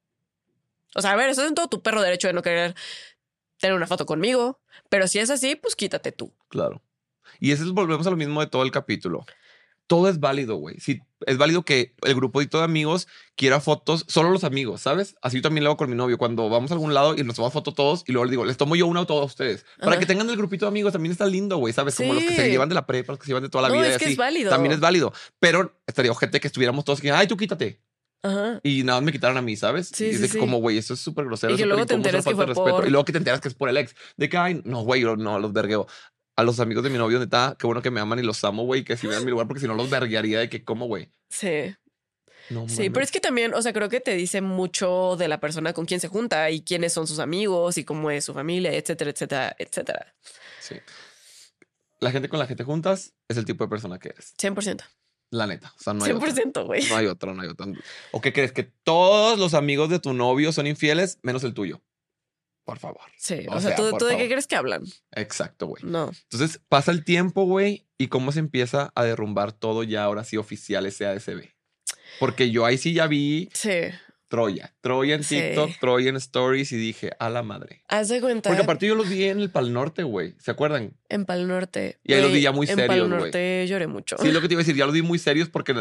O 0.96 1.02
sea, 1.02 1.12
a 1.12 1.16
ver, 1.16 1.30
eso 1.30 1.42
es 1.42 1.50
en 1.50 1.56
todo 1.56 1.68
tu 1.68 1.82
perro 1.82 2.02
derecho 2.02 2.28
de 2.28 2.34
no 2.34 2.42
querer 2.42 2.76
tener 3.58 3.76
una 3.76 3.88
foto 3.88 4.06
conmigo. 4.06 4.60
Pero 4.88 5.08
si 5.08 5.20
es 5.20 5.30
así, 5.30 5.56
pues 5.56 5.76
quítate 5.76 6.12
tú. 6.12 6.32
Claro. 6.48 6.82
Y 7.40 7.52
eso 7.52 7.64
es, 7.64 7.72
volvemos 7.72 8.08
a 8.08 8.10
lo 8.10 8.16
mismo 8.18 8.40
de 8.40 8.48
todo 8.48 8.64
el 8.64 8.72
capítulo. 8.72 9.26
Todo 9.90 10.08
es 10.08 10.20
válido, 10.20 10.56
güey. 10.58 10.80
Si 10.80 11.02
es 11.26 11.38
válido 11.40 11.64
que 11.66 11.96
el 12.04 12.14
grupito 12.14 12.60
de 12.60 12.64
amigos 12.64 13.08
quiera 13.36 13.60
fotos, 13.60 14.06
solo 14.08 14.30
los 14.30 14.44
amigos, 14.44 14.82
¿sabes? 14.82 15.16
Así 15.24 15.38
yo 15.38 15.42
también 15.42 15.64
lo 15.64 15.72
hago 15.72 15.78
con 15.78 15.90
mi 15.90 15.96
novio. 15.96 16.20
Cuando 16.20 16.48
vamos 16.48 16.70
a 16.70 16.76
algún 16.76 16.94
lado 16.94 17.16
y 17.18 17.24
nos 17.24 17.36
tomamos 17.36 17.54
foto 17.54 17.74
todos 17.74 18.04
y 18.06 18.12
luego 18.12 18.26
le 18.26 18.30
digo, 18.32 18.46
les 18.46 18.56
tomo 18.56 18.76
yo 18.76 18.86
una 18.86 19.00
a 19.02 19.06
todos 19.08 19.26
ustedes. 19.26 19.66
Para 19.80 19.94
Ajá. 19.94 20.00
que 20.00 20.06
tengan 20.06 20.30
el 20.30 20.38
grupito 20.38 20.66
de 20.66 20.70
amigos 20.70 20.94
también 20.94 21.12
está 21.12 21.26
lindo, 21.26 21.58
güey, 21.58 21.74
¿sabes? 21.74 21.96
Como 21.96 22.14
los 22.14 22.22
que 22.24 22.36
se 22.36 22.46
Sí. 22.46 22.52
llevan 22.52 22.70
de 22.70 22.76
la 22.76 22.86
prepa, 22.86 23.14
los 23.14 23.20
que 23.20 23.26
se 23.26 23.30
llevan 23.32 23.42
de 23.42 23.50
toda 23.50 23.64
la 23.64 23.70
No, 23.70 23.82
vida. 23.82 23.88
y 23.88 23.92
es 23.94 23.98
que 23.98 24.06
así. 24.06 24.12
es 24.12 24.18
válido. 24.20 24.52
También 24.52 24.74
es 24.74 24.80
válido. 24.80 25.12
Pero 25.40 25.76
estaría 25.88 26.12
ojete 26.12 26.40
que 26.40 26.48
estuviéramos 26.48 26.86
todos 26.86 27.02
que, 27.02 27.12
ay, 27.12 27.26
tú 27.26 27.36
quítate. 27.36 27.82
Ajá. 28.22 28.60
Y 28.64 28.84
nada 28.84 29.00
más 29.00 29.06
me 29.06 29.12
quitaron 29.12 29.38
a 29.38 29.42
mí, 29.42 29.56
¿sabes? 29.56 29.90
Sí, 29.92 30.06
y 30.06 30.10
es 30.10 30.16
sí, 30.18 30.22
de 30.22 30.28
que 30.28 30.34
sí. 30.34 30.40
como, 30.40 30.60
güey, 30.60 30.78
eso 30.78 30.94
es 30.94 31.00
súper 31.00 31.26
grosero. 31.26 31.56
Y 31.56 31.64
luego 31.64 31.86
te 31.88 31.96
enteras 31.96 32.24
que 32.26 32.36
fue 32.36 32.54
por- 32.54 32.86
Y 32.86 32.92
luego 32.92 33.06
que 33.06 33.12
te 33.14 33.18
enteras 33.18 33.42
que 33.42 33.48
es 33.48 33.54
por 33.56 33.70
el 33.70 33.78
ex. 33.78 33.96
De 34.18 34.30
que, 34.30 34.38
ay, 34.38 34.62
no, 34.66 34.82
güey, 34.84 35.04
no, 35.04 35.40
los 35.40 35.52
vergueo. 35.54 35.88
A 36.40 36.44
los 36.44 36.62
amigos 36.62 36.86
de 36.86 36.90
mi 36.90 36.98
novio, 36.98 37.20
neta, 37.20 37.58
qué 37.60 37.68
bueno 37.68 37.82
que 37.82 37.92
me 37.92 38.00
aman 38.00 38.18
y 38.18 38.24
los 38.24 38.42
amo, 38.46 38.64
güey, 38.64 38.86
que 38.86 38.96
si 38.96 39.08
vean 39.08 39.26
mi 39.26 39.32
lugar, 39.32 39.46
porque 39.46 39.60
si 39.60 39.68
no 39.68 39.74
los 39.74 39.90
verguearía 39.90 40.40
de 40.40 40.48
que, 40.48 40.64
¿cómo, 40.64 40.86
güey? 40.88 41.12
Sí. 41.30 41.76
No, 42.50 42.70
Sí, 42.70 42.90
pero 42.90 43.04
es 43.04 43.12
que 43.12 43.20
también, 43.20 43.54
o 43.54 43.62
sea, 43.62 43.74
creo 43.74 43.90
que 43.90 44.00
te 44.00 44.16
dice 44.16 44.40
mucho 44.40 45.18
de 45.20 45.28
la 45.28 45.42
persona 45.42 45.74
con 45.74 45.86
quien 45.86 46.00
se 46.00 46.08
junta 46.08 46.50
y 46.50 46.62
quiénes 46.62 46.94
son 46.94 47.08
sus 47.08 47.20
amigos 47.20 47.78
y 47.78 47.84
cómo 47.84 48.10
es 48.10 48.24
su 48.24 48.34
familia, 48.34 48.72
etcétera, 48.72 49.12
etcétera, 49.12 49.54
etcétera. 49.60 50.16
Sí. 50.62 50.76
La 52.00 52.10
gente 52.12 52.30
con 52.30 52.40
la 52.40 52.48
que 52.48 52.56
te 52.56 52.64
juntas 52.64 53.14
es 53.28 53.36
el 53.36 53.44
tipo 53.44 53.66
de 53.66 53.70
persona 53.70 54.00
que 54.00 54.08
eres. 54.08 54.34
100%. 54.38 54.82
La 55.32 55.46
neta. 55.46 55.74
O 55.78 55.84
sea, 55.84 55.94
no 55.94 56.06
hay 56.06 56.14
otra. 56.14 56.30
100%, 56.30 56.66
güey. 56.66 56.88
No 56.88 56.96
hay 56.96 57.08
otra, 57.08 57.34
no 57.34 57.42
hay 57.42 57.50
otra. 57.50 57.68
¿O 58.14 58.22
qué 58.22 58.32
crees? 58.32 58.54
¿Que 58.54 58.64
todos 58.64 59.38
los 59.38 59.54
amigos 59.54 59.90
de 59.90 60.00
tu 60.00 60.14
novio 60.14 60.54
son 60.54 60.68
infieles 60.68 61.20
menos 61.22 61.44
el 61.44 61.54
tuyo? 61.54 61.82
Por 62.70 62.80
favor. 62.80 63.02
Sí, 63.18 63.46
o, 63.48 63.56
O 63.56 63.60
sea, 63.60 63.76
sea, 63.76 63.92
¿tú, 63.98 64.06
de 64.06 64.16
qué 64.18 64.28
crees 64.28 64.46
que 64.48 64.56
hablan? 64.56 64.84
Exacto, 65.12 65.66
güey. 65.68 65.82
No. 65.84 66.12
Entonces 66.32 66.62
pasa 66.70 66.92
el 66.92 67.04
tiempo, 67.04 67.46
güey, 67.46 67.88
y 67.98 68.08
cómo 68.08 68.32
se 68.32 68.40
empieza 68.40 68.92
a 68.96 69.04
derrumbar 69.04 69.52
todo 69.54 69.84
ya 69.84 70.04
ahora 70.04 70.24
sí 70.24 70.38
oficial 70.38 70.86
ese 70.86 71.08
ASB. 71.08 71.50
Porque 72.20 72.52
yo 72.52 72.66
ahí 72.66 72.78
sí 72.78 72.94
ya 72.94 73.08
vi 73.08 73.50
Sí. 73.54 73.72
Troya. 74.28 74.76
Troya 74.82 75.16
en 75.16 75.24
Sí. 75.24 75.42
TikTok, 75.42 75.72
Troya 75.80 76.10
en 76.10 76.16
Stories 76.18 76.72
y 76.72 76.78
dije, 76.78 77.12
a 77.20 77.32
la 77.32 77.42
madre. 77.42 77.84
Haz 77.88 78.10
de 78.10 78.22
cuenta. 78.22 78.50
Porque 78.52 78.62
aparte 78.62 78.86
yo 78.86 78.94
los 78.94 79.10
vi 79.10 79.24
en 79.24 79.40
el 79.40 79.50
Pal 79.50 79.74
Norte, 79.74 80.04
güey. 80.04 80.36
¿Se 80.38 80.52
acuerdan? 80.52 80.94
En 81.10 81.26
Pal 81.26 81.48
Norte. 81.48 81.98
Y 82.04 82.14
ahí 82.14 82.20
los 82.22 82.30
güey, 82.30 82.40
vi 82.40 82.44
ya 82.44 82.52
muy 82.52 82.68
En 82.68 82.76
serios, 82.76 82.88
Pal 82.88 83.00
güey. 83.08 83.20
Norte 83.22 83.66
lloré 83.68 83.88
mucho. 83.88 84.18
Sí, 84.20 84.32
lo 84.32 84.40
que 84.42 84.48
te 84.48 84.54
iba 84.54 84.60
a 84.62 84.64
decir, 84.64 84.76
ya 84.76 84.86
los 84.86 84.94
vi 84.94 85.02
muy 85.02 85.18
serios 85.18 85.50
porque 85.50 85.74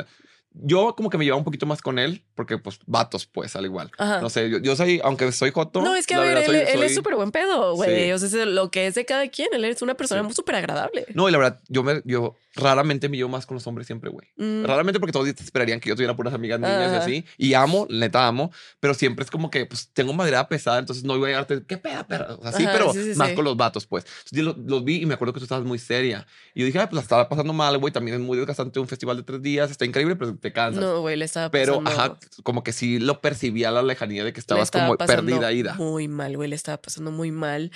yo 0.52 0.94
como 0.96 1.10
que 1.10 1.18
me 1.18 1.24
llevaba 1.24 1.38
un 1.38 1.44
poquito 1.44 1.66
más 1.66 1.80
con 1.82 1.98
él, 1.98 2.24
porque 2.34 2.58
pues 2.58 2.78
vatos, 2.86 3.26
pues, 3.26 3.54
al 3.54 3.64
igual. 3.64 3.90
Ajá. 3.98 4.20
No 4.20 4.28
sé, 4.30 4.50
yo, 4.50 4.58
yo 4.58 4.74
soy, 4.76 5.00
aunque 5.04 5.30
soy 5.32 5.50
joto. 5.52 5.80
No, 5.82 5.94
es 5.94 6.06
que 6.06 6.14
a 6.14 6.20
ver, 6.20 6.34
verdad 6.34 6.54
él, 6.54 6.66
soy- 6.66 6.74
él 6.76 6.82
es 6.82 6.94
súper 6.94 7.14
buen 7.14 7.30
pedo, 7.30 7.74
güey. 7.74 8.06
Sí. 8.06 8.12
O 8.12 8.18
sea, 8.18 8.44
lo 8.46 8.70
que 8.70 8.86
es 8.86 8.94
de 8.94 9.04
cada 9.04 9.28
quien. 9.28 9.48
Él 9.52 9.64
es 9.64 9.82
una 9.82 9.94
persona 9.94 10.26
Sí. 10.28 10.34
súper 10.34 10.56
agradable. 10.56 11.06
No, 11.14 11.28
y 11.28 11.32
la 11.32 11.38
verdad, 11.38 11.60
yo, 11.68 11.82
me, 11.82 12.00
yo 12.04 12.34
raramente 12.58 13.08
me 13.08 13.16
llevo 13.16 13.28
más 13.30 13.46
con 13.46 13.54
los 13.54 13.66
hombres 13.66 13.86
siempre, 13.86 14.10
güey. 14.10 14.28
Mm, 14.36 14.64
Raramente 14.64 15.00
porque 15.00 15.12
todos 15.12 15.26
esperarían 15.28 15.80
que 15.80 15.88
yo 15.88 15.94
tuviera 15.94 16.14
puras 16.16 16.34
amigas 16.34 16.60
niñas 16.60 16.92
Ajá. 16.92 16.94
y 16.94 16.98
así. 16.98 17.24
Y 17.38 17.54
amo, 17.54 17.86
neta 17.88 18.26
amo. 18.26 18.50
Pero 18.80 18.94
siempre 18.94 19.24
es 19.24 19.30
como 19.30 19.50
que 19.50 19.64
pues 19.66 19.90
tengo 19.92 20.12
madera 20.12 20.48
pesada, 20.48 20.78
entonces 20.78 21.04
no 21.04 21.16
voy 21.18 21.32
a 21.32 21.36
darte, 21.36 21.62
¿qué 21.66 21.78
peda, 21.78 22.06
perra? 22.06 22.34
O 22.34 22.42
sea, 22.42 22.52
sí, 22.52 22.64
Ajá, 22.64 22.72
pero 22.72 22.92
sí, 22.92 23.12
sí, 23.12 23.18
más 23.18 23.30
sí. 23.30 23.34
con 23.34 23.44
los 23.44 23.56
vatos, 23.56 23.86
pues. 23.86 24.04
Entonces 24.04 24.38
yo 24.38 24.42
lo- 24.42 24.56
los, 24.66 24.84
vi 24.84 25.02
y 25.02 25.06
me 25.06 25.14
acuerdo 25.14 25.32
que 25.32 25.40
tú 25.40 25.44
estabas 25.44 25.64
muy 25.64 25.78
seria. 25.78 26.26
Y 26.54 26.60
yo 26.60 26.66
dije, 26.66 26.78
ay, 26.78 26.86
pues 26.86 26.94
la 26.96 27.00
estaba 27.02 27.28
pasando 27.28 27.52
mal, 27.52 27.78
güey. 27.78 27.92
También 27.92 28.16
es 28.16 28.20
muy 28.22 28.36
desgastante 28.36 28.80
un 28.80 28.88
festival 28.88 29.16
de 29.16 29.22
tres 29.22 29.40
días. 29.42 29.70
Está 29.70 29.84
increíble, 29.84 30.16
pero 30.16 30.36
te 30.36 30.52
cansas. 30.52 30.82
No, 30.82 31.00
güey, 31.00 31.16
le 31.16 31.24
estaba 31.24 31.50
pero, 31.50 31.82
pasando. 31.82 32.02
ajá, 32.14 32.18
como 32.42 32.62
que 32.64 32.72
sí 32.72 32.98
lo 32.98 33.20
percibía 33.20 33.68
a 33.68 33.72
la 33.72 33.82
lejanía 33.82 34.24
de 34.24 34.32
que 34.32 34.40
estabas 34.40 34.64
estaba 34.64 34.86
como 34.86 34.98
perdida, 34.98 35.52
ida. 35.52 35.74
Muy 35.74 36.08
mal, 36.08 36.36
güey, 36.36 36.48
le 36.48 36.56
estaba 36.56 36.80
pasando 36.80 37.10
muy 37.12 37.30
mal. 37.30 37.70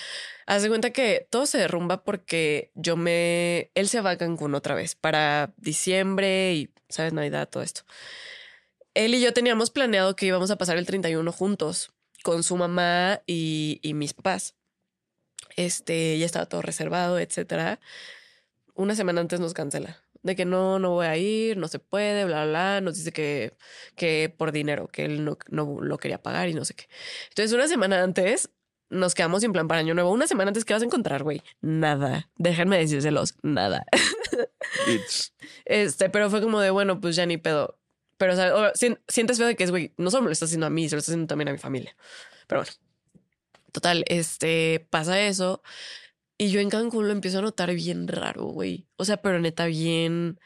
Haz 0.46 0.62
de 0.62 0.68
cuenta 0.68 0.90
que 0.90 1.26
todo 1.30 1.46
se 1.46 1.58
derrumba 1.58 2.02
porque 2.02 2.70
yo 2.74 2.96
me. 2.96 3.70
Él 3.74 3.88
se 3.88 4.00
va 4.00 4.10
a 4.10 4.16
Cancún 4.18 4.54
otra 4.54 4.71
vez 4.74 4.94
para 4.94 5.52
diciembre 5.56 6.54
y, 6.54 6.70
¿sabes? 6.88 7.12
Navidad, 7.12 7.48
todo 7.48 7.62
esto. 7.62 7.82
Él 8.94 9.14
y 9.14 9.20
yo 9.22 9.32
teníamos 9.32 9.70
planeado 9.70 10.16
que 10.16 10.26
íbamos 10.26 10.50
a 10.50 10.58
pasar 10.58 10.76
el 10.76 10.86
31 10.86 11.32
juntos 11.32 11.92
con 12.22 12.42
su 12.42 12.56
mamá 12.56 13.22
y, 13.26 13.80
mis 13.94 14.12
papás. 14.14 14.54
Este, 15.56 16.18
ya 16.18 16.26
estaba 16.26 16.46
todo 16.46 16.62
reservado, 16.62 17.18
etcétera. 17.18 17.80
Una 18.74 18.94
semana 18.94 19.20
antes 19.20 19.40
nos 19.40 19.54
cancela. 19.54 19.98
De 20.22 20.36
que 20.36 20.44
no, 20.44 20.78
no 20.78 20.90
voy 20.90 21.06
a 21.06 21.16
ir, 21.16 21.56
no 21.56 21.66
se 21.68 21.80
puede, 21.80 22.24
bla, 22.24 22.44
bla, 22.44 22.50
bla. 22.50 22.80
Nos 22.80 22.96
dice 22.96 23.12
que, 23.12 23.56
que 23.96 24.32
por 24.36 24.52
dinero, 24.52 24.88
que 24.88 25.04
él 25.04 25.24
no, 25.24 25.36
no 25.48 25.78
lo 25.80 25.98
quería 25.98 26.22
pagar 26.22 26.48
y 26.48 26.54
no 26.54 26.64
sé 26.64 26.74
qué. 26.74 26.86
Entonces, 27.30 27.52
una 27.52 27.66
semana 27.66 28.02
antes 28.02 28.50
nos 28.92 29.14
quedamos 29.14 29.40
sin 29.40 29.52
plan 29.52 29.66
para 29.66 29.80
Año 29.80 29.94
Nuevo. 29.94 30.10
Una 30.10 30.26
semana 30.26 30.50
antes, 30.50 30.64
¿qué 30.64 30.74
vas 30.74 30.82
a 30.82 30.86
encontrar, 30.86 31.22
güey? 31.22 31.42
Nada. 31.60 32.28
Déjenme 32.36 32.78
decírselos, 32.78 33.34
nada. 33.42 33.84
Este, 35.64 36.10
pero 36.10 36.30
fue 36.30 36.40
como 36.42 36.60
de, 36.60 36.70
bueno, 36.70 37.00
pues 37.00 37.16
ya 37.16 37.26
ni 37.26 37.36
pedo. 37.38 37.78
Pero, 38.16 38.34
o 38.34 38.36
sea, 38.36 38.54
o- 38.54 38.72
sien- 38.74 39.00
sientes 39.08 39.38
feo 39.38 39.46
de 39.46 39.56
que 39.56 39.64
es, 39.64 39.70
güey, 39.70 39.92
no 39.96 40.10
solo 40.10 40.22
me 40.22 40.28
lo 40.28 40.32
está 40.32 40.44
haciendo 40.44 40.66
a 40.66 40.70
mí, 40.70 40.88
se 40.88 40.94
lo 40.96 41.00
está 41.00 41.12
haciendo 41.12 41.26
también 41.26 41.48
a 41.48 41.52
mi 41.52 41.58
familia. 41.58 41.96
Pero 42.46 42.60
bueno, 42.62 42.72
total, 43.72 44.04
este, 44.08 44.86
pasa 44.90 45.20
eso. 45.20 45.62
Y 46.38 46.50
yo 46.50 46.60
en 46.60 46.70
Cancún 46.70 47.06
lo 47.06 47.12
empiezo 47.12 47.38
a 47.38 47.42
notar 47.42 47.74
bien 47.74 48.08
raro, 48.08 48.44
güey. 48.46 48.88
O 48.96 49.04
sea, 49.04 49.18
pero 49.22 49.40
neta, 49.40 49.66
bien, 49.66 50.40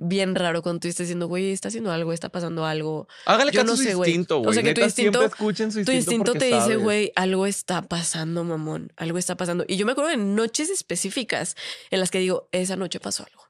bien 0.00 0.36
raro 0.36 0.62
cuando 0.62 0.78
tú 0.78 0.86
estás 0.88 1.06
diciendo, 1.08 1.26
güey, 1.26 1.50
está 1.50 1.68
haciendo 1.68 1.90
algo, 1.90 2.12
está 2.12 2.28
pasando 2.28 2.64
algo. 2.64 3.08
Hágale 3.26 3.50
Yo 3.50 3.62
caso 3.62 3.72
no 3.72 3.76
su 3.76 3.82
sé, 3.82 3.94
güey. 3.94 4.10
instinto, 4.10 4.40
O 4.40 4.52
sea, 4.52 4.62
que 4.62 4.72
tu 4.72 4.80
Neta, 4.80 4.86
instinto- 4.86 5.24
escuchen 5.24 5.72
su 5.72 5.84
Tu 5.84 5.90
instinto 5.90 5.96
instinto 5.96 6.32
porque 6.32 6.38
te 6.50 6.54
dice, 6.54 6.76
güey, 6.76 7.12
algo 7.16 7.46
está 7.46 7.82
pasando, 7.82 8.44
mamón, 8.44 8.92
algo 8.96 9.18
está 9.18 9.36
pasando. 9.36 9.64
Y 9.66 9.76
yo 9.76 9.84
me 9.84 9.92
acuerdo 9.92 10.10
de 10.10 10.16
noches 10.16 10.70
específicas 10.70 11.56
en 11.90 11.98
las 11.98 12.10
que 12.12 12.20
digo, 12.20 12.48
esa 12.52 12.76
noche 12.76 13.00
pasó 13.00 13.26
algo. 13.28 13.42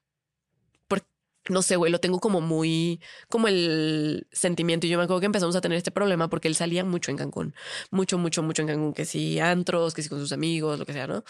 Porque, 0.89 1.07
no 1.51 1.61
sé, 1.61 1.77
güey, 1.77 1.93
lo 1.93 2.01
tengo 2.01 2.19
como 2.19 2.41
muy, 2.41 3.03
como 3.29 3.47
el 3.49 4.27
sentimiento. 4.33 4.87
Y 4.87 4.91
yo 4.91 4.97
me 4.97 5.05
acuerdo 5.05 5.21
que 5.21 5.27
empezamos 5.27 5.55
a 5.55 5.61
tener 5.61 5.77
este 5.77 5.91
problema 5.91 6.31
porque 6.31 6.49
él 6.49 6.55
salía 6.55 6.83
mucho 6.83 7.11
en 7.11 7.19
Cancún. 7.19 7.55
Mucho, 7.91 8.17
mucho, 8.17 8.43
mucho 8.43 8.63
en 8.63 8.69
Cancún. 8.69 8.95
Que 8.95 9.05
sí, 9.05 9.39
antros, 9.39 9.93
que 9.93 10.03
sí 10.03 10.09
con 10.09 10.19
sus 10.19 10.33
amigos, 10.33 10.79
lo 10.79 10.87
que 10.87 10.95
sea, 10.95 11.07
¿no? 11.07 11.25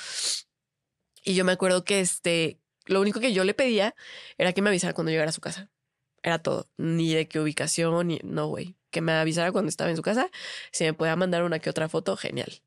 Y 1.24 1.34
yo 1.34 1.44
me 1.44 1.50
acuerdo 1.52 1.82
que 1.84 1.98
este, 2.00 2.60
lo 2.88 3.00
único 3.00 3.20
que 3.20 3.32
yo 3.32 3.44
le 3.44 3.54
pedía 3.54 3.94
era 4.36 4.52
que 4.52 4.62
me 4.62 4.70
avisara 4.70 4.92
cuando 4.92 5.10
llegara 5.10 5.30
a 5.30 5.32
su 5.32 5.40
casa. 5.40 5.70
Era 6.22 6.38
todo. 6.40 6.66
Ni 6.76 7.14
de 7.14 7.28
qué 7.28 7.38
ubicación, 7.40 8.08
ni 8.08 8.18
no, 8.24 8.48
güey. 8.48 8.74
Que 8.90 9.00
me 9.00 9.12
avisara 9.12 9.52
cuando 9.52 9.68
estaba 9.68 9.90
en 9.90 9.96
su 9.96 10.02
casa. 10.02 10.30
Si 10.72 10.84
me 10.84 10.92
podía 10.94 11.14
mandar 11.16 11.44
una 11.44 11.58
que 11.60 11.70
otra 11.70 11.88
foto, 11.88 12.16
genial. 12.16 12.60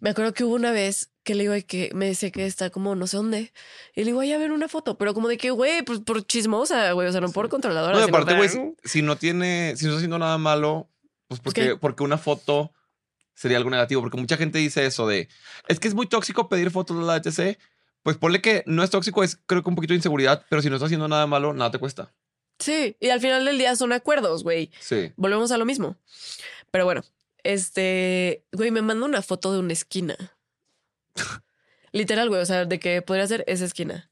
Me 0.00 0.10
acuerdo 0.10 0.34
que 0.34 0.44
hubo 0.44 0.54
una 0.54 0.70
vez 0.72 1.10
que 1.22 1.34
le 1.34 1.44
digo 1.48 1.54
que 1.66 1.90
me 1.94 2.06
decía 2.06 2.30
que 2.30 2.44
está 2.44 2.68
como 2.70 2.94
no 2.94 3.06
sé 3.06 3.16
dónde. 3.16 3.52
Y 3.94 4.00
le 4.00 4.06
digo, 4.06 4.20
ay, 4.20 4.32
a 4.32 4.38
ver 4.38 4.52
una 4.52 4.68
foto. 4.68 4.98
Pero 4.98 5.14
como 5.14 5.28
de 5.28 5.38
que, 5.38 5.50
güey, 5.50 5.82
pues 5.82 6.00
por 6.00 6.26
chismosa, 6.26 6.92
güey. 6.92 7.08
O 7.08 7.12
sea, 7.12 7.20
no 7.20 7.30
por 7.30 7.48
controladora. 7.48 7.96
No, 7.98 8.04
aparte, 8.04 8.34
para- 8.34 8.38
güey, 8.38 8.74
si 8.84 9.02
no 9.02 9.16
tiene, 9.16 9.74
si 9.76 9.84
no 9.84 9.90
está 9.92 9.98
haciendo 9.98 10.18
nada 10.18 10.36
malo, 10.38 10.90
pues 11.28 11.40
porque, 11.40 11.60
¿Qué? 11.68 11.76
porque 11.76 12.02
una 12.02 12.18
foto 12.18 12.72
sería 13.34 13.56
algo 13.56 13.70
negativo. 13.70 14.02
Porque 14.02 14.18
mucha 14.18 14.36
gente 14.36 14.58
dice 14.58 14.84
eso 14.84 15.06
de, 15.06 15.28
es 15.68 15.80
que 15.80 15.88
es 15.88 15.94
muy 15.94 16.06
tóxico 16.06 16.48
pedir 16.48 16.70
fotos 16.70 16.98
de 16.98 17.04
la 17.04 17.14
HC. 17.16 17.58
Pues 18.04 18.18
ponle 18.18 18.42
que 18.42 18.62
no 18.66 18.84
es 18.84 18.90
tóxico, 18.90 19.24
es 19.24 19.40
creo 19.46 19.62
que 19.62 19.68
un 19.70 19.74
poquito 19.74 19.94
de 19.94 19.96
inseguridad, 19.96 20.44
pero 20.50 20.60
si 20.60 20.68
no 20.68 20.76
está 20.76 20.86
haciendo 20.86 21.08
nada 21.08 21.26
malo, 21.26 21.54
nada 21.54 21.70
te 21.70 21.78
cuesta. 21.78 22.12
Sí, 22.58 22.96
y 23.00 23.08
al 23.08 23.20
final 23.20 23.46
del 23.46 23.56
día 23.58 23.74
son 23.76 23.92
acuerdos, 23.92 24.44
güey. 24.44 24.70
Sí. 24.78 25.12
Volvemos 25.16 25.50
a 25.50 25.56
lo 25.58 25.64
mismo. 25.64 25.96
Pero 26.70 26.84
bueno, 26.84 27.02
este, 27.44 28.44
güey, 28.52 28.70
me 28.70 28.82
manda 28.82 29.06
una 29.06 29.22
foto 29.22 29.54
de 29.54 29.58
una 29.58 29.72
esquina. 29.72 30.16
Literal, 31.92 32.28
güey, 32.28 32.42
o 32.42 32.46
sea, 32.46 32.66
de 32.66 32.78
que 32.78 33.00
podría 33.00 33.26
ser 33.26 33.42
esa 33.46 33.64
esquina. 33.64 34.10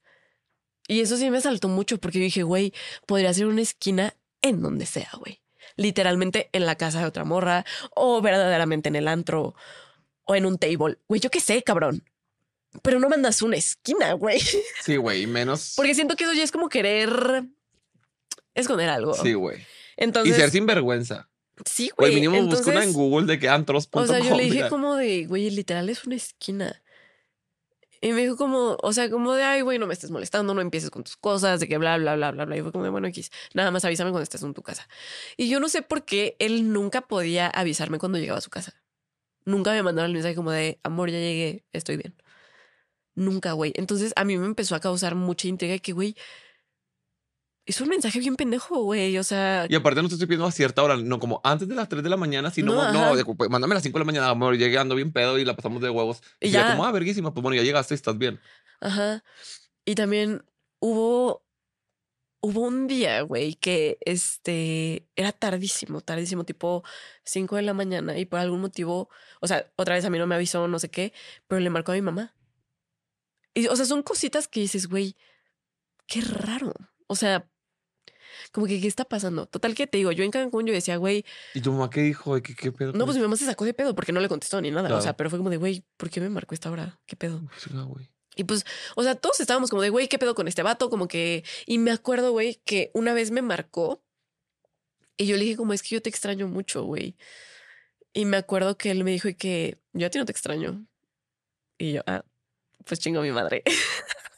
Y 0.88 1.02
eso 1.02 1.18
sí 1.18 1.30
me 1.30 1.42
saltó 1.42 1.68
mucho 1.68 1.98
porque 1.98 2.18
yo 2.18 2.24
dije, 2.24 2.44
güey, 2.44 2.72
podría 3.06 3.34
ser 3.34 3.46
una 3.46 3.60
esquina 3.60 4.16
en 4.40 4.62
donde 4.62 4.86
sea, 4.86 5.10
güey. 5.18 5.42
Literalmente 5.76 6.48
en 6.52 6.64
la 6.64 6.76
casa 6.76 7.00
de 7.00 7.06
otra 7.06 7.24
morra 7.24 7.66
o 7.94 8.22
verdaderamente 8.22 8.88
en 8.88 8.96
el 8.96 9.06
antro 9.06 9.54
o 10.24 10.34
en 10.34 10.46
un 10.46 10.56
table. 10.56 10.98
Güey, 11.08 11.20
yo 11.20 11.30
qué 11.30 11.40
sé, 11.40 11.62
cabrón. 11.62 12.04
Pero 12.80 12.98
no 12.98 13.08
mandas 13.08 13.42
una 13.42 13.56
esquina, 13.56 14.14
güey. 14.14 14.40
Sí, 14.84 14.96
güey, 14.96 15.22
y 15.22 15.26
menos. 15.26 15.74
Porque 15.76 15.94
siento 15.94 16.16
que 16.16 16.24
eso 16.24 16.32
ya 16.32 16.42
es 16.42 16.50
como 16.52 16.68
querer 16.68 17.44
esconder 18.54 18.88
algo. 18.88 19.14
Sí, 19.14 19.34
güey. 19.34 19.64
Entonces, 19.96 20.36
Y 20.36 20.40
ser 20.40 20.50
sinvergüenza. 20.50 21.28
sí, 21.66 21.90
güey. 21.96 22.14
Mínimo 22.14 22.40
busca 22.42 22.70
una 22.70 22.82
en 22.82 22.88
entonces- 22.88 22.94
Google 22.94 23.26
de 23.26 23.38
que 23.38 23.48
antros.com. 23.48 24.02
O 24.02 24.06
sea, 24.06 24.18
yo 24.20 24.34
le 24.36 24.44
dije 24.44 24.56
mira. 24.56 24.68
como 24.70 24.96
de, 24.96 25.26
güey, 25.26 25.50
literal 25.50 25.88
es 25.90 26.04
una 26.04 26.16
esquina. 26.16 26.82
Y 28.04 28.12
me 28.12 28.22
dijo 28.22 28.36
como, 28.36 28.76
o 28.82 28.92
sea, 28.92 29.08
como 29.10 29.32
de, 29.34 29.44
ay, 29.44 29.60
güey, 29.60 29.78
no 29.78 29.86
me 29.86 29.92
estés 29.94 30.10
molestando, 30.10 30.54
no 30.54 30.60
empieces 30.60 30.90
con 30.90 31.04
tus 31.04 31.16
cosas, 31.16 31.60
de 31.60 31.68
que 31.68 31.78
bla, 31.78 31.96
bla, 31.98 32.16
bla, 32.16 32.32
bla, 32.32 32.46
bla. 32.46 32.56
Y 32.56 32.62
fue 32.62 32.72
como 32.72 32.82
de, 32.82 32.90
bueno, 32.90 33.06
X, 33.06 33.30
nada 33.54 33.70
más 33.70 33.84
avísame 33.84 34.10
cuando 34.10 34.24
estés 34.24 34.42
en 34.42 34.54
tu 34.54 34.62
casa. 34.62 34.88
Y 35.36 35.48
yo 35.48 35.60
no 35.60 35.68
sé 35.68 35.82
por 35.82 36.04
qué 36.04 36.34
él 36.40 36.72
nunca 36.72 37.02
podía 37.02 37.46
avisarme 37.46 37.98
cuando 37.98 38.18
llegaba 38.18 38.38
a 38.38 38.42
su 38.42 38.50
casa. 38.50 38.82
Nunca 39.44 39.70
me 39.72 39.84
mandaron 39.84 40.10
el 40.10 40.14
mensaje 40.14 40.34
como 40.34 40.50
de, 40.50 40.80
amor, 40.82 41.10
ya 41.10 41.18
llegué, 41.18 41.64
estoy 41.72 41.96
bien. 41.96 42.14
Nunca, 43.14 43.52
güey. 43.52 43.72
Entonces 43.76 44.12
a 44.16 44.24
mí 44.24 44.36
me 44.38 44.46
empezó 44.46 44.74
a 44.74 44.80
causar 44.80 45.14
mucha 45.14 45.48
intriga 45.48 45.78
que, 45.78 45.92
güey, 45.92 46.16
es 47.64 47.80
un 47.80 47.88
mensaje 47.88 48.18
bien 48.18 48.34
pendejo, 48.36 48.82
güey. 48.82 49.16
O 49.18 49.22
sea, 49.24 49.66
Y 49.68 49.74
aparte 49.74 50.02
no 50.02 50.08
te 50.08 50.14
estoy 50.14 50.26
pidiendo 50.26 50.46
a 50.46 50.50
cierta 50.52 50.82
hora, 50.82 50.96
no 50.96 51.20
como 51.20 51.40
antes 51.44 51.68
de 51.68 51.74
las 51.74 51.88
3 51.88 52.02
de 52.02 52.08
la 52.10 52.16
mañana, 52.16 52.50
sino 52.50 52.74
No, 52.74 52.92
no, 52.92 53.16
de- 53.16 53.24
pues, 53.24 53.48
mándame 53.50 53.74
a 53.74 53.76
las 53.76 53.82
5 53.84 53.98
de 53.98 54.04
la 54.04 54.06
mañana, 54.06 54.28
amor, 54.30 54.56
llegué 54.56 54.78
ando 54.78 54.94
bien 54.94 55.12
pedo 55.12 55.38
y 55.38 55.44
la 55.44 55.54
pasamos 55.54 55.80
de 55.82 55.90
huevos. 55.90 56.22
Y 56.40 56.48
Y 56.48 56.50
ya 56.50 56.62
ya. 56.62 56.70
como, 56.72 56.84
ah, 56.84 56.92
verguísima, 56.92 57.32
pues 57.32 57.42
bueno, 57.42 57.56
ya 57.56 57.62
llegaste, 57.62 57.94
estás 57.94 58.18
bien. 58.18 58.40
Ajá. 58.80 59.22
Y 59.84 59.94
también 59.94 60.44
hubo, 60.80 61.44
hubo 62.40 62.62
un 62.62 62.88
día, 62.88 63.20
güey, 63.20 63.54
que 63.54 63.98
este 64.00 65.06
era 65.14 65.30
tardísimo, 65.30 66.00
tardísimo, 66.00 66.42
tipo 66.44 66.82
5 67.24 67.54
de 67.54 67.62
la 67.62 67.74
mañana 67.74 68.18
y 68.18 68.24
por 68.24 68.40
algún 68.40 68.60
motivo, 68.60 69.08
o 69.40 69.46
sea, 69.46 69.70
otra 69.76 69.94
vez 69.94 70.04
a 70.04 70.10
mí 70.10 70.18
no 70.18 70.26
me 70.26 70.34
avisó, 70.34 70.66
no 70.66 70.80
sé 70.80 70.88
qué, 70.90 71.12
pero 71.46 71.60
le 71.60 71.70
marcó 71.70 71.92
a 71.92 71.94
mi 71.94 72.02
mamá. 72.02 72.34
Y, 73.54 73.66
o 73.66 73.76
sea, 73.76 73.84
son 73.84 74.02
cositas 74.02 74.48
que 74.48 74.60
dices, 74.60 74.88
güey, 74.88 75.16
qué 76.06 76.20
raro. 76.20 76.72
O 77.06 77.16
sea, 77.16 77.48
como 78.52 78.66
que, 78.66 78.80
¿qué 78.80 78.86
está 78.86 79.04
pasando? 79.04 79.46
Total 79.46 79.74
que 79.74 79.86
te 79.86 79.98
digo, 79.98 80.12
yo 80.12 80.24
en 80.24 80.30
Cancún 80.30 80.66
yo 80.66 80.72
decía, 80.72 80.96
güey, 80.96 81.24
¿Y 81.54 81.60
tu 81.60 81.72
mamá 81.72 81.90
qué 81.90 82.02
dijo? 82.02 82.40
¿Qué, 82.42 82.54
qué 82.54 82.72
pedo? 82.72 82.92
no, 82.92 83.04
pues 83.04 83.16
mi 83.16 83.22
mamá 83.22 83.36
se 83.36 83.46
sacó 83.46 83.64
de 83.64 83.74
pedo 83.74 83.94
porque 83.94 84.12
no 84.12 84.20
le 84.20 84.28
contestó 84.28 84.60
ni 84.60 84.70
nada. 84.70 84.94
O 84.96 85.00
sea, 85.00 85.16
pero 85.16 85.30
fue 85.30 85.38
como 85.38 85.50
de, 85.50 85.56
güey, 85.56 85.84
¿por 85.96 86.10
qué 86.10 86.20
me 86.20 86.28
marcó 86.28 86.54
esta 86.54 86.70
hora? 86.70 87.00
¿Qué 87.06 87.16
pedo? 87.16 87.42
Pues, 87.48 87.86
güey. 87.86 88.12
Y 88.34 88.44
pues, 88.44 88.64
o 88.96 89.02
sea, 89.02 89.14
todos 89.14 89.40
estábamos 89.40 89.68
como 89.68 89.82
de, 89.82 89.90
güey, 89.90 90.08
¿qué 90.08 90.18
pedo 90.18 90.34
con 90.34 90.48
este 90.48 90.62
vato? 90.62 90.88
Como 90.88 91.06
que, 91.06 91.44
y 91.66 91.78
me 91.78 91.90
acuerdo, 91.90 92.32
güey, 92.32 92.62
que 92.64 92.90
una 92.94 93.12
vez 93.12 93.30
me 93.30 93.42
marcó 93.42 94.02
y 95.16 95.26
yo 95.26 95.36
le 95.36 95.44
dije 95.44 95.56
como, 95.56 95.72
es 95.72 95.82
que 95.82 95.94
yo 95.94 96.02
te 96.02 96.08
extraño 96.08 96.48
mucho, 96.48 96.84
güey. 96.84 97.16
Y 98.14 98.24
me 98.24 98.36
acuerdo 98.36 98.76
que 98.76 98.90
él 98.90 99.04
me 99.04 99.10
dijo 99.10 99.28
y 99.28 99.34
que 99.34 99.78
yo 99.92 100.06
a 100.06 100.10
ti 100.10 100.18
no 100.18 100.24
te 100.24 100.32
extraño. 100.32 100.86
Y 101.78 101.92
yo, 101.92 102.02
ah, 102.06 102.24
pues 102.84 103.00
chingo 103.00 103.22
mi 103.22 103.30
madre. 103.30 103.62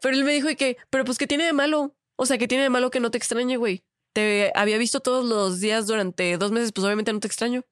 pero 0.00 0.14
él 0.14 0.24
me 0.24 0.32
dijo 0.32 0.50
y 0.50 0.56
que, 0.56 0.76
pero 0.90 1.04
pues, 1.04 1.18
¿qué 1.18 1.26
tiene 1.26 1.44
de 1.44 1.52
malo? 1.52 1.96
O 2.16 2.26
sea, 2.26 2.38
¿qué 2.38 2.48
tiene 2.48 2.64
de 2.64 2.70
malo 2.70 2.90
que 2.90 3.00
no 3.00 3.10
te 3.10 3.18
extrañe, 3.18 3.56
güey? 3.56 3.84
Te 4.12 4.52
había 4.54 4.78
visto 4.78 5.00
todos 5.00 5.24
los 5.24 5.60
días 5.60 5.86
durante 5.86 6.36
dos 6.36 6.52
meses, 6.52 6.72
pues 6.72 6.84
obviamente 6.84 7.12
no 7.12 7.20
te 7.20 7.28
extraño. 7.28 7.64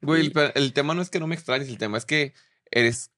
Güey, 0.00 0.32
el, 0.54 0.72
tema 0.72 0.94
no 0.94 1.02
es 1.02 1.10
que 1.10 1.20
no 1.20 1.26
me 1.26 1.34
extrañes, 1.34 1.68
el 1.68 1.78
tema 1.78 1.96
es 1.96 2.04
que 2.04 2.34
eres 2.70 3.10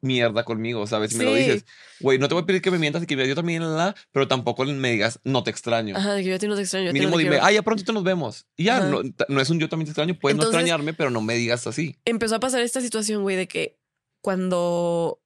mierda 0.00 0.44
conmigo, 0.44 0.86
¿sabes? 0.86 1.12
Si 1.12 1.16
me 1.16 1.24
lo 1.24 1.34
dices, 1.34 1.64
güey, 2.00 2.18
no 2.18 2.28
te 2.28 2.34
voy 2.34 2.42
a 2.42 2.46
pedir 2.46 2.60
que 2.60 2.70
me 2.70 2.78
mientas 2.78 3.02
y 3.02 3.06
que 3.06 3.16
me 3.16 3.26
yo 3.26 3.34
también, 3.34 3.62
la, 3.62 3.68
la, 3.68 3.94
pero 4.12 4.28
tampoco 4.28 4.64
me 4.64 4.90
digas, 4.90 5.20
no 5.24 5.42
te 5.42 5.50
extraño. 5.50 5.96
Ajá, 5.96 6.16
que 6.16 6.24
yo 6.24 6.34
a 6.34 6.38
ti 6.38 6.46
no 6.46 6.56
te 6.56 6.62
extraño. 6.62 6.86
yo 6.86 6.92
ti 6.92 6.98
no 6.98 7.04
Mínimo 7.04 7.16
te 7.16 7.24
dime, 7.24 7.38
ah, 7.40 7.50
ya 7.50 7.62
prontito 7.62 7.92
nos 7.92 8.04
vemos. 8.04 8.46
Y 8.56 8.64
ya, 8.64 8.80
no, 8.80 9.02
no 9.28 9.40
es 9.40 9.48
un 9.48 9.58
yo 9.58 9.68
también 9.68 9.86
te 9.86 9.92
extraño, 9.92 10.18
puedes 10.18 10.34
Entonces- 10.34 10.52
no 10.52 10.58
extrañarme, 10.58 10.92
pero 10.92 11.10
no 11.10 11.22
me 11.22 11.34
digas 11.34 11.66
así. 11.66 11.98
empezó 12.04 12.34
a 12.34 12.40
pasar 12.40 12.60
esta 12.60 12.80
situación, 12.80 13.22
güey, 13.22 13.36
de 13.36 13.48
que 13.48 13.78
cuando 14.24 15.20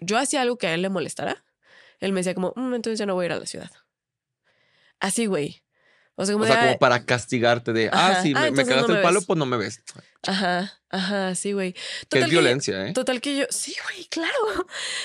yo 0.00 0.18
hacía 0.18 0.42
algo 0.42 0.58
que 0.58 0.66
a 0.66 0.74
él 0.74 0.82
le 0.82 0.90
molestara, 0.90 1.46
él 1.98 2.12
me 2.12 2.20
decía 2.20 2.34
como, 2.34 2.52
"Mm, 2.56 2.74
entonces 2.74 2.98
ya 2.98 3.06
no 3.06 3.14
voy 3.14 3.22
a 3.24 3.26
ir 3.26 3.32
a 3.32 3.38
la 3.40 3.46
ciudad. 3.46 3.70
Así, 5.00 5.24
güey. 5.24 5.62
O 6.16 6.26
sea, 6.26 6.34
como 6.34 6.44
O 6.44 6.46
de, 6.46 6.52
sea, 6.52 6.60
"Ah, 6.62 6.66
como 6.66 6.78
para 6.78 7.04
castigarte 7.06 7.72
de, 7.72 7.88
ah, 7.90 8.10
Ajá. 8.10 8.22
sí, 8.22 8.34
Ah, 8.36 8.42
me, 8.42 8.50
me 8.50 8.64
cagaste 8.66 8.82
no 8.82 8.88
me 8.88 8.94
el 8.96 9.02
palo, 9.02 9.18
ves. 9.20 9.26
pues 9.26 9.38
no 9.38 9.46
me 9.46 9.56
ves. 9.56 9.82
ajá, 10.22 10.78
ajá, 10.90 11.34
sí, 11.34 11.52
güey. 11.52 11.74
Que 12.10 12.18
es 12.20 12.28
violencia, 12.28 12.86
¿eh? 12.86 12.92
Total 12.92 13.20
que 13.22 13.34
yo, 13.38 13.46
sí, 13.48 13.74
güey, 13.84 14.04
claro. 14.10 14.32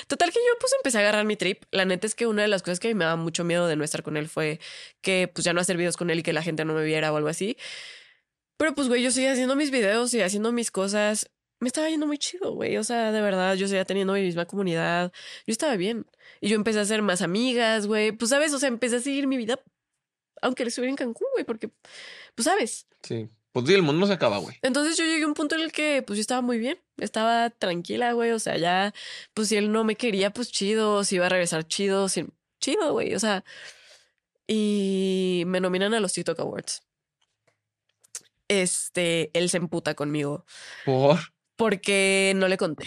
Total 0.08 0.32
que 0.32 0.40
yo 0.40 0.60
pues 0.60 0.74
empecé 0.78 0.98
a 0.98 1.02
agarrar 1.02 1.24
mi 1.26 1.38
trip. 1.38 1.64
La 1.72 1.86
neta 1.86 2.06
es 2.08 2.14
que 2.16 2.28
una 2.28 2.42
de 2.42 2.50
las 2.50 2.62
cosas 2.62 2.80
que 2.82 2.90
a 2.90 2.92
mí 2.92 2.96
me 2.96 3.06
daba 3.06 3.16
mucho 3.16 3.46
miedo 3.46 3.68
de 3.68 3.78
no 3.78 3.86
estar 3.86 4.04
con 4.04 4.18
él 4.18 4.28
fue 4.28 4.60
que 5.02 5.30
pues 5.34 5.46
ya 5.46 5.54
no 5.54 5.62
hacer 5.62 5.78
videos 5.78 5.96
con 5.98 6.10
él 6.10 6.20
y 6.20 6.24
que 6.24 6.34
la 6.34 6.44
gente 6.44 6.66
no 6.66 6.74
me 6.74 6.84
viera 6.84 7.12
o 7.14 7.16
algo 7.18 7.30
así. 7.30 7.58
Pero 8.58 8.76
pues, 8.76 8.90
güey, 8.90 9.02
yo 9.02 9.10
seguía 9.12 9.32
haciendo 9.32 9.56
mis 9.56 9.72
videos 9.72 10.14
y 10.14 10.22
haciendo 10.22 10.52
mis 10.52 10.70
cosas. 10.70 11.32
Me 11.60 11.68
estaba 11.68 11.90
yendo 11.90 12.08
muy 12.08 12.18
chido, 12.18 12.54
güey. 12.54 12.78
O 12.78 12.84
sea, 12.84 13.12
de 13.12 13.22
verdad, 13.22 13.56
yo 13.56 13.68
seguía 13.68 13.86
teniendo 13.86 14.14
mi 14.14 14.22
misma 14.22 14.46
comunidad. 14.46 15.12
Yo 15.46 15.52
estaba 15.52 15.76
bien. 15.76 16.06
Y 16.42 16.50
yo 16.50 16.56
empecé 16.56 16.80
a 16.80 16.84
hacer 16.84 17.02
más 17.02 17.22
amigas, 17.22 17.88
güey. 17.88 18.12
Pues, 18.12 18.30
¿sabes? 18.30 18.54
O 18.54 18.60
sea, 18.60 18.70
empecé 18.70 18.98
a 18.98 19.02
seguir 19.02 19.28
mi 19.28 19.38
vida. 19.38 19.60
Aunque 20.42 20.64
estuviera 20.64 20.90
en 20.90 20.96
Cancún, 20.96 21.28
güey, 21.34 21.44
porque, 21.44 21.70
pues, 22.36 22.46
¿sabes? 22.46 22.88
Sí. 23.04 23.30
Pues 23.52 23.66
sí, 23.66 23.74
el 23.74 23.82
mundo 23.82 24.02
no 24.02 24.08
se 24.08 24.14
acaba, 24.14 24.38
güey. 24.38 24.58
Entonces 24.62 24.96
yo 24.96 25.04
llegué 25.04 25.24
a 25.24 25.28
un 25.28 25.34
punto 25.34 25.56
en 25.56 25.62
el 25.62 25.72
que 25.72 26.04
pues 26.06 26.18
yo 26.18 26.22
estaba 26.22 26.42
muy 26.42 26.60
bien, 26.60 26.80
estaba 26.98 27.50
tranquila, 27.50 28.14
güey, 28.14 28.32
o 28.32 28.40
sea, 28.40 28.58
ya, 28.58 28.94
pues 29.34 29.48
si 29.48 29.58
él 29.58 29.72
no 29.72 29.84
me 29.84 29.96
quería, 29.96 30.32
pues 30.32 30.52
chido, 30.52 31.04
si 31.04 31.16
iba 31.16 31.26
a 31.26 31.30
regresar 31.30 31.68
chido, 31.68 32.10
si, 32.10 32.28
chido, 32.60 32.94
güey, 32.94 33.16
o 33.16 33.20
sea, 33.20 33.44
y 34.48 35.44
me 35.48 35.60
nominan 35.60 35.94
a 35.96 36.00
los 36.00 36.14
TikTok 36.14 36.40
Awards. 36.40 36.84
Este, 38.48 39.30
él 39.34 39.50
se 39.50 39.58
emputa 39.58 39.94
conmigo 39.94 40.46
Por. 40.86 41.20
Porque 41.60 42.32
no 42.38 42.48
le 42.48 42.56
conté. 42.56 42.86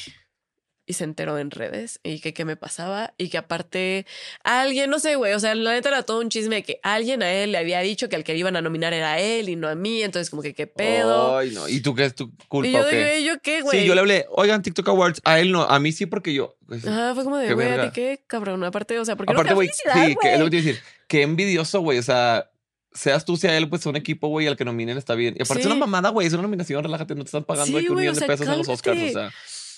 Y 0.84 0.94
se 0.94 1.04
enteró 1.04 1.38
en 1.38 1.50
redes 1.50 2.00
y 2.02 2.20
que 2.20 2.32
qué 2.34 2.44
me 2.44 2.56
pasaba 2.56 3.14
y 3.18 3.28
que 3.28 3.36
aparte 3.38 4.04
alguien, 4.42 4.90
no 4.90 4.98
sé, 4.98 5.14
güey, 5.14 5.34
o 5.34 5.38
sea, 5.38 5.54
la 5.54 5.72
neta 5.74 5.90
era 5.90 6.02
todo 6.02 6.20
un 6.20 6.28
chisme 6.28 6.56
de 6.56 6.62
que 6.64 6.80
alguien 6.82 7.22
a 7.22 7.30
él 7.30 7.52
le 7.52 7.58
había 7.58 7.80
dicho 7.80 8.08
que 8.08 8.16
al 8.16 8.24
que 8.24 8.36
iban 8.36 8.56
a 8.56 8.62
nominar 8.62 8.92
era 8.94 9.20
él 9.20 9.48
y 9.50 9.54
no 9.56 9.68
a 9.68 9.74
mí, 9.76 10.02
entonces 10.02 10.30
como 10.30 10.42
que 10.42 10.54
qué 10.54 10.66
pedo. 10.66 11.36
Ay, 11.38 11.50
no. 11.50 11.68
¿Y 11.68 11.82
tú 11.82 11.94
qué 11.94 12.06
es 12.06 12.14
tu 12.14 12.34
culpa 12.48 12.66
y 12.68 12.72
yo 12.72 12.80
o 12.80 12.88
qué? 12.88 12.96
de 12.96 13.24
¿yo 13.24 13.34
qué, 13.42 13.60
güey? 13.60 13.80
Sí, 13.80 13.86
yo 13.86 13.94
le 13.94 14.00
hablé, 14.00 14.26
oigan, 14.30 14.62
TikTok 14.62 14.88
Awards, 14.88 15.20
a 15.24 15.38
él 15.38 15.52
no, 15.52 15.62
a 15.62 15.78
mí 15.78 15.92
sí 15.92 16.06
porque 16.06 16.32
yo. 16.32 16.56
pues, 16.66 16.84
Ajá, 16.86 17.14
fue 17.14 17.24
como 17.24 17.36
de, 17.36 17.52
güey, 17.52 17.66
¿a 17.68 17.70
verga. 17.70 17.92
ti 17.92 18.00
qué, 18.00 18.24
cabrón? 18.26 18.64
Aparte, 18.64 18.98
o 18.98 19.04
sea, 19.04 19.16
porque 19.16 19.34
Aparte, 19.34 19.50
no 19.50 19.56
güey, 19.56 19.68
sí, 19.68 20.16
que 20.20 20.32
es 20.32 20.38
lo 20.38 20.46
que 20.46 20.50
te 20.50 20.56
iba 20.56 20.62
a 20.62 20.66
decir. 20.66 20.82
Qué 21.06 21.22
envidioso, 21.22 21.80
güey. 21.82 21.98
O 21.98 22.02
sea, 22.02 22.50
seas 22.94 23.24
tú, 23.24 23.36
sea 23.36 23.56
él, 23.56 23.68
pues 23.68 23.86
un 23.86 23.96
equipo, 23.96 24.28
güey, 24.28 24.46
al 24.46 24.56
que 24.56 24.64
nominen 24.64 24.98
está 24.98 25.14
bien. 25.14 25.34
Y 25.38 25.42
aparte 25.42 25.62
Sí. 25.62 25.68
es 25.68 25.74
una 25.74 25.74
mamada, 25.76 26.10
güey, 26.10 26.26
es 26.26 26.32
una 26.32 26.42
nominación, 26.42 26.82
relájate, 26.84 27.14
no 27.14 27.22
te 27.22 27.28
están 27.28 27.44
pagando 27.44 27.78
Sí, 27.78 27.86
un 27.88 27.96
o 27.96 28.00
millón 28.00 28.14
de 28.14 28.26
pesos 28.26 28.46
en 28.46 28.58
los 28.58 28.68
Oscars, 28.68 28.98
o 28.98 29.00
cálmate. 29.00 29.12
sea. 29.12 29.32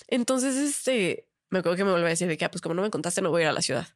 Entonces, 0.07 0.55
este, 0.55 1.27
me 1.49 1.59
acuerdo 1.59 1.77
que 1.77 1.83
me 1.85 1.91
volvió 1.91 2.05
a 2.05 2.09
decir 2.09 2.27
de 2.27 2.37
que, 2.37 2.45
ah, 2.45 2.51
pues 2.51 2.61
como 2.61 2.75
no 2.75 2.81
me 2.81 2.89
contaste, 2.89 3.21
no 3.21 3.29
voy 3.31 3.41
a 3.41 3.45
ir 3.45 3.49
a 3.49 3.53
la 3.53 3.61
ciudad. 3.61 3.87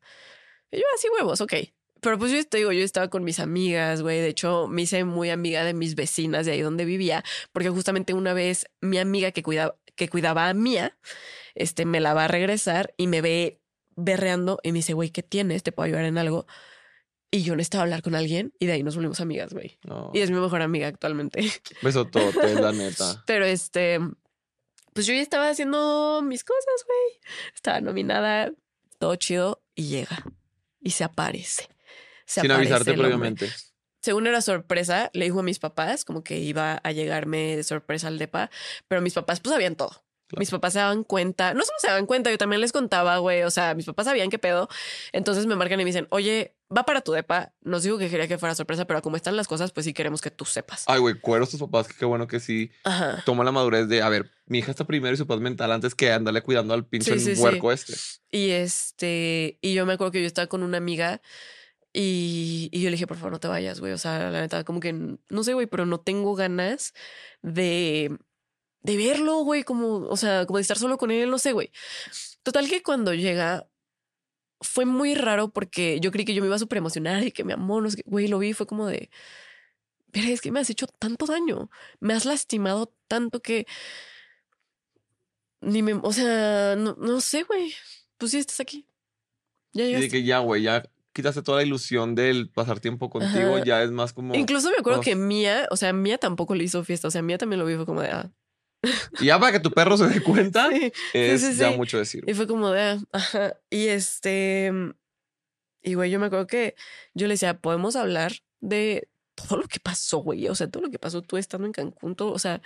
Y 0.72 0.78
yo, 0.78 0.84
así 0.96 1.08
huevos, 1.10 1.42
ok. 1.42 1.54
Pero 2.02 2.18
pues 2.18 2.32
yo 2.32 2.42
te 2.46 2.58
digo, 2.60 2.72
yo 2.72 2.84
estaba 2.84 3.10
con 3.10 3.24
mis 3.26 3.40
amigas, 3.40 4.02
güey. 4.02 4.20
De 4.22 4.30
hecho, 4.30 4.68
me 4.68 4.84
hice 4.84 5.04
muy 5.04 5.30
amiga 5.32 5.66
de 5.66 5.74
mis 5.74 5.96
vecinas 5.96 6.46
de 6.46 6.54
ahí 6.54 6.62
donde 6.62 6.86
vivía, 6.86 7.24
porque 7.52 7.70
justamente 7.70 8.14
una 8.14 8.34
vez 8.34 8.68
mi 8.80 9.00
amiga 9.00 9.32
que 9.32 9.44
cuidaba, 9.44 9.76
que 9.96 10.08
cuidaba 10.08 10.48
a 10.48 10.54
Mía, 10.54 10.98
este, 11.56 11.86
me 11.86 12.00
la 12.00 12.14
va 12.14 12.26
a 12.26 12.28
regresar 12.30 12.94
y 12.96 13.08
me 13.08 13.22
ve 13.22 13.60
berreando 13.98 14.60
y 14.64 14.72
me 14.72 14.78
dice, 14.78 14.94
güey, 14.94 15.10
¿qué 15.10 15.24
tienes? 15.24 15.62
¿Te 15.62 15.74
puedo 15.74 15.88
ayudar 15.88 16.06
en 16.06 16.18
algo? 16.18 16.48
Y 17.32 17.44
yo 17.44 17.56
necesitaba 17.56 17.84
hablar 17.84 18.02
con 18.02 18.16
alguien 18.16 18.54
y 18.60 18.66
de 18.66 18.74
ahí 18.74 18.84
nos 18.84 18.96
volvimos 18.96 19.20
amigas, 19.20 19.54
güey. 19.54 19.78
Y 20.14 20.20
es 20.20 20.32
mi 20.32 20.40
mejor 20.40 20.62
amiga 20.62 20.88
actualmente. 20.88 21.42
Besotote, 21.82 22.56
la 22.56 22.72
neta. 22.72 23.24
Pero 23.28 23.46
este, 23.46 24.00
pues 24.94 25.06
yo 25.06 25.14
ya 25.14 25.22
estaba 25.22 25.50
haciendo 25.50 26.22
mis 26.24 26.44
cosas, 26.44 26.86
güey. 26.86 27.22
Estaba 27.54 27.82
nominada, 27.82 28.52
todo 28.98 29.16
chido, 29.16 29.62
y 29.76 29.90
llega. 29.90 30.26
Y 30.82 30.92
se 30.92 31.04
aparece. 31.04 31.68
Se 32.26 32.42
Sin 32.42 32.52
aparece 32.52 32.74
avisarte 32.74 33.00
previamente. 33.00 33.50
Según 34.02 34.28
era 34.28 34.42
sorpresa, 34.42 35.12
le 35.14 35.26
dijo 35.26 35.42
a 35.42 35.44
mis 35.44 35.60
papás 35.60 36.06
como 36.06 36.24
que 36.24 36.40
iba 36.40 36.74
a 36.84 36.92
llegarme 36.92 37.58
de 37.58 37.64
sorpresa 37.64 38.08
al 38.08 38.18
depa, 38.18 38.50
pero 38.88 39.02
mis 39.02 39.14
papás 39.14 39.40
pues 39.40 39.54
sabían 39.54 39.76
todo. 39.76 40.04
Claro. 40.30 40.40
Mis 40.42 40.52
papás 40.52 40.74
se 40.74 40.80
daban 40.80 41.04
cuenta, 41.04 41.56
no 41.56 41.62
solo 41.62 41.78
se 41.82 41.88
daban 41.88 42.06
cuenta, 42.06 42.30
yo 42.30 42.38
también 42.38 42.62
les 42.62 42.72
contaba, 42.72 43.18
güey, 43.18 43.42
o 43.42 43.50
sea, 43.50 43.74
mis 43.74 43.88
papás 43.88 44.06
sabían 44.06 44.30
qué 44.30 44.38
pedo. 44.38 44.70
Entonces 45.12 45.48
me 45.48 45.56
marcan 45.56 45.80
y 45.80 45.84
me 45.84 45.88
dicen, 45.90 46.08
oye, 46.12 46.56
va 46.76 46.84
para 46.84 47.02
tu 47.02 47.12
depa. 47.14 47.52
Nos 47.62 47.82
dijo 47.82 47.98
que 47.98 48.10
quería 48.12 48.28
que 48.28 48.38
fuera 48.38 48.54
sorpresa, 48.54 48.86
pero 48.86 49.02
como 49.02 49.16
están 49.16 49.36
las 49.36 49.48
cosas, 49.48 49.72
pues 49.72 49.86
sí 49.88 49.94
queremos 49.94 50.22
que 50.22 50.30
tú 50.30 50.46
sepas. 50.46 50.84
Ay, 50.86 51.00
güey, 51.00 51.16
cueros 51.16 51.50
tus 51.50 51.60
papás, 51.60 51.88
que 51.88 51.96
qué 51.96 52.06
bueno 52.06 52.28
que 52.28 52.40
sí 52.40 52.70
Ajá. 52.84 53.24
toma 53.26 53.44
la 53.44 53.52
madurez 53.52 53.88
de, 53.90 54.04
a 54.04 54.10
ver, 54.10 54.30
mi 54.46 54.60
hija 54.60 54.70
está 54.70 54.86
primero 54.86 55.16
y 55.16 55.18
su 55.18 55.26
paz 55.26 55.40
mental 55.40 55.72
antes 55.72 55.96
que 55.96 56.12
andarle 56.12 56.44
cuidando 56.44 56.76
al 56.76 56.86
pinche 56.86 57.14
Sí, 57.18 57.20
sí, 57.20 57.36
sí. 57.36 57.42
huerco 57.42 57.72
este. 57.72 57.96
Y 58.30 58.52
este, 58.52 59.58
y 59.62 59.74
yo 59.74 59.88
me 59.88 59.94
acuerdo 59.94 60.12
que 60.12 60.22
yo 60.22 60.28
estaba 60.28 60.46
con 60.46 60.62
una 60.62 60.78
amiga 60.78 61.22
y, 61.92 62.70
y 62.72 62.82
yo 62.82 62.90
le 62.90 62.92
dije, 62.98 63.08
por 63.08 63.18
favor, 63.18 63.32
no 63.32 63.40
te 63.40 63.48
vayas, 63.48 63.80
güey. 63.80 63.94
O 63.94 63.98
sea, 63.98 64.30
la 64.30 64.42
neta, 64.42 64.64
como 64.64 64.80
que, 64.80 64.94
no 64.94 65.44
sé, 65.44 65.54
güey, 65.56 65.66
pero 65.66 65.88
no 65.88 66.00
tengo 66.00 66.36
ganas 66.36 66.94
de, 67.42 68.16
de 68.82 68.98
verlo, 68.98 69.40
güey, 69.44 69.64
como, 69.64 69.98
o 70.08 70.18
sea, 70.18 70.46
como 70.46 70.58
de 70.58 70.62
estar 70.62 70.78
solo 70.78 70.98
con 70.98 71.12
él, 71.12 71.30
no 71.30 71.38
sé, 71.38 71.52
güey. 71.54 71.72
Total 72.44 72.68
que 72.70 72.82
cuando 72.82 73.14
llega, 73.14 73.68
fue 74.62 74.86
muy 74.86 75.16
raro 75.16 75.50
porque 75.52 76.00
yo 76.00 76.12
creí 76.12 76.26
que 76.26 76.34
yo 76.34 76.42
me 76.42 76.48
iba 76.48 76.56
a 76.56 76.60
súper 76.60 76.78
emocionar 76.80 77.24
y 77.24 77.32
que 77.32 77.44
me 77.44 77.54
amó, 77.54 77.82
no 77.82 77.90
sé 77.90 78.02
güey, 78.06 78.28
lo 78.28 78.40
vi 78.40 78.50
y 78.50 78.54
fue 78.54 78.68
como 78.68 78.88
de, 78.88 79.10
pero 80.12 80.28
es 80.28 80.42
que 80.42 80.52
me 80.52 80.60
has 80.60 80.70
hecho 80.70 80.88
tanto 80.88 81.26
daño, 81.26 81.70
me 82.00 82.14
has 82.14 82.26
lastimado 82.26 82.94
tanto 83.08 83.42
que 83.42 83.66
ni 85.62 85.82
me, 85.84 85.94
o 85.94 86.14
sea, 86.14 86.76
no, 86.78 86.96
no 87.00 87.22
sé, 87.22 87.44
güey, 87.44 87.74
pues 88.18 88.32
sí, 88.32 88.38
estás 88.40 88.60
aquí. 88.60 88.88
Ya 89.74 89.84
Y 89.84 89.94
de 89.94 90.02
llegaste. 90.02 90.10
que 90.10 90.24
ya, 90.24 90.40
güey, 90.40 90.64
ya 90.64 90.84
quitaste 91.14 91.42
toda 91.42 91.58
la 91.60 91.64
ilusión 91.68 92.16
del 92.16 92.50
pasar 92.50 92.80
tiempo 92.80 93.10
contigo, 93.10 93.56
Ajá. 93.56 93.64
ya 93.66 93.84
es 93.84 93.92
más 93.92 94.14
como... 94.14 94.36
Incluso 94.36 94.70
me 94.70 94.78
acuerdo 94.80 95.00
Uf. 95.00 95.06
que 95.06 95.16
Mía, 95.16 95.68
o 95.72 95.76
sea, 95.76 95.92
Mía 95.94 96.18
tampoco 96.18 96.56
le 96.56 96.64
hizo 96.64 96.84
fiesta, 96.84 97.08
o 97.10 97.12
sea, 97.12 97.22
Mía 97.22 97.38
también 97.38 97.60
lo 97.60 97.66
vio, 97.66 97.76
fue 97.78 97.86
como 97.86 98.02
de, 98.02 98.10
ah, 98.10 98.32
Y 99.20 99.26
ya 99.26 99.40
para 99.40 99.52
que 99.52 99.60
tu 99.60 99.72
perro 99.72 99.98
se 99.98 100.08
dé 100.08 100.22
cuenta, 100.22 100.70
sí. 100.70 100.92
es 101.14 101.42
sí, 101.42 101.56
ya 101.56 101.72
mucho 101.72 101.98
decir. 101.98 102.24
Y 102.28 102.34
fue 102.34 102.48
como 102.48 102.72
de, 102.72 102.82
ah, 102.82 102.98
ajá. 103.12 103.58
Y 103.70 103.88
este, 103.88 104.72
y 105.82 105.94
güey, 105.96 106.12
yo 106.12 106.20
me 106.20 106.28
acuerdo 106.28 106.48
que 106.48 106.76
yo 107.14 107.28
le 107.28 107.34
decía, 107.34 107.60
podemos 107.60 107.96
hablar 107.96 108.34
de 108.60 109.10
todo 109.36 109.58
lo 109.58 109.68
que 109.68 109.80
pasó, 109.80 110.20
güey. 110.20 110.48
O 110.48 110.56
sea, 110.56 110.70
todo 110.70 110.84
lo 110.84 110.92
que 110.92 111.00
pasó 111.00 111.22
tú 111.22 111.38
estando 111.38 111.68
en 111.68 111.74
Cancún, 111.74 112.16
todo, 112.16 112.32
o 112.32 112.40
sea, 112.40 112.62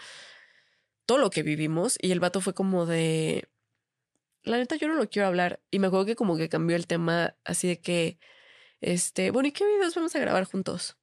todo 1.05 1.18
lo 1.18 1.30
que 1.30 1.43
vivimos. 1.43 1.97
Y 2.01 2.11
el 2.11 2.20
vato 2.20 2.41
fue 2.41 2.53
como 2.53 2.86
de, 2.86 3.47
la 4.43 4.57
neta, 4.57 4.76
yo 4.76 4.88
no 4.88 4.95
lo 4.95 5.09
quiero 5.09 5.28
hablar. 5.28 5.61
Y 5.72 5.80
me 5.80 5.88
acuerdo 5.88 6.05
que 6.05 6.16
como 6.16 6.38
que 6.38 6.49
cambió 6.49 6.76
el 6.76 6.88
tema 6.88 7.36
así 7.43 7.68
de 7.68 7.82
que, 7.82 8.20
este, 8.82 9.32
bueno, 9.32 9.47
¿y 9.49 9.51
qué 9.51 9.66
videos 9.66 9.95
vamos 9.95 10.16
a 10.16 10.20
grabar 10.20 10.45
juntos? 10.45 10.97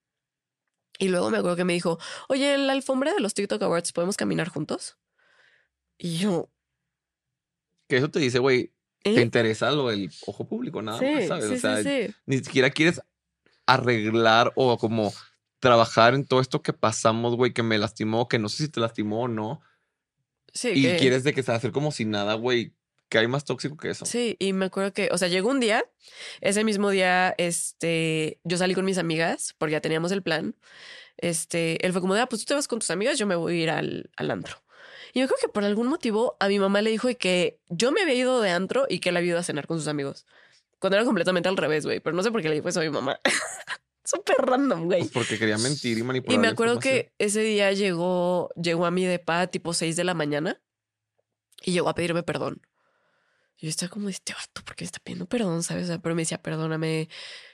Y 1.00 1.08
luego 1.08 1.30
me 1.30 1.38
acuerdo 1.38 1.56
que 1.56 1.64
me 1.64 1.72
dijo, 1.72 1.98
oye, 2.28 2.54
en 2.54 2.66
la 2.68 2.74
alfombra 2.74 3.12
de 3.12 3.20
los 3.20 3.34
TikTok 3.34 3.60
Awards, 3.62 3.92
¿podemos 3.92 4.16
caminar 4.16 4.48
juntos? 4.48 4.96
Y 5.98 6.18
yo, 6.18 6.48
Que 7.88 7.96
eso 7.96 8.10
te 8.10 8.20
dice, 8.20 8.38
güey, 8.38 8.72
¿eh? 9.02 9.14
te 9.14 9.20
interesa 9.22 9.70
lo 9.72 9.88
del 9.88 10.10
ojo 10.26 10.46
público, 10.46 10.80
nada 10.82 11.00
más, 11.00 11.26
¿sabes? 11.26 11.46
Sí, 11.48 11.54
o 11.54 11.58
sea, 11.58 11.82
sí, 11.82 12.14
ni 12.26 12.38
siquiera 12.38 12.70
quieres 12.70 13.00
arreglar 13.66 14.52
o 14.56 14.78
como 14.78 15.12
trabajar 15.58 16.14
en 16.14 16.24
todo 16.24 16.40
esto 16.40 16.62
que 16.62 16.72
pasamos, 16.72 17.34
güey, 17.36 17.52
que 17.52 17.62
me 17.62 17.78
lastimó, 17.78 18.28
que 18.28 18.38
no 18.38 18.48
sé 18.48 18.64
si 18.64 18.68
te 18.68 18.80
lastimó 18.80 19.22
o 19.22 19.28
no. 19.28 19.60
Sí, 20.52 20.70
y 20.74 20.82
que- 20.82 20.96
quieres 20.98 21.24
de 21.24 21.32
que 21.34 21.42
se 21.42 21.52
hacer 21.52 21.72
como 21.72 21.92
si 21.92 22.04
nada, 22.04 22.34
güey, 22.34 22.74
que 23.10 23.18
hay 23.18 23.26
más 23.26 23.44
tóxico 23.44 23.76
que 23.76 23.90
eso. 23.90 24.06
Sí, 24.06 24.36
y 24.38 24.54
me 24.54 24.66
acuerdo 24.66 24.94
que, 24.94 25.10
o 25.12 25.18
sea, 25.18 25.28
llegó 25.28 25.50
un 25.50 25.60
día, 25.60 25.84
ese 26.40 26.64
mismo 26.64 26.88
día, 26.88 27.34
este, 27.36 28.40
yo 28.44 28.56
salí 28.56 28.74
con 28.74 28.86
mis 28.86 28.96
amigas, 28.96 29.54
porque 29.58 29.72
ya 29.72 29.80
teníamos 29.80 30.12
el 30.12 30.22
plan. 30.22 30.54
Este, 31.18 31.84
él 31.84 31.92
fue 31.92 32.00
como 32.00 32.14
de, 32.14 32.22
ah, 32.22 32.28
pues 32.28 32.42
tú 32.42 32.46
te 32.46 32.54
vas 32.54 32.68
con 32.68 32.78
tus 32.78 32.90
amigas, 32.90 33.18
yo 33.18 33.26
me 33.26 33.34
voy 33.34 33.60
a 33.60 33.62
ir 33.64 33.70
al, 33.70 34.10
al 34.16 34.30
antro. 34.30 34.62
Y 35.12 35.20
yo 35.20 35.26
creo 35.26 35.38
que 35.40 35.48
por 35.48 35.64
algún 35.64 35.88
motivo 35.88 36.36
a 36.38 36.48
mi 36.48 36.58
mamá 36.58 36.82
le 36.82 36.90
dijo 36.90 37.08
que 37.18 37.58
yo 37.68 37.90
me 37.90 38.00
había 38.00 38.14
ido 38.14 38.40
de 38.40 38.50
antro 38.50 38.86
y 38.88 39.00
que 39.00 39.08
él 39.08 39.16
había 39.16 39.30
ido 39.30 39.38
a 39.40 39.42
cenar 39.42 39.66
con 39.66 39.78
sus 39.78 39.88
amigos. 39.88 40.24
Cuando 40.78 40.96
era 40.96 41.04
completamente 41.04 41.48
al 41.48 41.56
revés, 41.56 41.84
güey. 41.84 42.00
Pero 42.00 42.14
no 42.14 42.22
sé 42.22 42.30
por 42.30 42.40
qué 42.40 42.48
le 42.48 42.54
dijo 42.54 42.68
eso 42.68 42.80
a 42.80 42.84
mi 42.84 42.90
mamá. 42.90 43.20
Súper 44.04 44.36
random, 44.36 44.86
güey. 44.86 45.00
Pues 45.00 45.10
porque 45.12 45.38
quería 45.38 45.58
mentir 45.58 45.98
y 45.98 46.02
manipular. 46.02 46.34
Y 46.34 46.38
me 46.38 46.48
acuerdo 46.48 46.78
que 46.78 47.12
ese 47.18 47.40
día 47.40 47.72
llegó, 47.72 48.50
llegó 48.54 48.86
a 48.86 48.90
mi 48.90 49.04
depa 49.04 49.48
tipo 49.48 49.74
6 49.74 49.96
de 49.96 50.04
la 50.04 50.14
mañana 50.14 50.60
y 51.62 51.72
llegó 51.72 51.88
a 51.88 51.94
pedirme 51.94 52.22
perdón. 52.22 52.62
Yo 53.60 53.68
estaba 53.68 53.90
como, 53.90 54.08
este 54.08 54.32
vato, 54.32 54.62
¿por 54.64 54.74
qué 54.76 54.84
está 54.84 54.98
pidiendo 55.00 55.26
perdón? 55.26 55.62
¿Sabes? 55.62 55.90
Pero 56.02 56.14
me 56.14 56.22
decía, 56.22 56.42
perdóname, 56.42 57.08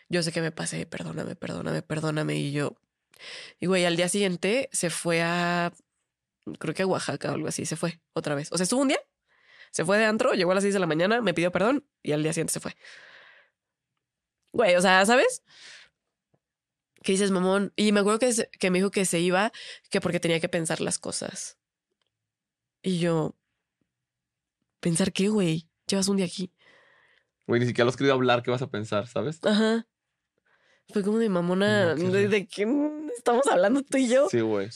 yo 0.08 0.22
sé 0.22 0.32
que 0.32 0.40
me 0.40 0.52
pasé, 0.52 0.86
perdóname, 0.86 1.36
perdóname, 1.36 1.82
perdóname. 1.82 2.36
Y 2.36 2.52
yo, 2.52 2.76
y 3.60 3.66
güey, 3.66 3.84
al 3.84 3.96
día 3.96 4.08
siguiente 4.08 4.68
se 4.72 4.90
fue 4.90 5.22
a, 5.22 5.72
creo 6.58 6.74
que 6.74 6.82
a 6.82 6.86
Oaxaca 6.86 7.30
o 7.30 7.34
algo 7.34 7.48
así, 7.48 7.66
se 7.66 7.76
fue 7.76 8.00
otra 8.12 8.34
vez. 8.34 8.52
O 8.52 8.56
sea, 8.58 8.64
estuvo 8.64 8.82
un 8.82 8.88
día, 8.88 9.00
se 9.72 9.84
fue 9.84 9.98
de 9.98 10.06
antro, 10.06 10.34
llegó 10.34 10.52
a 10.52 10.54
las 10.54 10.64
6 10.64 10.74
de 10.74 10.80
la 10.80 10.86
mañana, 10.86 11.20
me 11.22 11.34
pidió 11.34 11.52
perdón 11.52 11.86
y 12.02 12.12
al 12.12 12.22
día 12.22 12.32
siguiente 12.32 12.54
se 12.54 12.60
fue. 12.60 12.76
Güey, 14.52 14.74
o 14.76 14.80
sea, 14.80 15.04
¿sabes? 15.06 15.42
que 17.06 17.12
dices, 17.12 17.30
mamón. 17.30 17.72
Y 17.76 17.92
me 17.92 18.00
acuerdo 18.00 18.18
que, 18.18 18.48
que 18.58 18.70
me 18.70 18.78
dijo 18.78 18.90
que 18.90 19.04
se 19.06 19.20
iba, 19.20 19.52
que 19.90 20.00
porque 20.00 20.20
tenía 20.20 20.40
que 20.40 20.48
pensar 20.48 20.80
las 20.80 20.98
cosas. 20.98 21.56
Y 22.82 22.98
yo, 22.98 23.36
¿pensar 24.80 25.12
qué, 25.12 25.28
güey? 25.28 25.70
Llevas 25.86 26.08
un 26.08 26.16
día 26.16 26.26
aquí. 26.26 26.50
Güey, 27.46 27.60
ni 27.60 27.66
siquiera 27.66 27.84
lo 27.84 27.90
has 27.90 27.96
querido 27.96 28.14
hablar, 28.14 28.42
¿qué 28.42 28.50
vas 28.50 28.62
a 28.62 28.70
pensar, 28.70 29.06
sabes? 29.06 29.38
Ajá. 29.44 29.86
Fue 30.92 31.02
como 31.02 31.18
de 31.18 31.28
mamona, 31.28 31.94
No, 31.94 32.10
¿de, 32.10 32.28
de 32.28 32.46
qué 32.46 32.66
estamos 33.16 33.46
hablando 33.46 33.82
tú 33.82 33.98
y 33.98 34.08
yo? 34.08 34.28
Sí, 34.28 34.40
güey. 34.40 34.68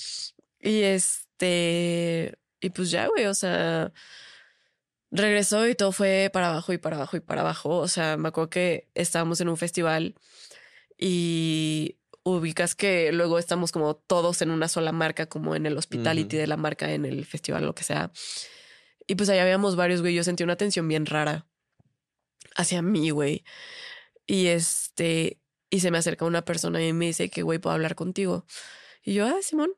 Y 0.60 0.82
este, 0.82 2.36
y 2.60 2.70
pues 2.70 2.90
ya, 2.90 3.06
güey, 3.08 3.26
o 3.26 3.34
sea, 3.34 3.92
regresó 5.10 5.68
y 5.68 5.74
todo 5.74 5.92
fue 5.92 6.30
para 6.32 6.48
abajo 6.50 6.72
y 6.72 6.78
para 6.78 6.96
abajo 6.96 7.16
y 7.16 7.20
para 7.20 7.40
abajo. 7.42 7.76
O 7.78 7.88
sea, 7.88 8.16
me 8.16 8.28
acuerdo 8.28 8.50
que 8.50 8.88
estábamos 8.94 9.40
en 9.40 9.48
un 9.48 9.56
festival 9.56 10.14
y 10.98 11.96
ubicas 12.22 12.74
que 12.74 13.12
luego 13.12 13.38
estamos 13.38 13.72
como 13.72 13.94
todos 13.96 14.42
en 14.42 14.50
una 14.50 14.68
sola 14.68 14.92
marca, 14.92 15.26
como 15.26 15.54
en 15.56 15.66
el 15.66 15.76
hospitality 15.78 16.36
Ujú. 16.36 16.40
de 16.42 16.46
la 16.46 16.56
marca, 16.56 16.92
en 16.92 17.04
el 17.04 17.24
festival, 17.24 17.64
lo 17.64 17.74
que 17.74 17.84
sea. 17.84 18.12
Y 19.10 19.16
pues 19.16 19.28
allá 19.28 19.42
habíamos 19.42 19.74
varios, 19.74 20.02
güey. 20.02 20.14
Yo 20.14 20.22
sentí 20.22 20.44
una 20.44 20.54
tensión 20.54 20.86
bien 20.86 21.04
rara 21.04 21.44
hacia 22.54 22.80
mí, 22.80 23.10
güey. 23.10 23.44
Y 24.24 24.46
este, 24.46 25.40
y 25.68 25.80
se 25.80 25.90
me 25.90 25.98
acerca 25.98 26.24
una 26.26 26.44
persona 26.44 26.80
y 26.80 26.92
me 26.92 27.06
dice 27.06 27.28
que, 27.28 27.42
güey, 27.42 27.58
puedo 27.58 27.74
hablar 27.74 27.96
contigo. 27.96 28.46
Y 29.02 29.14
yo, 29.14 29.26
ah, 29.26 29.42
Simón. 29.42 29.72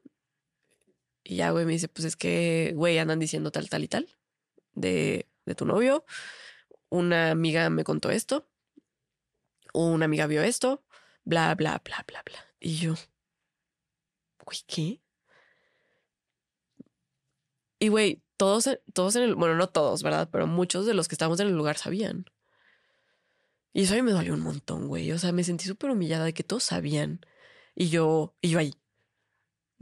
Y 1.25 1.37
ya, 1.37 1.51
güey, 1.51 1.65
me 1.65 1.73
dice, 1.73 1.89
pues 1.89 2.05
es 2.05 2.15
que, 2.15 2.75
güey, 2.77 2.99
andan 2.99 3.21
diciendo 3.21 3.51
tal, 3.51 3.71
tal 3.71 3.83
y 3.83 3.89
tal 3.89 4.15
de, 4.75 5.27
de 5.47 5.55
tu 5.55 5.65
novio. 5.65 6.05
Una 6.91 7.31
amiga 7.31 7.71
me 7.71 7.85
contó 7.85 8.11
esto. 8.11 8.47
Una 9.73 10.05
amiga 10.05 10.27
vio 10.27 10.43
esto. 10.43 10.85
Bla, 11.25 11.55
bla, 11.55 11.81
bla, 11.83 12.05
bla, 12.07 12.23
bla. 12.23 12.55
Y 12.61 12.77
yo, 12.77 12.97
güey, 14.45 14.59
¿qué? 14.67 15.01
Y, 17.79 17.89
güey, 17.89 18.23
todos, 18.43 18.69
todos 18.93 19.15
en 19.15 19.23
el, 19.23 19.35
bueno, 19.37 19.55
no 19.55 19.69
todos, 19.69 20.03
¿verdad? 20.03 20.29
Pero 20.33 20.49
muchos 20.49 20.85
de 20.85 20.95
los 20.95 21.07
que 21.07 21.15
estábamos 21.15 21.39
en 21.39 21.47
el 21.47 21.55
lugar 21.55 21.79
sabían. 21.79 22.25
Y 23.73 23.83
eso 23.83 23.93
a 23.93 23.97
mí 23.97 24.03
me 24.03 24.11
dolió 24.11 24.35
un 24.35 24.41
montón, 24.41 24.89
güey. 24.89 25.13
O 25.13 25.19
sea, 25.19 25.31
me 25.31 25.45
sentí 25.45 25.67
súper 25.67 25.91
humillada 25.91 26.25
de 26.25 26.35
que 26.35 26.43
todos 26.43 26.65
sabían. 26.65 27.21
Y 27.77 27.89
yo, 27.89 28.35
y 28.41 28.49
yo 28.49 28.59
ahí. 28.59 28.75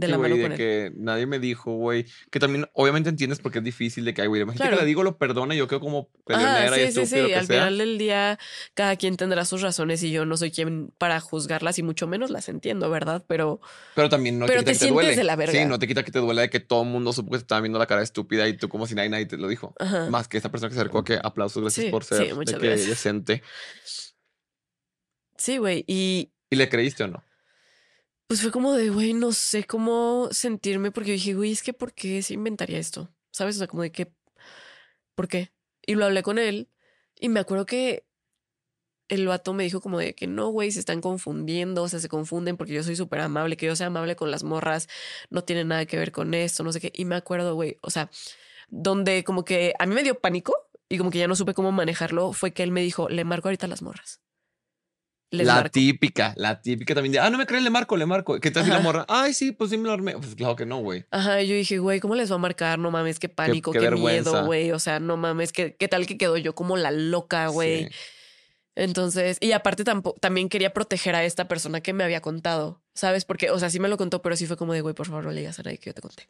De 0.00 0.06
Sí, 0.06 0.10
la 0.12 0.16
güey, 0.16 0.30
mano 0.30 0.36
de 0.36 0.42
con 0.42 0.52
él. 0.52 0.58
que 0.58 0.92
nadie 0.96 1.26
me 1.26 1.38
dijo, 1.38 1.72
güey. 1.74 2.06
Que 2.30 2.40
también, 2.40 2.66
obviamente 2.72 3.08
entiendes 3.10 3.38
porque 3.38 3.58
es 3.58 3.64
difícil 3.64 4.04
de 4.04 4.14
que, 4.14 4.26
güey, 4.26 4.40
imagínate 4.42 4.62
Claro. 4.68 4.76
que 4.78 4.82
le 4.82 4.86
digo 4.88 5.02
lo 5.02 5.18
perdona 5.18 5.54
y 5.54 5.58
yo 5.58 5.68
quedo 5.68 5.80
como 5.80 6.08
peleonera 6.24 6.80
y 6.80 6.90
sí, 6.90 7.04
sí, 7.04 7.06
sí. 7.06 7.32
Al 7.32 7.46
sea. 7.46 7.58
final 7.58 7.78
del 7.78 7.98
día, 7.98 8.38
cada 8.74 8.96
quien 8.96 9.16
tendrá 9.16 9.44
sus 9.44 9.62
razones 9.62 10.02
y 10.02 10.10
yo 10.10 10.24
no 10.24 10.36
soy 10.36 10.50
quien 10.50 10.90
para 10.98 11.20
juzgarlas 11.20 11.78
y 11.78 11.82
mucho 11.82 12.06
menos 12.06 12.30
las 12.30 12.48
entiendo, 12.48 12.88
¿verdad? 12.90 13.24
Pero 13.28 13.60
Pero 13.94 14.08
también 14.08 14.38
no 14.38 14.46
Pero 14.46 14.60
quita 14.60 14.66
te 14.66 14.72
que 14.72 14.78
te 14.78 14.84
sientes 14.86 15.04
duele. 15.04 15.16
de 15.16 15.24
la 15.24 15.36
verga. 15.36 15.52
Sí, 15.60 15.64
no 15.66 15.78
te 15.78 15.86
quita 15.86 16.02
que 16.02 16.10
te 16.10 16.18
duele 16.18 16.40
de 16.42 16.50
que 16.50 16.60
todo 16.60 16.82
el 16.82 16.88
mundo 16.88 17.12
supo 17.12 17.32
que 17.32 17.38
te 17.38 17.42
estaba 17.42 17.60
viendo 17.60 17.78
la 17.78 17.86
cara 17.86 18.02
estúpida 18.02 18.48
y 18.48 18.56
tú 18.56 18.68
como 18.68 18.86
si 18.86 18.94
nadie, 18.94 19.10
nadie 19.10 19.26
te 19.26 19.36
lo 19.36 19.48
dijo. 19.48 19.74
Ajá. 19.78 20.08
Más 20.08 20.28
que 20.28 20.38
esa 20.38 20.50
persona 20.50 20.68
que 20.70 20.74
se 20.74 20.80
acercó 20.80 21.04
que 21.04 21.18
aplausos, 21.22 21.62
gracias 21.62 21.84
Sí, 21.86 21.90
por 21.90 22.04
sí, 22.04 22.14
ser 22.14 22.34
de 22.34 22.58
que 22.58 22.68
decente. 22.68 23.42
sí, 25.36 25.58
güey. 25.58 25.84
Y 25.86 26.32
¿Y 26.50 26.56
le 26.56 26.68
creíste 26.68 27.04
o 27.04 27.08
no? 27.08 27.22
Pues 28.30 28.42
fue 28.42 28.52
como 28.52 28.74
de, 28.74 28.90
güey, 28.90 29.12
no 29.12 29.32
sé 29.32 29.64
cómo 29.64 30.28
sentirme 30.30 30.92
porque 30.92 31.10
dije, 31.10 31.34
güey, 31.34 31.50
es 31.50 31.64
que 31.64 31.72
¿por 31.72 31.92
qué 31.92 32.22
se 32.22 32.34
inventaría 32.34 32.78
esto? 32.78 33.12
¿Sabes? 33.32 33.56
O 33.56 33.58
sea, 33.58 33.66
como 33.66 33.82
de 33.82 33.90
que, 33.90 34.12
¿por 35.16 35.26
qué? 35.26 35.50
Y 35.84 35.96
lo 35.96 36.04
hablé 36.04 36.22
con 36.22 36.38
él 36.38 36.68
y 37.16 37.28
me 37.28 37.40
acuerdo 37.40 37.66
que 37.66 38.06
el 39.08 39.26
vato 39.26 39.52
me 39.52 39.64
dijo 39.64 39.80
como 39.80 39.98
de 39.98 40.14
que 40.14 40.28
no, 40.28 40.50
güey, 40.50 40.70
se 40.70 40.78
están 40.78 41.00
confundiendo, 41.00 41.82
o 41.82 41.88
sea, 41.88 41.98
se 41.98 42.08
confunden 42.08 42.56
porque 42.56 42.72
yo 42.72 42.84
soy 42.84 42.94
súper 42.94 43.18
amable, 43.18 43.56
que 43.56 43.66
yo 43.66 43.74
sea 43.74 43.88
amable 43.88 44.14
con 44.14 44.30
las 44.30 44.44
morras, 44.44 44.88
no 45.28 45.42
tiene 45.42 45.64
nada 45.64 45.84
que 45.86 45.98
ver 45.98 46.12
con 46.12 46.32
esto, 46.32 46.62
no 46.62 46.72
sé 46.72 46.80
qué. 46.80 46.92
Y 46.94 47.06
me 47.06 47.16
acuerdo, 47.16 47.56
güey, 47.56 47.78
o 47.82 47.90
sea, 47.90 48.12
donde 48.68 49.24
como 49.24 49.44
que 49.44 49.74
a 49.80 49.86
mí 49.86 49.94
me 49.96 50.04
dio 50.04 50.20
pánico 50.20 50.54
y 50.88 50.98
como 50.98 51.10
que 51.10 51.18
ya 51.18 51.26
no 51.26 51.34
supe 51.34 51.52
cómo 51.52 51.72
manejarlo, 51.72 52.32
fue 52.32 52.52
que 52.52 52.62
él 52.62 52.70
me 52.70 52.82
dijo, 52.82 53.08
le 53.08 53.24
marco 53.24 53.48
ahorita 53.48 53.66
las 53.66 53.82
morras. 53.82 54.20
Les 55.30 55.46
la 55.46 55.54
marco. 55.54 55.70
típica, 55.70 56.34
la 56.36 56.60
típica 56.60 56.94
también 56.94 57.12
de, 57.12 57.18
ah, 57.20 57.30
no 57.30 57.38
me 57.38 57.46
crees, 57.46 57.62
le 57.62 57.70
marco, 57.70 57.96
le 57.96 58.06
marco. 58.06 58.40
¿Qué 58.40 58.50
tal 58.50 58.64
si 58.64 58.70
la 58.70 58.80
morra? 58.80 59.04
Ay, 59.08 59.32
sí, 59.32 59.52
pues 59.52 59.70
sí 59.70 59.76
me 59.78 59.84
lo 59.84 59.92
armé. 59.92 60.16
Pues 60.16 60.34
claro 60.34 60.56
que 60.56 60.66
no, 60.66 60.78
güey. 60.78 61.04
Ajá, 61.10 61.40
yo 61.42 61.54
dije, 61.54 61.78
güey, 61.78 62.00
¿cómo 62.00 62.14
les 62.16 62.30
va 62.30 62.34
a 62.34 62.38
marcar? 62.38 62.78
No 62.78 62.90
mames, 62.90 63.18
qué 63.18 63.28
pánico, 63.28 63.70
qué 63.72 63.90
miedo, 63.90 64.44
güey. 64.44 64.72
O 64.72 64.78
sea, 64.78 64.98
no 65.00 65.16
mames, 65.16 65.52
¿qué, 65.52 65.76
qué 65.76 65.86
tal 65.88 66.06
que 66.06 66.18
quedó 66.18 66.36
yo 66.36 66.54
como 66.54 66.76
la 66.76 66.90
loca, 66.90 67.46
güey. 67.48 67.84
Sí. 67.84 67.90
Entonces, 68.76 69.36
y 69.40 69.52
aparte 69.52 69.84
tampo- 69.84 70.14
también 70.20 70.48
quería 70.48 70.72
proteger 70.72 71.14
a 71.14 71.24
esta 71.24 71.48
persona 71.48 71.80
que 71.80 71.92
me 71.92 72.02
había 72.04 72.20
contado, 72.20 72.82
¿sabes? 72.94 73.24
Porque, 73.24 73.50
o 73.50 73.58
sea, 73.58 73.68
sí 73.68 73.78
me 73.80 73.88
lo 73.88 73.96
contó, 73.96 74.22
pero 74.22 74.36
sí 74.36 74.46
fue 74.46 74.56
como 74.56 74.72
de, 74.72 74.80
güey, 74.80 74.94
por 74.94 75.06
favor, 75.06 75.24
no 75.24 75.32
le 75.32 75.40
digas 75.40 75.58
a 75.58 75.62
nadie 75.64 75.78
que 75.78 75.90
yo 75.90 75.94
te 75.94 76.00
conté. 76.00 76.28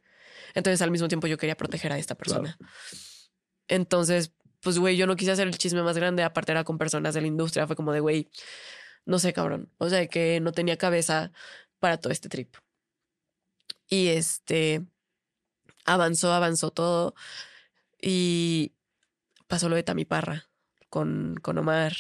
Entonces, 0.55 0.83
al 0.83 0.91
mismo 0.91 1.07
tiempo, 1.07 1.27
yo 1.27 1.37
quería 1.39 1.57
proteger 1.57 1.93
a 1.93 1.99
esta 1.99 2.17
persona. 2.17 2.59
Entonces, 3.69 4.33
pues, 4.61 4.79
güey, 4.79 4.97
yo 4.97 5.07
no 5.07 5.17
quise 5.17 5.31
hacer 5.31 5.47
el 5.47 5.57
chisme 5.59 5.83
más 5.83 5.97
grande, 5.97 6.23
aparte 6.23 6.53
era 6.53 6.65
con 6.65 6.77
personas 6.79 7.15
de 7.15 7.21
la 7.21 7.27
industria, 7.27 7.67
fue 7.67 7.77
como 7.77 7.93
de, 7.93 8.01
güey, 8.01 8.29
no 9.11 9.19
sé, 9.19 9.33
cabrón. 9.33 9.69
O 9.79 9.89
sea, 9.89 10.07
que 10.07 10.39
no 10.39 10.53
tenía 10.53 10.79
cabeza 10.79 11.33
para 11.81 11.99
todo 11.99 12.13
este 12.13 12.29
trip. 12.29 12.55
Y 13.89 14.07
este, 14.07 14.87
avanzó, 15.85 16.33
avanzó 16.33 16.71
todo. 16.71 17.17
Y 18.01 18.73
pasó 19.49 19.69
lo 19.69 19.75
de 19.75 19.83
Tami 19.83 20.05
Parra 20.05 20.49
con, 20.91 21.41
con 21.43 21.59
Omar. 21.59 21.93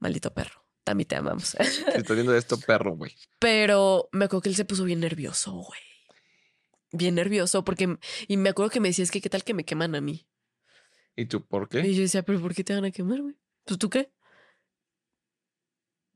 Maldito 0.00 0.34
perro. 0.34 0.66
Tami, 0.82 1.04
te 1.04 1.14
amamos. 1.14 1.54
Estás 1.94 2.16
viendo 2.16 2.36
esto, 2.36 2.58
perro, 2.58 2.96
güey. 2.96 3.14
Pero 3.38 4.08
me 4.10 4.24
acuerdo 4.24 4.42
que 4.42 4.48
él 4.48 4.56
se 4.56 4.64
puso 4.64 4.82
bien 4.82 4.98
nervioso, 4.98 5.52
güey. 5.52 5.80
Bien 6.90 7.14
nervioso, 7.14 7.64
porque. 7.64 7.96
Y 8.26 8.38
me 8.38 8.48
acuerdo 8.48 8.70
que 8.70 8.80
me 8.80 8.88
decía, 8.88 9.04
es 9.04 9.12
que 9.12 9.20
qué 9.20 9.30
tal 9.30 9.44
que 9.44 9.54
me 9.54 9.64
queman 9.64 9.94
a 9.94 10.00
mí. 10.00 10.26
¿Y 11.14 11.26
tú 11.26 11.46
por 11.46 11.68
qué? 11.68 11.86
Y 11.86 11.94
yo 11.94 12.02
decía, 12.02 12.24
pero 12.24 12.40
¿por 12.40 12.56
qué 12.56 12.64
te 12.64 12.74
van 12.74 12.86
a 12.86 12.90
quemar, 12.90 13.22
güey? 13.22 13.36
Pues 13.64 13.78
tú 13.78 13.88
qué. 13.88 14.10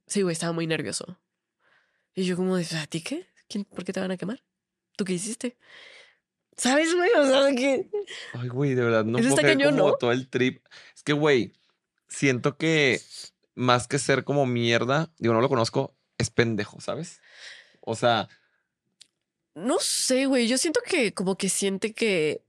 Sí, 0.08 0.22
güey, 0.22 0.32
estaba 0.32 0.52
muy 0.52 0.66
nervioso. 0.66 1.18
Y 2.14 2.24
yo, 2.24 2.36
como, 2.36 2.56
¿a 2.56 2.86
ti 2.88 3.02
qué? 3.02 3.26
¿Quién, 3.48 3.64
¿Por 3.64 3.84
qué 3.84 3.92
te 3.92 4.00
van 4.00 4.10
a 4.10 4.16
quemar? 4.16 4.42
¿Tú 4.96 5.04
qué 5.04 5.12
hiciste? 5.12 5.56
¿Sabes, 6.56 6.94
güey? 6.94 7.10
O 7.12 7.24
sea, 7.24 7.54
que. 7.54 7.88
Ay, 8.34 8.48
güey, 8.48 8.74
de 8.74 8.82
verdad, 8.82 9.04
no 9.04 9.18
Eso 9.18 9.28
puedo 9.28 9.36
está 9.36 9.42
creer 9.42 9.58
cañón, 9.58 9.76
como 9.78 9.90
¿no? 9.90 9.96
todo 9.96 10.10
el 10.12 10.28
trip. 10.28 10.66
Es 10.96 11.02
que, 11.04 11.12
güey, 11.12 11.52
siento 12.08 12.56
que 12.56 13.00
más 13.54 13.86
que 13.86 13.98
ser 13.98 14.24
como 14.24 14.44
mierda, 14.46 15.12
digo, 15.18 15.34
no 15.34 15.40
lo 15.40 15.48
conozco, 15.48 15.94
es 16.18 16.30
pendejo, 16.30 16.80
¿sabes? 16.80 17.20
O 17.80 17.94
sea, 17.94 18.28
No 19.54 19.78
sé, 19.78 20.26
güey. 20.26 20.48
Yo 20.48 20.58
siento 20.58 20.80
que 20.84 21.14
como 21.14 21.36
que 21.36 21.48
siente 21.48 21.92
que. 21.92 22.42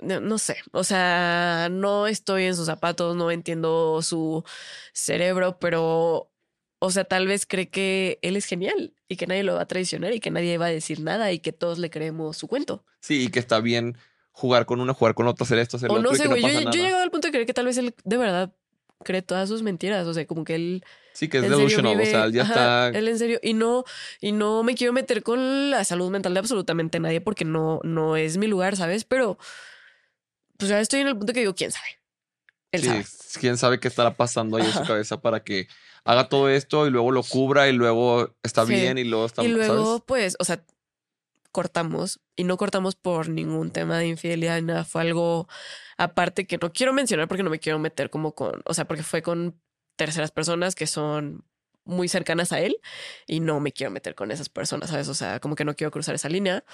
No, 0.00 0.20
no 0.20 0.38
sé. 0.38 0.56
O 0.72 0.84
sea, 0.84 1.68
no 1.70 2.06
estoy 2.06 2.44
en 2.44 2.54
sus 2.56 2.66
zapatos, 2.66 3.16
no 3.16 3.30
entiendo 3.30 4.00
su 4.02 4.44
cerebro, 4.92 5.58
pero. 5.58 6.30
O 6.78 6.90
sea, 6.90 7.04
tal 7.04 7.26
vez 7.26 7.46
cree 7.46 7.70
que 7.70 8.18
él 8.20 8.36
es 8.36 8.44
genial 8.44 8.92
y 9.08 9.16
que 9.16 9.26
nadie 9.26 9.42
lo 9.44 9.54
va 9.54 9.62
a 9.62 9.66
traicionar 9.66 10.12
y 10.12 10.20
que 10.20 10.30
nadie 10.30 10.58
va 10.58 10.66
a 10.66 10.70
decir 10.70 11.00
nada 11.00 11.32
y 11.32 11.38
que 11.38 11.50
todos 11.52 11.78
le 11.78 11.88
creemos 11.88 12.36
su 12.36 12.48
cuento. 12.48 12.84
sí, 13.00 13.24
y 13.24 13.28
que 13.28 13.38
está 13.38 13.60
bien 13.60 13.96
jugar 14.30 14.66
con 14.66 14.80
uno, 14.82 14.92
jugar 14.92 15.14
con 15.14 15.26
otro, 15.26 15.44
hacer 15.44 15.58
esto, 15.58 15.78
hacer 15.78 15.88
lo 15.88 15.94
O 15.94 15.98
otro, 16.00 16.10
no 16.10 16.14
y 16.14 16.18
sé, 16.18 16.22
que 16.24 16.28
güey. 16.28 16.42
no 16.42 16.48
yo, 16.48 16.54
pasa 16.54 16.60
yo 16.64 16.68
he 16.68 16.74
nada. 16.76 16.84
llegado 16.86 17.02
al 17.02 17.10
punto 17.10 17.28
de 17.28 17.32
creer 17.32 17.46
que 17.46 17.54
tal 17.54 17.64
vez 17.64 17.78
él 17.78 17.94
de 18.04 18.16
verdad 18.18 18.52
cree 19.02 19.22
todas 19.22 19.48
sus 19.48 19.62
mentiras. 19.62 20.06
O 20.06 20.12
sea, 20.12 20.26
como 20.26 20.44
que 20.44 20.54
él 20.54 20.84
Sí, 21.14 21.28
que 21.28 21.38
es 21.38 21.44
delusional, 21.48 21.94
o 21.94 21.98
vive- 21.98 22.10
sea, 22.10 22.24
él 22.26 22.32
ya 22.34 22.42
ajá, 22.42 22.88
está... 22.88 22.98
Él 22.98 23.08
en 23.08 23.18
serio. 23.18 23.40
Y 23.42 23.54
no, 23.54 23.84
y 24.20 24.32
no 24.32 24.62
me 24.62 24.74
quiero 24.74 24.92
meter 24.92 25.22
con 25.22 25.70
la 25.70 25.82
salud 25.84 26.10
mental 26.10 26.34
de 26.34 26.40
absolutamente 26.40 27.00
nadie 27.00 27.22
porque 27.22 27.46
no, 27.46 27.80
no 27.84 28.18
es 28.18 28.36
mi 28.36 28.48
lugar, 28.48 28.76
¿sabes? 28.76 29.04
Pero 29.04 29.38
pues 30.58 30.68
ya 30.70 30.80
estoy 30.80 31.00
en 31.00 31.08
el 31.08 31.16
punto 31.16 31.32
que 31.32 31.40
digo, 31.40 31.54
¿quién 31.54 31.72
sabe? 31.72 31.86
Él 32.72 32.80
sí, 32.82 32.86
sabe. 32.88 33.04
quién 33.40 33.56
sabe 33.58 33.80
qué 33.80 33.88
estará 33.88 34.16
pasando 34.16 34.56
ahí 34.56 34.64
en 34.66 34.72
su 34.72 34.82
cabeza 34.84 35.20
para 35.20 35.42
que 35.44 35.68
haga 36.04 36.28
todo 36.28 36.48
esto 36.48 36.86
y 36.86 36.90
luego 36.90 37.10
lo 37.12 37.22
cubra 37.22 37.68
y 37.68 37.72
luego 37.72 38.34
está 38.42 38.66
Sí. 38.66 38.72
bien 38.74 38.98
y 38.98 39.04
luego 39.04 39.26
está... 39.26 39.42
Y 39.44 39.48
luego, 39.48 39.84
¿sabes? 39.86 40.02
pues, 40.06 40.36
o 40.38 40.44
sea, 40.44 40.62
cortamos 41.52 42.20
y 42.34 42.44
no 42.44 42.56
cortamos 42.56 42.96
por 42.96 43.28
ningún 43.28 43.70
tema 43.70 43.98
de 43.98 44.08
infidelidad, 44.08 44.56
ni 44.56 44.66
nada. 44.66 44.84
Fue 44.84 45.00
algo 45.02 45.48
aparte 45.96 46.46
que 46.46 46.58
no 46.58 46.72
quiero 46.72 46.92
mencionar 46.92 47.28
porque 47.28 47.42
no 47.42 47.50
me 47.50 47.58
quiero 47.60 47.78
meter 47.78 48.10
como 48.10 48.34
con, 48.34 48.62
o 48.66 48.74
sea, 48.74 48.86
porque 48.86 49.02
fue 49.02 49.22
con 49.22 49.58
terceras 49.96 50.30
personas 50.30 50.74
que 50.74 50.86
son 50.86 51.44
muy 51.84 52.08
cercanas 52.08 52.52
a 52.52 52.60
él 52.60 52.76
y 53.26 53.40
no 53.40 53.60
me 53.60 53.72
quiero 53.72 53.90
meter 53.90 54.14
con 54.14 54.30
esas 54.30 54.48
personas, 54.48 54.90
¿sabes? 54.90 55.08
O 55.08 55.14
sea, 55.14 55.40
como 55.40 55.54
que 55.54 55.64
no 55.64 55.74
quiero 55.74 55.90
cruzar 55.90 56.14
esa 56.14 56.28
línea. 56.28 56.64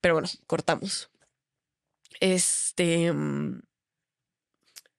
Pero 0.00 0.14
bueno, 0.14 0.28
cortamos. 0.46 1.10
Este. 2.20 3.12
mm, 3.12 3.60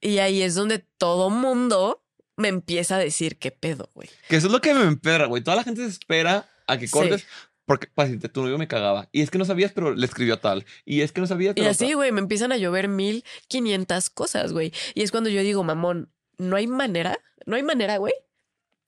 Y 0.01 0.19
ahí 0.19 0.41
es 0.41 0.55
donde 0.55 0.79
todo 0.79 1.29
mundo 1.29 2.03
me 2.37 2.47
empieza 2.47 2.95
a 2.95 2.99
decir 2.99 3.37
qué 3.37 3.51
pedo, 3.51 3.89
güey. 3.93 4.09
Que 4.29 4.37
eso 4.37 4.47
es 4.47 4.53
lo 4.53 4.61
que 4.61 4.73
me 4.73 4.83
emperra, 4.83 5.25
güey. 5.25 5.43
Toda 5.43 5.57
la 5.57 5.63
gente 5.63 5.81
se 5.81 5.89
espera 5.89 6.49
a 6.67 6.77
que 6.77 6.87
Sí. 6.87 6.93
cortes. 6.93 7.25
Porque, 7.65 7.87
decirte, 7.97 8.29
tu 8.29 8.41
novio 8.41 8.57
me 8.57 8.67
cagaba. 8.67 9.09
Y 9.11 9.21
es 9.21 9.29
que 9.29 9.37
no 9.37 9.45
sabías, 9.45 9.71
pero 9.73 9.93
le 9.93 10.03
escribió 10.05 10.33
a 10.35 10.41
tal. 10.41 10.65
Y 10.85 11.01
es 11.01 11.11
que 11.11 11.21
no 11.21 11.27
sabías, 11.27 11.51
Y 11.51 11.59
pero 11.59 11.69
así, 11.69 11.85
tal. 11.87 11.95
güey, 11.97 12.11
me 12.11 12.19
empiezan 12.19 12.51
a 12.51 12.57
llover 12.57 12.87
mil 12.87 13.23
quinientas 13.47 14.09
cosas, 14.09 14.53
güey. 14.53 14.73
Y 14.95 15.03
es 15.03 15.11
cuando 15.11 15.29
yo 15.29 15.41
digo, 15.41 15.63
mamón, 15.63 16.11
no 16.39 16.55
hay 16.55 16.65
manera, 16.65 17.19
no 17.45 17.57
hay 17.57 17.61
manera, 17.63 17.97
güey, 17.97 18.13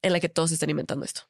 en 0.01 0.13
la 0.13 0.19
que 0.19 0.29
todos 0.29 0.51
estén 0.51 0.71
inventando 0.71 1.05
esto. 1.05 1.21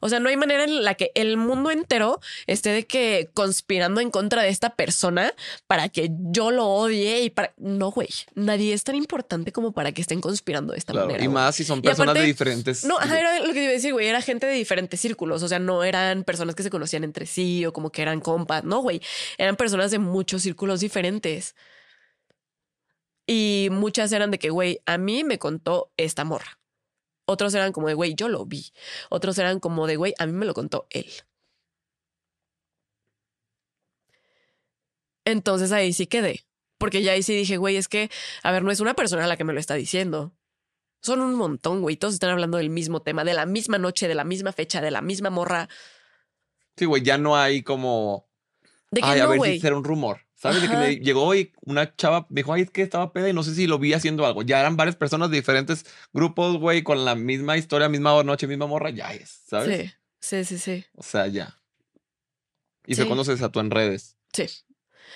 O 0.00 0.08
sea, 0.08 0.20
no 0.20 0.28
hay 0.28 0.36
manera 0.36 0.64
en 0.64 0.82
la 0.84 0.94
que 0.94 1.12
el 1.14 1.36
mundo 1.36 1.70
entero 1.70 2.20
esté 2.46 2.70
de 2.70 2.86
que 2.86 3.30
conspirando 3.34 4.00
en 4.00 4.10
contra 4.10 4.42
de 4.42 4.48
esta 4.48 4.76
persona 4.76 5.32
para 5.66 5.88
que 5.88 6.10
yo 6.30 6.50
lo 6.50 6.66
odie 6.66 7.22
y 7.22 7.30
para... 7.30 7.52
No, 7.56 7.90
güey, 7.90 8.08
nadie 8.34 8.72
es 8.72 8.84
tan 8.84 8.94
importante 8.94 9.52
como 9.52 9.72
para 9.72 9.92
que 9.92 10.00
estén 10.00 10.20
conspirando 10.20 10.72
de 10.72 10.78
esta 10.78 10.92
Claro, 10.92 11.06
manera. 11.08 11.24
y 11.24 11.28
más 11.28 11.56
si 11.56 11.64
son 11.64 11.82
personas 11.82 12.12
aparte- 12.12 12.20
de 12.20 12.26
diferentes. 12.26 12.84
No, 12.84 12.98
ajá, 12.98 13.18
era 13.18 13.40
lo 13.40 13.52
que 13.52 13.62
iba 13.62 13.70
a 13.70 13.72
decir, 13.72 13.92
güey. 13.92 14.06
Era 14.06 14.20
gente 14.22 14.46
de 14.46 14.52
diferentes 14.54 15.00
círculos. 15.00 15.42
O 15.42 15.48
sea, 15.48 15.58
no 15.58 15.84
eran 15.84 16.24
personas 16.24 16.54
que 16.54 16.62
se 16.62 16.70
conocían 16.70 17.04
entre 17.04 17.26
sí 17.26 17.64
o 17.66 17.72
como 17.72 17.90
que 17.90 18.02
eran 18.02 18.20
compas. 18.20 18.64
No, 18.64 18.80
güey. 18.80 19.00
Eran 19.38 19.56
personas 19.56 19.90
de 19.90 19.98
muchos 19.98 20.42
círculos 20.42 20.80
diferentes. 20.80 21.54
Y 23.26 23.68
muchas 23.70 24.10
eran 24.12 24.30
de 24.30 24.38
que, 24.38 24.50
güey, 24.50 24.80
a 24.86 24.96
mí 24.96 25.22
me 25.24 25.38
contó 25.38 25.92
esta 25.96 26.24
morra. 26.24 26.57
Otros 27.30 27.52
eran 27.52 27.72
como 27.72 27.88
de, 27.88 27.94
güey, 27.94 28.14
yo 28.14 28.28
lo 28.28 28.46
vi. 28.46 28.72
Otros 29.10 29.36
eran 29.36 29.60
como 29.60 29.86
de, 29.86 29.96
güey, 29.96 30.14
a 30.18 30.24
mí 30.24 30.32
me 30.32 30.46
lo 30.46 30.54
contó 30.54 30.86
él. 30.88 31.06
Entonces 35.26 35.70
ahí 35.72 35.92
sí 35.92 36.06
quedé. 36.06 36.46
Porque 36.78 37.02
ya 37.02 37.12
ahí 37.12 37.22
sí 37.22 37.36
dije, 37.36 37.58
güey, 37.58 37.76
es 37.76 37.86
que, 37.86 38.10
a 38.42 38.50
ver, 38.50 38.62
no 38.62 38.70
es 38.70 38.80
una 38.80 38.94
persona 38.94 39.26
la 39.26 39.36
que 39.36 39.44
me 39.44 39.52
lo 39.52 39.60
está 39.60 39.74
diciendo. 39.74 40.32
Son 41.02 41.20
un 41.20 41.34
montón, 41.34 41.82
güey. 41.82 41.98
Todos 41.98 42.14
están 42.14 42.30
hablando 42.30 42.56
del 42.56 42.70
mismo 42.70 43.02
tema, 43.02 43.24
de 43.24 43.34
la 43.34 43.44
misma 43.44 43.76
noche, 43.76 44.08
de 44.08 44.14
la 44.14 44.24
misma 44.24 44.52
fecha, 44.52 44.80
de 44.80 44.90
la 44.90 45.02
misma 45.02 45.28
morra. 45.28 45.68
Sí, 46.78 46.86
güey, 46.86 47.02
ya 47.02 47.18
no 47.18 47.36
hay 47.36 47.62
como. 47.62 48.26
De 48.90 49.02
que 49.02 49.06
Ay, 49.06 49.20
a 49.20 49.26
ver 49.26 49.36
güey. 49.36 49.56
si 49.56 49.60
será 49.60 49.76
un 49.76 49.84
rumor. 49.84 50.26
¿Sabes? 50.40 50.62
De 50.62 50.68
que 50.68 50.76
me 50.76 50.96
llegó 50.96 51.34
y 51.34 51.52
una 51.62 51.96
chava 51.96 52.26
me 52.30 52.42
dijo, 52.42 52.52
ay, 52.52 52.62
es 52.62 52.70
que 52.70 52.82
estaba 52.82 53.12
peda 53.12 53.28
y 53.28 53.32
no 53.32 53.42
sé 53.42 53.54
si 53.56 53.66
lo 53.66 53.78
vi 53.80 53.92
haciendo 53.92 54.24
algo. 54.24 54.42
Ya 54.42 54.60
eran 54.60 54.76
varias 54.76 54.94
personas 54.94 55.30
de 55.30 55.36
diferentes 55.36 55.84
grupos, 56.12 56.58
güey, 56.58 56.82
con 56.84 57.04
la 57.04 57.16
misma 57.16 57.56
historia, 57.56 57.88
misma 57.88 58.22
noche, 58.22 58.46
misma 58.46 58.66
morra, 58.68 58.90
ya 58.90 59.12
es, 59.12 59.28
¿sabes? 59.48 59.90
Sí, 60.20 60.44
sí, 60.44 60.44
sí, 60.44 60.58
sí. 60.58 60.84
O 60.94 61.02
sea, 61.02 61.26
ya. 61.26 61.58
Y 62.86 62.94
fue 62.94 63.04
Sí. 63.04 63.08
cuando 63.08 63.24
se 63.24 63.32
desató 63.32 63.58
en 63.60 63.70
redes. 63.72 64.16
Sí. 64.32 64.46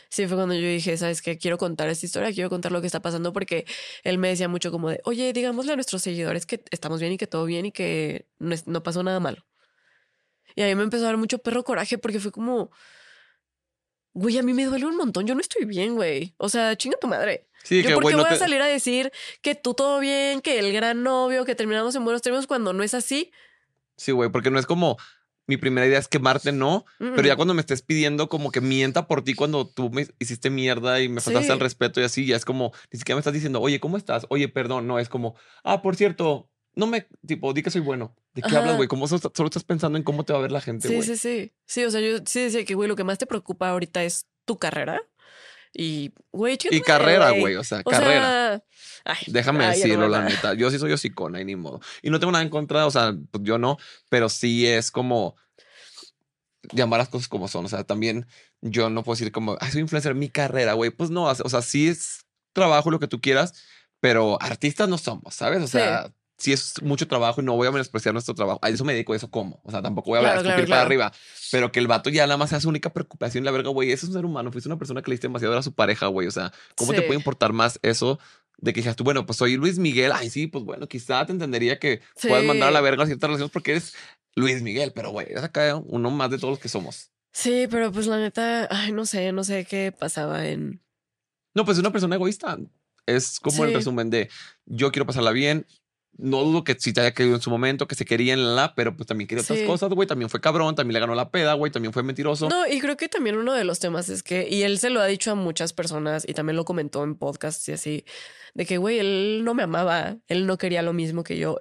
Sí, 0.09 0.27
fue 0.27 0.37
cuando 0.37 0.55
yo 0.55 0.67
dije, 0.67 0.97
¿sabes 0.97 1.23
qué? 1.23 1.39
Quiero 1.39 1.57
contar 1.59 1.89
esta 1.89 2.05
historia, 2.07 2.33
quiero 2.33 2.51
contar 2.51 2.73
lo 2.73 2.81
que 2.81 2.87
está 2.89 3.01
pasando 3.01 3.33
porque 3.33 3.65
él 4.03 4.19
me 4.19 4.29
decía 4.29 4.49
mucho 4.49 4.73
como 4.73 4.91
de, 4.91 5.01
oye, 5.05 5.33
digámosle 5.33 5.73
a 5.73 5.77
nuestros 5.77 6.03
seguidores 6.03 6.47
que 6.47 6.65
estamos 6.73 6.99
bien 7.01 7.13
y 7.13 7.17
que 7.19 7.27
todo 7.29 7.45
bien 7.45 7.67
y 7.67 7.73
que 7.73 8.27
no, 8.41 8.55
es- 8.55 8.67
no 8.67 8.83
pasó 8.83 9.03
nada 9.05 9.21
malo. 9.21 9.47
Y 10.57 10.63
a 10.63 10.67
mí 10.67 10.75
me 10.75 10.83
empezó 10.83 11.05
a 11.05 11.07
dar 11.09 11.17
mucho 11.17 11.39
perro 11.39 11.63
coraje 11.63 11.97
porque 11.99 12.19
fue 12.21 12.33
como, 12.33 12.71
güey, 14.15 14.39
a 14.39 14.43
mí 14.43 14.53
me 14.53 14.65
duele 14.67 14.87
un 14.87 14.97
montón, 14.97 15.27
yo 15.27 15.35
no 15.35 15.41
estoy 15.41 15.65
bien, 15.65 15.95
güey. 15.95 16.35
O 16.39 16.49
sea, 16.49 16.77
chinga 16.77 16.97
tu 17.01 17.07
madre. 17.09 17.47
Sí, 17.65 17.83
yo 17.83 17.89
que 17.89 17.95
por 17.95 18.03
güey, 18.03 18.13
qué 18.13 18.17
no 18.17 18.23
voy 18.25 18.31
te- 18.31 18.35
a 18.37 18.39
salir 18.39 18.61
a 18.61 18.67
decir 18.67 19.13
que 19.41 19.55
tú 19.55 19.75
todo 19.75 20.01
bien, 20.01 20.41
que 20.41 20.59
el 20.59 20.73
gran 20.73 21.03
novio, 21.03 21.45
que 21.45 21.55
terminamos 21.55 21.95
en 21.95 22.05
buenos 22.05 22.21
términos 22.23 22.47
cuando 22.47 22.73
no 22.73 22.83
es 22.83 22.95
así. 22.95 23.31
Sí, 23.97 24.13
güey, 24.13 24.31
porque 24.31 24.51
no 24.51 24.59
es 24.59 24.67
como. 24.67 24.97
Mi 25.49 25.57
primera 25.57 25.85
idea 25.87 25.99
es 25.99 26.07
quemarte, 26.07 26.53
no. 26.53 26.85
Pero 26.99 27.23
ya 27.25 27.35
cuando 27.35 27.53
me 27.53 27.61
estés 27.61 27.83
pidiendo 27.83 28.29
como 28.29 28.53
que 28.53 28.61
mienta 28.61 29.09
por 29.09 29.25
ti 29.25 29.35
cuando 29.35 29.67
tú 29.69 29.91
me 29.91 30.07
hiciste 30.21 30.51
mierda 30.51 31.01
y 31.01 31.09
me 31.09 31.21
faltaste 31.21 31.47
Sí. 31.49 31.53
al 31.53 31.59
respeto 31.59 32.01
y 32.01 32.05
así, 32.05 32.25
ya 32.27 32.37
es 32.37 32.45
como, 32.45 32.73
ni 32.93 32.99
siquiera 33.01 33.17
me 33.17 33.21
estás 33.21 33.33
diciendo, 33.35 33.61
oye, 33.61 33.81
¿cómo 33.81 33.97
estás? 33.97 34.25
Oye, 34.31 34.49
perdón, 34.49 34.87
no, 34.87 35.01
es 35.01 35.09
como, 35.09 35.35
ah, 35.65 35.83
por 35.83 35.97
cierto, 35.97 36.49
no 36.75 36.87
me, 36.87 37.07
tipo, 37.27 37.53
di 37.53 37.63
que 37.63 37.71
soy 37.71 37.81
bueno. 37.81 38.15
¿De 38.35 38.43
qué 38.43 38.49
Ajá. 38.49 38.61
hablas, 38.61 38.77
güey? 38.77 38.89
¿Cómo 38.89 39.07
so- 39.07 39.19
solo 39.19 39.47
estás 39.47 39.65
pensando 39.65 39.99
en 39.99 40.05
cómo 40.05 40.25
te 40.25 40.33
va 40.33 40.39
a 40.39 40.43
ver 40.43 40.53
la 40.53 40.61
gente, 40.61 40.89
Sí, 40.89 41.03
sí, 41.03 41.17
sí. 41.17 41.53
Sí, 41.67 41.85
o 41.85 41.91
sea, 41.91 42.01
yo 42.01 42.19
sí 42.25 42.41
decía 42.41 42.65
que, 42.65 42.75
güey, 42.75 42.89
lo 42.89 42.97
que 42.97 43.05
más 43.05 43.19
te 43.19 43.27
preocupa 43.27 43.69
ahorita 43.71 44.03
es 44.05 44.27
tu 44.45 44.59
carrera. 44.59 45.03
Y, 45.75 46.13
güey, 46.33 46.59
Y 46.71 46.81
carrera, 46.83 47.31
güey, 47.31 47.57
o 47.57 47.65
sea, 47.65 47.81
O 47.85 47.91
carrera. 47.91 48.23
sea, 48.23 48.65
ay, 49.05 49.19
Déjame 49.29 49.65
ay, 49.65 49.77
decirlo, 49.79 50.07
la 50.09 50.23
neta. 50.23 50.53
Yo 50.55 50.71
sí 50.71 50.79
soy 50.79 50.93
hocicona 50.93 51.41
y 51.41 51.45
ni 51.47 51.57
modo. 51.57 51.81
Y 52.03 52.11
no 52.11 52.21
tengo 52.21 52.31
nada 52.33 52.45
en 52.45 52.51
contra, 52.51 52.87
o 52.87 52.91
sea, 52.91 53.15
pues 53.31 53.43
yo 53.45 53.57
no, 53.59 53.79
pero 54.11 54.29
sí 54.29 54.67
es 54.67 54.91
como 54.91 55.35
llamar 56.73 56.99
las 57.01 57.09
cosas 57.09 57.29
como 57.29 57.49
son. 57.49 57.65
O 57.65 57.69
sea, 57.69 57.85
también 57.85 58.27
yo 58.61 58.91
no 58.91 59.03
puedo 59.03 59.15
decir 59.17 59.33
como, 59.33 59.57
ay, 59.61 59.71
soy 59.73 59.81
influencer, 59.81 60.15
mi 60.15 60.29
carrera, 60.29 60.75
güey. 60.75 60.91
Pues 60.91 61.11
no, 61.11 61.25
o 61.25 61.35
sea, 61.49 61.63
sí 61.63 61.89
es 61.89 62.27
trabajo 62.53 62.91
lo 62.91 62.99
que 63.01 63.09
tú 63.09 63.21
quieras, 63.21 63.55
pero 64.01 64.41
artistas 64.43 64.89
no 64.89 64.99
somos, 64.99 65.35
¿sabes? 65.35 65.63
O 65.63 65.67
sea, 65.69 66.07
sí 66.09 66.13
es 66.51 66.83
mucho 66.83 67.07
trabajo 67.07 67.41
y 67.41 67.45
no 67.45 67.55
voy 67.55 67.69
a 67.69 67.71
menospreciar 67.71 68.15
nuestro 68.15 68.35
trabajo. 68.35 68.59
A 68.63 68.71
eso 68.71 68.85
me 68.85 68.95
dedico, 68.95 69.13
a 69.13 69.17
eso 69.17 69.31
como. 69.31 69.61
O 69.63 69.71
sea, 69.71 69.83
tampoco 69.83 70.11
voy 70.11 70.17
a 70.17 70.21
hablar 70.21 70.43
Claro, 70.43 70.57
claro, 70.57 70.69
para 70.69 70.83
arriba. 70.83 71.13
Pero 71.51 71.71
que 71.71 71.79
el 71.79 71.87
vato 71.87 72.11
ya 72.11 72.27
nada 72.27 72.39
más 72.39 72.51
sea 72.51 72.61
su 72.61 72.69
única 72.69 72.91
preocupación. 72.91 73.45
La 73.45 73.51
verga, 73.51 73.69
güey, 73.71 73.93
ese 73.93 74.07
es 74.07 74.09
un 74.09 74.15
ser 74.15 74.25
humano. 74.25 74.51
Fuiste 74.51 74.69
una 74.69 74.79
persona 74.79 75.03
que 75.03 75.11
le 75.11 75.15
diste 75.15 75.29
demasiado 75.29 75.57
a 75.57 75.63
su 75.63 75.75
pareja, 75.75 76.07
güey. 76.07 76.27
O 76.27 76.31
sea, 76.31 76.53
¿cómo 76.75 76.93
te 76.93 77.03
puede 77.03 77.15
importar 77.15 77.53
más 77.53 77.79
eso? 77.83 78.19
De 78.57 78.73
que 78.73 78.81
dijeras 78.81 78.97
tú, 78.97 79.05
bueno, 79.05 79.27
pues 79.27 79.37
soy 79.37 79.57
Luis 79.57 79.79
Miguel. 79.79 80.11
Ay, 80.13 80.31
sí, 80.31 80.47
pues 80.47 80.65
bueno, 80.65 80.89
quizá 80.89 81.25
te 81.27 81.33
entendería 81.33 81.79
que 81.79 82.01
puedas 82.21 82.45
mandar 82.45 82.71
a 82.71 82.73
la 82.73 82.81
verga 82.81 83.07
ciertas 83.07 83.29
relaciones 83.29 83.53
porque 83.53 83.73
eres 83.73 83.95
Luis 84.35 84.63
Miguel. 84.63 84.93
Pero, 84.95 85.11
güey, 85.11 85.29
eres 85.31 85.45
acá 85.45 85.77
uno 85.77 86.11
más 86.11 86.31
de 86.31 86.39
todos 86.39 86.53
los 86.53 86.59
que 86.59 86.69
somos. 86.69 87.11
Sí, 87.33 87.67
pero 87.71 87.93
pues 87.93 88.07
la 88.07 88.19
neta, 88.19 88.69
ay, 88.71 88.93
no 88.93 89.07
sé, 89.07 89.33
no 89.33 89.45
sé 89.45 89.65
qué 89.65 89.93
pasaba 89.97 90.47
en. 90.47 90.83
No, 91.55 91.65
pues 91.65 91.77
es 91.77 91.81
una 91.81 91.93
persona 91.93 92.17
egoísta. 92.17 92.59
Es 93.07 93.41
como 93.41 93.65
el 93.65 93.75
resumen 93.75 94.11
de 94.11 94.29
yo 94.67 94.93
quiero 94.93 95.07
pasarla 95.07 95.33
bien. 95.33 95.67
No 96.19 96.43
dudo 96.45 96.63
que 96.63 96.77
sí 96.79 96.93
te 96.93 97.01
haya 97.01 97.15
querido 97.15 97.37
en 97.37 97.41
su 97.41 97.51
momento, 97.51 97.89
que 97.89 97.95
se 97.95 98.05
quería 98.05 98.35
en 98.35 98.55
la, 98.55 98.75
pero 98.75 98.95
pues 98.97 99.07
también 99.07 99.27
quería 99.27 99.43
otras 99.43 99.63
cosas, 99.63 99.91
güey. 99.91 100.07
También 100.07 100.29
fue 100.29 100.41
cabrón, 100.41 100.75
también 100.75 100.95
le 100.95 101.01
ganó 101.01 101.15
la 101.15 101.31
peda, 101.31 101.55
güey. 101.55 101.73
También 101.73 101.93
fue 101.93 102.03
mentiroso. 102.03 102.49
No, 102.49 102.67
y 102.67 102.81
creo 102.81 102.97
que 102.97 103.09
también 103.09 103.37
uno 103.37 103.55
de 103.55 103.65
los 103.65 103.79
temas 103.79 104.09
es 104.09 104.23
que, 104.23 104.47
y 104.49 104.63
él 104.63 104.79
se 104.79 104.91
lo 104.91 105.01
ha 105.01 105.07
dicho 105.07 105.31
a 105.31 105.35
muchas 105.35 105.73
personas 105.73 106.25
y 106.29 106.35
también 106.35 106.57
lo 106.57 106.65
comentó 106.65 107.03
en 107.03 107.15
podcasts 107.15 107.67
y 107.69 107.73
así, 107.73 108.05
de 108.55 108.67
que, 108.67 108.77
güey, 108.77 108.99
él 108.99 109.43
no 109.45 109.55
me 109.55 109.63
amaba, 109.63 110.19
él 110.27 110.47
no 110.47 110.59
quería 110.59 110.83
lo 110.83 110.93
mismo 110.93 111.25
que 111.25 111.39
yo. 111.39 111.61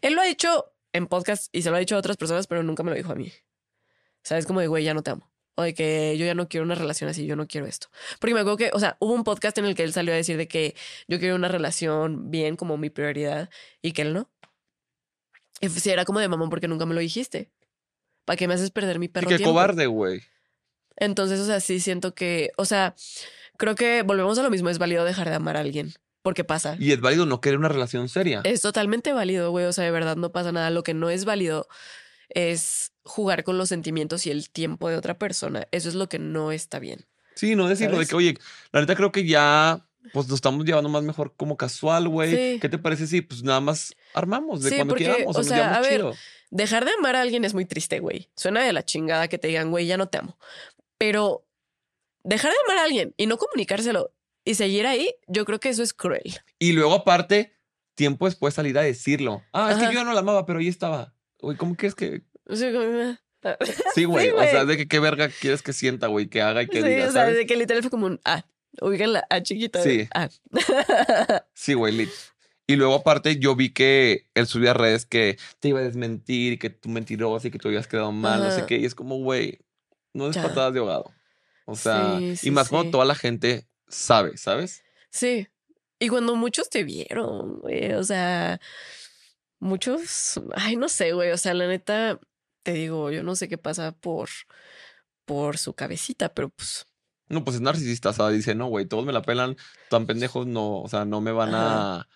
Él 0.00 0.14
lo 0.14 0.22
ha 0.22 0.24
dicho 0.24 0.72
en 0.92 1.06
podcasts 1.06 1.50
y 1.52 1.62
se 1.62 1.70
lo 1.70 1.76
ha 1.76 1.80
dicho 1.80 1.96
a 1.96 1.98
otras 1.98 2.16
personas, 2.16 2.46
pero 2.46 2.62
nunca 2.62 2.82
me 2.82 2.90
lo 2.90 2.96
dijo 2.96 3.12
a 3.12 3.16
mí. 3.16 3.32
¿Sabes? 4.22 4.46
Como 4.46 4.60
de, 4.60 4.66
güey, 4.68 4.84
ya 4.84 4.94
no 4.94 5.02
te 5.02 5.10
amo. 5.10 5.30
O 5.56 5.62
de 5.62 5.72
que 5.72 6.16
yo 6.18 6.26
ya 6.26 6.34
no 6.34 6.48
quiero 6.48 6.64
una 6.64 6.74
relación 6.74 7.08
así, 7.08 7.26
yo 7.26 7.36
no 7.36 7.46
quiero 7.46 7.66
esto. 7.66 7.88
Porque 8.18 8.34
me 8.34 8.40
acuerdo 8.40 8.56
que, 8.56 8.70
o 8.72 8.80
sea, 8.80 8.96
hubo 8.98 9.12
un 9.12 9.22
podcast 9.22 9.56
en 9.58 9.66
el 9.66 9.74
que 9.74 9.84
él 9.84 9.92
salió 9.92 10.12
a 10.12 10.16
decir 10.16 10.36
de 10.36 10.48
que 10.48 10.74
yo 11.06 11.20
quiero 11.20 11.36
una 11.36 11.48
relación 11.48 12.30
bien 12.30 12.56
como 12.56 12.76
mi 12.76 12.90
prioridad 12.90 13.50
y 13.80 13.92
que 13.92 14.02
él 14.02 14.14
no. 14.14 14.30
Y 15.60 15.68
si 15.68 15.90
era 15.90 16.04
como 16.04 16.18
de 16.18 16.28
mamón 16.28 16.50
porque 16.50 16.66
nunca 16.66 16.86
me 16.86 16.94
lo 16.94 17.00
dijiste. 17.00 17.50
¿Para 18.24 18.36
qué 18.36 18.48
me 18.48 18.54
haces 18.54 18.70
perder 18.70 18.98
mi 18.98 19.08
perro 19.08 19.28
que 19.28 19.36
tiempo? 19.36 19.52
cobarde, 19.52 19.86
güey. 19.86 20.22
Entonces, 20.96 21.40
o 21.40 21.44
sea, 21.44 21.60
sí 21.60 21.80
siento 21.80 22.14
que, 22.14 22.52
o 22.56 22.64
sea, 22.64 22.94
creo 23.56 23.74
que 23.74 24.02
volvemos 24.02 24.38
a 24.38 24.42
lo 24.42 24.50
mismo, 24.50 24.70
es 24.70 24.78
válido 24.78 25.04
dejar 25.04 25.28
de 25.28 25.34
amar 25.34 25.56
a 25.56 25.60
alguien, 25.60 25.92
porque 26.22 26.44
pasa. 26.44 26.76
Y 26.78 26.92
es 26.92 27.00
válido 27.00 27.26
no 27.26 27.40
querer 27.40 27.58
una 27.58 27.68
relación 27.68 28.08
seria. 28.08 28.40
Es 28.44 28.62
totalmente 28.62 29.12
válido, 29.12 29.50
güey, 29.50 29.66
o 29.66 29.72
sea, 29.72 29.84
de 29.84 29.90
verdad 29.90 30.16
no 30.16 30.32
pasa 30.32 30.52
nada. 30.52 30.70
Lo 30.70 30.82
que 30.82 30.94
no 30.94 31.10
es 31.10 31.24
válido 31.24 31.68
es 32.28 32.93
jugar 33.04 33.44
con 33.44 33.58
los 33.58 33.68
sentimientos 33.68 34.26
y 34.26 34.30
el 34.30 34.50
tiempo 34.50 34.88
de 34.88 34.96
otra 34.96 35.18
persona. 35.18 35.66
Eso 35.70 35.88
es 35.88 35.94
lo 35.94 36.08
que 36.08 36.18
no 36.18 36.52
está 36.52 36.78
bien. 36.78 37.06
Sí, 37.34 37.54
no 37.56 37.68
decirlo 37.68 37.98
de 37.98 38.06
que, 38.06 38.14
oye, 38.14 38.38
la 38.72 38.80
neta 38.80 38.94
creo 38.94 39.12
que 39.12 39.26
ya, 39.26 39.86
pues 40.12 40.28
lo 40.28 40.34
estamos 40.34 40.64
llevando 40.64 40.88
más 40.88 41.02
mejor 41.02 41.34
como 41.36 41.56
casual, 41.56 42.08
güey. 42.08 42.30
Sí. 42.30 42.60
¿Qué 42.60 42.68
te 42.68 42.78
parece 42.78 43.06
si, 43.06 43.20
pues 43.20 43.42
nada 43.42 43.60
más 43.60 43.94
armamos 44.14 44.62
de 44.62 44.70
Sí, 44.70 44.76
cuando 44.76 44.92
porque, 44.92 45.04
queramos? 45.04 45.36
o 45.36 45.38
nos 45.38 45.46
sea, 45.46 45.74
a 45.74 45.80
ver, 45.80 45.96
chido. 46.00 46.14
Dejar 46.50 46.84
de 46.84 46.92
amar 46.92 47.16
a 47.16 47.22
alguien 47.22 47.44
es 47.44 47.52
muy 47.54 47.64
triste, 47.64 47.98
güey. 47.98 48.30
Suena 48.36 48.62
de 48.62 48.72
la 48.72 48.84
chingada 48.84 49.26
que 49.28 49.38
te 49.38 49.48
digan, 49.48 49.70
güey, 49.70 49.86
ya 49.86 49.96
no 49.96 50.08
te 50.08 50.18
amo. 50.18 50.38
Pero 50.98 51.44
dejar 52.22 52.52
de 52.52 52.56
amar 52.64 52.78
a 52.78 52.84
alguien 52.84 53.12
y 53.16 53.26
no 53.26 53.36
comunicárselo 53.36 54.12
y 54.44 54.54
seguir 54.54 54.86
ahí, 54.86 55.14
yo 55.26 55.44
creo 55.44 55.58
que 55.58 55.70
eso 55.70 55.82
es 55.82 55.92
cruel. 55.92 56.38
Y 56.60 56.72
luego, 56.72 56.94
aparte, 56.94 57.56
tiempo 57.94 58.26
después 58.26 58.54
salir 58.54 58.78
a 58.78 58.82
decirlo. 58.82 59.42
Ah, 59.52 59.72
es 59.72 59.78
que 59.78 59.86
yo 59.86 59.92
ya 59.92 60.04
no 60.04 60.12
la 60.12 60.20
amaba, 60.20 60.46
pero 60.46 60.60
ahí 60.60 60.68
estaba. 60.68 61.14
Güey, 61.40 61.56
¿cómo 61.56 61.74
quieres 61.74 61.94
que.? 61.94 62.22
Sea, 62.50 62.72
como- 62.72 63.16
Sí, 63.94 64.04
güey. 64.04 64.30
o 64.30 64.40
sea, 64.40 64.64
de 64.64 64.76
que 64.76 64.88
qué 64.88 64.98
verga 65.00 65.28
quieres 65.28 65.62
que 65.62 65.72
sienta, 65.72 66.06
güey, 66.06 66.28
que 66.28 66.40
haga 66.42 66.62
y 66.62 66.66
que 66.66 66.80
sí, 66.82 66.88
diga, 66.88 67.08
o 67.08 67.12
sea, 67.12 67.22
¿sabes? 67.24 67.36
de 67.36 67.46
que 67.46 67.56
literal 67.56 67.82
fue 67.82 67.90
como 67.90 68.06
un 68.06 68.20
ah. 68.24 68.44
Ubican 68.80 69.12
la 69.12 69.24
A 69.30 69.40
chiquita. 69.42 69.80
Sí. 69.82 70.08
Ah. 70.14 70.28
Sí, 71.54 71.74
güey, 71.74 71.92
lit. 71.92 72.10
Y 72.66 72.76
luego, 72.76 72.94
aparte, 72.94 73.38
yo 73.38 73.54
vi 73.54 73.72
que 73.72 74.26
él 74.34 74.46
subía 74.46 74.70
a 74.70 74.74
redes 74.74 75.04
que 75.06 75.38
te 75.60 75.68
iba 75.68 75.80
a 75.80 75.82
desmentir 75.82 76.54
y 76.54 76.58
que 76.58 76.70
tú 76.70 76.88
mentiroso 76.88 77.46
y 77.46 77.50
que 77.50 77.58
tú 77.58 77.68
habías 77.68 77.86
quedado 77.86 78.10
mal, 78.10 78.42
no 78.42 78.50
sé 78.50 78.64
qué. 78.66 78.76
Y 78.78 78.86
es 78.86 78.94
como, 78.94 79.18
güey, 79.18 79.60
no 80.14 80.28
es 80.30 80.34
Ya. 80.36 80.42
patadas 80.42 80.72
de 80.72 80.80
ahogado. 80.80 81.12
O 81.66 81.76
sea, 81.76 82.16
Sí, 82.18 82.24
y 82.24 82.36
sí, 82.36 82.50
más 82.50 82.68
cuando 82.70 82.86
sí. 82.86 82.90
toda 82.92 83.04
la 83.04 83.14
gente 83.14 83.68
sabe, 83.88 84.36
¿sabes? 84.38 84.82
Sí. 85.10 85.46
Y 86.00 86.08
cuando 86.08 86.34
muchos 86.36 86.68
te 86.70 86.82
vieron, 86.84 87.60
güey. 87.60 87.92
O 87.92 88.02
sea, 88.02 88.58
muchos. 89.60 90.40
Ay, 90.56 90.76
no 90.76 90.88
sé, 90.88 91.12
güey. 91.12 91.30
O 91.30 91.36
sea, 91.38 91.54
la 91.54 91.66
neta, 91.68 92.18
te 92.64 92.72
digo, 92.72 93.12
yo 93.12 93.22
no 93.22 93.36
sé 93.36 93.48
qué 93.48 93.58
pasa 93.58 93.92
por, 93.92 94.28
por 95.24 95.58
su 95.58 95.74
cabecita, 95.74 96.34
pero 96.34 96.48
pues. 96.48 96.86
No, 97.28 97.44
pues 97.44 97.56
es 97.56 97.62
narcisista, 97.62 98.10
o 98.10 98.12
sea, 98.12 98.28
dice, 98.30 98.54
no, 98.54 98.66
güey, 98.66 98.86
todos 98.86 99.06
me 99.06 99.12
la 99.12 99.22
pelan, 99.22 99.56
tan 99.88 100.06
pendejos 100.06 100.46
no, 100.46 100.80
o 100.80 100.88
sea, 100.88 101.04
no 101.04 101.20
me 101.20 101.32
van 101.32 101.54
a, 101.54 102.08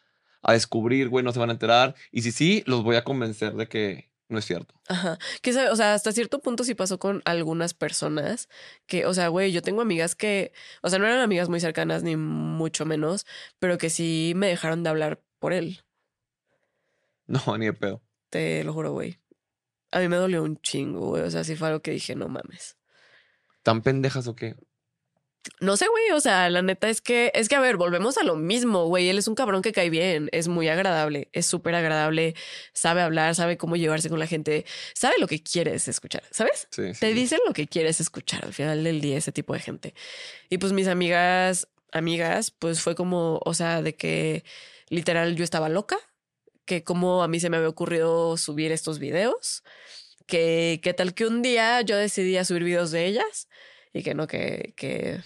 a 0.43 0.53
descubrir, 0.53 1.09
güey, 1.09 1.25
no 1.25 1.33
se 1.33 1.39
van 1.39 1.51
a 1.51 1.53
enterar. 1.53 1.95
Y 2.11 2.23
si 2.23 2.33
sí, 2.33 2.63
los 2.67 2.83
voy 2.83 2.97
a 2.97 3.05
convencer 3.05 3.55
de 3.55 3.69
que 3.69 4.11
no 4.29 4.39
es 4.39 4.45
cierto. 4.45 4.75
Ajá. 4.89 5.19
Que 5.41 5.51
o 5.51 5.77
sea, 5.77 5.95
hasta 5.95 6.13
cierto 6.13 6.41
punto 6.41 6.65
sí 6.65 6.75
pasó 6.75 6.99
con 6.99 7.23
algunas 7.25 7.73
personas 7.73 8.49
que, 8.87 9.07
o 9.07 9.15
sea, 9.15 9.29
güey, 9.29 9.53
yo 9.53 9.63
tengo 9.63 9.81
amigas 9.81 10.15
que, 10.15 10.53
o 10.83 10.91
sea, 10.91 10.99
no 10.99 11.07
eran 11.07 11.21
amigas 11.21 11.49
muy 11.49 11.61
cercanas 11.61 12.03
ni 12.03 12.17
mucho 12.17 12.85
menos, 12.85 13.27
pero 13.59 13.79
que 13.79 13.89
sí 13.91 14.33
me 14.37 14.49
dejaron 14.49 14.83
de 14.83 14.91
hablar 14.91 15.23
por 15.39 15.53
él. 15.53 15.81
No, 17.31 17.59
ni 17.59 17.67
de 17.67 17.75
pedo. 17.75 18.01
Te 18.31 18.65
lo 18.65 18.73
juro, 18.73 18.93
güey. 18.93 19.19
A 19.91 20.01
mí 20.01 20.09
me 20.09 20.17
dolió 20.17 20.43
un 20.43 20.61
chingo, 20.61 21.09
güey. 21.09 21.23
O 21.23 21.31
sea, 21.31 21.45
sí 21.45 21.57
fue 21.57 21.69
algo 21.69 21.81
que 21.81 21.93
dije, 21.93 22.15
no 22.15 22.29
mames. 22.29 22.77
¿Tan 23.63 23.83
pendejas 23.83 24.27
o 24.27 24.35
qué? 24.35 24.55
No 25.61 25.77
sé, 25.77 25.87
güey. 25.89 26.11
O 26.13 26.21
sea, 26.21 26.51
la 26.51 26.63
neta 26.63 26.89
es 26.89 27.01
que, 27.01 27.33
es 27.35 27.49
que, 27.49 27.57
a 27.57 27.61
ver, 27.61 27.77
volvemos 27.77 28.19
a 28.19 28.23
lo 28.23 28.37
mismo, 28.37 28.87
güey. 28.87 29.09
Él 29.09 29.19
es 29.19 29.29
un 29.29 29.35
cabrón 29.35 29.63
que 29.63 29.73
cae 29.73 29.91
bien, 29.91 30.29
es 30.33 30.49
muy 30.49 30.69
agradable, 30.69 31.29
es 31.33 31.47
súper 31.47 31.75
agradable, 31.75 32.35
sabe 32.73 33.01
hablar, 33.01 33.35
sabe 33.35 33.57
cómo 33.57 33.77
llevarse 33.77 34.09
con 34.11 34.19
la 34.19 34.27
gente, 34.27 34.67
sabe 34.95 35.15
lo 35.19 35.27
que 35.27 35.43
quieres 35.43 35.89
escuchar, 35.89 36.23
¿sabes? 36.31 36.69
Sí, 36.71 36.95
sí. 36.95 37.01
Te 37.01 37.15
dicen 37.15 37.41
lo 37.47 37.53
que 37.53 37.67
quieres 37.67 38.01
escuchar 38.01 38.45
al 38.45 38.53
final 38.53 38.85
del 38.85 39.01
día, 39.01 39.17
ese 39.17 39.33
tipo 39.33 39.55
de 39.55 39.61
gente. 39.61 39.95
Y 40.51 40.59
pues 40.59 40.73
mis 40.73 40.87
amigas, 40.87 41.69
amigas, 41.93 42.51
pues 42.51 42.83
fue 42.83 42.95
como, 42.95 43.41
o 43.45 43.55
sea, 43.55 43.83
de 43.83 43.95
que 43.95 44.45
literal 44.91 45.35
yo 45.37 45.45
estaba 45.45 45.69
loca, 45.69 45.99
que 46.69 46.85
como 46.85 47.23
a 47.23 47.29
mí 47.29 47.41
se 47.41 47.49
me 47.49 47.57
había 47.57 47.71
ocurrido 47.71 48.37
subir 48.37 48.73
estos 48.73 48.99
videos, 48.99 49.65
que 50.27 50.81
qué 50.83 50.93
tal 50.93 51.15
que 51.15 51.27
un 51.27 51.41
día 51.41 51.81
yo 51.81 51.97
decidí 51.97 52.37
a 52.37 52.45
subir 52.45 52.63
videos 52.63 52.91
de 52.91 53.07
ellas 53.07 53.49
y 53.95 54.03
que 54.03 54.15
no, 54.15 54.27
que, 54.27 54.75
que 54.77 55.19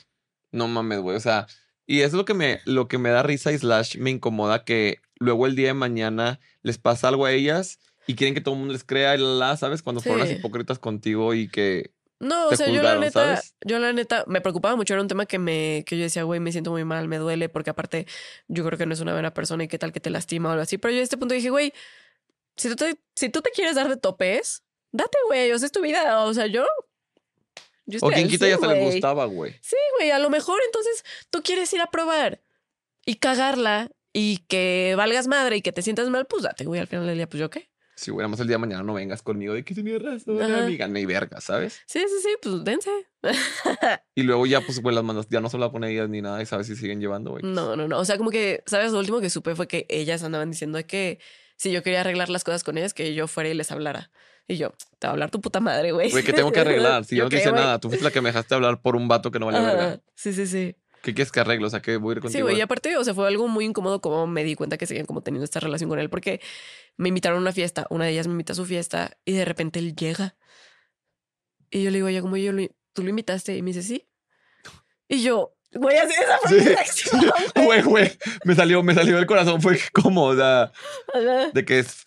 No 0.52 0.69
mames, 0.69 1.01
güey. 1.01 1.16
O 1.16 1.20
sea, 1.20 1.48
y 1.85 2.02
es 2.02 2.12
lo 2.12 2.24
que 2.24 2.32
me, 2.32 2.60
lo 2.64 2.86
que 2.86 2.97
me 2.97 3.10
da 3.10 3.24
risa 3.24 3.51
y 3.51 3.59
slash 3.59 3.98
me 3.98 4.10
incomoda 4.10 4.64
que 4.64 5.01
luego 5.19 5.48
el 5.48 5.56
día 5.56 5.69
de 5.69 5.74
mañana 5.74 6.39
les 6.62 6.78
pasa 6.78 7.09
algo 7.09 7.27
a 7.27 7.32
ellas 7.32 7.81
y 8.06 8.14
quieren 8.14 8.35
que 8.35 8.40
todo 8.40 8.55
el 8.55 8.60
mundo 8.60 8.74
les 8.74 8.85
crea 8.85 9.16
y 9.16 9.19
la, 9.19 9.27
la, 9.27 9.56
¿sabes? 9.56 9.82
Cuando 9.82 10.01
fueron 10.01 10.20
las 10.20 10.31
hipócritas 10.31 10.78
contigo 10.78 11.35
y 11.35 11.48
que 11.48 11.90
No, 12.23 12.49
o 12.49 12.57
sea, 12.57 12.69
yo 12.69 12.82
la 12.82 12.94
neta, 12.94 13.36
¿sabes? 13.36 13.57
yo 13.66 13.81
la 13.81 13.93
neta, 13.93 14.23
me 14.28 14.40
preocupaba 14.40 14.77
mucho, 14.77 14.94
era 14.94 15.03
un 15.03 15.09
tema 15.09 15.27
que 15.27 15.40
me, 15.40 15.82
que 15.85 15.97
yo 15.97 16.05
decía, 16.05 16.23
güey, 16.23 16.39
me 16.39 16.53
siento 16.53 16.70
muy 16.70 16.85
mal, 16.85 17.09
me 17.09 17.19
duele, 17.19 17.49
porque 17.49 17.70
aparte 17.70 18.07
yo 18.47 18.65
creo 18.65 18.78
que 18.78 18.86
no 18.86 18.94
es 18.94 19.01
una 19.01 19.12
buena 19.12 19.35
persona 19.35 19.65
y 19.65 19.69
qué 19.69 19.77
tal 19.77 19.93
que 19.93 19.99
te 19.99 20.09
lastima 20.09 20.49
o 20.49 20.53
algo 20.53 20.62
así. 20.62 20.78
Pero 20.78 20.94
yo 20.94 21.01
a 21.01 21.03
este 21.03 21.16
punto 21.19 21.35
dije, 21.35 21.51
güey, 21.51 21.73
si 22.57 22.69
tú 22.69 22.77
te, 22.77 22.97
si 23.16 23.28
tú 23.28 23.43
te 23.43 23.51
quieres 23.51 23.74
dar 23.74 23.89
de 23.89 23.97
topes, 23.97 24.62
date, 24.93 25.19
güey, 25.27 25.51
o 25.51 25.59
sea, 25.59 25.66
es 25.66 25.73
tu 25.73 25.82
vida, 25.82 26.24
o 26.24 26.32
sea, 26.32 26.47
yo. 26.47 26.65
yo 27.86 27.99
O 28.03 28.09
quien 28.11 28.28
quita 28.28 28.47
ya 28.47 28.57
100, 28.57 28.62
hasta 28.62 28.69
les 28.69 28.78
güey. 28.85 28.93
gustaba, 28.93 29.24
güey. 29.24 29.57
Sí, 29.61 29.77
güey, 29.99 30.12
a 30.12 30.20
lo 30.20 30.31
mejor 30.31 30.61
entonces 30.65 31.05
tú 31.31 31.43
quieres 31.43 31.73
ir 31.73 31.81
a 31.81 31.90
probar 31.90 32.40
y 33.05 33.16
cagarla 33.16 33.90
y 34.12 34.39
que 34.47 34.94
valgas 34.97 35.27
madre 35.27 35.57
y 35.57 35.62
que 35.62 35.73
te 35.73 35.82
sientas 35.82 36.09
mal, 36.09 36.27
pues 36.27 36.44
date, 36.44 36.66
güey, 36.66 36.81
al 36.81 36.86
final 36.86 37.05
del 37.09 37.16
día, 37.16 37.28
pues 37.28 37.40
yo 37.40 37.51
qué. 37.51 37.72
Si 37.94 38.10
más 38.10 38.40
el 38.40 38.47
día 38.47 38.55
de 38.55 38.60
mañana 38.60 38.82
no 38.82 38.94
vengas 38.94 39.23
conmigo 39.23 39.52
de 39.55 39.64
que 39.64 39.74
tenía 39.74 39.98
razón, 39.98 40.40
Ajá. 40.43 40.64
amiga, 40.64 40.89
ni 40.89 41.05
verga, 41.05 41.40
¿sabes? 41.40 41.82
Sí, 41.86 42.01
sí, 42.01 42.14
sí, 42.23 42.28
pues 42.40 42.64
dense. 42.64 42.90
Y 44.14 44.23
luego 44.23 44.47
ya, 44.47 44.60
pues, 44.60 44.81
güey, 44.81 44.94
las 44.94 45.05
mandas, 45.05 45.27
ya 45.28 45.40
no 45.40 45.48
se 45.48 45.59
la 45.59 45.70
pone 45.70 45.90
ellas 45.90 46.09
ni 46.09 46.20
nada 46.20 46.43
y 46.43 46.47
sabes 46.47 46.66
si 46.66 46.77
siguen 46.77 47.01
llevando, 47.01 47.31
güey. 47.32 47.43
No, 47.44 47.77
no, 47.77 47.89
no. 47.89 47.98
O 47.98 48.05
sea, 48.05 48.19
como 48.19 48.31
que, 48.31 48.62
¿sabes? 48.66 48.93
Lo 48.93 48.98
último 48.98 49.20
que 49.20 49.31
supe 49.31 49.55
fue 49.55 49.69
que 49.69 49.86
ellas 49.89 50.23
andaban 50.23 50.51
diciendo 50.51 50.78
que 50.86 51.19
si 51.56 51.70
yo 51.70 51.82
quería 51.82 52.01
arreglar 52.01 52.28
las 52.28 52.44
cosas 52.44 52.64
con 52.64 52.77
ellas, 52.78 52.94
que 52.94 53.14
yo 53.14 53.28
fuera 53.28 53.48
y 53.48 53.55
les 53.55 53.70
hablara. 53.70 54.10
Y 54.48 54.56
yo, 54.56 54.74
te 54.98 55.06
va 55.06 55.10
a 55.10 55.12
hablar 55.12 55.31
tu 55.31 55.40
puta 55.40 55.60
madre, 55.60 55.93
güey. 55.93 56.10
Güey, 56.10 56.24
que 56.24 56.32
tengo 56.32 56.51
que 56.51 56.60
arreglar. 56.60 57.05
Si 57.05 57.16
yo 57.16 57.24
no 57.24 57.31
te 57.31 57.36
hice 57.36 57.52
nada, 57.52 57.78
tú 57.78 57.89
fuiste 57.89 58.05
la 58.05 58.10
que 58.10 58.20
me 58.20 58.31
dejaste 58.31 58.55
hablar 58.55 58.82
por 58.82 58.97
un 58.97 59.06
vato 59.09 59.31
que 59.31 59.39
no 59.39 59.47
vale 59.47 59.59
Ajá, 59.59 59.73
verga. 59.74 60.01
Sí, 60.14 60.32
sí, 60.32 60.47
sí. 60.47 60.77
¿Qué 61.03 61.15
quieres 61.15 61.33
que 61.33 61.41
arregle? 61.41 61.66
O 61.66 61.70
sea, 61.70 61.83
que 61.83 61.97
voy 61.97 62.12
a 62.12 62.12
ir 62.12 62.19
Sí, 62.19 62.23
contigo. 62.23 62.45
güey. 62.47 62.59
Y 62.59 62.61
aparte, 62.61 62.97
o 62.97 63.05
sea, 63.05 63.12
fue 63.12 63.27
algo 63.27 63.49
muy 63.49 63.65
incómodo 63.65 64.01
como 64.01 64.27
me 64.27 64.45
di 64.45 64.55
cuenta 64.55 64.79
que 64.79 64.87
seguían 64.87 65.05
como 65.07 65.20
teniendo 65.23 65.45
esta 65.45 65.59
relación 65.61 65.91
con 65.91 65.99
él 65.99 66.09
porque 66.09 66.41
me 66.97 67.09
invitaron 67.09 67.39
a 67.39 67.41
una 67.41 67.53
fiesta. 67.53 67.87
Una 67.91 68.05
de 68.05 68.12
ellas 68.12 68.27
me 68.29 68.33
invita 68.33 68.53
a 68.53 68.57
su 68.57 68.65
fiesta 68.65 69.16
y 69.24 69.33
de 69.33 69.45
repente 69.45 69.81
él 69.81 69.95
llega. 69.97 70.37
Y 71.70 71.83
yo 71.83 71.91
le 71.91 71.97
digo, 71.99 72.09
ya 72.09 72.20
como 72.23 72.37
yo, 72.37 72.53
lo- 72.53 72.69
tú 72.93 73.03
lo 73.03 73.11
invitaste. 73.11 73.57
Y 73.57 73.62
me 73.62 73.70
dice, 73.70 73.83
sí. 73.83 74.07
Y 75.09 75.23
yo, 75.23 75.55
güey, 75.74 75.99
así 75.99 76.15
esa 76.15 76.39
fue 76.39 76.53
mi 76.57 76.61
Sí. 76.62 76.69
reacción, 76.69 77.20
güey. 77.20 77.65
Güey, 77.66 77.83
güey, 77.83 78.19
me 78.45 78.55
salió, 78.55 78.83
me 78.83 78.95
salió 78.95 79.16
del 79.16 79.27
corazón, 79.27 79.61
fue 79.61 79.79
como, 79.93 80.24
o 80.27 80.37
sea, 80.37 80.70
de 81.53 81.65
que 81.65 81.81
es 81.81 82.05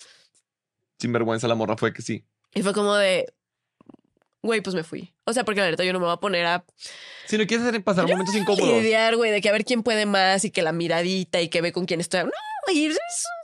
sinvergüenza 0.99 1.47
la 1.47 1.55
morra, 1.55 1.75
fue 1.77 1.91
que 1.93 2.01
sí. 2.01 2.25
Y 2.53 2.61
fue 2.63 2.73
como 2.73 2.95
de, 2.95 3.33
güey, 4.45 4.61
pues 4.61 4.75
me 4.75 4.83
fui. 4.83 5.13
O 5.25 5.33
sea, 5.33 5.43
porque 5.43 5.59
la 5.59 5.67
verdad 5.67 5.83
yo 5.83 5.93
no 5.93 5.99
me 5.99 6.05
voy 6.05 6.13
a 6.13 6.17
poner 6.17 6.45
a 6.45 6.65
Si 7.25 7.37
no 7.37 7.45
quieres 7.45 7.65
hacer 7.65 7.83
pasar 7.83 8.07
momentos 8.07 8.35
incómodos. 8.35 8.81
lidiar, 8.81 9.15
güey, 9.15 9.31
de 9.31 9.41
que 9.41 9.49
a 9.49 9.51
ver 9.51 9.65
quién 9.65 9.83
puede 9.83 10.05
más 10.05 10.45
y 10.45 10.51
que 10.51 10.61
la 10.61 10.71
miradita 10.71 11.41
y 11.41 11.49
que 11.49 11.61
ve 11.61 11.71
con 11.71 11.85
quién 11.85 11.99
estoy. 11.99 12.23
No, 12.23 12.31
güey, 12.67 12.85
es 12.85 12.97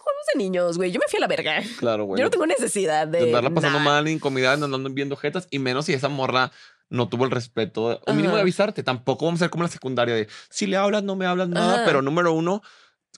juegos 0.04 0.26
de 0.34 0.38
niños, 0.38 0.78
güey. 0.78 0.92
Yo 0.92 1.00
me 1.00 1.08
fui 1.10 1.18
a 1.18 1.22
la 1.22 1.28
verga. 1.28 1.62
Claro, 1.80 2.06
güey. 2.06 2.20
Yo 2.20 2.26
no 2.26 2.32
tengo 2.32 2.46
necesidad 2.46 3.08
de. 3.08 3.20
de 3.20 3.26
andarla 3.26 3.50
pasando 3.50 3.80
mal, 3.80 4.08
incomodidad, 4.08 4.54
andando 4.64 4.90
viendo 4.90 5.16
jetas, 5.16 5.48
y 5.52 5.60
menos 5.60 5.86
si 5.86 5.94
esa 5.94 6.10
morra 6.10 6.52
no 6.90 7.08
tuvo 7.08 7.26
el 7.26 7.32
respeto, 7.32 8.02
o 8.06 8.14
mínimo 8.14 8.36
de 8.36 8.42
avisarte. 8.42 8.84
Tampoco 8.84 9.26
vamos 9.26 9.42
a 9.42 9.46
ser 9.46 9.50
como 9.50 9.64
la 9.64 9.70
secundaria 9.70 10.14
de 10.14 10.28
si 10.50 10.68
le 10.68 10.78
hablas, 10.78 11.04
no 11.04 11.16
me 11.16 11.26
hablas 11.26 11.48
nada, 11.48 11.84
pero 11.86 12.02
número 12.02 12.34
uno, 12.34 12.62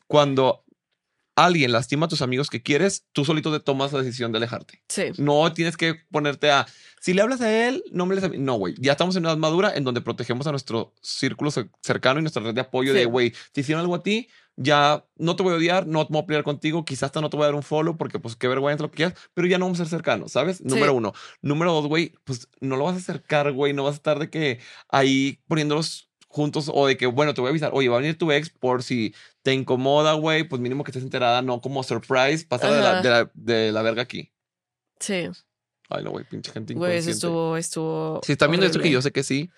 cuando 0.07 0.62
alguien 1.35 1.72
lastima 1.72 2.05
a 2.05 2.10
tus 2.10 2.22
amigos 2.22 2.49
que 2.49 2.61
quieres, 2.61 3.05
tú 3.11 3.26
solito 3.26 3.51
te 3.51 3.60
tomas 3.60 3.91
la 3.93 4.01
decisión 4.01 4.31
de 4.31 4.38
alejarte. 4.38 4.84
Sí. 4.89 5.05
No 5.18 5.51
tienes 5.53 5.77
que 5.77 5.95
ponerte 6.11 6.51
a. 6.51 6.65
Si 7.01 7.14
le 7.14 7.22
hablas 7.22 7.41
a 7.41 7.68
él, 7.68 7.84
no 7.91 8.05
me 8.05 8.15
les. 8.15 8.23
avi-". 8.23 8.38
No, 8.38 8.53
güey. 8.55 8.76
Ya 8.77 8.91
estamos 8.93 9.15
en 9.15 9.23
una 9.23 9.30
edad 9.31 9.38
madura 9.38 9.73
en 9.76 9.84
donde 9.84 10.01
protegemos 10.01 10.47
a 10.47 10.51
nuestro 10.51 10.93
círculo 11.01 11.51
cer- 11.51 11.69
cercano 11.81 12.19
y 12.19 12.23
nuestra 12.23 12.43
red 12.43 12.53
de 12.53 12.61
apoyo. 12.61 12.93
Sí. 12.93 12.99
De, 12.99 13.05
güey, 13.05 13.34
te 13.51 13.61
hicieron 13.61 13.81
algo 13.81 13.95
a 13.95 14.03
ti, 14.03 14.30
ya 14.55 15.03
no 15.18 15.35
te 15.35 15.41
voy 15.43 15.53
a 15.53 15.57
odiar, 15.57 15.88
no 15.88 16.05
te 16.05 16.14
voy 16.14 16.22
a 16.22 16.26
pelear 16.27 16.43
contigo, 16.43 16.85
quizás 16.85 17.03
hasta 17.03 17.22
no 17.22 17.30
te 17.31 17.38
voy 17.38 17.45
a 17.45 17.47
dar 17.47 17.55
un 17.55 17.64
follow 17.64 17.97
porque, 17.97 18.19
pues, 18.19 18.35
qué 18.35 18.47
vergüenza 18.47 18.84
lo 18.84 18.91
que 18.91 18.97
quieras, 18.97 19.15
pero 19.34 19.47
ya 19.47 19.57
no 19.57 19.65
vamos 19.65 19.80
a 19.80 19.85
ser 19.85 19.89
cercanos, 19.89 20.31
¿sabes? 20.34 20.61
Número 20.64 20.93
uno. 20.93 21.14
Número 21.41 21.73
dos, 21.73 21.88
güey, 21.88 22.14
pues 22.23 22.47
no 22.61 22.77
lo 22.77 22.84
vas 22.85 22.93
a 22.95 22.99
acercar, 22.99 23.51
güey. 23.51 23.73
No 23.73 23.84
vas 23.84 23.93
a 23.93 23.95
estar 23.95 24.19
de 24.19 24.30
que 24.30 24.60
ahí 24.89 25.39
poniéndolos 25.47 26.11
juntos 26.34 26.69
o 26.73 26.88
de 26.88 26.97
que, 26.97 27.05
bueno, 27.05 27.34
te 27.34 27.41
voy 27.41 27.49
a 27.49 27.51
avisar, 27.51 27.69
oye, 27.73 27.88
va 27.89 27.97
a 27.97 27.99
venir 27.99 28.18
tu 28.18 28.31
ex 28.31 28.49
por 28.49 28.81
si 28.81 29.14
te 29.43 29.53
incomoda, 29.53 30.14
güey, 30.14 30.43
pues 30.43 30.60
mínimo 30.61 30.84
que 30.84 30.91
estés 30.91 31.03
enterada, 31.03 31.41
no 31.41 31.61
como 31.61 31.84
surprise, 31.84 32.45
pasa 32.47 32.72
de 32.72 32.81
la, 32.81 33.01
de, 33.01 33.10
la, 33.10 33.31
de 33.34 33.72
la 33.72 33.81
verga 33.84 34.01
aquí. 34.01 34.31
Sí. 34.99 35.30
Ay, 35.89 36.03
no, 36.03 36.11
güey, 36.11 36.26
pinche 36.26 36.51
gente 36.51 36.73
Güey, 36.73 36.97
eso 36.97 37.11
estuvo, 37.11 37.55
estuvo. 37.55 38.22
Si 38.23 38.31
están 38.31 38.49
viendo 38.49 38.65
esto, 38.65 38.80
que 38.80 38.89
yo 38.89 39.01
sé 39.01 39.11
que 39.11 39.22
sí. 39.23 39.49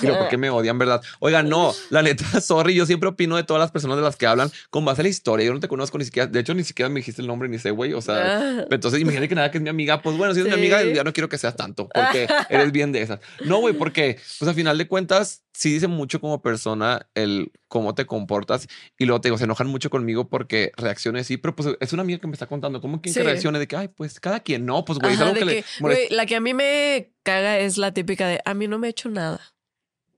Pero 0.00 0.18
¿por 0.18 0.28
qué 0.28 0.36
me 0.38 0.50
odian, 0.50 0.78
verdad? 0.78 1.02
Oigan, 1.20 1.48
no, 1.48 1.74
la 1.90 2.02
neta, 2.02 2.24
sorry, 2.40 2.74
yo 2.74 2.86
siempre 2.86 3.08
opino 3.08 3.36
de 3.36 3.44
todas 3.44 3.60
las 3.60 3.70
personas 3.70 3.96
de 3.96 4.02
las 4.02 4.16
que 4.16 4.26
hablan 4.26 4.50
con 4.70 4.84
base 4.84 5.02
a 5.02 5.04
la 5.04 5.08
historia. 5.08 5.46
Yo 5.46 5.54
no 5.54 5.60
te 5.60 5.68
conozco 5.68 5.98
ni 5.98 6.04
siquiera, 6.04 6.26
de 6.26 6.40
hecho, 6.40 6.54
ni 6.54 6.64
siquiera 6.64 6.88
me 6.88 7.00
dijiste 7.00 7.22
el 7.22 7.28
nombre 7.28 7.48
ni 7.48 7.58
sé, 7.58 7.70
güey. 7.70 7.92
O 7.92 8.00
sea, 8.00 8.38
Ah, 8.38 8.66
entonces 8.70 9.00
imagínate 9.00 9.28
que 9.28 9.34
nada 9.34 9.50
que 9.50 9.58
es 9.58 9.62
mi 9.62 9.70
amiga. 9.70 10.02
Pues 10.02 10.16
bueno, 10.16 10.34
si 10.34 10.40
es 10.40 10.46
mi 10.46 10.52
amiga, 10.52 10.82
ya 10.82 11.04
no 11.04 11.12
quiero 11.12 11.28
que 11.28 11.38
seas 11.38 11.56
tanto, 11.56 11.88
porque 11.88 12.28
eres 12.48 12.72
bien 12.72 12.92
de 12.92 13.02
esas. 13.02 13.20
No, 13.44 13.58
güey, 13.58 13.74
porque, 13.74 14.18
pues 14.38 14.48
al 14.48 14.54
final 14.54 14.78
de 14.78 14.86
cuentas, 14.86 15.42
sí 15.58 15.72
dice 15.72 15.88
mucho 15.88 16.20
como 16.20 16.40
persona 16.40 17.08
el 17.14 17.50
cómo 17.66 17.92
te 17.96 18.06
comportas. 18.06 18.68
Y 18.96 19.06
luego 19.06 19.20
te 19.20 19.26
digo, 19.28 19.38
se 19.38 19.44
enojan 19.44 19.66
mucho 19.66 19.90
conmigo 19.90 20.28
porque 20.28 20.70
reacciones 20.76 21.22
así, 21.22 21.36
pero 21.36 21.56
pues 21.56 21.70
es 21.80 21.92
una 21.92 22.02
amiga 22.02 22.20
que 22.20 22.28
me 22.28 22.34
está 22.34 22.46
contando. 22.46 22.80
¿Cómo 22.80 23.00
quien 23.00 23.12
que 23.12 23.20
Sí. 23.20 23.26
reaccione 23.26 23.58
de 23.58 23.66
que, 23.66 23.74
ay, 23.76 23.88
pues 23.88 24.20
cada 24.20 24.38
quien 24.40 24.64
no? 24.66 24.84
Pues 24.84 25.00
güey, 25.00 25.14
es 25.14 25.20
algo 25.20 25.34
que, 25.34 25.44
le 25.44 25.62
que, 25.62 25.68
güey, 25.80 26.08
la 26.10 26.26
que 26.26 26.36
a 26.36 26.40
mí 26.40 26.54
me 26.54 27.10
caga 27.24 27.58
es 27.58 27.76
la 27.76 27.92
típica 27.92 28.28
de 28.28 28.40
a 28.44 28.54
mí 28.54 28.68
no 28.68 28.78
me 28.78 28.86
he 28.86 28.90
hecho 28.90 29.08
nada. 29.08 29.40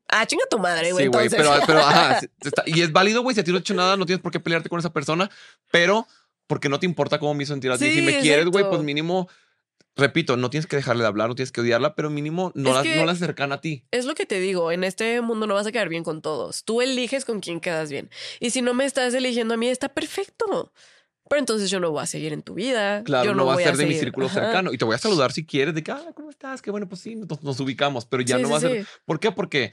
Ah, 0.09 0.27
chinga 0.27 0.45
tu 0.51 0.59
madre, 0.59 0.93
güey. 0.93 1.05
Sí, 1.05 1.09
güey, 1.09 1.27
entonces. 1.29 1.51
pero, 1.55 1.67
pero 1.67 1.79
ajá, 1.87 2.21
está- 2.45 2.65
y 2.67 2.83
es 2.83 2.93
válido, 2.93 3.23
güey, 3.23 3.35
si 3.35 3.41
a 3.41 3.45
ti 3.45 3.51
no 3.53 3.57
he 3.57 3.61
hecho 3.61 3.75
nada, 3.75 3.97
no 3.97 4.05
tienes 4.05 4.21
por 4.23 4.33
qué 4.33 4.41
pelearte 4.41 4.69
con 4.69 4.79
esa 4.79 4.93
persona, 4.93 5.31
pero 5.71 6.07
porque 6.47 6.69
no 6.69 6.79
te 6.81 6.85
importa 6.87 7.19
cómo 7.19 7.33
me 7.33 7.45
hizo 7.45 7.55
sentir 7.55 7.71
a 7.71 7.79
ti. 7.79 7.91
si 7.91 8.03
me 8.03 8.19
quieres, 8.21 8.45
güey, 8.47 8.69
pues 8.69 8.83
mínimo, 8.83 9.29
repito, 9.97 10.37
no 10.37 10.51
tienes 10.51 10.67
que 10.67 10.77
dejarle 10.77 11.03
de 11.03 11.09
hablar, 11.09 11.29
no 11.29 11.35
tienes 11.35 11.53
que 11.53 11.61
odiarla, 11.61 11.95
pero 11.95 12.11
mínimo 12.11 12.53
no, 12.55 12.73
la, 12.73 12.83
no 12.83 13.05
la 13.05 13.15
cercana 13.15 13.57
a 13.57 13.61
ti. 13.61 13.85
Es 13.91 14.05
lo 14.07 14.15
que 14.15 14.27
te 14.27 14.41
digo, 14.41 14.73
en 14.73 14.85
este 14.85 15.21
mundo 15.21 15.47
no 15.47 15.55
vas 15.55 15.67
a 15.67 15.73
quedar 15.73 15.89
bien 15.89 16.05
con 16.05 16.23
todos. 16.23 16.65
Tú 16.65 16.81
eliges 16.81 17.25
con 17.25 17.41
quién 17.41 17.61
quedas 17.61 17.91
bien. 17.91 18.11
Y 18.39 18.51
si 18.51 18.63
no 18.63 18.75
me 18.75 18.85
estás 18.85 19.15
eligiendo 19.15 19.55
a 19.55 19.57
mí, 19.57 19.69
está 19.69 19.89
perfecto. 19.89 20.73
Pero 21.29 21.39
entonces 21.39 21.71
yo 21.71 21.79
no 21.79 21.93
voy 21.93 22.03
a 22.03 22.07
seguir 22.07 22.33
en 22.33 22.43
tu 22.43 22.55
vida. 22.55 23.05
Claro, 23.05 23.27
yo 23.27 23.35
no, 23.35 23.47
va 23.47 23.55
a 23.55 23.59
ser 23.59 23.77
de 23.77 23.87
mi 23.87 23.95
círculo 23.95 24.27
Ajá. 24.27 24.41
cercano. 24.41 24.73
Y 24.73 24.79
te 24.79 24.85
voy 24.85 24.97
a 24.97 24.99
saludar 24.99 25.31
si 25.33 25.47
quieres, 25.47 25.75
de 25.75 25.83
que, 25.85 25.93
ah, 25.93 26.11
¿cómo 26.15 26.29
estás? 26.31 26.61
Que 26.61 26.73
bueno, 26.73 26.89
pues 26.89 27.03
sí, 27.03 27.15
nos, 27.15 27.43
nos 27.43 27.61
ubicamos, 27.61 28.05
pero 28.05 28.23
ya 28.23 28.37
Sí, 28.37 28.43
no 28.43 28.49
sí, 28.49 28.53
va 28.53 28.59
a 28.59 28.61
ser. 28.61 28.81
sí. 28.85 28.89
¿Por 29.05 29.21
qué? 29.21 29.31
Porque 29.31 29.73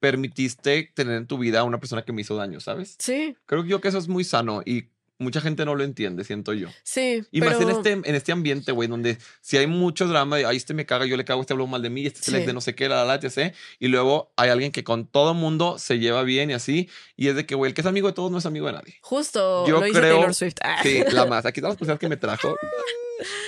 permitiste 0.00 0.90
tener 0.94 1.16
en 1.16 1.26
tu 1.26 1.38
vida 1.38 1.60
a 1.60 1.64
una 1.64 1.78
persona 1.78 2.02
que 2.02 2.12
me 2.12 2.22
hizo 2.22 2.36
daño, 2.36 2.60
¿sabes? 2.60 2.96
Sí, 2.98 3.36
Creo 3.46 3.64
yo 3.64 3.80
que 3.80 3.88
eso 3.88 3.98
es 3.98 4.08
muy 4.08 4.24
sano 4.24 4.62
y 4.64 4.88
mucha 5.18 5.40
gente 5.40 5.64
no 5.64 5.74
lo 5.74 5.82
entiende, 5.84 6.22
siento 6.24 6.52
yo. 6.52 6.68
sí. 6.84 7.24
Y 7.32 7.40
pero... 7.40 7.52
más 7.52 7.60
en 7.60 7.70
este, 7.70 7.92
en 7.92 8.14
este 8.14 8.30
ambiente, 8.32 8.70
güey, 8.72 8.88
donde 8.88 9.18
si 9.40 9.56
hay 9.56 9.66
mucho 9.66 10.06
drama 10.06 10.36
ahí 10.36 10.56
este 10.56 10.74
me 10.74 10.86
caga, 10.86 11.06
yo 11.06 11.16
le 11.16 11.24
cago, 11.24 11.40
este 11.40 11.52
habló 11.54 11.66
mal 11.66 11.82
de 11.82 11.90
mí, 11.90 12.06
este 12.06 12.22
Sí. 12.22 12.32
de 12.46 12.52
no 12.52 12.60
sé 12.60 12.74
qué, 12.74 12.88
la, 12.88 13.04
la, 13.04 13.16
la, 13.16 13.26
etc. 13.26 13.54
Y 13.80 13.88
luego 13.88 14.32
hay 14.36 14.50
alguien 14.50 14.70
que 14.72 14.84
con 14.84 15.06
todo 15.06 15.34
mundo 15.34 15.78
se 15.78 15.98
lleva 15.98 16.22
bien 16.22 16.50
y 16.50 16.54
así. 16.54 16.88
Y 17.16 17.28
es 17.28 17.34
de 17.36 17.46
que, 17.46 17.54
güey, 17.56 17.70
el 17.70 17.74
que 17.74 17.80
es 17.80 17.86
amigo 17.86 18.06
de 18.08 18.14
todos 18.14 18.30
no 18.30 18.38
es 18.38 18.46
amigo 18.46 18.66
de 18.66 18.74
nadie. 18.74 18.96
Justo 19.02 19.66
Yo 19.66 19.74
lo 19.74 19.80
creo- 19.80 19.92
Taylor 19.92 20.34
Swift. 20.34 20.56
Ah. 20.62 20.80
Sí, 20.82 21.02
la 21.12 21.26
más. 21.26 21.44
Aquí 21.46 21.60
están 21.60 21.70
las 21.70 21.78
cosas 21.78 21.98
que 21.98 22.08
me 22.08 22.16
trajo. 22.16 22.56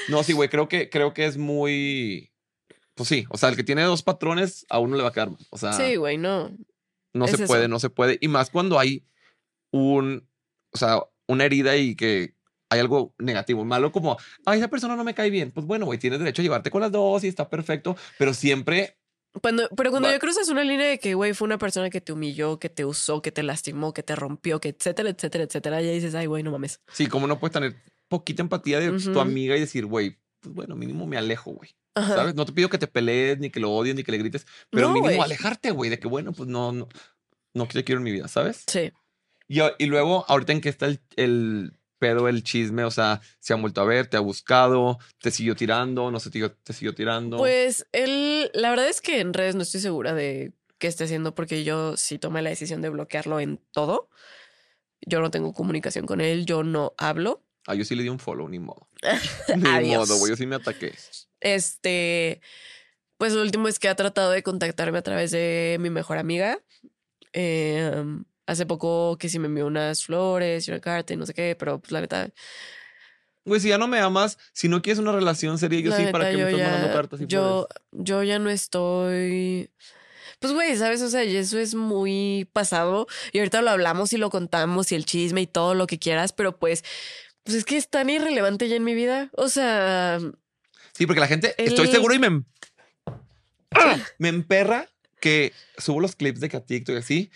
No, 0.09 0.23
sí, 0.25 0.33
güey, 0.33 0.49
creo 0.49 0.69
que, 0.69 0.91
creo 0.91 1.15
que 1.15 1.27
es 1.27 1.37
muy... 1.37 2.33
Pues 2.97 3.09
sí, 3.09 3.25
o 3.31 3.39
sea, 3.39 3.49
el 3.49 3.57
que 3.57 3.63
tiene 3.65 3.83
dos 3.85 4.03
patrones 4.03 4.67
a 4.69 4.79
uno 4.81 4.97
le 4.97 5.03
va 5.05 5.11
a 5.11 5.13
quedar 5.13 5.31
mal. 5.31 5.39
O 5.51 5.57
sea, 5.59 5.73
Sí, 5.73 5.95
güey, 5.97 6.19
no. 6.19 6.51
no 7.15 7.25
es 7.25 7.31
se 7.31 7.37
eso. 7.37 7.47
puede, 7.47 7.69
no 7.69 7.79
se 7.79 7.89
puede. 7.91 8.19
Y 8.21 8.27
más 8.29 8.51
cuando 8.51 8.79
hay 8.79 9.07
un, 9.71 10.29
o 10.73 10.77
sea, 10.79 10.99
una 11.31 11.45
herida 11.45 11.77
y 11.77 11.95
que 11.95 12.35
hay 12.69 12.81
algo 12.81 13.15
negativo, 13.19 13.65
malo 13.65 13.91
como, 13.93 14.17
ay, 14.47 14.59
esa 14.59 14.69
persona 14.69 14.95
no 14.97 15.05
me 15.05 15.15
cae 15.15 15.31
bien. 15.31 15.51
Pues 15.51 15.67
bueno, 15.67 15.87
güey, 15.87 15.99
tienes 15.99 16.19
derecho 16.21 16.43
a 16.43 16.45
llevarte 16.45 16.71
con 16.71 16.81
las 16.83 16.93
dos 16.93 17.25
y 17.25 17.29
está 17.29 17.49
perfecto, 17.49 17.97
pero 18.19 18.33
siempre, 18.35 18.97
Cuando, 19.43 19.69
pero 19.77 19.91
cuando 19.91 20.09
Va- 20.09 20.15
ya 20.15 20.19
cruzas 20.21 20.49
una 20.49 20.63
línea 20.65 20.87
de 20.89 20.99
que, 20.99 21.15
güey, 21.15 21.35
fue 21.35 21.47
una 21.47 21.59
persona 21.59 21.89
que 21.91 22.01
te 22.01 22.13
humilló, 22.13 22.59
que 22.59 22.69
te 22.69 22.85
usó, 22.85 23.23
que 23.23 23.33
te 23.33 23.43
lastimó, 23.43 23.93
que 23.93 24.03
te 24.03 24.15
rompió, 24.17 24.61
que 24.61 24.69
etcétera, 24.71 25.11
etcétera, 25.11 25.45
etcétera, 25.45 25.81
ya 25.83 25.91
dices, 25.91 26.15
ay, 26.15 26.27
güey, 26.27 26.43
no 26.43 26.51
mames. 26.53 26.81
sí, 26.93 27.07
como 27.07 27.27
no 27.27 27.39
puedes 27.41 27.53
tener 27.55 27.77
poquita 28.09 28.43
empatía 28.43 28.81
de 28.81 28.91
tu 28.93 29.21
amiga 29.21 29.57
y 29.57 29.61
decir, 29.61 29.87
güey, 29.87 30.19
pues 30.41 30.55
bueno, 30.55 30.75
mínimo 30.75 31.07
me 31.07 31.17
alejo, 31.17 31.53
güey. 31.53 31.71
¿Sabes? 31.97 32.35
No 32.35 32.47
te 32.47 32.53
pido 32.53 32.69
que 32.71 32.79
te 32.79 32.87
pelees, 32.87 33.39
ni 33.41 33.51
que 33.51 33.61
lo 33.61 33.71
odies, 33.73 33.95
ni 33.95 34.03
que 34.05 34.13
le 34.13 34.19
grites, 34.19 34.47
pero 34.71 34.89
No, 34.89 34.95
mínimo 34.95 35.23
alejarte, 35.23 35.71
güey, 35.73 35.91
de 35.91 35.99
que 35.99 36.07
bueno, 36.09 36.33
pues 36.33 36.49
no, 36.49 36.73
no, 36.73 36.89
no 37.55 37.67
te 37.67 37.85
quiero 37.85 37.99
en 37.99 38.05
mi 38.05 38.13
vida, 38.13 38.27
¿sabes? 38.29 38.65
Sí. 38.67 38.93
Y, 39.51 39.59
y 39.79 39.87
luego, 39.87 40.25
ahorita 40.29 40.53
en 40.53 40.61
que 40.61 40.69
está 40.69 40.87
el, 40.87 41.01
el 41.17 41.73
pedo, 41.99 42.29
el 42.29 42.45
chisme, 42.45 42.85
o 42.85 42.91
sea, 42.93 43.21
se 43.41 43.53
han 43.53 43.61
vuelto 43.61 43.81
a 43.81 43.85
ver, 43.85 44.07
te 44.07 44.17
ha 44.17 44.21
buscado, 44.21 45.01
te 45.21 45.33
siguió 45.33 45.57
tirando, 45.57 46.09
no 46.13 46.21
sé, 46.21 46.31
te, 46.31 46.49
te 46.49 46.73
siguió 46.73 46.95
tirando. 46.95 47.37
Pues 47.37 47.85
él, 47.91 48.49
la 48.55 48.71
verdad 48.71 48.89
es 48.89 49.01
que 49.01 49.19
en 49.19 49.35
redes 49.35 49.57
no 49.57 49.63
estoy 49.63 49.81
segura 49.81 50.15
de 50.15 50.53
qué 50.79 50.87
esté 50.87 51.03
haciendo 51.03 51.35
porque 51.35 51.65
yo 51.65 51.97
sí 51.97 52.21
tomé 52.21 52.43
la 52.43 52.51
decisión 52.51 52.81
de 52.81 52.91
bloquearlo 52.91 53.41
en 53.41 53.61
todo. 53.73 54.09
Yo 55.01 55.21
no 55.21 55.33
tengo 55.33 55.53
comunicación 55.53 56.07
con 56.07 56.21
él, 56.21 56.47
yo 56.47 56.63
no 56.63 56.95
hablo. 56.97 57.43
Ah, 57.67 57.75
yo 57.75 57.85
sí 57.85 57.97
le 57.97 58.05
di 58.05 58.09
un 58.09 58.21
follow, 58.21 58.49
ni 58.49 58.61
modo. 58.61 58.89
ni 59.57 59.69
Adiós. 59.69 60.09
modo, 60.09 60.19
güey, 60.21 60.31
yo 60.31 60.37
sí 60.37 60.47
me 60.47 60.55
ataqué. 60.55 60.95
Este, 61.41 62.41
pues 63.17 63.33
lo 63.33 63.43
último 63.43 63.67
es 63.67 63.81
que 63.81 63.89
ha 63.89 63.97
tratado 63.97 64.31
de 64.31 64.45
contactarme 64.45 64.99
a 64.99 65.03
través 65.03 65.33
de 65.33 65.77
mi 65.81 65.91
mejor 65.91 66.19
amiga. 66.19 66.61
Eh, 67.33 68.05
hace 68.51 68.67
poco 68.67 69.17
que 69.19 69.29
sí 69.29 69.39
me 69.39 69.47
envió 69.47 69.67
unas 69.67 70.05
flores 70.05 70.67
y 70.67 70.71
una 70.71 70.81
carta 70.81 71.15
y 71.15 71.17
no 71.17 71.27
sé 71.27 71.35
qué, 71.35 71.57
pero 71.59 71.79
pues 71.79 71.93
la 71.93 72.01
neta, 72.01 72.29
Güey, 73.45 73.61
si 73.61 73.69
ya 73.69 73.79
no 73.79 73.89
me 73.89 73.99
amas, 74.01 74.39
si 74.53 74.69
no 74.69 74.83
quieres 74.83 74.99
una 74.99 75.13
relación 75.13 75.57
seria, 75.59 75.81
yo 75.81 75.91
la 75.91 75.97
sí, 75.97 76.03
neta, 76.03 76.13
¿para 76.13 76.31
qué 76.31 76.37
me 76.37 76.43
estás 76.45 76.59
ya, 76.61 76.67
mandando 76.71 76.95
cartas? 76.95 77.21
y 77.21 77.27
yo, 77.27 77.67
flores? 77.69 78.05
yo 78.07 78.23
ya 78.23 78.39
no 78.39 78.51
estoy. 78.51 79.71
Pues, 80.41 80.53
güey, 80.53 80.77
¿sabes? 80.77 81.01
O 81.03 81.09
sea, 81.09 81.23
eso 81.23 81.59
es 81.59 81.75
muy 81.75 82.49
pasado. 82.53 83.07
Y 83.33 83.39
ahorita 83.39 83.63
lo 83.63 83.71
hablamos 83.71 84.13
y 84.13 84.19
lo 84.19 84.31
contamos 84.31 84.93
y 84.93 84.95
el 84.95 85.05
chisme 85.07 85.43
y 85.43 85.47
todo 85.47 85.75
lo 85.75 85.87
que 85.87 85.99
quieras, 85.99 86.33
pero 86.33 86.59
pues, 86.59 86.85
pues 87.45 87.57
es 87.57 87.65
que 87.65 87.77
es 87.77 87.89
tan 87.89 88.11
irrelevante 88.11 88.69
ya 88.69 88.77
en 88.77 88.85
mi 88.85 88.95
vida. 88.95 89.31
O 89.37 89.49
sea, 89.49 90.19
Sí, 90.93 91.07
porque 91.07 91.21
la 91.21 91.27
gente, 91.29 91.55
estoy 91.57 91.89
seguro 91.89 92.15
y 92.15 92.19
me, 92.19 92.27
em- 92.27 92.45
me 94.19 94.29
emperra 94.29 94.89
que 95.21 95.53
subo 95.79 96.01
los 96.01 96.17
clips 96.17 96.41
de 96.41 96.49
que 96.49 96.57
a 96.57 96.65
TikTok 96.65 96.95
y 96.97 96.99
así. 96.99 97.31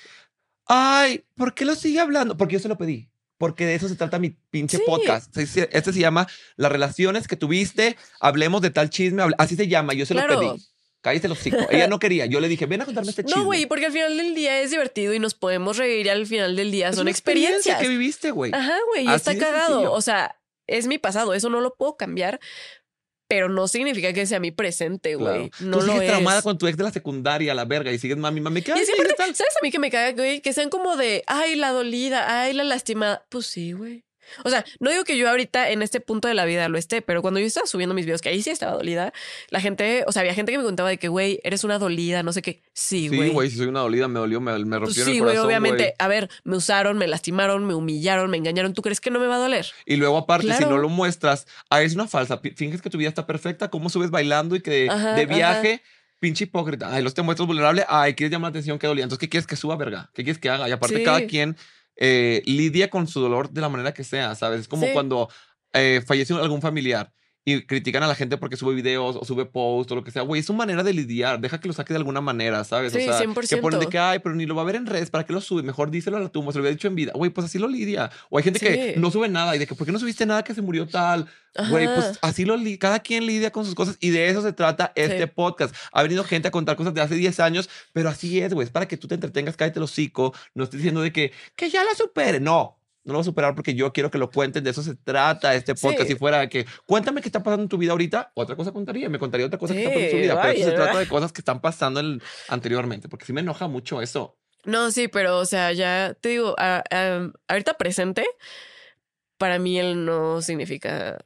Ay, 0.66 1.24
¿por 1.36 1.54
qué 1.54 1.64
lo 1.64 1.74
sigue 1.74 2.00
hablando? 2.00 2.36
Porque 2.36 2.54
yo 2.54 2.60
se 2.60 2.68
lo 2.68 2.76
pedí. 2.78 3.08
Porque 3.36 3.66
de 3.66 3.74
eso 3.74 3.88
se 3.88 3.96
trata 3.96 4.18
mi 4.18 4.30
pinche 4.30 4.78
Sí. 4.78 4.82
podcast. 4.86 5.36
Este 5.36 5.92
se 5.92 5.98
llama 6.00 6.26
Las 6.56 6.70
relaciones 6.72 7.26
que 7.28 7.36
tuviste. 7.36 7.96
Hablemos 8.20 8.62
de 8.62 8.70
tal 8.70 8.90
chisme. 8.90 9.24
Así 9.38 9.56
se 9.56 9.68
llama. 9.68 9.92
Yo 9.92 10.06
se 10.06 10.14
Claro. 10.14 10.40
lo 10.40 10.52
pedí. 10.54 10.62
Cállate 11.00 11.28
los 11.28 11.38
hocico. 11.38 11.58
Ella 11.70 11.86
no 11.88 11.98
quería. 11.98 12.24
Yo 12.26 12.40
le 12.40 12.48
dije, 12.48 12.64
ven 12.64 12.80
a 12.80 12.86
contarme 12.86 13.10
este 13.10 13.24
chisme. 13.24 13.38
no, 13.40 13.44
güey, 13.44 13.66
porque 13.66 13.86
al 13.86 13.92
final 13.92 14.16
del 14.16 14.34
día 14.34 14.60
es 14.60 14.70
divertido 14.70 15.12
y 15.12 15.18
nos 15.18 15.34
podemos 15.34 15.76
reír 15.76 16.06
y 16.06 16.08
al 16.08 16.26
final 16.26 16.56
del 16.56 16.70
día 16.70 16.88
Es 16.88 16.94
son 16.96 17.02
una 17.02 17.10
experiencia 17.10 17.56
experiencias. 17.56 17.80
que 17.82 17.88
viviste, 17.88 18.30
güey. 18.30 18.52
Ajá, 18.54 18.78
güey, 18.88 19.08
está 19.14 19.36
cagado. 19.36 19.92
O 19.92 20.00
sea, 20.00 20.36
es 20.66 20.86
mi 20.86 20.96
pasado, 20.96 21.34
eso 21.34 21.50
no 21.50 21.60
lo 21.60 21.74
puedo 21.74 21.98
cambiar, 21.98 22.40
pero 23.28 23.48
no 23.48 23.68
significa 23.68 24.12
que 24.12 24.26
sea 24.26 24.40
mi 24.40 24.50
presente, 24.50 25.14
güey. 25.16 25.50
Claro. 25.50 25.70
No 25.70 25.78
Tú 25.78 25.86
lo 25.86 25.92
sigues 25.92 26.02
es. 26.06 26.10
traumada 26.10 26.42
con 26.42 26.58
tu 26.58 26.66
ex 26.66 26.76
de 26.76 26.84
la 26.84 26.90
secundaria, 26.92 27.54
la 27.54 27.64
verga, 27.64 27.90
y 27.92 27.98
sigues 27.98 28.16
mami, 28.16 28.40
mami. 28.40 28.62
¿Qué 28.62 28.72
Y 28.72 28.74
aparte? 28.74 29.14
¿sabes 29.34 29.54
a 29.60 29.62
mí 29.62 29.70
que 29.70 29.78
me 29.78 29.90
caga, 29.90 30.12
güey? 30.12 30.40
Que 30.40 30.52
sean 30.52 30.70
como 30.70 30.96
de, 30.96 31.22
ay, 31.26 31.56
la 31.56 31.70
dolida, 31.70 32.42
ay, 32.42 32.52
la 32.52 32.64
lastimada. 32.64 33.24
Pues 33.30 33.46
sí, 33.46 33.72
güey. 33.72 34.04
O 34.44 34.50
sea, 34.50 34.64
no 34.80 34.90
digo 34.90 35.04
que 35.04 35.16
yo 35.16 35.28
ahorita 35.28 35.70
en 35.70 35.82
este 35.82 36.00
punto 36.00 36.28
de 36.28 36.34
la 36.34 36.44
vida 36.44 36.68
lo 36.68 36.78
esté, 36.78 37.02
pero 37.02 37.22
cuando 37.22 37.40
yo 37.40 37.46
estaba 37.46 37.66
subiendo 37.66 37.94
mis 37.94 38.04
videos, 38.06 38.20
que 38.22 38.28
ahí 38.28 38.42
sí 38.42 38.50
estaba 38.50 38.72
dolida, 38.72 39.12
la 39.50 39.60
gente, 39.60 40.04
o 40.06 40.12
sea, 40.12 40.20
había 40.20 40.34
gente 40.34 40.52
que 40.52 40.58
me 40.58 40.64
contaba 40.64 40.88
de 40.88 40.98
que, 40.98 41.08
güey, 41.08 41.40
eres 41.44 41.64
una 41.64 41.78
dolida, 41.78 42.22
no 42.22 42.32
sé 42.32 42.42
qué. 42.42 42.62
Sí, 42.72 43.08
Sí, 43.08 43.16
güey. 43.16 43.30
güey, 43.30 43.50
si 43.50 43.56
soy 43.58 43.66
una 43.66 43.80
dolida, 43.80 44.08
me 44.08 44.18
dolió, 44.20 44.40
me, 44.40 44.52
me 44.52 44.58
Pues 44.78 44.80
rompieron 44.80 45.04
sí, 45.12 45.16
el 45.18 45.22
güey, 45.22 45.34
corazón, 45.34 45.46
obviamente. 45.46 45.82
güey. 45.84 45.92
A 45.98 46.08
ver, 46.08 46.28
me 46.44 46.56
usaron, 46.56 46.98
me 46.98 47.06
lastimaron, 47.06 47.64
me 47.64 47.74
humillaron, 47.74 48.30
me 48.30 48.36
engañaron. 48.36 48.74
¿Tú 48.74 48.82
crees 48.82 49.00
que 49.00 49.10
no 49.10 49.20
me 49.20 49.26
va 49.26 49.36
a 49.36 49.38
doler? 49.38 49.66
Y 49.86 49.96
luego, 49.96 50.16
aparte, 50.18 50.52
si 50.54 50.64
no 50.64 50.78
lo 50.78 50.88
muestras, 50.88 51.46
ah, 51.70 51.82
es 51.82 51.94
una 51.94 52.06
falsa. 52.08 52.40
Finges 52.56 52.82
que 52.82 52.90
tu 52.90 52.98
vida 52.98 53.08
está 53.08 53.26
perfecta. 53.26 53.68
¿Cómo 53.70 53.88
subes 53.90 54.10
bailando 54.10 54.56
y 54.56 54.60
que 54.60 54.88
Ajá, 54.90 55.14
de 55.14 55.26
viaje? 55.26 55.82
Pinche 56.20 56.44
hipócrita. 56.44 56.88
Ay, 56.94 57.02
los 57.02 57.12
te 57.12 57.20
muestras 57.22 57.46
vulnerable. 57.46 57.84
Ay, 57.88 58.14
quieres 58.14 58.32
llamar 58.32 58.48
la 58.48 58.52
atención, 58.58 58.78
qué 58.78 58.86
dolía. 58.86 59.02
Entonces, 59.04 59.20
¿qué 59.20 59.28
quieres 59.28 59.46
que 59.46 59.56
suba, 59.56 59.76
verga? 59.76 60.10
¿Qué 60.14 60.24
quieres 60.24 60.40
que 60.40 60.48
haga? 60.48 60.68
Y 60.68 60.72
aparte, 60.72 60.96
Sí. 60.98 61.02
cada 61.04 61.26
quien 61.26 61.56
eh, 61.96 62.42
lidia 62.46 62.90
con 62.90 63.06
su 63.08 63.20
dolor 63.20 63.50
de 63.50 63.60
la 63.62 63.68
manera 63.70 63.94
que 63.94 64.04
sea, 64.04 64.34
¿sabes? 64.34 64.62
Es 64.62 64.68
como 64.68 64.86
Sí. 64.86 64.92
cuando 64.92 65.30
eh, 65.72 66.02
fallece 66.06 66.34
algún 66.34 66.60
familiar 66.62 67.13
y 67.46 67.62
critican 67.66 68.02
a 68.02 68.06
la 68.06 68.14
gente 68.14 68.38
porque 68.38 68.56
sube 68.56 68.74
videos 68.74 69.16
o 69.16 69.24
sube 69.24 69.44
posts 69.44 69.92
o 69.92 69.96
lo 69.96 70.02
que 70.04 70.10
sea. 70.10 70.22
Güey, 70.22 70.40
es 70.40 70.46
su 70.46 70.54
manera 70.54 70.82
de 70.82 70.94
lidiar. 70.94 71.40
Deja 71.40 71.60
que 71.60 71.68
lo 71.68 71.74
saque 71.74 71.92
de 71.92 71.98
alguna 71.98 72.20
manera, 72.22 72.64
¿sabes? 72.64 72.92
Sí, 72.92 72.98
o 73.06 73.12
sea, 73.12 73.18
que 73.20 73.28
100%. 73.28 73.60
ponen 73.60 73.80
de 73.80 73.86
que, 73.88 73.98
ay, 73.98 74.18
pero 74.20 74.34
ni 74.34 74.46
lo 74.46 74.54
va 74.54 74.62
a 74.62 74.64
ver 74.64 74.76
en 74.76 74.86
redes, 74.86 75.10
¿para 75.10 75.24
qué 75.24 75.32
lo 75.34 75.40
sube? 75.42 75.62
Mejor 75.62 75.90
díselo 75.90 76.16
a 76.16 76.20
la 76.20 76.30
tumba, 76.30 76.52
se 76.52 76.58
lo 76.58 76.62
había 76.62 76.72
dicho 76.72 76.88
en 76.88 76.94
vida. 76.94 77.12
Güey, 77.14 77.30
pues 77.30 77.44
así 77.46 77.58
lo 77.58 77.68
lidia. 77.68 78.10
O 78.30 78.38
hay 78.38 78.44
gente 78.44 78.60
que 78.60 78.94
Sí. 78.94 79.00
no 79.00 79.10
sube 79.10 79.28
nada 79.28 79.54
y 79.54 79.58
de 79.58 79.66
que, 79.66 79.74
¿por 79.74 79.86
qué 79.86 79.92
no 79.92 79.98
subiste 79.98 80.24
nada 80.24 80.42
que 80.42 80.54
se 80.54 80.62
murió 80.62 80.86
tal? 80.88 81.26
Güey, 81.70 81.86
pues 81.86 82.18
así 82.22 82.44
lo 82.44 82.56
li- 82.56 82.78
cada 82.78 82.98
quien 83.00 83.26
lidia 83.26 83.52
con 83.52 83.64
sus 83.64 83.74
cosas 83.74 83.96
y 84.00 84.10
de 84.10 84.28
eso 84.28 84.42
se 84.42 84.52
trata 84.52 84.92
este 84.96 85.24
Sí. 85.24 85.30
podcast. 85.32 85.74
Ha 85.92 86.02
venido 86.02 86.24
gente 86.24 86.48
a 86.48 86.50
contar 86.50 86.76
cosas 86.76 86.94
de 86.94 87.00
hace 87.02 87.14
10 87.14 87.38
años, 87.40 87.68
pero 87.92 88.08
así 88.08 88.40
es, 88.40 88.52
güey, 88.54 88.64
es 88.64 88.72
para 88.72 88.88
que 88.88 88.96
tú 88.96 89.06
te 89.06 89.14
entretengas, 89.14 89.56
cállate 89.56 89.78
el 89.78 89.84
hocico, 89.84 90.34
no 90.54 90.64
estés 90.64 90.78
diciendo 90.78 91.00
de 91.02 91.12
que, 91.12 91.30
que 91.54 91.70
ya 91.70 91.84
la 91.84 91.94
supere. 91.94 92.40
No, 92.40 92.78
no 93.04 93.12
lo 93.12 93.18
voy 93.18 93.20
a 93.20 93.24
superar 93.24 93.54
porque 93.54 93.74
yo 93.74 93.92
quiero 93.92 94.10
que 94.10 94.18
lo 94.18 94.30
cuenten, 94.30 94.64
de 94.64 94.70
eso 94.70 94.82
se 94.82 94.94
trata 94.96 95.54
este 95.54 95.74
podcast. 95.74 96.02
Sí. 96.02 96.08
Si 96.08 96.14
fuera 96.16 96.48
que, 96.48 96.66
cuéntame 96.86 97.20
qué 97.20 97.28
está 97.28 97.42
pasando 97.42 97.62
en 97.64 97.68
tu 97.68 97.76
vida 97.78 97.92
ahorita, 97.92 98.32
otra 98.34 98.56
cosa 98.56 98.72
contaría, 98.72 99.08
me 99.08 99.18
contaría 99.18 99.46
otra 99.46 99.58
cosa 99.58 99.74
que 99.74 99.80
está 99.80 99.90
pasando 99.90 100.06
en 100.06 100.10
su 100.10 100.16
vida, 100.22 100.40
pero 100.42 100.52
eso 100.58 100.70
se 100.70 100.74
trata 100.76 100.98
de 100.98 101.08
cosas 101.08 101.32
que 101.32 101.40
están 101.42 101.60
pasando 101.60 102.00
en- 102.00 102.22
anteriormente, 102.48 103.08
porque 103.08 103.26
sí 103.26 103.32
me 103.32 103.40
enoja 103.42 103.68
mucho 103.68 104.00
eso. 104.02 104.38
No, 104.64 104.90
sí, 104.90 105.08
pero 105.08 105.38
o 105.38 105.44
sea, 105.44 105.72
ya 105.72 106.16
te 106.20 106.30
digo, 106.30 106.54
a- 106.58 106.82
a- 106.90 107.30
ahorita 107.48 107.74
presente, 107.74 108.26
para 109.36 109.58
mí 109.58 109.78
él 109.78 110.04
no 110.06 110.40
significa 110.40 111.18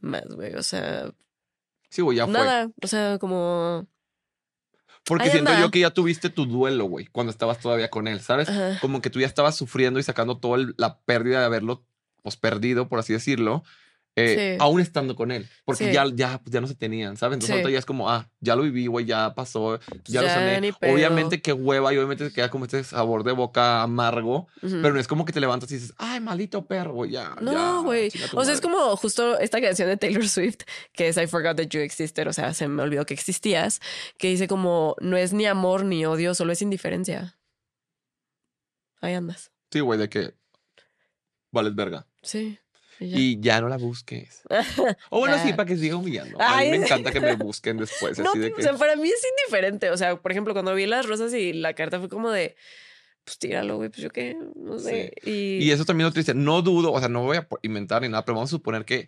más, 0.00 0.24
güey. 0.28 0.54
O 0.54 0.62
sea, 0.62 1.10
Sí, 1.88 2.02
güey, 2.02 2.18
ya 2.18 2.24
fue. 2.26 2.32
nada. 2.34 2.70
O 2.82 2.86
sea, 2.86 3.18
como. 3.18 3.86
Porque 5.04 5.24
Ahí 5.24 5.30
siento 5.30 5.50
anda. 5.50 5.60
yo 5.62 5.70
que 5.70 5.80
ya 5.80 5.90
tuviste 5.90 6.30
tu 6.30 6.46
duelo, 6.46 6.84
güey, 6.84 7.06
cuando 7.06 7.30
estabas 7.32 7.58
todavía 7.58 7.90
con 7.90 8.06
él, 8.06 8.20
¿sabes? 8.20 8.48
Ajá. 8.48 8.78
Como 8.80 9.00
que 9.02 9.10
tú 9.10 9.18
ya 9.20 9.26
estabas 9.26 9.56
sufriendo 9.56 9.98
y 9.98 10.02
sacando 10.02 10.38
toda 10.38 10.64
la 10.76 11.00
pérdida 11.00 11.40
de 11.40 11.46
haberlo, 11.46 11.84
pues, 12.22 12.36
perdido, 12.36 12.88
por 12.88 12.98
así 13.00 13.12
decirlo, 13.12 13.64
eh, 14.14 14.56
Sí. 14.56 14.62
aún 14.62 14.80
estando 14.80 15.16
con 15.16 15.30
él. 15.30 15.48
Porque 15.64 15.86
Sí. 15.86 15.92
ya, 15.92 16.04
ya, 16.12 16.38
pues, 16.38 16.52
ya 16.52 16.60
no 16.60 16.66
se 16.66 16.74
tenían, 16.74 17.16
¿sabes? 17.16 17.36
Entonces 17.36 17.54
Sí. 17.54 17.60
ahorita 17.60 17.70
ya 17.70 17.78
es 17.78 17.86
como, 17.86 18.10
ah, 18.10 18.28
ya 18.40 18.54
lo 18.56 18.62
viví, 18.62 18.86
güey, 18.86 19.06
ya 19.06 19.34
pasó, 19.34 19.80
ya, 20.04 20.20
lo 20.22 20.28
sané. 20.28 20.72
Obviamente 20.82 21.40
qué 21.40 21.52
hueva 21.54 21.94
y 21.94 21.96
obviamente 21.96 22.28
te 22.28 22.34
queda 22.34 22.50
como 22.50 22.66
este 22.66 22.84
sabor 22.84 23.24
de 23.24 23.32
boca 23.32 23.82
amargo, 23.82 24.48
pero 24.60 24.92
no 24.92 25.00
es 25.00 25.08
como 25.08 25.24
que 25.24 25.32
te 25.32 25.40
levantas 25.40 25.70
y 25.70 25.74
dices, 25.76 25.94
ay, 25.96 26.20
maldito 26.20 26.66
perro, 26.66 26.92
güey, 26.92 27.12
ya. 27.12 27.36
No, 27.40 27.82
güey. 27.84 28.08
O 28.08 28.10
sea, 28.10 28.24
es 28.26 28.34
madre". 28.34 28.60
como 28.60 28.96
justo 28.96 29.38
esta 29.38 29.60
canción 29.62 29.88
de 29.88 29.96
Taylor 29.96 30.28
Swift, 30.28 30.60
que 30.92 31.08
es 31.08 31.16
I 31.16 31.26
Forgot 31.26 31.56
That 31.56 31.68
You 31.68 31.80
Existed, 31.80 32.28
o 32.28 32.32
sea, 32.34 32.52
se 32.52 32.68
me 32.68 32.82
olvidó 32.82 33.06
que 33.06 33.14
existías, 33.14 33.80
que 34.18 34.28
dice 34.28 34.46
como, 34.46 34.94
no 35.00 35.16
es 35.16 35.32
ni 35.32 35.46
amor 35.46 35.84
ni 35.86 36.04
odio, 36.04 36.34
solo 36.34 36.52
es 36.52 36.60
indiferencia. 36.60 37.38
Ahí 39.00 39.14
andas. 39.14 39.50
Sí, 39.70 39.80
güey, 39.80 39.98
de 39.98 40.08
que 40.08 40.34
vales 41.50 41.74
verga. 41.74 42.06
Sí. 42.22 42.58
Y 43.02 43.10
ya. 43.10 43.18
Y 43.18 43.40
ya 43.40 43.60
no 43.60 43.68
la 43.68 43.76
busques. 43.76 44.42
O 45.10 45.18
bueno, 45.20 45.36
sí, 45.42 45.52
para 45.52 45.66
que 45.66 45.76
siga 45.76 45.96
humillando. 45.96 46.40
A 46.40 46.48
mí 46.48 46.54
Ay, 46.56 46.70
me 46.70 46.78
sí. 46.78 46.82
encanta 46.84 47.10
que 47.12 47.20
me 47.20 47.34
busquen 47.36 47.76
después, 47.78 48.18
no, 48.18 48.30
así 48.30 48.38
de 48.38 48.48
o 48.52 48.54
que... 48.54 48.62
sea, 48.62 48.74
para 48.74 48.96
mí 48.96 49.08
es 49.08 49.22
indiferente. 49.40 49.90
O 49.90 49.96
sea, 49.96 50.16
por 50.16 50.30
ejemplo, 50.32 50.52
cuando 50.54 50.74
vi 50.74 50.86
las 50.86 51.06
rosas 51.06 51.32
y 51.34 51.52
la 51.52 51.74
carta 51.74 51.98
fue 51.98 52.08
como 52.08 52.30
de, 52.30 52.56
pues 53.24 53.38
tíralo, 53.38 53.76
güey, 53.76 53.88
pues 53.88 54.00
yo 54.02 54.10
qué, 54.10 54.36
no 54.56 54.78
sé. 54.78 55.12
Y, 55.24 55.58
Y 55.64 55.70
eso 55.70 55.84
también 55.84 56.06
lo 56.06 56.12
triste. 56.12 56.34
No 56.34 56.62
dudo, 56.62 56.92
o 56.92 56.98
sea, 56.98 57.08
no 57.08 57.22
voy 57.22 57.36
a 57.38 57.48
inventar 57.62 58.02
ni 58.02 58.08
nada, 58.08 58.24
pero 58.24 58.36
vamos 58.36 58.50
a 58.50 58.56
suponer 58.56 58.84
que 58.84 59.06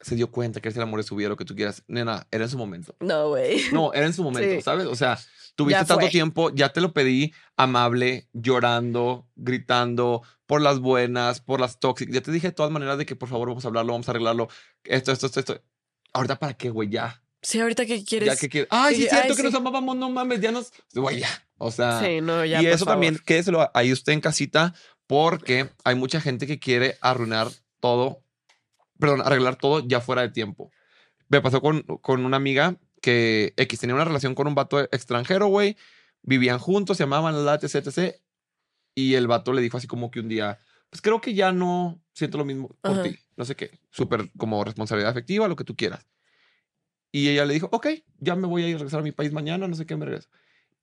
se 0.00 0.14
dio 0.14 0.30
cuenta 0.30 0.60
que 0.60 0.68
es 0.68 0.76
el 0.76 0.82
amor 0.82 1.00
de 1.00 1.04
su 1.04 1.16
vida, 1.16 1.28
lo 1.30 1.36
que 1.36 1.44
tú 1.46 1.54
quieras. 1.56 1.82
Nena, 1.88 2.26
era 2.30 2.44
en 2.44 2.50
su 2.50 2.58
momento. 2.58 2.94
no, 3.00 3.30
güey. 3.30 3.62
No, 3.72 3.92
era 3.94 4.06
en 4.06 4.12
su 4.12 4.22
momento, 4.22 4.56
Sí. 4.56 4.60
¿sabes? 4.62 4.86
O 4.86 4.94
sea, 4.94 5.18
tuviste 5.54 5.84
tanto 5.86 6.08
tiempo, 6.08 6.54
ya 6.54 6.68
te 6.70 6.82
lo 6.82 6.92
pedí 6.92 7.32
amable, 7.56 8.28
llorando, 8.34 9.26
gritando, 9.36 10.22
por 10.46 10.62
las 10.62 10.78
buenas, 10.78 11.40
por 11.40 11.60
las 11.60 11.78
tóxicas. 11.78 12.14
Ya 12.14 12.20
te 12.20 12.32
dije 12.32 12.48
de 12.48 12.52
todas 12.52 12.72
maneras 12.72 12.98
de 12.98 13.06
que 13.06 13.16
por 13.16 13.28
favor 13.28 13.48
vamos 13.48 13.64
a 13.64 13.68
hablarlo, 13.68 13.92
vamos 13.92 14.08
a 14.08 14.12
arreglarlo. 14.12 14.48
Esto, 14.84 15.12
esto, 15.12 15.26
esto, 15.26 15.40
esto. 15.40 15.62
Ahorita 16.12 16.38
para 16.38 16.54
qué, 16.54 16.70
güey, 16.70 16.88
ya. 16.88 17.22
Sí, 17.42 17.60
ahorita 17.60 17.86
que 17.86 18.04
quieres. 18.04 18.28
Ya 18.28 18.36
que 18.36 18.48
quieres. 18.48 18.68
Ay, 18.70 18.96
sí, 18.96 19.04
es 19.04 19.10
cierto 19.10 19.32
ay, 19.32 19.36
que 19.36 19.42
nos 19.42 19.52
sí. 19.52 19.58
amábamos, 19.58 19.96
no 19.96 20.10
mames, 20.10 20.40
ya 20.40 20.52
nos. 20.52 20.72
Güey, 20.94 21.20
ya. 21.20 21.28
O 21.58 21.70
sea. 21.70 22.00
Sí, 22.00 22.20
no, 22.20 22.44
ya. 22.44 22.62
y 22.62 22.66
eso 22.66 22.84
también, 22.84 23.14
favor. 23.14 23.24
quédeselo 23.24 23.70
ahí 23.74 23.92
usted 23.92 24.12
en 24.12 24.20
casita, 24.20 24.74
porque 25.06 25.68
hay 25.84 25.94
mucha 25.94 26.20
gente 26.20 26.46
que 26.46 26.58
quiere 26.58 26.96
arruinar 27.00 27.48
todo, 27.80 28.22
perdón, 28.98 29.22
arreglar 29.24 29.56
todo 29.56 29.86
ya 29.86 30.00
fuera 30.00 30.22
de 30.22 30.30
tiempo. 30.30 30.70
Me 31.28 31.40
pasó 31.40 31.60
con, 31.60 31.82
con 31.82 32.24
una 32.24 32.36
amiga 32.36 32.78
que 33.00 33.52
X 33.56 33.80
tenía 33.80 33.94
una 33.94 34.04
relación 34.04 34.34
con 34.34 34.46
un 34.46 34.54
vato 34.54 34.80
extranjero, 34.80 35.46
güey. 35.46 35.76
Vivían 36.22 36.58
juntos, 36.58 36.96
se 36.96 37.04
amaban, 37.04 37.44
la 37.44 37.54
etc, 37.54 37.86
etc. 37.86 38.16
Y 38.96 39.14
el 39.14 39.28
vato 39.28 39.52
le 39.52 39.62
dijo 39.62 39.76
así 39.76 39.86
como 39.86 40.10
que 40.10 40.20
un 40.20 40.28
día, 40.28 40.58
pues 40.90 41.02
creo 41.02 41.20
que 41.20 41.34
ya 41.34 41.52
no 41.52 42.02
siento 42.14 42.38
lo 42.38 42.44
mismo 42.44 42.68
por 42.80 42.92
Ajá. 42.92 43.02
ti. 43.04 43.16
No 43.36 43.44
sé 43.44 43.54
qué. 43.54 43.78
Súper 43.90 44.30
como 44.38 44.64
responsabilidad 44.64 45.10
afectiva, 45.10 45.46
lo 45.46 45.54
que 45.54 45.64
tú 45.64 45.76
quieras. 45.76 46.08
Y 47.12 47.28
ella 47.28 47.44
le 47.44 47.54
dijo, 47.54 47.68
ok, 47.70 47.88
ya 48.18 48.34
me 48.34 48.46
voy 48.46 48.64
a 48.64 48.68
ir 48.68 48.74
a 48.74 48.78
regresar 48.78 49.00
a 49.00 49.02
mi 49.02 49.12
país 49.12 49.32
mañana, 49.32 49.68
no 49.68 49.76
sé 49.76 49.84
qué, 49.86 49.96
me 49.96 50.06
regreso. 50.06 50.28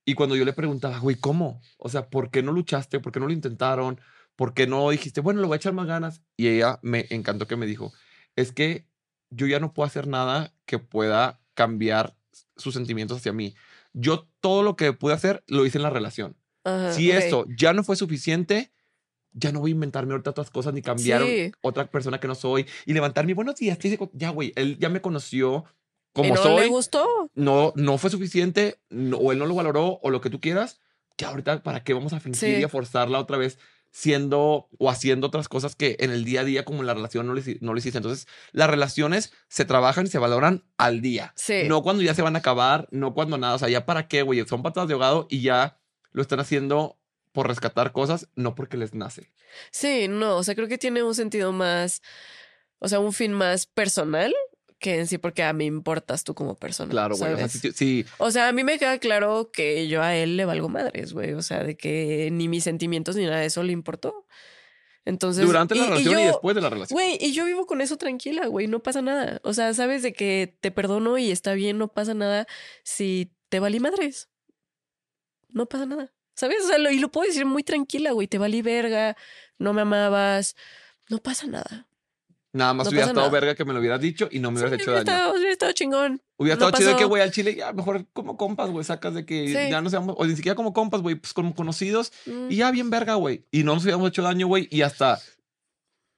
Y 0.05 0.13
cuando 0.13 0.35
yo 0.35 0.45
le 0.45 0.53
preguntaba, 0.53 0.99
güey, 0.99 1.15
¿cómo? 1.15 1.59
O 1.77 1.89
sea, 1.89 2.09
¿por 2.09 2.29
qué 2.29 2.43
no 2.43 2.51
luchaste? 2.51 2.99
¿Por 2.99 3.11
qué 3.11 3.19
no 3.19 3.27
lo 3.27 3.33
intentaron? 3.33 3.99
¿Por 4.35 4.53
qué 4.53 4.67
no 4.67 4.89
dijiste, 4.89 5.21
bueno, 5.21 5.41
le 5.41 5.47
voy 5.47 5.55
a 5.55 5.57
echar 5.57 5.73
más 5.73 5.87
ganas? 5.87 6.21
Y 6.37 6.47
ella 6.49 6.79
me 6.83 7.07
encantó 7.09 7.47
que 7.47 7.55
me 7.55 7.65
dijo, 7.65 7.93
es 8.35 8.51
que 8.51 8.87
yo 9.29 9.47
ya 9.47 9.59
no 9.59 9.73
puedo 9.73 9.87
hacer 9.87 10.07
nada 10.07 10.53
que 10.65 10.79
pueda 10.79 11.39
cambiar 11.53 12.15
sus 12.57 12.73
sentimientos 12.73 13.17
hacia 13.17 13.33
mí. 13.33 13.55
Yo 13.93 14.27
todo 14.39 14.63
lo 14.63 14.75
que 14.75 14.93
pude 14.93 15.13
hacer 15.13 15.43
lo 15.47 15.65
hice 15.65 15.77
en 15.77 15.83
la 15.83 15.89
relación. 15.89 16.35
Ajá, 16.63 16.93
si 16.93 17.11
eso 17.11 17.45
ya 17.57 17.73
no 17.73 17.83
fue 17.83 17.95
suficiente, 17.95 18.71
ya 19.31 19.51
no 19.51 19.59
voy 19.59 19.71
a 19.71 19.73
inventarme 19.73 20.11
ahorita 20.13 20.29
otras 20.31 20.49
cosas 20.49 20.73
ni 20.73 20.81
cambiar 20.81 21.23
Sí. 21.23 21.51
otra 21.61 21.89
persona 21.89 22.19
que 22.19 22.27
no 22.27 22.35
soy 22.35 22.65
y 22.85 22.93
levantarme, 22.93 23.33
buenos 23.33 23.55
días, 23.55 23.77
te 23.79 23.87
hice 23.87 23.97
co-". 23.97 24.11
ya, 24.13 24.29
güey, 24.29 24.53
él 24.55 24.77
ya 24.79 24.89
me 24.89 25.01
conoció 25.01 25.65
como 26.13 26.29
¿Y 26.29 26.31
no 26.31 26.43
soy 26.43 26.61
le 26.61 26.67
gustó? 26.67 27.07
no, 27.33 27.73
no 27.75 27.97
fue 27.97 28.09
suficiente, 28.11 28.79
no- 28.89 29.17
o 29.17 29.31
él 29.31 29.39
no 29.39 29.45
lo 29.47 29.55
valoró, 29.55 29.99
o 30.03 30.09
lo 30.11 30.21
que 30.21 30.29
tú 30.29 30.39
quieras, 30.39 30.79
que 31.17 31.25
ahorita, 31.25 31.63
¿para 31.63 31.83
qué 31.83 31.93
vamos 31.93 32.13
a 32.13 32.19
fingir 32.19 32.55
Sí. 32.55 32.61
y 32.61 32.63
a 32.63 32.69
forzarla 32.69 33.19
otra 33.19 33.37
vez 33.37 33.57
siendo 33.91 34.69
o 34.79 34.89
haciendo 34.89 35.27
otras 35.27 35.47
cosas 35.47 35.75
que 35.75 35.97
en 35.99 36.11
el 36.11 36.23
día 36.25 36.41
a 36.41 36.43
día, 36.43 36.65
como 36.65 36.81
en 36.81 36.87
la 36.87 36.93
relación, 36.95 37.25
no 37.27 37.33
lo, 37.33 37.41
no 37.61 37.77
hiciste? 37.77 37.97
Entonces, 37.99 38.27
las 38.51 38.69
relaciones 38.69 39.31
se 39.47 39.65
trabajan 39.65 40.05
y 40.05 40.09
se 40.09 40.17
valoran 40.19 40.63
al 40.77 41.01
día. 41.01 41.33
Sí. 41.35 41.63
No 41.67 41.83
cuando 41.83 42.01
ya 42.03 42.13
se 42.15 42.21
van 42.23 42.35
a 42.35 42.39
acabar, 42.39 42.87
no 42.91 43.13
cuando 43.13 43.37
nada. 43.37 43.53
O 43.55 43.59
sea, 43.59 43.69
ya 43.69 43.85
para 43.85 44.07
qué, 44.07 44.21
güey. 44.23 44.43
Son 44.47 44.63
patadas 44.63 44.87
de 44.87 44.93
ahogado 44.95 45.27
y 45.29 45.41
ya 45.41 45.77
lo 46.13 46.21
están 46.21 46.39
haciendo 46.39 46.97
por 47.33 47.47
rescatar 47.47 47.91
cosas, 47.91 48.27
no 48.35 48.55
porque 48.55 48.77
les 48.77 48.93
nace. 48.93 49.31
Sí, 49.71 50.07
no, 50.07 50.37
o 50.37 50.43
sea, 50.43 50.55
creo 50.55 50.67
que 50.67 50.77
tiene 50.77 51.03
un 51.03 51.15
sentido 51.15 51.51
más, 51.51 52.01
o 52.79 52.87
sea, 52.87 52.99
un 52.99 53.11
fin 53.13 53.33
más 53.33 53.65
personal 53.65 54.33
que 54.79 54.99
en 54.99 55.07
sí 55.07 55.17
porque 55.17 55.43
a 55.43 55.53
mí 55.53 55.65
importas 55.65 56.23
tú 56.25 56.33
como 56.35 56.55
persona. 56.55 56.91
Claro, 56.91 57.15
güey. 57.15 57.33
O 57.33 57.37
sea, 57.37 57.47
¿sabes? 57.47 57.61
si, 57.61 57.71
si- 57.71 58.05
O 58.17 58.31
sea, 58.31 58.49
a 58.49 58.51
mí 58.51 58.63
me 58.63 58.77
queda 58.77 58.97
claro 58.99 59.49
que 59.51 59.87
yo 59.87 60.01
a 60.01 60.15
él 60.15 60.35
le 60.37 60.43
valgo 60.45 60.67
madres, 60.69 61.13
güey. 61.13 61.33
O 61.33 61.41
sea, 61.41 61.63
de 61.63 61.77
que 61.77 62.29
ni 62.31 62.47
mis 62.49 62.65
sentimientos 62.65 63.15
ni 63.15 63.23
nada 63.25 63.39
de 63.39 63.45
eso 63.45 63.63
le 63.63 63.71
importó. 63.71 64.27
Entonces. 65.05 65.45
durante 65.45 65.75
la 65.75 65.85
relación 65.87 66.19
y, 66.19 66.21
yo- 66.23 66.27
después 66.27 66.55
de 66.55 66.61
la 66.61 66.69
relación. 66.69 66.95
Güey, 66.95 67.17
y 67.19 67.33
yo 67.33 67.45
vivo 67.45 67.65
con 67.65 67.81
eso 67.81 67.97
tranquila, 67.97 68.45
güey, 68.47 68.67
no 68.67 68.81
pasa 68.83 69.01
nada. 69.01 69.39
O 69.43 69.53
sea, 69.53 69.73
sabes 69.73 70.01
de 70.03 70.13
que 70.13 70.55
te 70.61 70.71
perdono 70.71 71.17
y 71.17 71.31
está 71.31 71.53
bien, 71.53 71.77
no 71.77 71.87
pasa 71.89 72.13
nada 72.13 72.45
si 72.83 73.33
te 73.49 73.59
valí 73.59 73.79
madres. 73.79 74.29
No 75.53 75.65
pasa 75.67 75.85
nada. 75.85 76.11
¿Sabes? 76.35 76.65
O 76.65 76.67
sea, 76.67 76.77
lo- 76.79 76.89
y 76.91 76.99
lo 76.99 77.09
puedo 77.11 77.27
decir 77.27 77.45
muy 77.45 77.63
tranquila, 77.63 78.11
güey, 78.11 78.27
te 78.27 78.37
valí 78.39 78.61
verga, 78.61 79.15
no 79.59 79.71
me 79.73 79.81
amabas, 79.81 80.55
no 81.09 81.19
pasa 81.19 81.45
nada. 81.47 81.87
Nada 82.55 82.73
más 82.75 82.85
no 82.85 82.89
hubiera 82.91 83.05
estado 83.07 83.21
nada. 83.27 83.31
verga 83.31 83.55
que 83.55 83.65
me 83.65 83.73
lo 83.73 83.79
hubieras 83.79 83.99
dicho 83.99 84.27
y 84.31 84.37
no 84.39 84.51
me 84.51 84.59
hubieras 84.59 84.73
hecho 84.79 84.91
hubiera 84.91 85.03
daño. 85.03 85.17
estado, 85.17 85.33
hubiera 85.35 85.51
estado 85.51 85.71
chingón. 85.71 86.21
Hubiera 86.37 86.59
No 86.59 86.65
estado 86.67 86.77
chido 86.79 86.89
de 86.89 86.95
que, 86.95 87.01
pasó. 87.01 87.09
güey, 87.09 87.21
al 87.23 87.31
chile 87.31 87.55
ya 87.55 87.73
mejor 87.73 88.05
como 88.13 88.37
compas, 88.37 88.69
güey, 88.69 88.83
sacas 88.83 89.13
de 89.15 89.25
que 89.25 89.47
Sí. 89.47 89.53
ya 89.71 89.81
no 89.81 89.89
seamos, 89.89 90.15
o 90.19 90.25
ni 90.25 90.35
siquiera 90.35 90.55
como 90.55 90.71
compas, 90.73 91.01
güey, 91.01 91.15
pues 91.15 91.33
como 91.33 91.55
conocidos 91.55 92.11
Mm. 92.27 92.51
y 92.51 92.55
ya 92.57 92.69
bien 92.71 92.89
verga, 92.91 93.15
güey. 93.15 93.45
Y 93.51 93.63
no 93.63 93.73
nos 93.73 93.83
hubiéramos 93.83 94.07
hecho 94.09 94.21
daño, 94.21 94.45
güey, 94.47 94.67
y 94.71 94.81
hasta 94.83 95.19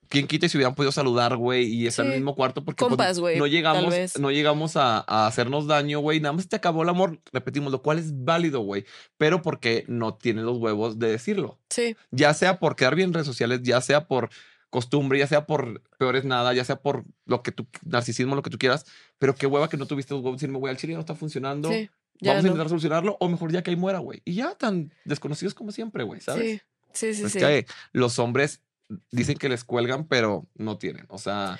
quien 0.09 0.27
quite 0.27 0.49
si 0.49 0.57
hubieran 0.57 0.75
podido 0.75 0.91
saludar, 0.91 1.35
güey, 1.35 1.65
y 1.65 1.87
estar 1.87 2.05
en 2.05 2.13
el 2.13 2.17
mismo 2.19 2.35
cuarto 2.35 2.63
porque 2.63 2.85
pues, 2.85 3.19
no 3.19 3.47
llegamos, 3.47 4.19
no 4.19 4.31
llegamos 4.31 4.75
a, 4.75 5.03
a 5.07 5.27
hacernos 5.27 5.67
daño, 5.67 5.99
güey. 5.99 6.19
Nada 6.19 6.33
más 6.33 6.47
te 6.47 6.55
acabó 6.55 6.83
el 6.83 6.89
amor, 6.89 7.19
repetimos, 7.31 7.71
lo 7.71 7.81
cual 7.81 7.99
es 7.99 8.23
válido, 8.23 8.61
güey, 8.61 8.85
pero 9.17 9.41
porque 9.41 9.83
no 9.87 10.15
tienes 10.15 10.43
los 10.43 10.57
huevos 10.57 10.99
de 10.99 11.11
decirlo. 11.11 11.59
Sí, 11.69 11.95
Ya 12.11 12.33
sea 12.33 12.59
por 12.59 12.75
quedar 12.75 12.95
bien 12.95 13.09
en 13.09 13.13
redes 13.13 13.27
sociales, 13.27 13.61
ya 13.63 13.81
sea 13.81 14.07
por 14.07 14.29
costumbre, 14.69 15.19
ya 15.19 15.27
sea 15.27 15.45
por 15.45 15.81
peores 15.97 16.25
nada, 16.25 16.53
ya 16.53 16.65
sea 16.65 16.77
por 16.77 17.05
lo 17.25 17.41
que 17.43 17.51
tú, 17.51 17.67
narcisismo, 17.85 18.35
lo 18.35 18.41
que 18.41 18.49
tú 18.49 18.57
quieras, 18.57 18.85
pero 19.17 19.35
qué 19.35 19.47
hueva 19.47 19.69
que 19.69 19.77
no 19.77 19.85
tuviste 19.85 20.13
los 20.13 20.21
huevos 20.21 20.37
de 20.37 20.47
decirme, 20.47 20.59
güey, 20.59 20.71
al 20.71 20.77
chile 20.77 20.91
ya 20.91 20.97
no 20.97 21.01
está 21.01 21.15
funcionando. 21.15 21.69
sí. 21.69 21.89
Vamos 22.21 22.45
a 22.45 22.47
intentar 22.47 22.69
solucionarlo, 22.69 23.17
o 23.19 23.27
mejor 23.27 23.51
ya 23.51 23.61
que 23.61 23.71
ahí 23.71 23.75
muera, 23.75 23.99
güey. 23.99 24.21
Y 24.23 24.35
ya 24.35 24.55
tan 24.55 24.93
desconocidos 25.03 25.53
como 25.53 25.73
siempre, 25.73 26.03
güey, 26.03 26.21
¿sabes? 26.21 26.61
Sí, 26.93 27.13
sí, 27.13 27.13
sí. 27.13 27.23
es 27.25 27.31
sí. 27.33 27.39
que 27.39 27.65
los 27.91 28.19
hombres 28.19 28.61
dicen 29.11 29.37
que 29.37 29.49
les 29.49 29.63
cuelgan, 29.63 30.07
pero 30.07 30.47
no 30.55 30.77
tienen. 30.77 31.05
O 31.09 31.17
sea, 31.17 31.59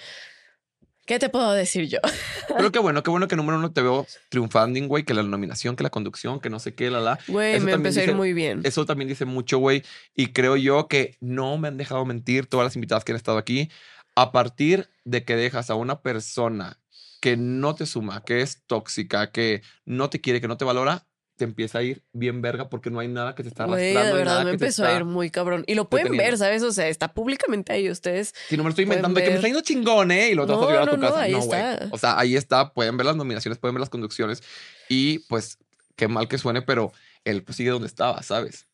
¿Qué 1.05 1.19
te 1.19 1.29
puedo 1.29 1.51
decir 1.51 1.87
yo? 1.87 1.99
Pero 2.47 2.71
qué 2.71 2.79
bueno, 2.79 3.03
qué 3.03 3.11
bueno 3.11 3.27
que 3.27 3.35
número 3.35 3.59
uno 3.59 3.71
te 3.71 3.81
veo 3.83 4.07
triunfando, 4.29 4.79
güey, 4.87 5.03
que 5.03 5.13
la 5.13 5.21
nominación, 5.21 5.75
que 5.75 5.83
la 5.83 5.91
conducción, 5.91 6.39
que 6.39 6.49
no 6.49 6.59
sé 6.59 6.73
qué, 6.73 6.89
la 6.89 6.99
la. 6.99 7.19
Güey, 7.27 7.59
me 7.59 7.73
empezó 7.73 7.99
a 7.99 8.03
ir 8.03 8.09
dice- 8.09 8.15
muy 8.17 8.33
bien. 8.33 8.61
Eso 8.63 8.85
también 8.87 9.07
dice 9.07 9.25
mucho, 9.25 9.59
güey. 9.59 9.83
Y 10.15 10.27
creo 10.33 10.55
yo 10.57 10.87
que 10.87 11.15
no 11.21 11.57
me 11.59 11.67
han 11.67 11.77
dejado 11.77 12.05
mentir 12.05 12.47
todas 12.47 12.65
las 12.65 12.75
invitadas 12.75 13.03
que 13.03 13.11
han 13.11 13.17
estado 13.17 13.37
aquí. 13.37 13.69
A 14.15 14.31
partir 14.31 14.89
de 15.03 15.23
que 15.23 15.35
dejas 15.35 15.69
a 15.69 15.75
una 15.75 16.01
persona 16.01 16.79
que 17.21 17.37
no 17.37 17.75
te 17.75 17.85
suma, 17.85 18.23
que 18.23 18.41
es 18.41 18.63
tóxica, 18.65 19.31
que 19.31 19.61
no 19.85 20.09
te 20.09 20.21
quiere, 20.21 20.41
que 20.41 20.47
no 20.47 20.57
te 20.57 20.65
valora, 20.65 21.05
te 21.35 21.43
empieza 21.43 21.79
a 21.79 21.83
ir 21.83 22.03
bien 22.13 22.41
verga 22.41 22.69
porque 22.69 22.89
no 22.89 22.99
hay 22.99 23.07
nada 23.07 23.35
que 23.35 23.43
te 23.43 23.49
está 23.49 23.65
arrastrando. 23.65 23.85
de 23.85 23.91
y 23.91 23.93
nada 23.95 24.13
verdad 24.13 24.43
me 24.45 24.51
empezó 24.51 24.85
a 24.85 24.95
ir 24.95 25.05
muy 25.05 25.29
cabrón. 25.29 25.63
Y 25.67 25.75
lo 25.75 25.89
pueden 25.89 26.05
deteniendo. 26.11 26.31
ver, 26.31 26.37
¿sabes? 26.37 26.63
O 26.63 26.71
sea, 26.71 26.87
está 26.87 27.13
públicamente 27.13 27.73
ahí 27.73 27.89
ustedes. 27.89 28.33
Si 28.49 28.55
no 28.57 28.63
me 28.63 28.67
lo 28.67 28.69
estoy 28.69 28.83
inventando, 28.83 29.17
de 29.19 29.23
que 29.23 29.29
me 29.31 29.35
ver. 29.35 29.37
está 29.37 29.47
yendo 29.47 29.61
chingón, 29.61 30.11
¿eh? 30.11 30.29
Y 30.31 30.35
lo 30.35 30.47
vas 30.47 30.57
No, 30.57 30.63
a 30.63 30.67
llevar 30.67 30.81
a 30.83 30.85
no, 30.85 30.91
tu 30.93 30.97
no, 30.97 31.07
casa. 31.09 31.21
ahí 31.21 31.31
No, 31.33 31.39
está. 31.39 31.87
O 31.91 31.97
sea, 31.97 32.17
ahí 32.19 32.35
está. 32.35 32.73
Pueden 32.73 32.95
ver 32.97 33.05
las 33.05 33.15
nominaciones, 33.15 33.57
pueden 33.57 33.75
ver 33.75 33.81
las 33.81 33.89
conducciones. 33.89 34.41
Y 34.89 35.19
pues, 35.27 35.57
qué 35.95 36.07
mal 36.07 36.27
que 36.27 36.37
suene, 36.37 36.61
pero 36.61 36.91
él 37.25 37.43
pues, 37.43 37.57
sigue 37.57 37.69
donde 37.71 37.87
estaba, 37.87 38.23
¿sabes? 38.23 38.67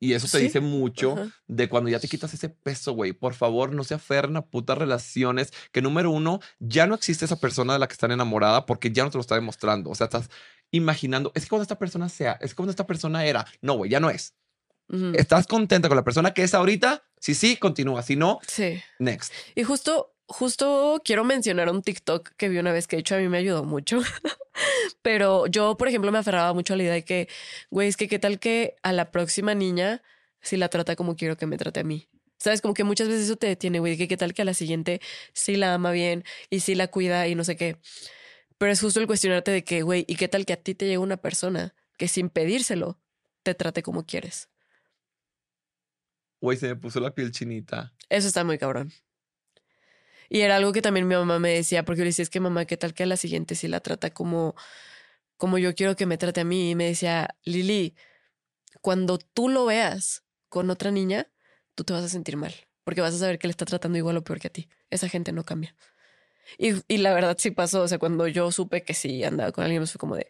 Y 0.00 0.14
eso 0.14 0.26
te 0.26 0.38
Sí. 0.38 0.44
dice 0.44 0.58
mucho 0.58 1.12
Ajá. 1.12 1.30
de 1.46 1.68
cuando 1.68 1.88
ya 1.88 2.00
te 2.00 2.08
quitas 2.08 2.34
ese 2.34 2.48
peso, 2.48 2.94
güey. 2.94 3.12
Por 3.12 3.34
favor, 3.34 3.72
no 3.72 3.84
se 3.84 3.94
aferren 3.94 4.36
a 4.36 4.42
putas 4.44 4.76
relaciones. 4.76 5.52
Que 5.70 5.82
número 5.82 6.10
uno, 6.10 6.40
ya 6.58 6.88
no 6.88 6.96
existe 6.96 7.24
esa 7.24 7.38
persona 7.38 7.74
de 7.74 7.78
la 7.78 7.86
que 7.86 7.92
están 7.92 8.10
enamorada 8.10 8.66
porque 8.66 8.90
ya 8.90 9.04
no 9.04 9.10
te 9.10 9.18
lo 9.18 9.20
está 9.20 9.36
demostrando. 9.36 9.90
O 9.90 9.94
sea, 9.94 10.06
estás 10.06 10.30
imaginando. 10.70 11.32
Es 11.34 11.44
que 11.44 11.48
cuando 11.48 11.62
esta 11.62 11.78
persona 11.78 12.08
sea, 12.08 12.38
es 12.40 12.50
que 12.50 12.56
cuando 12.56 12.70
esta 12.70 12.86
persona 12.86 13.24
era. 13.24 13.46
No, 13.60 13.74
güey, 13.74 13.90
ya 13.90 14.00
no 14.00 14.10
es. 14.10 14.34
¿Estás 15.14 15.46
contenta 15.46 15.88
con 15.88 15.96
la 15.96 16.04
persona 16.04 16.32
que 16.32 16.42
es 16.42 16.54
ahorita? 16.54 17.04
Si 17.18 17.34
sí, 17.34 17.56
continúa. 17.58 18.02
Si 18.02 18.16
no, 18.16 18.38
Sí. 18.46 18.80
next. 18.98 19.32
Y 19.54 19.62
justo, 19.62 20.14
justo 20.26 21.02
quiero 21.04 21.24
mencionar 21.24 21.68
un 21.68 21.82
TikTok 21.82 22.30
que 22.38 22.48
vi 22.48 22.56
una 22.56 22.72
vez 22.72 22.86
que 22.86 22.96
de 22.96 23.00
hecho 23.00 23.14
a 23.14 23.18
mí 23.18 23.28
me 23.28 23.36
ayudó 23.38 23.64
mucho. 23.64 24.00
Pero 25.02 25.46
yo, 25.46 25.76
por 25.76 25.88
ejemplo, 25.88 26.10
me 26.10 26.18
aferraba 26.18 26.52
mucho 26.54 26.74
a 26.74 26.76
la 26.76 26.82
idea 26.84 26.92
de 26.94 27.04
que, 27.04 27.28
güey, 27.70 27.88
es 27.88 27.96
que 27.96 28.08
qué 28.08 28.18
tal 28.18 28.38
que 28.38 28.76
a 28.82 28.92
la 28.92 29.10
próxima 29.10 29.54
niña 29.54 30.02
si 30.40 30.56
la 30.56 30.68
trata 30.68 30.96
como 30.96 31.16
quiero 31.16 31.36
que 31.36 31.46
me 31.46 31.58
trate 31.58 31.80
a 31.80 31.84
mí. 31.84 32.08
Sabes, 32.38 32.60
como 32.62 32.72
que 32.72 32.84
muchas 32.84 33.08
veces 33.08 33.24
eso 33.24 33.36
te 33.36 33.48
detiene, 33.48 33.80
güey, 33.80 33.96
que 33.96 34.06
qué 34.08 34.16
tal 34.16 34.32
que 34.32 34.42
a 34.42 34.44
la 34.44 34.54
siguiente 34.54 35.00
sí 35.32 35.56
la 35.56 35.74
ama 35.74 35.90
bien 35.90 36.24
y 36.50 36.60
sí 36.60 36.76
la 36.76 36.86
cuida 36.86 37.26
y 37.26 37.34
no 37.34 37.42
sé 37.44 37.56
qué. 37.56 37.76
Pero 38.58 38.72
es 38.72 38.80
justo 38.80 39.00
el 39.00 39.06
cuestionarte 39.06 39.52
de 39.52 39.64
que, 39.64 39.82
güey, 39.82 40.04
¿y 40.08 40.16
qué 40.16 40.28
tal 40.28 40.44
que 40.44 40.52
a 40.52 40.56
ti 40.56 40.74
te 40.74 40.86
llega 40.86 41.00
una 41.00 41.16
persona 41.16 41.74
que 41.96 42.08
sin 42.08 42.28
pedírselo 42.28 43.00
te 43.44 43.54
trate 43.54 43.82
como 43.82 44.04
quieres? 44.04 44.48
Güey, 46.40 46.58
se 46.58 46.68
me 46.68 46.76
puso 46.76 47.00
la 47.00 47.14
piel 47.14 47.30
chinita. 47.32 47.94
Eso 48.08 48.26
está 48.28 48.44
muy 48.44 48.58
cabrón. 48.58 48.92
Y 50.28 50.40
era 50.40 50.56
algo 50.56 50.72
que 50.72 50.82
también 50.82 51.08
mi 51.08 51.14
mamá 51.14 51.38
me 51.38 51.50
decía, 51.50 51.84
porque 51.84 52.00
yo 52.00 52.04
le 52.04 52.10
decía, 52.10 52.24
es 52.24 52.30
que 52.30 52.40
mamá, 52.40 52.64
¿qué 52.66 52.76
tal 52.76 52.94
que 52.94 53.04
a 53.04 53.06
la 53.06 53.16
siguiente 53.16 53.54
sí 53.54 53.66
la 53.66 53.80
trata 53.80 54.10
como, 54.10 54.54
como 55.36 55.58
yo 55.58 55.74
quiero 55.74 55.96
que 55.96 56.06
me 56.06 56.18
trate 56.18 56.40
a 56.40 56.44
mí? 56.44 56.70
Y 56.70 56.74
me 56.74 56.84
decía, 56.84 57.36
Lili, 57.44 57.96
cuando 58.82 59.18
tú 59.18 59.48
lo 59.48 59.64
veas 59.64 60.24
con 60.48 60.68
otra 60.70 60.90
niña, 60.90 61.30
tú 61.74 61.84
te 61.84 61.92
vas 61.92 62.04
a 62.04 62.08
sentir 62.08 62.36
mal, 62.36 62.54
porque 62.84 63.00
vas 63.00 63.14
a 63.14 63.18
saber 63.18 63.38
que 63.38 63.46
le 63.46 63.52
está 63.52 63.64
tratando 63.64 63.98
igual 63.98 64.16
o 64.16 64.24
peor 64.24 64.38
que 64.38 64.48
a 64.48 64.52
ti. 64.52 64.68
Esa 64.90 65.08
gente 65.08 65.32
no 65.32 65.44
cambia. 65.44 65.74
Y, 66.56 66.74
y 66.88 66.98
la 66.98 67.12
verdad 67.12 67.36
sí 67.38 67.50
pasó, 67.50 67.82
o 67.82 67.88
sea, 67.88 67.98
cuando 67.98 68.26
yo 68.26 68.50
supe 68.52 68.82
que 68.82 68.94
sí 68.94 69.22
andaba 69.24 69.52
con 69.52 69.64
alguien, 69.64 69.80
pues 69.82 69.92
fue 69.92 69.98
como 69.98 70.16
de, 70.16 70.26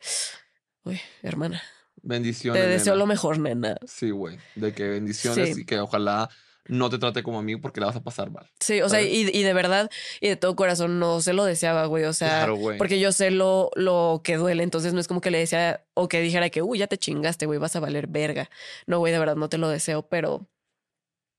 uy, 0.85 1.01
hermana, 1.23 1.63
Bendiciones. 2.03 2.61
te 2.63 2.69
deseo 2.69 2.95
nena. 2.95 2.99
lo 3.05 3.07
mejor, 3.07 3.39
nena. 3.39 3.77
Sí, 3.87 4.11
güey. 4.11 4.39
De 4.55 4.73
que 4.73 4.89
bendiciones 4.89 5.55
Sí. 5.55 5.63
y 5.63 5.65
que 5.65 5.79
ojalá 5.81 6.29
no 6.67 6.91
te 6.91 6.99
trate 6.99 7.23
como 7.23 7.39
a 7.39 7.43
mí 7.43 7.57
porque 7.57 7.81
la 7.81 7.87
vas 7.87 7.97
a 7.97 8.03
pasar 8.03 8.31
mal. 8.31 8.47
Sí, 8.61 8.83
o 8.83 8.89
sea, 8.91 9.01
y, 9.01 9.31
y 9.33 9.43
de 9.43 9.55
verdad, 9.55 9.91
y 10.21 10.29
de 10.29 10.37
todo 10.37 10.55
corazón 10.55 10.99
no 10.99 11.21
se 11.23 11.33
lo 11.33 11.45
deseaba, 11.45 11.87
güey. 11.87 12.05
O 12.05 12.13
sea, 12.13 12.29
Claro, 12.41 12.57
güey. 12.57 12.77
porque 12.77 13.01
yo 13.01 13.11
sé 13.11 13.31
lo, 13.31 13.71
lo 13.75 14.21
que 14.23 14.37
duele, 14.37 14.63
entonces 14.65 14.93
no 14.93 15.01
es 15.01 15.09
como 15.09 15.21
que 15.23 15.31
le 15.31 15.39
decía 15.39 15.83
o 15.95 16.09
que 16.09 16.21
dijera 16.21 16.51
que, 16.51 16.61
uy, 16.63 16.79
ya 16.79 16.87
te 16.87 16.99
chingaste, 16.99 17.47
güey, 17.47 17.59
vas 17.59 17.75
a 17.75 17.81
valer 17.81 18.07
verga. 18.07 18.51
No, 18.87 18.99
güey, 18.99 19.13
de 19.15 19.19
verdad 19.19 19.37
no 19.37 19.49
te 19.49 19.57
lo 19.57 19.69
deseo, 19.71 20.03
pero 20.09 20.47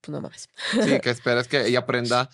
pues 0.02 0.12
no 0.12 0.20
mames. 0.22 0.50
Sí, 0.84 1.00
que 1.04 1.10
esperes 1.12 1.48
que 1.48 1.68
ella 1.68 1.80
aprenda 1.80 2.30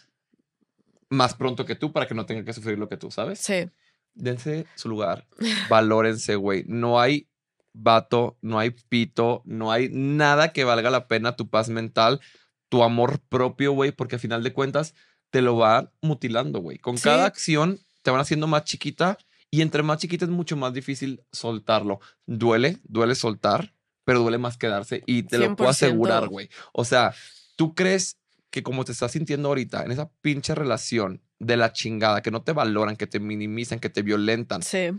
más 1.09 1.33
pronto 1.35 1.65
que 1.65 1.75
tú 1.75 1.91
para 1.91 2.07
que 2.07 2.13
no 2.15 2.25
tenga 2.25 2.43
que 2.43 2.53
sufrir 2.53 2.77
lo 2.79 2.89
que 2.89 2.97
tú, 2.97 3.11
¿sabes? 3.11 3.39
Sí, 3.39 3.69
Dense 4.13 4.65
su 4.75 4.87
lugar. 4.89 5.27
Valórense, 5.69 6.35
güey. 6.35 6.63
No 6.67 6.99
hay 6.99 7.27
vato, 7.73 8.37
no 8.41 8.59
hay 8.59 8.69
pito, 8.71 9.41
no 9.45 9.71
hay 9.71 9.89
nada 9.91 10.53
que 10.53 10.63
valga 10.63 10.89
la 10.89 11.07
pena 11.07 11.35
tu 11.35 11.49
paz 11.49 11.67
mental, 11.69 12.21
tu 12.69 12.83
amor 12.83 13.19
propio, 13.27 13.73
güey, 13.73 13.91
porque 13.91 14.15
al 14.15 14.21
final 14.21 14.41
de 14.43 14.53
cuentas 14.53 14.93
te 15.31 15.41
lo 15.41 15.57
va 15.57 15.91
mutilando, 16.01 16.59
güey. 16.61 16.77
Con 16.77 16.97
Sí. 16.97 17.03
cada 17.03 17.25
acción 17.25 17.79
te 18.03 18.11
van 18.11 18.21
haciendo 18.21 18.47
más 18.47 18.63
chiquita 18.63 19.17
y 19.51 19.61
entre 19.61 19.83
más 19.83 19.97
chiquita 19.97 20.23
es 20.25 20.31
mucho 20.31 20.55
más 20.55 20.73
difícil 20.73 21.21
soltarlo. 21.33 21.99
Duele, 22.25 22.79
duele 22.83 23.15
soltar, 23.15 23.73
pero 24.05 24.19
duele 24.21 24.37
más 24.37 24.57
quedarse 24.57 25.03
y 25.05 25.23
te 25.23 25.37
lo 25.37 25.55
puedo 25.57 25.69
100%. 25.73 25.87
asegurar, 25.87 26.27
güey. 26.29 26.49
O 26.71 26.85
sea, 26.85 27.13
tú 27.57 27.75
crees 27.75 28.17
que 28.55 28.63
como 28.63 28.85
te 28.85 28.93
estás 28.93 29.11
sintiendo 29.11 29.49
ahorita 29.49 29.83
en 29.83 29.91
esa 29.91 30.09
pinche 30.21 30.55
relación 30.55 31.21
de 31.39 31.57
la 31.57 31.73
chingada, 31.73 32.21
que 32.21 32.31
no 32.31 32.41
te 32.41 32.53
valoran, 32.53 32.95
que 32.95 33.05
te 33.05 33.19
minimizan, 33.19 33.81
que 33.81 33.89
te 33.89 34.01
violentan, 34.01 34.63
sí, 34.63 34.91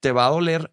te 0.00 0.10
va 0.12 0.26
a 0.26 0.30
doler 0.30 0.72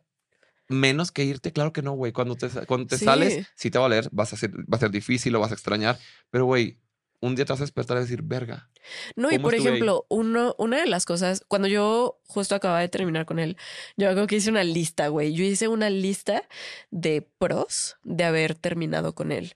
menos 0.69 1.11
que 1.11 1.26
irte, 1.26 1.52
claro 1.52 1.73
que 1.73 1.81
no, 1.81 1.91
güey. 1.91 2.14
Cuando 2.14 2.38
te, 2.38 2.48
cuando 2.65 2.88
te 2.88 2.98
Sí. 2.98 3.03
sales, 3.03 3.45
sí 3.56 3.69
te 3.69 3.80
va 3.80 3.84
a 3.84 3.89
doler, 3.89 4.07
vas 4.14 4.31
a 4.31 4.38
ser, 4.38 4.52
va 4.52 4.77
a 4.77 4.80
ser 4.80 4.91
difícil, 4.91 5.34
lo 5.34 5.41
vas 5.41 5.52
a 5.52 5.56
extrañar, 5.56 5.99
pero 6.30 6.45
güey, 6.45 6.80
un 7.19 7.35
día 7.35 7.44
te 7.44 7.52
vas 7.52 7.60
a 7.60 7.65
despertar 7.65 7.98
y 7.98 8.02
decir, 8.02 8.22
verga. 8.22 8.69
No, 9.18 9.30
y 9.30 9.35
¿Cómo 9.35 9.48
por 9.48 9.56
ahí? 9.56 9.60
ejemplo, 9.60 10.06
uno, 10.07 10.56
una 10.57 10.80
de 10.80 10.85
las 10.88 11.06
cosas, 11.06 11.44
cuando 11.49 11.68
yo 11.68 12.22
justo 12.27 12.56
acababa 12.56 12.80
de 12.80 12.88
terminar 12.88 13.26
con 13.26 13.39
él, 13.39 13.57
yo 13.98 14.10
creo 14.14 14.26
que 14.26 14.38
hice 14.38 14.49
una 14.49 14.64
lista, 14.64 15.10
güey. 15.10 15.34
Yo 15.34 15.44
hice 15.44 15.68
una 15.68 15.89
lista 15.89 16.44
de 16.91 17.27
pros 17.38 17.98
de 18.03 18.23
haber 18.23 18.56
terminado 18.56 19.15
con 19.15 19.34
él. 19.34 19.53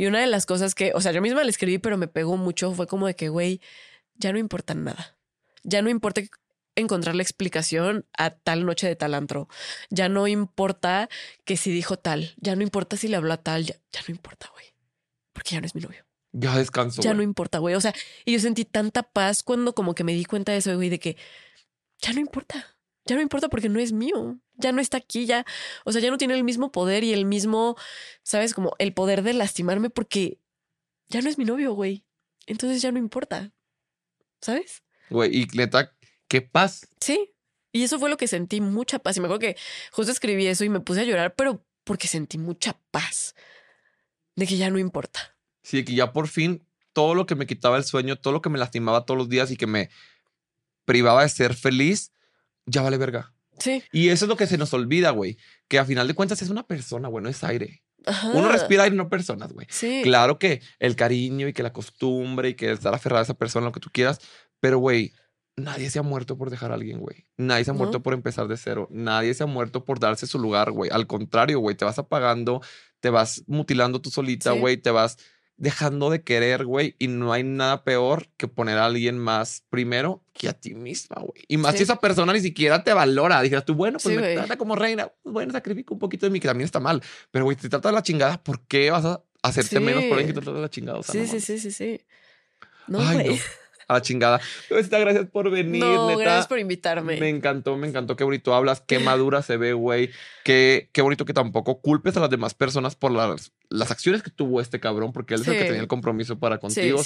Y 0.00 0.06
una 0.06 0.18
de 0.20 0.26
las 0.28 0.46
cosas 0.46 0.74
que, 0.74 0.92
o 0.94 1.02
sea, 1.02 1.12
yo 1.12 1.20
misma 1.20 1.44
le 1.44 1.50
escribí, 1.50 1.76
pero 1.76 1.98
me 1.98 2.08
pegó 2.08 2.38
mucho, 2.38 2.72
fue 2.72 2.86
como 2.86 3.06
de 3.06 3.14
que, 3.14 3.28
güey, 3.28 3.60
ya 4.14 4.32
no 4.32 4.38
importa 4.38 4.72
nada. 4.72 5.18
Ya 5.62 5.82
no 5.82 5.90
importa 5.90 6.22
encontrar 6.74 7.14
la 7.14 7.22
explicación 7.22 8.06
a 8.16 8.30
tal 8.30 8.64
noche 8.64 8.86
de 8.86 8.96
tal 8.96 9.12
antro. 9.12 9.46
Ya 9.90 10.08
no 10.08 10.26
importa 10.26 11.10
que 11.44 11.58
si 11.58 11.70
dijo 11.70 11.98
tal. 11.98 12.32
Ya 12.38 12.56
no 12.56 12.62
importa 12.62 12.96
si 12.96 13.08
le 13.08 13.16
habló 13.16 13.34
a 13.34 13.42
tal. 13.42 13.66
Ya, 13.66 13.74
ya 13.92 14.00
no 14.08 14.14
importa, 14.14 14.48
güey. 14.54 14.64
Porque 15.34 15.50
ya 15.50 15.60
no 15.60 15.66
es 15.66 15.74
mi 15.74 15.82
novio. 15.82 16.02
Ya 16.32 16.56
descanso. 16.56 17.02
Ya 17.02 17.12
no 17.12 17.20
importa, 17.20 17.58
güey. 17.58 17.74
O 17.74 17.80
sea, 17.82 17.92
y 18.24 18.32
yo 18.32 18.40
sentí 18.40 18.64
tanta 18.64 19.02
paz 19.02 19.42
cuando 19.42 19.74
como 19.74 19.94
que 19.94 20.02
me 20.02 20.14
di 20.14 20.24
cuenta 20.24 20.52
de 20.52 20.58
eso, 20.58 20.74
güey, 20.76 20.88
de 20.88 20.98
que 20.98 21.18
ya 21.98 22.14
no 22.14 22.20
importa. 22.20 22.74
Ya 23.04 23.16
no 23.16 23.20
importa 23.20 23.50
porque 23.50 23.68
no 23.68 23.78
es 23.78 23.92
mío. 23.92 24.38
Ya 24.60 24.72
no 24.72 24.80
está 24.80 24.98
aquí, 24.98 25.26
ya. 25.26 25.44
O 25.84 25.92
sea, 25.92 26.00
ya 26.00 26.10
no 26.10 26.18
tiene 26.18 26.34
el 26.34 26.44
mismo 26.44 26.70
poder 26.72 27.04
y 27.04 27.12
el 27.12 27.24
mismo, 27.24 27.76
¿sabes? 28.22 28.54
Como 28.54 28.74
el 28.78 28.92
poder 28.92 29.22
de 29.22 29.34
lastimarme 29.34 29.90
porque 29.90 30.38
ya 31.08 31.22
no 31.22 31.28
es 31.28 31.38
mi 31.38 31.44
novio, 31.44 31.72
güey. 31.72 32.04
Entonces 32.46 32.82
ya 32.82 32.92
no 32.92 32.98
importa. 32.98 33.52
¿Sabes? 34.40 34.82
Güey, 35.10 35.42
y 35.42 35.46
neta, 35.54 35.94
qué 36.28 36.40
paz. 36.40 36.86
Sí. 37.00 37.32
Y 37.72 37.82
eso 37.84 37.98
fue 37.98 38.10
lo 38.10 38.16
que 38.16 38.26
sentí 38.26 38.60
mucha 38.60 38.98
paz. 38.98 39.16
Y 39.16 39.20
me 39.20 39.26
acuerdo 39.26 39.40
que 39.40 39.56
justo 39.92 40.12
escribí 40.12 40.46
eso 40.46 40.64
y 40.64 40.68
me 40.68 40.80
puse 40.80 41.00
a 41.00 41.04
llorar, 41.04 41.34
pero 41.34 41.64
porque 41.84 42.08
sentí 42.08 42.38
mucha 42.38 42.78
paz. 42.90 43.34
De 44.36 44.46
que 44.46 44.56
ya 44.56 44.70
no 44.70 44.78
importa. 44.78 45.36
Sí, 45.62 45.84
que 45.84 45.94
ya 45.94 46.12
por 46.12 46.28
fin 46.28 46.64
todo 46.92 47.14
lo 47.14 47.26
que 47.26 47.34
me 47.34 47.46
quitaba 47.46 47.76
el 47.76 47.84
sueño, 47.84 48.16
todo 48.16 48.32
lo 48.32 48.42
que 48.42 48.50
me 48.50 48.58
lastimaba 48.58 49.04
todos 49.04 49.18
los 49.18 49.28
días 49.28 49.50
y 49.50 49.56
que 49.56 49.66
me 49.66 49.90
privaba 50.84 51.22
de 51.22 51.28
ser 51.28 51.54
feliz, 51.54 52.12
ya 52.66 52.82
vale 52.82 52.96
verga. 52.96 53.32
Sí. 53.60 53.82
Y 53.92 54.08
eso 54.08 54.24
es 54.24 54.28
lo 54.28 54.36
que 54.36 54.46
se 54.48 54.58
nos 54.58 54.74
olvida, 54.74 55.10
güey. 55.10 55.36
Que 55.68 55.78
a 55.78 55.84
final 55.84 56.08
de 56.08 56.14
cuentas 56.14 56.42
es 56.42 56.50
una 56.50 56.66
persona, 56.66 57.08
güey, 57.08 57.22
no 57.22 57.28
es 57.30 57.44
aire. 57.44 57.82
Ajá. 58.06 58.30
Uno 58.34 58.48
respira 58.50 58.82
aire, 58.84 58.96
no 58.96 59.08
personas, 59.08 59.52
güey. 59.52 59.66
Sí. 59.70 60.00
Claro 60.02 60.38
que 60.38 60.62
el 60.78 60.96
cariño 60.96 61.46
y 61.46 61.52
que 61.52 61.62
la 61.62 61.72
costumbre 61.72 62.48
y 62.48 62.54
que 62.54 62.72
estar 62.72 62.94
aferrada 62.94 63.20
a 63.20 63.24
esa 63.24 63.34
persona, 63.34 63.66
lo 63.66 63.72
que 63.72 63.80
tú 63.80 63.90
quieras, 63.92 64.18
pero 64.58 64.78
güey, 64.78 65.12
nadie 65.56 65.90
se 65.90 65.98
ha 65.98 66.02
muerto 66.02 66.38
por 66.38 66.48
dejar 66.48 66.70
a 66.70 66.74
alguien, 66.74 66.98
güey. 67.00 67.26
Nadie 67.36 67.64
se 67.64 67.70
ha 67.70 67.74
No. 67.74 67.78
muerto 67.78 68.02
por 68.02 68.14
empezar 68.14 68.48
de 68.48 68.56
cero. 68.56 68.88
Nadie 68.90 69.34
se 69.34 69.42
ha 69.42 69.46
muerto 69.46 69.84
por 69.84 70.00
darse 70.00 70.26
su 70.26 70.38
lugar, 70.38 70.70
güey. 70.70 70.90
Al 70.90 71.06
contrario, 71.06 71.60
güey, 71.60 71.76
te 71.76 71.84
vas 71.84 71.98
apagando, 71.98 72.62
te 73.00 73.10
vas 73.10 73.44
mutilando 73.46 74.00
tú 74.00 74.10
solita, 74.10 74.54
Sí. 74.54 74.58
güey, 74.58 74.78
te 74.78 74.90
vas 74.90 75.18
dejando 75.60 76.08
de 76.08 76.22
querer, 76.24 76.64
güey, 76.64 76.96
y 76.98 77.06
no 77.08 77.32
hay 77.34 77.44
nada 77.44 77.84
peor 77.84 78.28
que 78.38 78.48
poner 78.48 78.78
a 78.78 78.86
alguien 78.86 79.18
más 79.18 79.62
primero 79.68 80.24
que 80.32 80.48
a 80.48 80.54
ti 80.54 80.74
misma, 80.74 81.16
güey. 81.20 81.44
Y 81.48 81.58
más 81.58 81.72
Sí. 81.72 81.78
si 81.78 81.82
esa 81.84 82.00
persona 82.00 82.32
ni 82.32 82.40
siquiera 82.40 82.82
te 82.82 82.94
valora. 82.94 83.42
Dijeras 83.42 83.66
tú, 83.66 83.74
bueno, 83.74 83.98
pues 84.02 84.14
Sí, 84.16 84.20
me 84.20 84.34
trata 84.34 84.56
como 84.56 84.74
reina. 84.74 85.12
Pues, 85.22 85.32
bueno, 85.34 85.52
sacrifico 85.52 85.92
un 85.94 86.00
poquito 86.00 86.24
de 86.24 86.30
mí, 86.30 86.40
que 86.40 86.48
también 86.48 86.64
está 86.64 86.80
mal. 86.80 87.02
Pero, 87.30 87.44
güey, 87.44 87.56
te 87.58 87.68
trata 87.68 87.90
de 87.90 87.94
la 87.94 88.02
chingada, 88.02 88.42
¿por 88.42 88.66
qué 88.66 88.90
vas 88.90 89.04
a 89.04 89.22
hacerte 89.42 89.78
menos 89.80 90.02
por 90.04 90.18
alguien 90.18 90.28
que 90.28 90.40
te 90.40 90.40
trata 90.40 90.56
de 90.56 90.62
la 90.62 90.70
chingada? 90.70 90.98
O 90.98 91.02
sea, 91.02 91.12
Sí, 91.12 91.20
no 91.20 91.26
sí, 91.26 91.40
sí, 91.40 91.58
sí, 91.58 91.70
sí. 91.70 92.00
No, 92.88 92.98
güey. 93.12 93.38
A 93.90 93.94
la 93.94 94.02
chingada. 94.02 94.40
Gracias 94.70 95.26
por 95.30 95.50
venir, 95.50 95.82
no, 95.82 96.06
neta. 96.08 96.20
gracias 96.20 96.46
por 96.46 96.60
invitarme. 96.60 97.18
Me 97.18 97.28
encantó, 97.28 97.76
me 97.76 97.88
encantó 97.88 98.14
qué 98.14 98.22
bonito 98.22 98.54
hablas, 98.54 98.80
qué 98.86 99.00
madura 99.00 99.42
se 99.42 99.56
ve, 99.56 99.72
güey. 99.72 100.10
Qué, 100.44 100.88
qué 100.92 101.02
bonito 101.02 101.24
que 101.24 101.34
tampoco 101.34 101.80
culpes 101.80 102.16
a 102.16 102.20
las 102.20 102.30
demás 102.30 102.54
personas 102.54 102.94
por 102.94 103.10
las, 103.10 103.52
las 103.68 103.90
acciones 103.90 104.22
que 104.22 104.30
tuvo 104.30 104.60
este 104.60 104.78
cabrón, 104.78 105.12
porque 105.12 105.34
él 105.34 105.40
es 105.40 105.48
el 105.48 105.54
que 105.54 105.60
Sí. 105.62 105.66
tenía 105.66 105.80
el 105.82 105.88
compromiso 105.88 106.38
para 106.38 106.54
Sí, 106.56 106.60
contigo, 106.60 106.98
100%. 107.02 107.04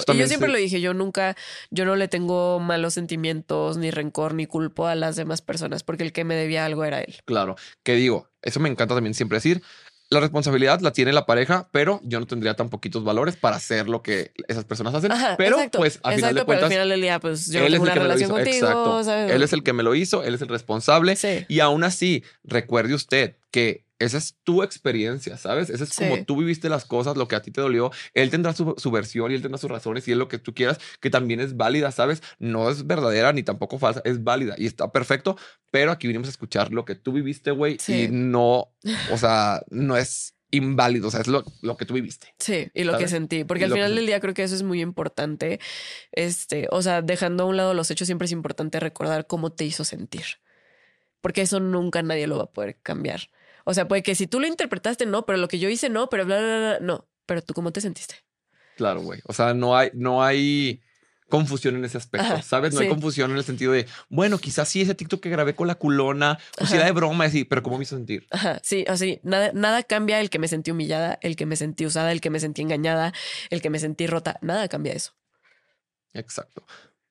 ¿sabes? 0.00 0.16
Y 0.16 0.18
yo 0.18 0.26
siempre 0.26 0.48
lo 0.48 0.56
dije, 0.56 0.80
yo 0.80 0.94
nunca, 0.94 1.36
yo 1.70 1.84
no 1.84 1.96
le 1.96 2.08
tengo 2.08 2.60
malos 2.60 2.94
sentimientos, 2.94 3.76
ni 3.76 3.90
rencor, 3.90 4.32
ni 4.32 4.46
culpo 4.46 4.86
a 4.86 4.94
las 4.94 5.16
demás 5.16 5.42
personas, 5.42 5.82
porque 5.82 6.02
el 6.02 6.12
que 6.12 6.24
me 6.24 6.34
debía 6.34 6.64
algo 6.64 6.84
era 6.84 7.00
él. 7.02 7.16
Claro, 7.26 7.56
que 7.82 7.94
digo, 7.94 8.30
eso 8.40 8.58
me 8.58 8.70
encanta 8.70 8.94
también 8.94 9.12
siempre 9.12 9.36
decir. 9.36 9.62
La 10.08 10.20
responsabilidad 10.20 10.80
la 10.80 10.92
tiene 10.92 11.12
la 11.12 11.26
pareja, 11.26 11.68
pero 11.72 12.00
yo 12.04 12.20
no 12.20 12.26
tendría 12.26 12.54
tan 12.54 12.68
poquitos 12.68 13.02
valores 13.02 13.34
para 13.36 13.56
hacer 13.56 13.88
lo 13.88 14.02
que 14.02 14.32
esas 14.46 14.64
personas 14.64 14.94
hacen. 14.94 15.10
Ajá, 15.10 15.34
pero 15.36 15.56
exacto, 15.56 15.78
pues 15.78 15.98
al 16.04 16.14
final 16.14 16.30
exacto, 16.30 16.34
de 16.34 16.34
pero 16.34 16.46
cuentas, 16.46 16.64
al 16.64 16.70
final 16.72 16.88
del 16.90 17.00
día, 17.00 17.18
pues 17.20 17.46
yo 17.50 17.58
él 17.60 17.66
es 17.66 17.72
tengo 17.72 17.74
el 17.74 17.80
una 17.82 17.92
que 17.94 17.98
me 18.00 18.04
lo 18.06 18.12
relación 18.14 18.30
hizo. 18.30 18.34
contigo, 18.36 18.66
Exacto. 18.68 19.04
¿sabes? 19.04 19.32
Él 19.32 19.42
es 19.42 19.52
el 19.52 19.62
que 19.64 19.72
me 19.72 19.82
lo 19.82 19.94
hizo, 19.96 20.22
él 20.22 20.34
es 20.34 20.42
el 20.42 20.48
responsable. 20.48 21.16
Sí. 21.16 21.44
Y 21.48 21.58
aún 21.60 21.82
así, 21.82 22.22
recuerde 22.44 22.94
usted 22.94 23.34
que 23.56 23.86
esa 23.98 24.18
es 24.18 24.36
tu 24.44 24.62
experiencia, 24.62 25.38
¿sabes? 25.38 25.70
Esa 25.70 25.84
es 25.84 25.90
Sí. 25.90 26.04
como 26.04 26.22
tú 26.26 26.36
viviste 26.36 26.68
las 26.68 26.84
cosas, 26.84 27.16
lo 27.16 27.26
que 27.28 27.36
a 27.36 27.40
ti 27.40 27.50
te 27.50 27.62
dolió. 27.62 27.90
Él 28.12 28.28
tendrá 28.28 28.52
su, 28.52 28.74
su 28.76 28.90
versión 28.90 29.32
y 29.32 29.36
él 29.36 29.40
tendrá 29.40 29.56
sus 29.56 29.70
razones 29.70 30.06
y 30.06 30.12
es 30.12 30.18
lo 30.18 30.28
que 30.28 30.36
tú 30.38 30.52
quieras, 30.54 30.78
que 31.00 31.08
también 31.08 31.40
es 31.40 31.56
válida, 31.56 31.90
¿sabes? 31.92 32.22
No 32.38 32.68
es 32.68 32.86
verdadera 32.86 33.32
ni 33.32 33.42
tampoco 33.42 33.78
falsa, 33.78 34.02
es 34.04 34.22
válida 34.22 34.54
y 34.58 34.66
está 34.66 34.92
perfecto. 34.92 35.38
Pero 35.70 35.92
aquí 35.92 36.06
vinimos 36.06 36.28
a 36.28 36.30
escuchar 36.30 36.72
lo 36.72 36.84
que 36.84 36.94
tú 36.94 37.12
viviste, 37.12 37.52
güey, 37.52 37.78
Sí. 37.80 38.02
y 38.02 38.08
no, 38.08 38.68
o 39.12 39.16
sea, 39.16 39.62
no 39.70 39.96
es 39.96 40.34
inválido, 40.50 41.08
o 41.08 41.10
sea, 41.10 41.20
es 41.22 41.26
lo, 41.26 41.42
lo 41.62 41.78
que 41.78 41.86
tú 41.86 41.94
viviste. 41.94 42.34
Sí, 42.38 42.68
y 42.74 42.84
lo 42.84 42.98
que 42.98 43.08
sentí, 43.08 43.44
porque 43.44 43.62
Y 43.62 43.64
al 43.64 43.70
que 43.70 43.76
final 43.76 43.94
del 43.94 44.04
día 44.06 44.20
creo 44.20 44.34
que 44.34 44.42
eso 44.42 44.54
es 44.54 44.62
muy 44.62 44.82
importante. 44.82 45.58
Este, 46.12 46.68
o 46.70 46.82
sea, 46.82 47.00
dejando 47.00 47.44
a 47.44 47.46
un 47.46 47.56
lado 47.56 47.72
los 47.72 47.90
hechos, 47.90 48.06
siempre 48.06 48.26
es 48.26 48.32
importante 48.32 48.78
recordar 48.78 49.26
cómo 49.26 49.52
te 49.52 49.64
hizo 49.64 49.84
sentir. 49.84 50.24
Porque 51.22 51.40
eso 51.40 51.60
nunca 51.60 52.02
nadie 52.02 52.26
lo 52.26 52.36
va 52.36 52.44
a 52.44 52.52
poder 52.52 52.76
cambiar. 52.82 53.22
O 53.68 53.74
sea, 53.74 53.88
puede 53.88 54.04
que 54.04 54.14
si 54.14 54.28
tú 54.28 54.38
lo 54.38 54.46
interpretaste, 54.46 55.06
no, 55.06 55.26
pero 55.26 55.38
lo 55.38 55.48
que 55.48 55.58
yo 55.58 55.68
hice, 55.68 55.88
no, 55.88 56.08
pero 56.08 56.24
bla, 56.24 56.38
bla, 56.38 56.58
bla, 56.58 56.78
no. 56.80 57.08
Pero 57.26 57.42
tú 57.42 57.52
cómo 57.52 57.72
te 57.72 57.80
sentiste. 57.80 58.14
Claro, 58.76 59.00
güey. 59.00 59.20
O 59.24 59.32
sea, 59.32 59.54
no 59.54 59.76
hay, 59.76 59.90
no 59.92 60.22
hay 60.22 60.80
confusión 61.28 61.74
en 61.74 61.84
ese 61.84 61.98
aspecto, 61.98 62.24
Ajá, 62.24 62.42
¿sabes? 62.42 62.72
No 62.72 62.80
hay 62.80 62.88
confusión 62.88 63.32
en 63.32 63.38
el 63.38 63.42
sentido 63.42 63.72
de, 63.72 63.86
bueno, 64.08 64.38
quizás 64.38 64.68
sí 64.68 64.82
ese 64.82 64.94
TikTok 64.94 65.20
que 65.20 65.30
grabé 65.30 65.56
con 65.56 65.66
la 65.66 65.74
culona, 65.74 66.38
pues 66.56 66.72
era 66.72 66.84
de 66.84 66.92
broma, 66.92 67.24
así, 67.24 67.44
pero 67.44 67.64
¿cómo 67.64 67.78
me 67.78 67.82
hizo 67.82 67.96
sentir? 67.96 68.28
Ajá, 68.30 68.60
sí, 68.62 68.84
así, 68.86 69.18
nada, 69.24 69.50
nada 69.52 69.82
cambia 69.82 70.20
el 70.20 70.30
que 70.30 70.38
me 70.38 70.46
sentí 70.46 70.70
humillada, 70.70 71.18
el 71.22 71.34
que 71.34 71.44
me 71.44 71.56
sentí 71.56 71.84
usada, 71.84 72.12
el 72.12 72.20
que 72.20 72.30
me 72.30 72.38
sentí 72.38 72.62
engañada, 72.62 73.12
el 73.50 73.60
que 73.60 73.70
me 73.70 73.80
sentí 73.80 74.06
rota. 74.06 74.38
Nada 74.40 74.68
cambia 74.68 74.92
eso. 74.92 75.14
Exacto. 76.12 76.64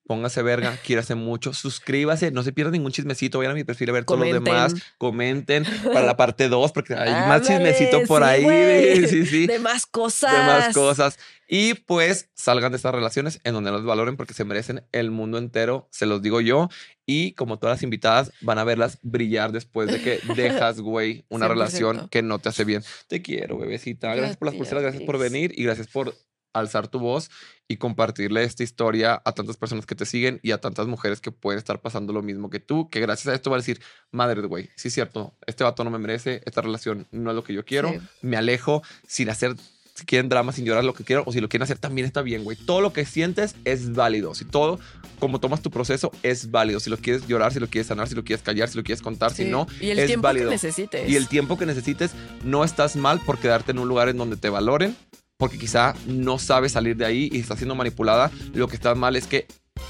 Póngase 0.07 0.43
verga, 0.43 0.77
quiérase 0.85 1.15
mucho, 1.15 1.51
suscríbase, 1.53 2.29
no 2.29 2.43
se 2.43 2.53
pierda 2.53 2.69
ningún 2.71 2.91
chismecito, 2.91 3.39
vayan 3.39 3.53
a 3.53 3.55
mi 3.55 3.63
perfil 3.63 3.89
a 3.89 3.93
ver 3.93 4.05
todos 4.05 4.19
los 4.19 4.27
Comenten. 4.29 4.53
demás, 4.53 4.73
comenten 4.99 5.65
para 5.91 6.05
la 6.05 6.15
parte 6.17 6.47
2, 6.47 6.71
porque 6.73 6.93
hay 6.93 7.09
más 7.27 7.41
chismecito 7.41 8.03
por 8.03 8.21
sí, 8.21 8.27
ahí, 8.29 8.45
de- 8.45 9.07
sí, 9.07 9.25
sí, 9.25 9.47
De 9.47 9.57
más 9.57 9.87
cosas. 9.87 10.31
de 10.31 10.37
más 10.39 10.73
cosas. 10.75 11.17
Y 11.47 11.73
pues 11.75 12.29
salgan 12.35 12.71
de 12.71 12.75
estas 12.77 12.93
relaciones 12.93 13.39
en 13.43 13.53
donde 13.53 13.71
los 13.71 13.83
valoren 13.83 14.15
porque 14.15 14.33
se 14.35 14.45
merecen 14.45 14.83
el 14.91 15.09
mundo 15.11 15.37
entero, 15.39 15.87
se 15.91 16.05
los 16.05 16.21
digo 16.21 16.39
yo. 16.41 16.69
Y 17.07 17.33
como 17.33 17.57
todas 17.59 17.77
las 17.77 17.83
invitadas, 17.83 18.31
van 18.41 18.57
a 18.59 18.63
verlas 18.63 18.99
brillar 19.03 19.51
después 19.51 19.91
de 19.91 20.01
que 20.01 20.19
dejas, 20.35 20.81
güey, 20.81 21.25
una 21.29 21.47
100%. 21.47 21.49
relación 21.49 22.09
que 22.09 22.21
no 22.21 22.37
te 22.39 22.49
hace 22.49 22.63
bien. 22.63 22.83
Te 23.07 23.21
quiero, 23.23 23.57
bebecita. 23.57 24.13
Gracias 24.15 24.37
por 24.37 24.47
las 24.47 24.55
pulseras, 24.55 24.83
gracias 24.83 25.03
por 25.03 25.17
venir 25.19 25.51
y 25.55 25.63
gracias 25.63 25.87
por 25.87 26.15
alzar 26.59 26.87
tu 26.87 26.99
voz 26.99 27.29
y 27.67 27.77
compartirle 27.77 28.43
esta 28.43 28.63
historia 28.63 29.21
a 29.25 29.31
tantas 29.33 29.57
personas 29.57 29.85
que 29.85 29.95
te 29.95 30.05
siguen 30.05 30.39
y 30.43 30.51
a 30.51 30.59
tantas 30.59 30.87
mujeres 30.87 31.19
que 31.21 31.31
pueden 31.31 31.57
estar 31.57 31.81
pasando 31.81 32.13
lo 32.13 32.21
mismo 32.21 32.49
que 32.49 32.59
tú, 32.59 32.89
que 32.89 32.99
gracias 32.99 33.27
a 33.27 33.35
esto 33.35 33.49
va 33.49 33.57
a 33.57 33.59
decir, 33.59 33.81
madre, 34.11 34.41
güey, 34.41 34.69
sí 34.75 34.87
es 34.89 34.93
cierto, 34.93 35.33
este 35.47 35.63
vato 35.63 35.83
no 35.83 35.89
me 35.91 35.97
merece, 35.99 36.41
esta 36.45 36.61
relación 36.61 37.07
no 37.11 37.31
es 37.31 37.35
lo 37.35 37.43
que 37.43 37.53
yo 37.53 37.65
quiero, 37.65 37.89
Sí. 37.91 37.99
me 38.21 38.37
alejo 38.37 38.81
sin 39.07 39.29
hacer 39.29 39.55
si 39.97 40.03
quieren 40.05 40.27
drama 40.27 40.51
sin 40.51 40.65
llorar 40.65 40.83
lo 40.83 40.93
que 40.93 41.05
quieran 41.05 41.23
o 41.25 41.31
si 41.31 41.39
lo 41.39 41.47
quieren 41.47 41.63
hacer 41.63 41.77
también 41.77 42.05
está 42.05 42.21
bien, 42.21 42.43
güey. 42.43 42.57
Todo 42.57 42.81
lo 42.81 42.91
que 42.91 43.05
sientes 43.05 43.55
es 43.63 43.93
válido. 43.93 44.35
Si 44.35 44.43
todo, 44.43 44.77
como 45.19 45.39
tomas 45.39 45.61
tu 45.61 45.71
proceso, 45.71 46.11
es 46.21 46.51
válido. 46.51 46.81
Si 46.81 46.89
lo 46.89 46.97
quieres 46.97 47.25
llorar, 47.27 47.53
si 47.53 47.61
lo 47.61 47.67
quieres 47.69 47.87
sanar, 47.87 48.09
si 48.09 48.13
lo 48.13 48.25
quieres 48.25 48.43
callar, 48.43 48.67
si 48.67 48.75
lo 48.75 48.83
quieres 48.83 49.01
contar, 49.01 49.31
si 49.33 49.45
no, 49.45 49.67
y 49.79 49.91
el 49.91 49.99
es 49.99 50.07
tiempo 50.07 50.23
válido. 50.23 50.49
que 50.49 50.55
necesites. 50.55 51.09
Y 51.09 51.15
el 51.15 51.29
tiempo 51.29 51.57
que 51.57 51.65
necesites, 51.65 52.11
no 52.43 52.65
estás 52.65 52.97
mal 52.97 53.21
por 53.21 53.39
quedarte 53.39 53.71
en 53.71 53.79
un 53.79 53.87
lugar 53.87 54.09
en 54.09 54.17
donde 54.17 54.35
te 54.35 54.49
valoren, 54.49 54.97
porque 55.37 55.57
quizá 55.57 55.93
no 56.07 56.39
sabes 56.39 56.71
salir 56.73 56.95
de 56.95 57.05
ahí 57.05 57.29
y 57.31 57.39
estás 57.39 57.57
siendo 57.57 57.75
manipulada. 57.75 58.31
Lo 58.53 58.67
que 58.67 58.75
está 58.75 58.95
mal 58.95 59.15
es 59.15 59.27
que 59.27 59.47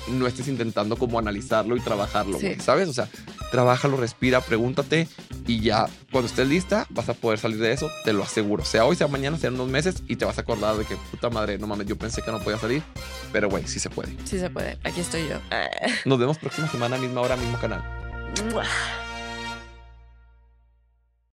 no 0.07 0.25
estés 0.25 0.47
intentando 0.47 0.97
como 0.97 1.19
analizarlo 1.19 1.75
y 1.77 1.79
trabajarlo, 1.79 2.39
Sí. 2.39 2.55
¿sabes? 2.59 2.89
O 2.89 2.93
sea, 2.93 3.07
trabájalo, 3.51 3.97
respira, 3.97 4.41
pregúntate 4.41 5.07
y 5.45 5.59
ya 5.61 5.85
cuando 6.11 6.27
estés 6.27 6.47
lista 6.47 6.87
vas 6.89 7.07
a 7.09 7.13
poder 7.13 7.37
salir 7.39 7.59
de 7.59 7.71
eso, 7.71 7.89
te 8.03 8.11
lo 8.13 8.23
aseguro. 8.23 8.65
Sea 8.65 8.85
hoy, 8.85 8.95
sea 8.95 9.07
mañana, 9.07 9.37
sea 9.37 9.49
en 9.49 9.55
unos 9.55 9.69
meses 9.69 10.01
y 10.07 10.15
te 10.15 10.25
vas 10.25 10.37
a 10.39 10.41
acordar 10.41 10.75
de 10.77 10.85
que 10.85 10.95
puta 11.11 11.29
madre, 11.29 11.57
no 11.59 11.67
mames, 11.67 11.85
yo 11.87 11.95
pensé 11.95 12.21
que 12.23 12.31
no 12.31 12.39
podía 12.39 12.57
salir, 12.57 12.81
pero 13.31 13.47
güey, 13.49 13.67
sí 13.67 13.79
se 13.79 13.89
puede. 13.91 14.15
Sí 14.25 14.39
se 14.39 14.49
puede. 14.49 14.79
Aquí 14.83 15.01
estoy 15.01 15.27
yo. 15.27 15.39
Nos 16.05 16.17
vemos 16.19 16.37
próxima 16.39 16.67
semana, 16.67 16.97
misma 16.97 17.21
hora, 17.21 17.35
mismo 17.35 17.59
canal. 17.59 17.83